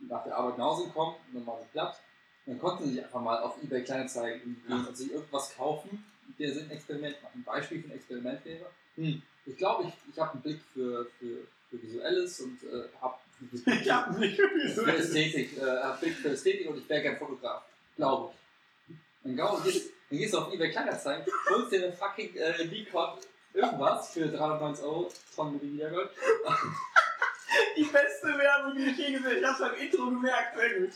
nach 0.10 0.24
der 0.24 0.36
Arbeit 0.38 0.58
nach 0.58 0.66
Hause 0.66 0.86
gekommen 0.88 1.16
und 1.28 1.36
dann 1.36 1.48
waren 1.48 1.62
sie 1.62 1.68
platt. 1.72 2.00
Dann 2.46 2.60
konnten 2.60 2.84
sie 2.86 2.94
sich 2.96 3.04
einfach 3.04 3.22
mal 3.22 3.40
auf 3.42 3.56
Ebay 3.64 3.84
Kleinanzeigen 3.84 4.42
gehen 4.42 4.62
Ja. 4.68 4.76
und 4.88 4.98
sich 4.98 5.12
irgendwas 5.12 5.56
kaufen, 5.56 6.04
der 6.40 6.54
sind 6.54 6.70
Experiment 6.72 7.22
machen. 7.24 7.40
Ein 7.40 7.44
Beispiel 7.44 7.82
für 7.82 7.88
ein 7.90 7.96
Experiment 7.96 8.44
wäre, 8.46 8.66
hm, 8.96 9.22
ich 9.46 9.58
glaube, 9.58 9.84
ich, 9.88 9.94
ich 10.14 10.20
habe 10.20 10.34
einen 10.34 10.42
Blick 10.42 10.60
für, 10.74 11.06
für, 11.20 11.48
für 11.70 11.82
Visuelles 11.82 12.40
und 12.42 12.62
äh, 12.64 12.88
habe 13.02 13.16
Ich 13.66 13.92
hab 13.92 14.18
nicht 14.18 14.36
für 14.38 14.96
Ästhetik, 14.96 15.58
äh, 15.58 15.62
hab 15.82 16.00
Blick 16.00 16.16
für 16.16 16.30
Ästhetik 16.30 16.70
und 16.70 16.78
ich 16.78 16.88
wäre 16.88 17.02
gern 17.02 17.18
Fotograf. 17.18 17.64
Glaube 17.98 18.34
ich. 18.88 18.96
Dann, 19.24 19.36
gau- 19.36 19.58
gehst, 19.64 19.90
dann 20.10 20.20
gehst 20.20 20.34
du 20.34 20.38
auf 20.40 20.54
eBay 20.54 20.72
Kleinanzeigen, 20.72 21.26
holst 21.50 21.72
dir 21.72 21.84
eine 21.86 21.94
fucking 21.94 22.36
äh, 22.36 22.66
Nikon 22.66 23.10
irgendwas 23.54 24.12
für 24.12 24.28
390 24.28 24.84
Euro 24.86 25.10
von 25.32 25.62
Wiedergold 25.62 26.10
Die 27.76 27.84
beste 27.84 28.28
Werbung, 28.28 28.76
die 28.76 28.84
ich 28.86 28.98
je 28.98 29.12
gesehen 29.14 29.26
habe. 29.26 29.36
Ich 29.36 29.46
hab's 29.46 29.60
beim 29.60 29.76
Intro 29.76 30.06
gemerkt, 30.06 30.58
sehr 30.58 30.80
gut. 30.80 30.92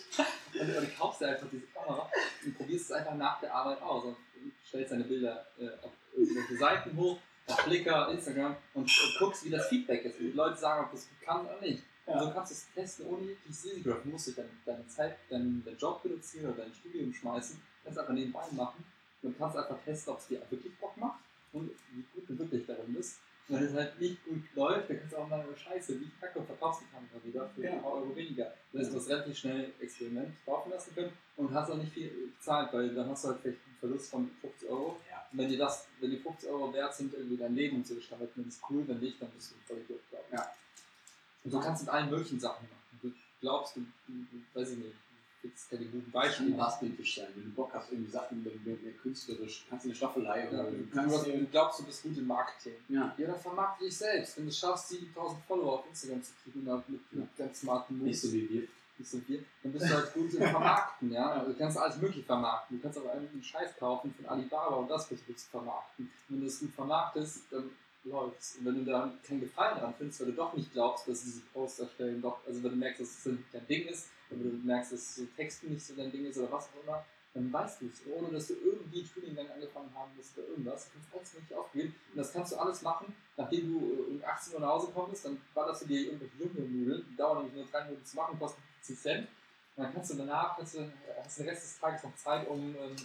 und, 0.59 0.75
und 0.75 0.97
kaufst 0.97 1.21
dir 1.21 1.27
einfach 1.29 1.47
diese 1.51 1.67
Kamera 1.67 2.11
und 2.45 2.57
probierst 2.57 2.85
es 2.85 2.91
einfach 2.91 3.15
nach 3.15 3.39
der 3.39 3.53
Arbeit 3.53 3.81
aus 3.81 4.05
und 4.05 4.17
stellst 4.65 4.91
deine 4.91 5.03
Bilder 5.03 5.45
äh, 5.59 5.69
auf 5.83 5.91
irgendwelche 6.15 6.57
Seiten 6.57 6.97
hoch, 6.97 7.17
auf 7.47 7.59
Flickr, 7.61 8.09
Instagram 8.09 8.55
und, 8.73 8.83
und 8.83 9.15
guckst, 9.19 9.45
wie 9.45 9.49
das 9.49 9.67
Feedback 9.67 10.05
ist. 10.05 10.19
Und 10.19 10.27
die 10.27 10.31
Leute 10.31 10.57
sagen, 10.57 10.85
ob 10.85 10.91
das 10.91 11.07
kann 11.23 11.45
oder 11.45 11.59
nicht. 11.61 11.83
Und 12.05 12.19
so 12.19 12.31
kannst 12.31 12.51
du 12.51 12.55
es 12.55 12.73
testen 12.73 13.07
ohne 13.07 13.23
jegliches 13.23 13.65
Risiko. 13.65 13.91
Du 13.91 14.09
musst 14.09 14.37
deine, 14.37 14.49
deine 14.65 14.87
Zeit, 14.87 15.17
deinen, 15.29 15.63
deinen 15.65 15.77
Job 15.77 16.01
reduzieren 16.05 16.47
oder 16.53 16.63
dein 16.63 16.73
Studium 16.73 17.13
schmeißen. 17.13 17.61
kannst 17.83 17.99
einfach 17.99 18.13
nebenbei 18.13 18.45
machen 18.51 18.85
und 19.21 19.37
kannst 19.37 19.57
einfach 19.57 19.77
testen, 19.83 20.13
ob 20.13 20.19
es 20.19 20.27
dir 20.27 20.41
wirklich 20.49 20.73
Bock 20.77 20.95
macht 20.95 21.19
und 21.51 21.69
wie 21.91 22.05
gut 22.13 22.29
du 22.29 22.39
wirklich 22.39 22.65
darin 22.65 22.93
bist. 22.93 23.19
Wenn 23.49 23.63
es 23.63 23.73
halt 23.73 23.99
nicht 24.01 24.25
gut 24.25 24.41
läuft, 24.55 24.89
dann 24.89 24.99
kannst 24.99 25.13
du 25.13 25.17
auch 25.17 25.27
mal 25.29 25.45
Scheiße, 25.55 25.99
wie 26.01 26.09
kacke 26.19 26.39
und 26.39 26.45
verkaufst 26.47 26.81
die 26.81 26.85
Kamera 26.93 27.23
wieder 27.23 27.49
für 27.55 27.63
Ja. 27.63 27.71
ein 27.73 27.81
paar 27.81 27.93
Euro 27.93 28.13
weniger. 28.15 28.53
Das 28.73 28.81
heißt, 28.81 28.93
du 28.93 28.97
hast 28.97 29.09
relativ 29.09 29.37
schnell 29.37 29.71
Experiment 29.79 30.35
laufen 30.45 30.69
lassen 30.69 30.93
können 30.95 31.11
und 31.37 31.53
hast 31.53 31.71
auch 31.71 31.77
nicht 31.77 31.93
viel 31.93 32.31
gezahlt, 32.37 32.73
weil 32.73 32.93
dann 32.93 33.09
hast 33.09 33.23
du 33.23 33.29
halt 33.29 33.39
vielleicht 33.41 33.59
einen 33.65 33.75
Verlust 33.79 34.09
von 34.11 34.29
50 34.41 34.69
Euro. 34.69 34.99
Ja. 35.09 35.25
Und 35.31 35.37
wenn 35.39 35.47
dir 35.49 35.57
das, 35.59 35.87
wenn 36.01 36.11
die 36.11 36.17
50 36.17 36.49
Euro 36.49 36.73
wert 36.73 36.93
sind, 36.93 37.13
irgendwie 37.13 37.37
dein 37.37 37.55
Leben 37.55 37.85
zu 37.85 37.95
gestalten, 37.95 38.29
dann 38.35 38.47
ist 38.49 38.61
cool, 38.69 38.83
wenn 38.85 38.99
nicht, 38.99 39.21
dann 39.21 39.29
bist 39.31 39.51
du 39.51 39.55
voll 39.65 39.77
Idiot, 39.81 40.01
glaube 40.09 40.25
ich. 40.29 40.33
Ja. 40.37 40.51
Und 41.45 41.51
so 41.51 41.59
kannst 41.61 41.81
du 41.81 41.85
mit 41.85 41.93
allen 41.93 42.09
möglichen 42.09 42.39
Sachen 42.41 42.67
machen. 42.67 42.99
Du 43.01 43.13
glaubst, 43.39 43.77
du, 43.77 43.79
du, 44.07 44.13
du 44.13 44.59
weiß 44.59 44.71
ich 44.71 44.77
nicht, 44.79 44.95
du 45.47 45.55
findest 45.55 45.69
keine 45.69 45.85
guten 45.85 46.11
Beispiele. 46.11 46.49
Beispiel 46.51 46.57
basteltisch 46.57 47.15
sein. 47.15 47.27
Wenn 47.35 47.43
du 47.45 47.49
Bock 47.51 47.71
hast, 47.73 47.91
irgendwie 47.91 48.11
Sachen 48.11 48.43
mehr, 48.43 48.53
mehr, 48.65 48.75
mehr 48.77 48.93
künstlerisch, 48.93 49.65
kannst 49.69 49.85
du 49.85 49.89
eine 49.89 49.95
Staffelei 49.95 50.43
Ja, 50.43 50.49
oder 50.49 50.63
du, 50.71 50.77
du 50.77 50.83
du, 50.83 50.89
kannst 50.95 51.25
du 51.27 51.45
glaubst, 51.51 51.79
du 51.79 51.83
bist 51.85 52.03
gut 52.03 52.17
im 52.17 52.27
Marketing. 52.27 52.73
ja, 52.89 53.15
Ja, 53.17 53.27
dann 53.27 53.39
vermarkte 53.39 53.85
dich 53.85 53.97
selbst. 53.97 54.37
Wenn 54.37 54.45
du 54.45 54.49
es 54.49 54.57
schaffst, 54.59 54.89
7000 54.89 55.43
Follower 55.45 55.73
auf 55.79 55.87
Instagram 55.89 56.21
zu 56.23 56.31
kriegen 56.43 56.67
und 56.67 56.89
mit, 56.89 57.13
mit 57.13 57.37
ganz 57.37 57.61
smarten 57.61 57.97
nicht 58.03 58.19
so 58.21 58.31
wie 58.33 58.49
wir. 58.49 58.67
nicht 58.97 59.09
so 59.11 59.19
viel, 59.19 59.45
dann 59.63 59.71
bist 59.73 59.85
du 59.89 59.93
halt 59.95 60.13
gut 60.13 60.33
im 60.33 60.43
Vermarkten, 60.43 61.11
ja. 61.11 61.31
Also 61.31 61.51
du 61.51 61.57
kannst 61.57 61.77
alles 61.77 61.97
mögliche 61.97 62.23
vermarkten. 62.23 62.77
Du 62.77 62.83
kannst 62.83 62.97
aber 62.97 63.11
einen 63.11 63.43
Scheiß 63.43 63.75
kaufen 63.77 64.13
von 64.15 64.25
Alibaba 64.25 64.75
und 64.75 64.89
das 64.89 65.07
bist 65.07 65.23
du 65.23 65.27
gut 65.27 65.39
zu 65.39 65.49
vermarkten. 65.49 66.05
Und 66.29 66.35
wenn 66.35 66.41
du 66.41 66.47
es 66.47 66.59
gut 66.59 66.73
vermarktest, 66.73 67.43
dann 67.51 67.69
läuft's. 68.03 68.55
Und 68.57 68.65
wenn 68.65 68.85
du 68.85 68.91
dann 68.91 69.21
keinen 69.21 69.41
Gefallen 69.41 69.75
daran 69.77 69.93
findest, 69.97 70.19
weil 70.21 70.27
du 70.27 70.33
doch 70.33 70.53
nicht 70.55 70.71
glaubst, 70.71 71.07
dass 71.07 71.23
diese 71.23 71.41
Posts 71.53 71.79
erstellen 71.79 72.21
doch, 72.21 72.39
also 72.47 72.63
wenn 72.63 72.71
du 72.71 72.77
merkst, 72.77 73.01
dass 73.01 73.09
es 73.19 73.25
nicht 73.25 73.43
dein 73.53 73.67
Ding 73.67 73.85
ist, 73.87 74.07
wenn 74.29 74.43
du 74.43 74.49
merkst, 74.65 74.93
dass 74.93 75.15
so 75.15 75.25
Texten 75.35 75.71
nicht 75.73 75.85
so 75.85 75.95
dein 75.95 76.11
Ding 76.11 76.25
ist 76.25 76.37
oder 76.37 76.51
was 76.51 76.65
auch 76.65 76.83
immer, 76.83 77.05
dann 77.33 77.53
weißt 77.53 77.81
du 77.81 77.87
es, 77.87 78.01
ohne 78.07 78.31
dass 78.31 78.47
du 78.47 78.55
irgendwie 78.55 79.05
Studiengang 79.05 79.49
angefangen 79.51 79.93
haben 79.93 80.11
musst 80.15 80.37
oder 80.37 80.47
irgendwas. 80.47 80.85
Du 80.85 80.93
kannst 80.93 81.13
alles 81.13 81.33
mögliche 81.33 81.57
ausprobieren. 81.59 81.95
Und 82.11 82.17
das 82.17 82.33
kannst 82.33 82.51
du 82.51 82.57
alles 82.57 82.81
machen, 82.81 83.15
nachdem 83.35 83.73
du 83.73 83.79
äh, 83.79 84.11
um 84.11 84.23
18 84.25 84.53
Uhr 84.53 84.59
nach 84.59 84.69
Hause 84.69 84.91
kommst, 84.93 85.25
dann 85.25 85.41
ballerst 85.53 85.83
du 85.83 85.85
dir 85.85 86.05
irgendwelche 86.05 86.37
Junge-Nudeln, 86.37 87.05
die 87.09 87.15
dauern 87.15 87.37
nämlich 87.37 87.55
nur 87.55 87.65
drei 87.65 87.83
Minuten 87.85 88.05
zu 88.05 88.15
machen, 88.15 88.39
kosten 88.39 88.61
50 88.81 88.99
Cent. 88.99 89.27
Und 89.75 89.83
dann 89.83 89.93
kannst 89.93 90.11
du 90.11 90.17
danach, 90.17 90.57
kannst 90.57 90.75
du, 90.75 90.91
hast 91.23 91.37
du 91.37 91.43
den 91.43 91.49
Rest 91.49 91.63
des 91.63 91.79
Tages 91.79 92.03
noch 92.03 92.15
Zeit, 92.15 92.47
um, 92.47 92.75
ähm, 92.75 92.95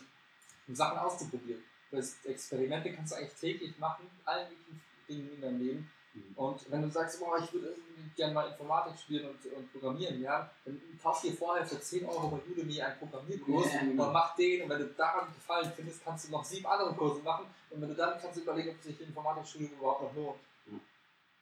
um 0.66 0.74
Sachen 0.74 0.98
auszuprobieren. 0.98 1.62
Das 1.90 2.24
Experimente 2.24 2.90
kannst 2.94 3.12
du 3.12 3.16
eigentlich 3.16 3.34
täglich 3.34 3.78
machen, 3.78 4.08
allen 4.24 4.48
möglichen 4.48 4.80
Dingen 5.06 5.30
in 5.34 5.40
deinem 5.42 5.60
Leben. 5.60 5.90
Mhm. 6.14 6.34
Und 6.34 6.70
wenn 6.70 6.82
du 6.82 6.90
sagst, 6.90 7.20
boah, 7.20 7.38
ich 7.42 7.52
würde 7.52 7.74
gerne 8.14 8.34
mal 8.34 8.48
Informatik 8.48 8.98
studieren 8.98 9.30
und, 9.30 9.52
und 9.52 9.72
programmieren 9.72 10.20
lernen, 10.20 10.50
dann 10.64 10.80
kauf 11.02 11.20
dir 11.22 11.32
vorher 11.32 11.66
für 11.66 11.80
10 11.80 12.04
Euro 12.06 12.28
bei 12.28 12.50
Udemy 12.50 12.80
einen 12.80 12.98
Programmierkurs 12.98 13.72
Ja, 13.72 13.80
und 13.80 13.96
mach 13.96 14.36
den. 14.36 14.62
Und 14.62 14.68
wenn 14.68 14.78
du 14.80 14.86
daran 14.88 15.32
gefallen 15.34 15.72
findest, 15.74 16.04
kannst 16.04 16.28
du 16.28 16.32
noch 16.32 16.44
sieben 16.44 16.66
andere 16.66 16.94
Kurse 16.94 17.22
machen. 17.22 17.46
Und 17.70 17.80
wenn 17.80 17.88
du 17.88 17.94
dann 17.94 18.20
kannst 18.20 18.36
du 18.36 18.42
überlegen, 18.42 18.70
ob 18.70 18.82
sich 18.82 18.96
die 18.96 19.04
Informatikstudium 19.04 19.72
überhaupt 19.72 20.02
noch 20.02 20.14
lohnt. 20.14 20.38
Ja. 20.66 20.78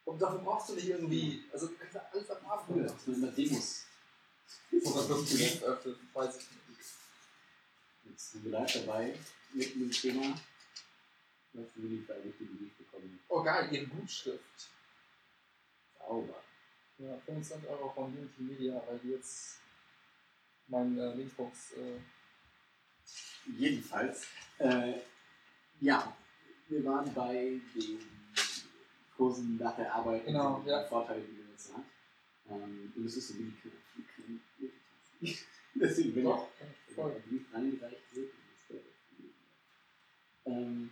Und 0.05 0.21
dafür 0.21 0.39
brauchst 0.39 0.69
du 0.69 0.75
nicht 0.75 0.89
irgendwie, 0.89 1.43
also 1.51 1.67
du 1.67 1.75
kannst 1.75 1.95
ja 1.95 2.01
alles 2.11 2.29
am 2.29 2.45
Abend 2.49 2.69
Cool, 2.69 2.83
das 2.83 3.05
sind 3.05 3.15
immer 3.15 3.31
Demos. 3.31 3.85
Oder 4.71 5.07
das 5.07 5.25
Projekt 5.25 5.63
öffnen, 5.63 5.95
weiß 6.13 6.37
ich 6.37 6.47
nicht. 6.69 6.89
Jetzt 8.05 8.31
sind 8.31 8.45
wir 8.45 8.51
live 8.51 8.73
dabei 8.73 9.13
mit 9.53 9.75
dem 9.75 9.91
Thema, 9.91 10.35
was 11.53 11.67
wir 11.75 11.89
nicht 11.89 12.05
für 12.05 12.13
eine 12.15 12.23
richtige 12.25 12.51
Idee 12.51 12.71
bekommen. 12.77 13.19
Oh 13.27 13.43
geil, 13.43 13.67
ihre 13.71 13.87
Gutschrift. 13.87 14.69
Sauber. 15.97 16.43
Ja, 16.97 17.17
25 17.25 17.69
Euro 17.69 17.89
von 17.89 18.05
Unity 18.15 18.41
Media, 18.43 18.81
weil 18.87 18.99
die 18.99 19.09
jetzt 19.11 19.59
mein 20.67 20.97
äh, 20.97 21.13
Linksbox 21.15 21.73
äh, 21.73 21.99
Jedenfalls, 23.57 24.27
äh, 24.59 24.93
ja, 25.79 26.15
wir 26.69 26.85
waren 26.85 27.11
bei 27.13 27.59
den 27.75 27.99
Kursen 29.17 29.57
nach 29.57 29.75
der 29.75 29.93
Arbeit 29.93 30.25
Genau, 30.25 30.57
und 30.57 30.67
ja. 30.67 30.83
Vorteile, 30.83 31.21
die 31.21 31.31
man 31.41 31.51
jetzt 31.51 31.73
hat. 31.73 31.83
Ähm, 32.49 32.93
und 32.95 33.05
es 33.05 33.17
ist 33.17 33.29
so 33.29 33.33
wie 33.39 33.51
die. 34.59 34.71
Deswegen, 35.75 36.23
kann 36.23 36.47
ich 36.87 36.95
voll. 36.95 37.23
reingereicht 37.53 38.15
wird, 38.15 38.31
ähm, 40.45 40.91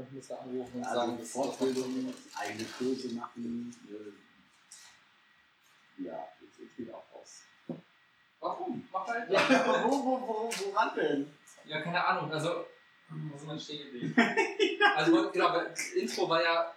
Ich 0.00 0.12
muss 0.12 0.28
da 0.28 0.36
anrufen 0.36 0.76
und 0.78 0.84
also 0.84 1.00
sagen, 1.00 1.18
Fortbildungen, 1.24 2.14
eigene 2.36 2.64
Kurse 2.78 3.08
machen. 3.14 3.74
Äh, 3.90 4.12
ja, 6.04 6.28
jetzt, 6.40 6.58
jetzt 6.60 6.76
geht 6.76 6.92
auch 6.94 7.02
raus. 7.14 7.40
Warum? 8.40 8.88
Mach 8.92 9.06
halt. 9.08 9.28
Ja, 9.30 9.40
wo, 9.84 9.90
wo, 10.04 10.20
wo, 10.20 10.50
woran 10.66 10.94
denn? 10.94 11.30
Ja, 11.64 11.80
keine 11.80 12.04
Ahnung. 12.06 12.30
Also, 12.32 12.66
sind 13.36 13.48
wir 13.48 13.58
stehen 13.58 13.84
geblieben? 13.92 14.14
Also, 14.96 15.30
genau, 15.30 15.60
Intro 15.96 16.28
war 16.28 16.42
ja, 16.42 16.72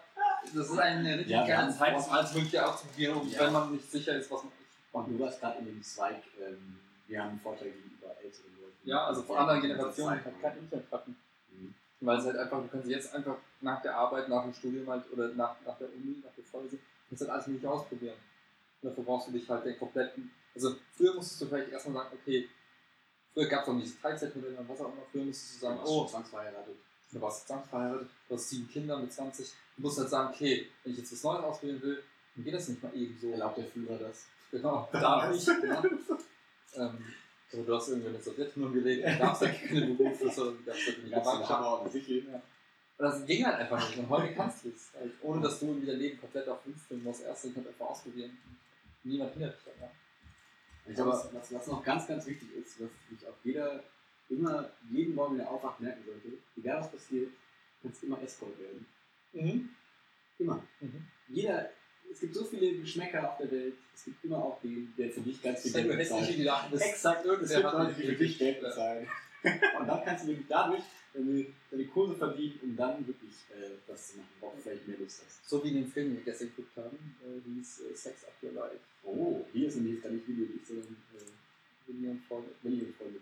das 0.53 0.69
ist 0.69 0.77
eine 0.77 1.13
richtig 1.13 1.31
Ja, 1.31 1.45
geile 1.47 1.71
Zeit, 1.75 1.93
vor- 1.93 1.99
das 2.01 2.09
alles 2.09 2.33
Mögliche 2.33 2.63
auszuprobieren, 2.67 3.17
und 3.17 3.31
Ja. 3.31 3.39
wenn 3.45 3.53
man 3.53 3.71
nicht 3.71 3.89
sicher 3.89 4.15
ist, 4.15 4.29
was 4.29 4.43
man. 4.43 4.51
Und 4.91 5.07
du 5.07 5.19
warst 5.23 5.39
gerade 5.39 5.59
in 5.59 5.65
dem 5.65 5.81
Zweig, 5.83 6.21
ähm, 6.39 6.79
wir 7.07 7.19
haben 7.21 7.29
einen 7.29 7.39
Vorteil 7.39 7.71
gegenüber 7.71 8.15
älteren 8.21 8.51
Leuten. 8.61 8.77
Ja, 8.83 9.05
also 9.05 9.23
vor 9.23 9.39
anderen 9.39 9.61
Generationen 9.61 10.19
die 10.19 10.25
halt 10.25 10.41
kein 10.41 10.57
Internet. 10.57 10.85
Weil 12.01 12.17
es 12.17 12.25
halt 12.25 12.37
einfach, 12.37 12.61
du 12.61 12.67
kannst 12.67 12.87
jetzt 12.87 13.13
einfach 13.13 13.37
nach 13.61 13.81
der 13.81 13.95
Arbeit, 13.95 14.27
nach 14.27 14.43
dem 14.43 14.53
Studium 14.53 14.87
halt, 14.89 15.03
oder 15.11 15.29
nach, 15.29 15.55
nach 15.65 15.77
der 15.77 15.87
Uni, 15.93 16.21
nach 16.23 16.33
der 16.35 16.43
Vorlesung, 16.43 16.79
kannst 17.07 17.21
halt 17.21 17.31
alles 17.31 17.47
mögliche 17.47 17.69
ausprobieren. 17.69 18.15
Und 18.81 18.89
dafür 18.89 19.03
brauchst 19.03 19.27
du 19.27 19.31
dich 19.31 19.47
halt 19.47 19.65
den 19.65 19.77
kompletten. 19.77 20.31
Also 20.55 20.75
früher 20.95 21.13
musstest 21.13 21.41
du 21.41 21.45
vielleicht 21.45 21.71
erstmal 21.71 22.03
sagen, 22.03 22.17
okay, 22.19 22.49
früher 23.33 23.47
gab 23.47 23.63
es 23.63 23.69
auch 23.69 23.77
dieses 23.77 24.01
Teilzeitmodell 24.01 24.55
und 24.55 24.67
was 24.67 24.81
auch 24.81 24.93
immer, 24.93 25.03
früher 25.11 25.25
musstest 25.25 25.55
du 25.55 25.59
sagen, 25.59 25.79
oh, 25.85 26.01
oh, 26.01 26.05
zwangsverheiratet. 26.07 26.75
du 27.11 27.21
warst 27.21 27.47
zwangsverheiratet, 27.47 28.09
du 28.27 28.35
hast 28.35 28.49
sieben 28.49 28.67
Kinder 28.69 28.97
mit 28.97 29.13
20, 29.13 29.51
du 29.77 29.81
musst 29.83 29.99
halt 29.99 30.09
sagen, 30.09 30.33
okay, 30.33 30.67
wenn 30.83 30.93
ich 30.93 30.99
jetzt 30.99 31.13
was 31.13 31.23
Neues 31.23 31.43
ausprobieren 31.43 31.81
will, 31.81 32.03
dann 32.35 32.43
geht 32.43 32.53
das 32.53 32.67
nicht 32.67 32.81
mal 32.81 32.95
eben 32.95 33.17
so. 33.21 33.31
Erlaubt 33.31 33.57
der 33.57 33.65
Führer 33.65 33.97
das? 33.97 34.25
Genau, 34.51 34.89
darf 34.91 35.33
ich. 35.33 35.45
Ja. 35.45 35.83
ähm, 36.75 37.05
also 37.51 37.65
du 37.65 37.75
hast 37.75 37.89
irgendwie 37.89 38.07
in 38.07 38.13
der 38.13 38.21
Sowjetunion 38.21 38.73
gelebt, 38.73 39.05
du 39.05 39.17
darfst 39.17 39.41
ja 39.41 39.49
keine 39.67 39.93
Berufe, 39.93 40.29
sondern 40.29 40.57
du 40.57 41.09
darfst 41.11 41.83
und 41.85 41.91
Sichel. 41.91 42.25
ja. 42.31 42.41
Aber 42.97 43.09
das 43.09 43.25
ging 43.25 43.43
halt 43.45 43.55
einfach 43.57 43.89
nicht. 43.89 43.97
Und 43.97 44.09
heute 44.09 44.33
kannst 44.33 44.63
du 44.63 44.69
es. 44.69 44.91
Halt, 44.93 45.11
ohne 45.23 45.41
dass 45.41 45.59
du 45.59 45.73
dein 45.73 45.97
Leben 45.97 46.19
komplett 46.19 46.47
auf 46.47 46.59
filmen 46.61 47.03
musst. 47.03 47.23
Erst 47.23 47.45
den 47.45 47.55
halt 47.55 47.67
einfach 47.67 47.87
ausprobieren. 47.87 48.37
Niemand 49.03 49.33
hindert 49.33 49.55
dich 49.55 49.73
daran. 49.73 49.89
Ich 50.87 50.95
glaube, 50.95 51.11
was, 51.11 51.51
was, 51.51 51.67
noch 51.67 51.83
ganz, 51.83 52.07
ganz 52.07 52.27
wichtig 52.27 52.47
ist, 52.55 52.79
was 52.79 52.89
sich 53.09 53.27
auch 53.27 53.33
jeder 53.43 53.83
immer 54.29 54.69
jeden 54.91 55.15
Morgen, 55.15 55.33
wenn 55.33 55.45
er 55.45 55.51
aufwacht, 55.51 55.79
merken 55.79 56.03
sollte, 56.05 56.37
egal 56.55 56.81
was 56.81 56.91
passiert, 56.91 57.31
kannst 57.81 58.03
immer 58.03 58.21
Escort 58.21 58.57
werden. 58.59 58.85
Mhm. 59.33 59.69
Immer. 60.37 60.63
Mhm. 60.79 61.07
Jeder, 61.27 61.69
es 62.11 62.19
gibt 62.19 62.35
so 62.35 62.43
viele 62.43 62.73
Geschmäcker 62.79 63.29
auf 63.29 63.37
der 63.37 63.51
Welt, 63.51 63.73
es 63.95 64.05
gibt 64.05 64.23
immer 64.25 64.37
auch 64.37 64.61
den, 64.61 64.93
der 64.97 65.09
für 65.09 65.21
dich 65.21 65.41
ganz 65.41 65.61
viel 65.61 65.71
Geld 65.71 65.97
bezahlt. 65.97 66.73
Exakt, 66.73 67.25
es 67.25 67.31
Irgendwer 67.31 67.61
gibt 67.61 67.73
Leute, 67.73 67.93
die 67.93 68.07
für 68.07 68.15
dich 68.15 68.37
Geld 68.37 68.61
bezahlen. 68.61 69.07
Und 69.79 69.87
dann 69.87 70.03
kannst 70.03 70.23
du 70.23 70.27
wirklich 70.29 70.47
dadurch 70.47 70.83
deine, 71.13 71.45
deine 71.69 71.85
Kurse 71.87 72.15
verdienen, 72.15 72.59
um 72.63 72.75
dann 72.75 73.07
wirklich 73.07 73.33
äh, 73.49 73.77
das 73.87 74.11
zu 74.11 74.17
machen, 74.17 74.29
worauf 74.39 74.55
du 74.55 74.61
vielleicht 74.61 74.87
mehr 74.87 74.97
Lust 74.97 75.23
hast. 75.25 75.49
So 75.49 75.63
wie 75.63 75.69
in 75.69 75.75
dem 75.75 75.91
Film, 75.91 76.09
den 76.09 76.17
wir 76.17 76.23
gestern 76.23 76.49
geguckt 76.49 76.77
haben, 76.77 77.15
äh, 77.23 77.49
hieß 77.49 77.81
äh, 77.81 77.95
Sex 77.95 78.25
Up 78.25 78.33
Your 78.43 78.53
Life. 78.53 78.79
Oh, 79.03 79.45
hier 79.51 79.67
ist 79.67 79.75
nämlich 79.75 79.95
jetzt 79.95 80.03
gar 80.03 80.11
nicht 80.11 80.27
Video, 80.27 80.45
sondern 80.63 80.95
äh, 81.15 81.87
William 81.87 82.19
Freunde. 82.27 82.49
Familienfreunde. 82.61 83.19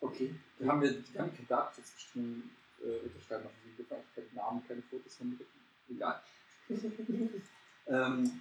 Okay. 0.00 0.34
Wir 0.58 0.68
haben, 0.68 0.82
wir, 0.82 0.90
wir 0.90 1.20
haben 1.20 1.34
kein 1.34 1.48
Datenschutz 1.48 1.92
bestimmt 1.92 2.50
äh, 2.82 3.06
unterschreiben, 3.06 3.48
ich 3.70 3.76
gefallen 3.76 4.02
Ich 4.08 4.14
keine 4.14 4.34
Namen, 4.34 4.62
keine 4.66 4.82
Fotos 4.82 5.16
von 5.16 5.30
mir. 5.30 5.38
Egal. 5.88 6.20
ähm, 7.86 8.40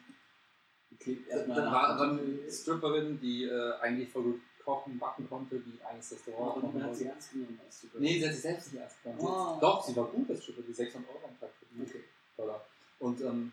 Klebt 0.99 1.29
dann 1.31 1.49
war 1.49 1.97
dann 1.97 2.19
eine 2.19 2.51
Stripperin, 2.51 3.19
die 3.19 3.45
äh, 3.45 3.73
eigentlich 3.81 4.09
voll 4.09 4.23
gut 4.23 4.41
kochen, 4.63 4.97
backen 4.97 5.27
konnte, 5.27 5.59
die 5.59 5.79
eigentlich 5.83 6.05
Oh, 6.11 6.15
Restaurant 6.15 6.73
man 6.73 6.83
hat 6.83 6.95
sie 6.95 7.05
ernst 7.05 7.31
genommen 7.31 7.59
als 7.65 7.81
Super. 7.81 7.99
Nee, 7.99 8.19
sie 8.19 8.25
hat 8.25 8.33
sich 8.33 8.41
selbst 8.41 8.71
nicht 8.71 8.81
ernst 8.81 9.03
genommen. 9.03 9.19
Oh. 9.21 9.57
Doch, 9.59 9.85
sie 9.85 9.95
war 9.95 10.05
gut 10.05 10.29
als 10.29 10.43
Stripper, 10.43 10.61
die 10.61 10.73
600 10.73 11.09
Euro 11.09 11.27
am 11.27 11.39
Tag 11.39 11.49
verdient. 11.59 11.89
Okay. 11.89 12.03
Dollar. 12.37 12.65
Und 12.99 13.21
ähm, 13.21 13.51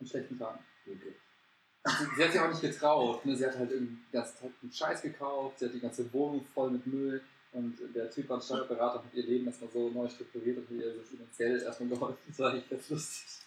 an 0.00 0.06
schlechten 0.06 0.38
Tagen. 0.38 0.60
okay. 0.86 1.14
Sie, 1.86 2.16
sie 2.16 2.24
hat 2.24 2.32
sich 2.32 2.40
auch 2.40 2.48
nicht 2.48 2.60
getraut. 2.62 3.24
Ne? 3.26 3.36
Sie 3.36 3.46
hat 3.46 3.58
halt 3.58 3.70
irgendwie 3.70 3.94
den 3.94 4.12
ganzen 4.12 4.38
Tag 4.38 4.50
einen 4.62 4.72
Scheiß 4.72 5.02
gekauft, 5.02 5.58
sie 5.58 5.66
hat 5.66 5.74
die 5.74 5.80
ganze 5.80 6.12
Wohnung 6.12 6.44
voll 6.54 6.70
mit 6.70 6.86
Müll. 6.86 7.22
Und 7.52 7.78
der 7.94 8.10
Typ 8.10 8.28
war 8.28 8.40
Steuerberater 8.40 8.98
hat 9.04 9.14
ihr 9.14 9.22
Leben 9.22 9.46
erstmal 9.46 9.70
so 9.70 9.88
neu 9.88 10.08
strukturiert 10.08 10.58
und 10.58 10.64
hat 10.64 10.72
ihr 10.72 10.94
so 10.94 11.02
finanziell 11.02 11.62
erstmal 11.62 11.88
geholfen. 11.88 12.18
Das 12.26 12.38
war 12.40 12.54
echt 12.54 12.68
ganz 12.68 12.90
lustig. 12.90 13.43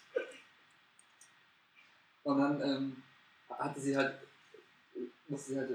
Und 2.28 2.38
dann 2.38 2.60
ähm, 2.60 3.02
hatte 3.48 3.80
sie 3.80 3.96
halt, 3.96 4.18
musste 5.28 5.52
sie 5.52 5.58
halt 5.58 5.70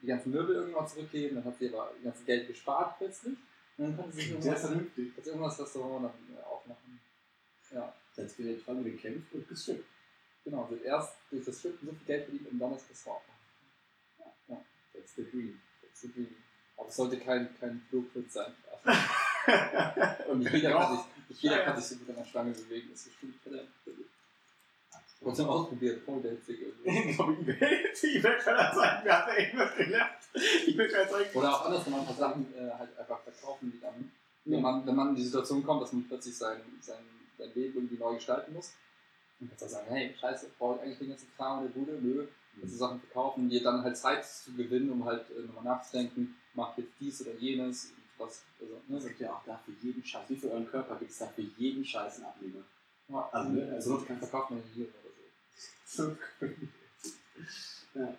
die 0.00 0.06
ganzen 0.06 0.30
Möbel 0.30 0.54
irgendwann 0.54 0.86
zurückgeben, 0.86 1.34
dann 1.36 1.44
hat 1.44 1.58
sie 1.58 1.68
aber 1.74 1.90
das 1.96 2.04
ganze 2.04 2.24
Geld 2.24 2.46
gespart 2.46 2.96
plötzlich. 2.98 3.36
Und 3.76 3.84
dann 3.84 3.96
konnte 3.96 4.12
sie 4.12 4.22
sich 4.22 4.30
irgendwas, 4.30 4.70
jetzt 5.16 5.26
irgendwas 5.26 5.58
Restaurant 5.60 6.04
dann 6.04 6.36
äh, 6.36 6.42
aufmachen. 6.42 7.00
Ja, 7.72 7.92
heißt, 8.16 8.38
wir 8.38 8.56
haben 8.66 8.84
gekämpft 8.84 9.32
und 9.34 9.48
gestrippt. 9.48 9.84
genau. 10.44 10.70
Hat 10.70 10.82
erst 10.82 11.14
durch 11.30 11.44
das 11.44 11.58
Strippen 11.58 11.88
so 11.88 11.94
viel 11.94 12.06
Geld 12.06 12.24
verdient 12.24 12.52
und 12.52 12.58
dann 12.60 12.72
das 12.72 12.88
Restaurant 12.88 13.22
aufmachen. 13.24 14.34
Ja, 14.48 14.54
ja. 14.54 14.64
That's 14.92 15.14
the 15.16 15.24
dream. 15.28 15.60
Das 15.82 16.04
ist 16.04 16.16
irgendwie- 16.16 16.36
Aber 16.76 16.88
es 16.88 16.96
sollte 16.96 17.18
kein, 17.18 17.48
kein 17.58 17.80
Blueprint 17.90 18.30
sein. 18.30 18.54
Und 20.28 20.42
jeder, 20.52 20.70
kann 20.72 20.96
sich, 21.28 21.42
jeder 21.42 21.64
kann 21.64 21.80
sich 21.80 21.86
so 21.86 21.96
gut 21.96 22.10
an 22.10 22.16
der 22.16 22.24
Stange 22.24 22.52
bewegen. 22.52 22.88
Das 22.90 23.00
ist 23.00 23.08
bestimmt 23.08 23.36
verdammt. 23.42 23.68
Trotzdem 25.22 25.46
ausprobiert, 25.48 26.02
voll 26.02 26.22
witzig 26.24 26.60
irgendwie. 26.62 27.10
Ich 27.10 27.16
glaube, 27.16 27.36
ich 27.92 28.22
werde 28.22 28.42
schon 28.42 28.54
sagen, 28.56 29.04
wir 29.04 29.12
haben 29.26 29.36
irgendwas 29.36 29.76
gelernt. 29.76 30.12
Ich 30.66 30.76
will 30.78 30.88
schon 30.90 31.08
sagen, 31.08 31.24
Oder 31.34 31.54
auch 31.54 31.66
andersrum 31.66 31.94
einfach 31.94 32.16
Sachen 32.16 32.46
äh, 32.54 32.70
halt 32.70 32.98
einfach 32.98 33.20
verkaufen, 33.20 33.70
die 33.70 33.80
dann, 33.80 34.10
wenn 34.46 34.62
man, 34.62 34.86
wenn 34.86 34.96
man 34.96 35.08
in 35.10 35.16
die 35.16 35.22
Situation 35.24 35.62
kommt, 35.62 35.82
dass 35.82 35.92
man 35.92 36.04
plötzlich 36.08 36.36
sein, 36.36 36.60
sein, 36.80 37.04
sein 37.36 37.50
Leben 37.54 37.74
irgendwie 37.74 37.98
neu 37.98 38.14
gestalten 38.14 38.54
muss, 38.54 38.72
dann 39.38 39.48
kannst 39.50 39.64
du 39.64 39.68
sagen, 39.68 39.86
hey, 39.90 40.14
scheiße, 40.18 40.46
brauche 40.58 40.76
ich 40.76 40.82
eigentlich 40.82 40.98
den 40.98 41.08
ganzen 41.10 41.28
Kram 41.36 41.66
in 41.66 41.72
der 41.72 41.78
Bude? 41.80 41.98
Nö, 42.00 42.26
kannst 42.58 42.74
du 42.74 42.78
Sachen 42.78 43.00
verkaufen, 43.00 43.50
dir 43.50 43.62
dann 43.62 43.82
halt 43.82 43.96
Zeit 43.98 44.24
zu 44.24 44.54
gewinnen, 44.54 44.90
um 44.90 45.04
halt 45.04 45.26
äh, 45.30 45.42
nochmal 45.46 45.64
nachzudenken, 45.64 46.36
mach 46.54 46.76
jetzt 46.78 46.92
dies 46.98 47.20
oder 47.20 47.34
jenes, 47.38 47.86
und 47.86 48.00
was, 48.26 48.42
also, 48.58 48.80
ne, 48.88 48.98
sagt 49.00 49.20
ja 49.20 49.32
auch 49.34 49.44
da 49.44 49.60
für 49.66 49.72
jeden 49.86 50.02
Scheiß. 50.02 50.22
Wie 50.28 50.36
für 50.36 50.50
euren 50.50 50.66
Körper 50.68 50.96
gibt 50.96 51.10
es 51.10 51.18
da 51.18 51.26
für 51.26 51.42
jeden 51.42 51.84
Scheiß 51.84 52.16
einen 52.16 52.24
Abnehmer. 52.26 52.62
ja, 53.08 53.28
Also, 53.32 53.50
ne, 53.50 53.72
also- 53.74 53.94
also, 53.94 54.06
kann 54.06 54.18
verkauft 54.18 54.50
man 54.52 54.62
hier 54.74 54.86
oder 54.86 55.09
so. 55.96 56.16
So 57.92 58.00
Ja. 58.00 58.14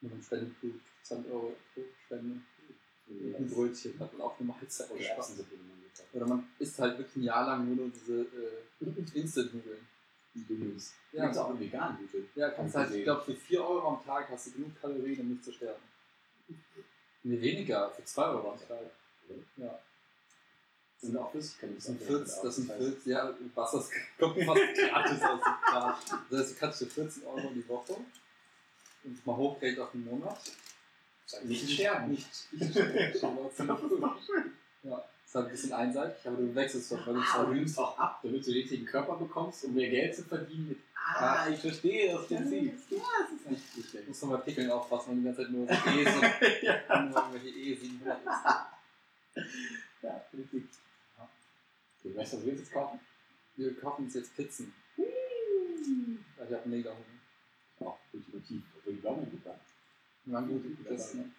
Mit 0.00 0.12
einem 0.12 0.22
Spendenbuch, 0.22 0.80
20 1.02 1.32
Euro 1.32 1.56
pro 1.74 1.82
Spende, 2.04 2.40
ein 3.08 3.50
Brötchen, 3.50 3.98
hat 3.98 4.12
man 4.12 4.22
auch 4.22 4.38
eine 4.38 4.48
Mahlzeit 4.48 4.90
Oder 4.90 5.00
gekauft 5.00 5.32
Oder 6.12 6.26
man 6.26 6.48
isst 6.58 6.78
halt 6.78 6.98
wirklich 6.98 7.16
ein 7.16 7.22
Jahr 7.22 7.46
lang 7.46 7.66
nur 7.66 7.86
noch 7.86 7.92
diese 7.92 8.22
äh, 8.22 9.18
Instant-Nudeln. 9.18 9.86
Die 10.34 10.46
Dummies. 10.46 10.94
Ja. 11.12 11.30
Es 11.30 11.36
auch 11.38 11.50
einen 11.50 11.60
veganen 11.60 12.00
Nudeln. 12.00 12.28
Ja, 12.34 12.50
kannst 12.50 12.76
halt, 12.76 12.90
ich 12.90 12.98
ich 12.98 13.04
glaube, 13.04 13.24
für 13.24 13.34
4 13.34 13.60
Euro 13.60 13.88
am 13.96 14.04
Tag 14.04 14.28
hast 14.28 14.46
du 14.46 14.52
genug 14.52 14.80
Kalorien, 14.80 15.20
um 15.20 15.30
nicht 15.30 15.44
zu 15.44 15.52
sterben. 15.52 15.82
Nee, 17.24 17.40
weniger, 17.40 17.90
für 17.90 18.04
2 18.04 18.22
Euro 18.22 18.52
am 18.52 18.58
Tag. 18.58 18.90
Ja. 19.56 19.80
Das 21.00 21.10
sind 21.10 21.16
auch 21.16 21.30
Flüssigkeiten. 21.30 21.76
Das 21.76 21.84
sind 21.84 22.02
40, 22.02 22.42
das 22.42 22.56
sind 22.56 22.72
40, 22.72 23.06
ja, 23.06 23.34
Wasser 23.54 23.84
kommt 24.18 24.42
fast 24.44 24.60
gratis 24.76 25.22
aus 25.22 25.40
dem 25.40 25.54
Glas. 25.70 25.96
Das 26.30 26.40
heißt, 26.40 26.50
du 26.50 26.54
kannst 26.58 26.78
für 26.80 26.86
14 26.86 27.24
Euro 27.26 27.50
die 27.54 27.68
Woche 27.68 27.96
und 29.04 29.26
mal 29.26 29.36
hochrechnen 29.36 29.82
auf 29.84 29.92
den 29.92 30.04
Monat. 30.04 30.38
Nicht 31.44 31.70
sterben. 31.70 32.10
Nicht, 32.10 32.28
nicht 32.52 32.72
sterben. 33.16 33.38
Ja, 34.84 35.04
ist 35.26 35.34
halt 35.34 35.46
ein 35.46 35.50
bisschen 35.50 35.72
einseitig, 35.72 36.24
aber 36.24 36.36
du 36.36 36.54
wechselst 36.54 36.92
doch, 36.92 37.04
weil 37.06 37.14
du 37.14 37.20
Ah, 37.20 37.24
zwar 37.32 37.46
du 37.46 37.54
nimmst 37.54 37.78
auch 37.78 37.98
ab, 37.98 38.20
damit 38.22 38.40
du 38.46 38.50
den 38.52 38.60
richtigen 38.60 38.86
Körper 38.86 39.16
bekommst, 39.16 39.64
um 39.64 39.74
mehr 39.74 39.90
Geld 39.90 40.14
zu 40.14 40.22
verdienen. 40.22 40.68
Mit, 40.68 40.78
ah, 40.94 41.48
ich 41.52 41.58
verstehe 41.58 42.12
das 42.14 42.26
Prinzip. 42.28 42.72
Ja, 42.90 42.98
das 43.20 43.32
ist 43.32 43.76
nicht, 43.76 43.90
schlecht. 43.90 44.08
Muss 44.08 44.22
man 44.22 44.30
bei 44.30 44.36
Pickeln 44.38 44.70
aufpassen, 44.70 45.10
wenn 45.10 45.18
die 45.18 45.24
ganze 45.24 45.42
Zeit 45.42 45.50
nur 45.50 45.66
so 45.66 45.74
E's 45.74 46.14
und 46.14 46.62
ja, 46.62 47.02
nur 47.02 47.18
irgendwelche 47.18 47.48
E700 47.58 48.16
ist. 48.20 49.44
ja, 50.02 50.24
richtig. 50.32 50.64
Du 52.08 52.16
weißt, 52.16 52.34
was 52.34 52.46
wir 52.46 52.54
jetzt 52.54 52.72
kaufen? 52.72 53.00
Wir 53.56 53.78
kaufen 53.78 54.04
uns 54.06 54.14
jetzt 54.14 54.34
Pizzen. 54.34 54.72
Ich 54.96 56.54
habe 56.54 56.68
mega 56.68 56.90
Hunger. 56.90 57.90
Auch 57.90 57.98
ultimativ. 58.12 58.62
Obwohl 58.78 58.94
die 58.94 59.00
Blumen 59.00 59.30
gut 59.30 59.44
waren. 59.44 59.60
Haben 60.32 60.48
gute 60.48 60.68
Pizzen. 60.68 61.34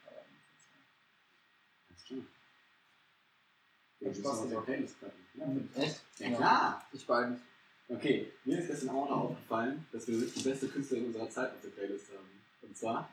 Alles 1.90 2.06
klar. 2.06 2.20
Hat 2.20 4.00
Ja, 4.00 4.14
Spaß 4.14 4.20
Spaß 4.38 4.50
gemacht. 4.50 4.66
Playlist 4.66 5.02
packen. 5.02 5.26
Ja, 5.34 5.82
Echt? 5.84 6.02
ja 6.20 6.36
klar. 6.36 6.88
Ich 6.94 7.06
beide. 7.08 7.40
Okay, 7.88 8.32
mir 8.46 8.60
ist 8.60 8.68
gestern 8.68 8.90
auch 8.90 9.10
noch 9.10 9.20
aufgefallen, 9.22 9.88
dass 9.92 10.08
wir 10.08 10.20
die 10.20 10.44
beste 10.44 10.68
Künstlerin 10.68 11.08
unserer 11.08 11.30
Zeit 11.30 11.52
auf 11.52 11.62
der 11.62 11.70
Playlist 11.70 12.10
haben. 12.10 12.30
Und 12.62 12.78
zwar 12.78 13.10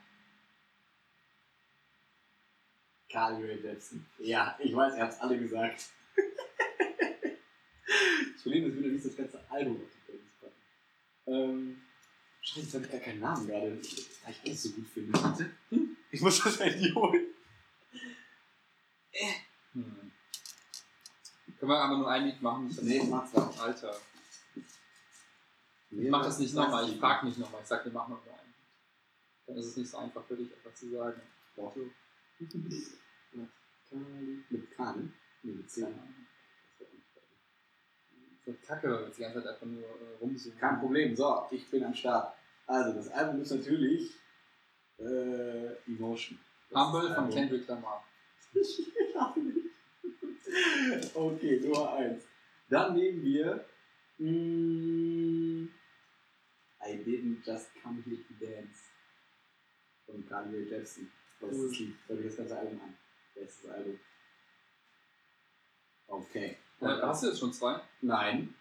Carly 3.09 3.47
Rae 3.47 3.57
Jepsen. 3.61 4.05
Ja, 4.19 4.59
ich 4.63 4.77
weiß, 4.77 4.95
ihr 4.97 5.03
habt 5.03 5.15
es 5.15 5.21
alle 5.21 5.39
gesagt. 5.39 5.87
Das 8.47 8.53
Problem 8.53 8.71
ist 8.71 8.79
wieder 8.79 8.89
nicht 8.89 9.05
das 9.05 9.17
ganze 9.17 9.51
Album 9.51 9.77
auf 9.77 9.91
die 9.93 10.01
Playlist 10.07 10.41
packen. 10.41 10.55
Ähm, 11.27 11.83
Scheiße, 12.41 12.61
jetzt 12.61 12.75
habe 12.75 12.85
ich 12.85 12.93
gar 12.93 13.01
keinen 13.01 13.21
Namen 13.21 13.47
gerade, 13.47 13.73
weil 13.73 13.81
ich 13.81 14.41
alles 14.45 14.63
so 14.63 14.71
gut 14.71 14.89
finde. 14.89 15.21
Warte. 15.21 15.51
Ich 16.13 16.21
muss 16.21 16.43
das 16.43 16.61
Handy 16.61 16.93
holen. 16.93 17.27
Hm. 19.73 20.13
Können 21.59 21.71
wir 21.71 21.79
aber 21.79 21.99
nur 21.99 22.09
ein 22.09 22.27
Lied 22.27 22.41
machen? 22.41 22.69
Ich 22.71 22.81
Nee, 22.83 23.03
mach 23.11 23.27
zwei. 23.29 23.43
Alter. 23.61 23.97
Ich 25.91 26.11
mach 26.11 26.25
das 26.25 26.39
nicht 26.39 26.55
nochmal, 26.55 26.89
ich 26.89 26.99
frag 26.99 27.25
nicht 27.25 27.39
nochmal. 27.39 27.63
Ich 27.63 27.69
sag, 27.69 27.85
wir 27.85 27.93
machen 27.93 28.13
noch 28.13 28.25
nur 28.25 28.35
einen. 28.35 28.55
Dann 29.47 29.57
ist 29.57 29.67
es 29.67 29.77
nicht 29.77 29.91
so 29.91 29.99
einfach 29.99 30.25
für 30.25 30.37
dich, 30.37 30.55
einfach 30.55 30.75
zu 30.75 30.91
sagen. 30.91 31.21
Doch. 31.57 31.75
Mit 34.51 34.71
K, 34.77 34.93
ne? 34.93 35.13
Mit 35.43 35.71
C. 35.71 35.81
Keine 35.83 36.26
So 38.47 38.55
Kacke, 38.65 38.89
weil 38.89 39.01
wir 39.01 39.07
jetzt 39.07 39.19
die 39.19 39.23
ganze 39.23 39.43
Zeit 39.43 39.55
einfach 39.55 39.67
nur 39.67 39.83
äh, 39.83 40.19
rumsuchen. 40.21 40.59
Kein 40.59 40.79
Problem, 40.79 41.17
so, 41.17 41.47
ich 41.51 41.69
bin 41.69 41.83
am 41.85 41.95
Start. 41.95 42.33
Also, 42.69 42.93
das 42.93 43.09
Album 43.09 43.43
ist 43.43 43.51
natürlich 43.51 44.13
äh, 44.99 45.75
Emotion. 45.89 46.39
Das 46.71 46.81
Humble 46.81 47.13
von. 47.13 47.29
Kendrick 47.31 47.67
Lamar. 47.67 48.05
okay, 51.15 51.61
Nummer 51.61 51.95
1. 51.95 52.23
Dann 52.69 52.95
nehmen 52.95 53.23
wir 53.23 53.65
mm, 54.19 55.69
I 56.87 56.97
didn't 57.05 57.45
just 57.45 57.71
come 57.83 58.01
here 58.05 58.17
to 58.17 58.35
dance 58.41 58.91
von 60.07 60.25
Rae 60.31 60.63
Jepsen. 60.63 61.11
Das 61.41 61.51
ist 61.51 61.65
das 61.65 61.79
Lied. 61.79 61.97
Hör 62.07 62.17
dir 62.17 62.25
das 62.25 62.37
ganze 62.37 62.59
Album 62.59 62.81
an. 62.81 62.97
Bestes 63.35 63.71
Album. 63.71 63.99
Okay. 66.07 66.57
Äh, 66.81 66.87
hast 67.03 67.23
du 67.23 67.29
jetzt 67.29 67.39
schon 67.41 67.53
zwei? 67.53 67.81
Nein, 68.03 68.55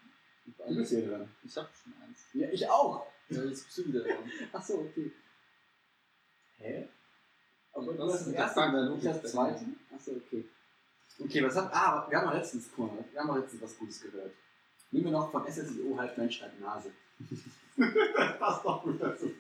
du 0.46 0.76
bist 0.76 0.92
hier 0.92 1.08
dran. 1.08 1.30
Ich 1.44 1.56
hab 1.58 1.70
schon 1.76 1.94
eins. 2.02 2.26
Ja, 2.34 2.50
ich 2.50 2.70
auch. 2.70 3.06
Ja, 3.30 3.44
jetzt 3.44 3.66
bist 3.66 3.78
du 3.80 3.86
wieder 3.88 4.02
dran. 4.04 4.32
Achso, 4.54 4.76
okay. 4.80 5.12
Hä? 6.58 6.88
Aber 7.74 7.88
Was 7.88 7.98
du 7.98 8.04
hast 8.04 8.14
ist 8.14 8.20
das 8.20 8.28
mit 8.28 8.36
der 8.36 8.44
erste, 8.44 8.60
Frage? 8.60 8.96
ich 8.98 9.04
das 9.04 9.32
zweite? 9.32 9.66
Achso, 9.94 10.12
okay. 10.12 10.46
Okay, 11.20 11.44
was 11.44 11.56
hat. 11.56 11.74
Ah, 11.74 12.06
wir 12.10 12.18
haben 12.18 12.28
doch 12.28 12.34
letztens, 12.36 12.70
mal, 12.78 12.90
wir 13.12 13.20
haben 13.20 13.28
doch 13.28 13.38
letztens 13.38 13.62
was 13.62 13.78
Gutes 13.78 14.02
gehört. 14.02 14.34
Nehmen 14.92 15.06
wir 15.06 15.12
noch 15.12 15.32
von 15.32 15.46
SSIO 15.52 15.98
halb 15.98 16.18
Mensch, 16.18 16.42
halb 16.42 16.60
Nase. 16.60 16.92
das 17.78 18.40
passt 18.40 18.66
doch 18.66 18.84
gut 18.84 19.02
dazu. 19.02 19.32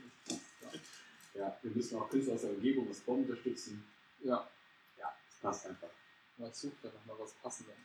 Ja, 1.34 1.58
wir 1.62 1.72
müssen 1.72 1.98
auch 2.00 2.10
Künstler 2.10 2.36
aus 2.36 2.42
der 2.42 2.52
Umgebung, 2.52 2.90
aus 2.90 3.00
Bonn 3.02 3.24
unterstützen. 3.24 3.86
Ja, 4.22 4.48
Ja, 4.98 5.14
das 5.30 5.40
passt 5.42 5.68
einfach. 5.68 5.90
mal 6.38 6.54
such 6.54 6.72
da 6.82 6.90
noch 6.90 7.06
mal 7.06 7.20
was 7.24 7.34
passendes. 7.34 7.76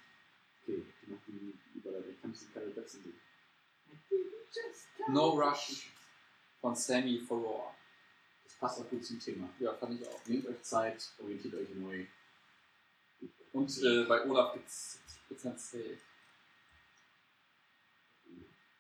Okay, 0.70 0.86
ich 1.02 1.08
mach 1.08 1.18
die 1.26 1.78
Überleitung. 1.78 2.12
Ich 2.12 2.20
kann 2.20 2.30
ein 2.30 2.32
bisschen 2.32 2.54
Carol 2.54 2.72
Jackson. 2.74 3.14
No 5.08 5.30
Rush 5.30 5.90
von 6.60 6.76
Sammy 6.76 7.18
Farrar. 7.26 7.74
Das 8.44 8.54
passt 8.54 8.80
auch 8.80 8.88
gut 8.88 9.04
zum 9.04 9.18
Thema. 9.18 9.48
Ja, 9.58 9.74
fand 9.74 10.00
ich 10.00 10.08
auch. 10.08 10.20
Nehmt 10.26 10.46
euch 10.46 10.62
Zeit, 10.62 11.12
orientiert 11.18 11.54
euch 11.54 11.68
neu. 11.74 12.06
Und 13.52 13.82
äh, 13.82 14.04
bei 14.04 14.24
Olaf 14.26 14.54
gibt's 14.54 15.00
70% 15.30 15.58
Sale. 15.58 15.98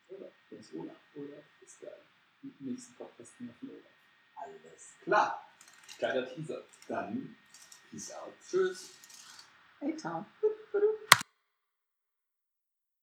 Oder? 0.08 0.32
Wer 0.48 0.58
ist 0.60 0.74
Olaf? 0.74 0.96
Olaf 1.16 1.44
ist 1.60 1.80
geil. 1.80 2.02
Im 2.42 2.54
nächsten 2.60 2.94
Podcast 2.94 3.40
machen 3.40 3.68
wir 3.68 3.74
Olaf. 3.74 3.92
Alles 4.36 4.94
klar. 5.02 5.44
Geiler 5.98 6.34
Teaser. 6.34 6.62
Dann, 6.86 7.36
peace 7.90 8.12
out. 8.12 8.32
Tschüss. 8.48 8.90
Hey, 9.80 9.96
Tom. 9.96 10.24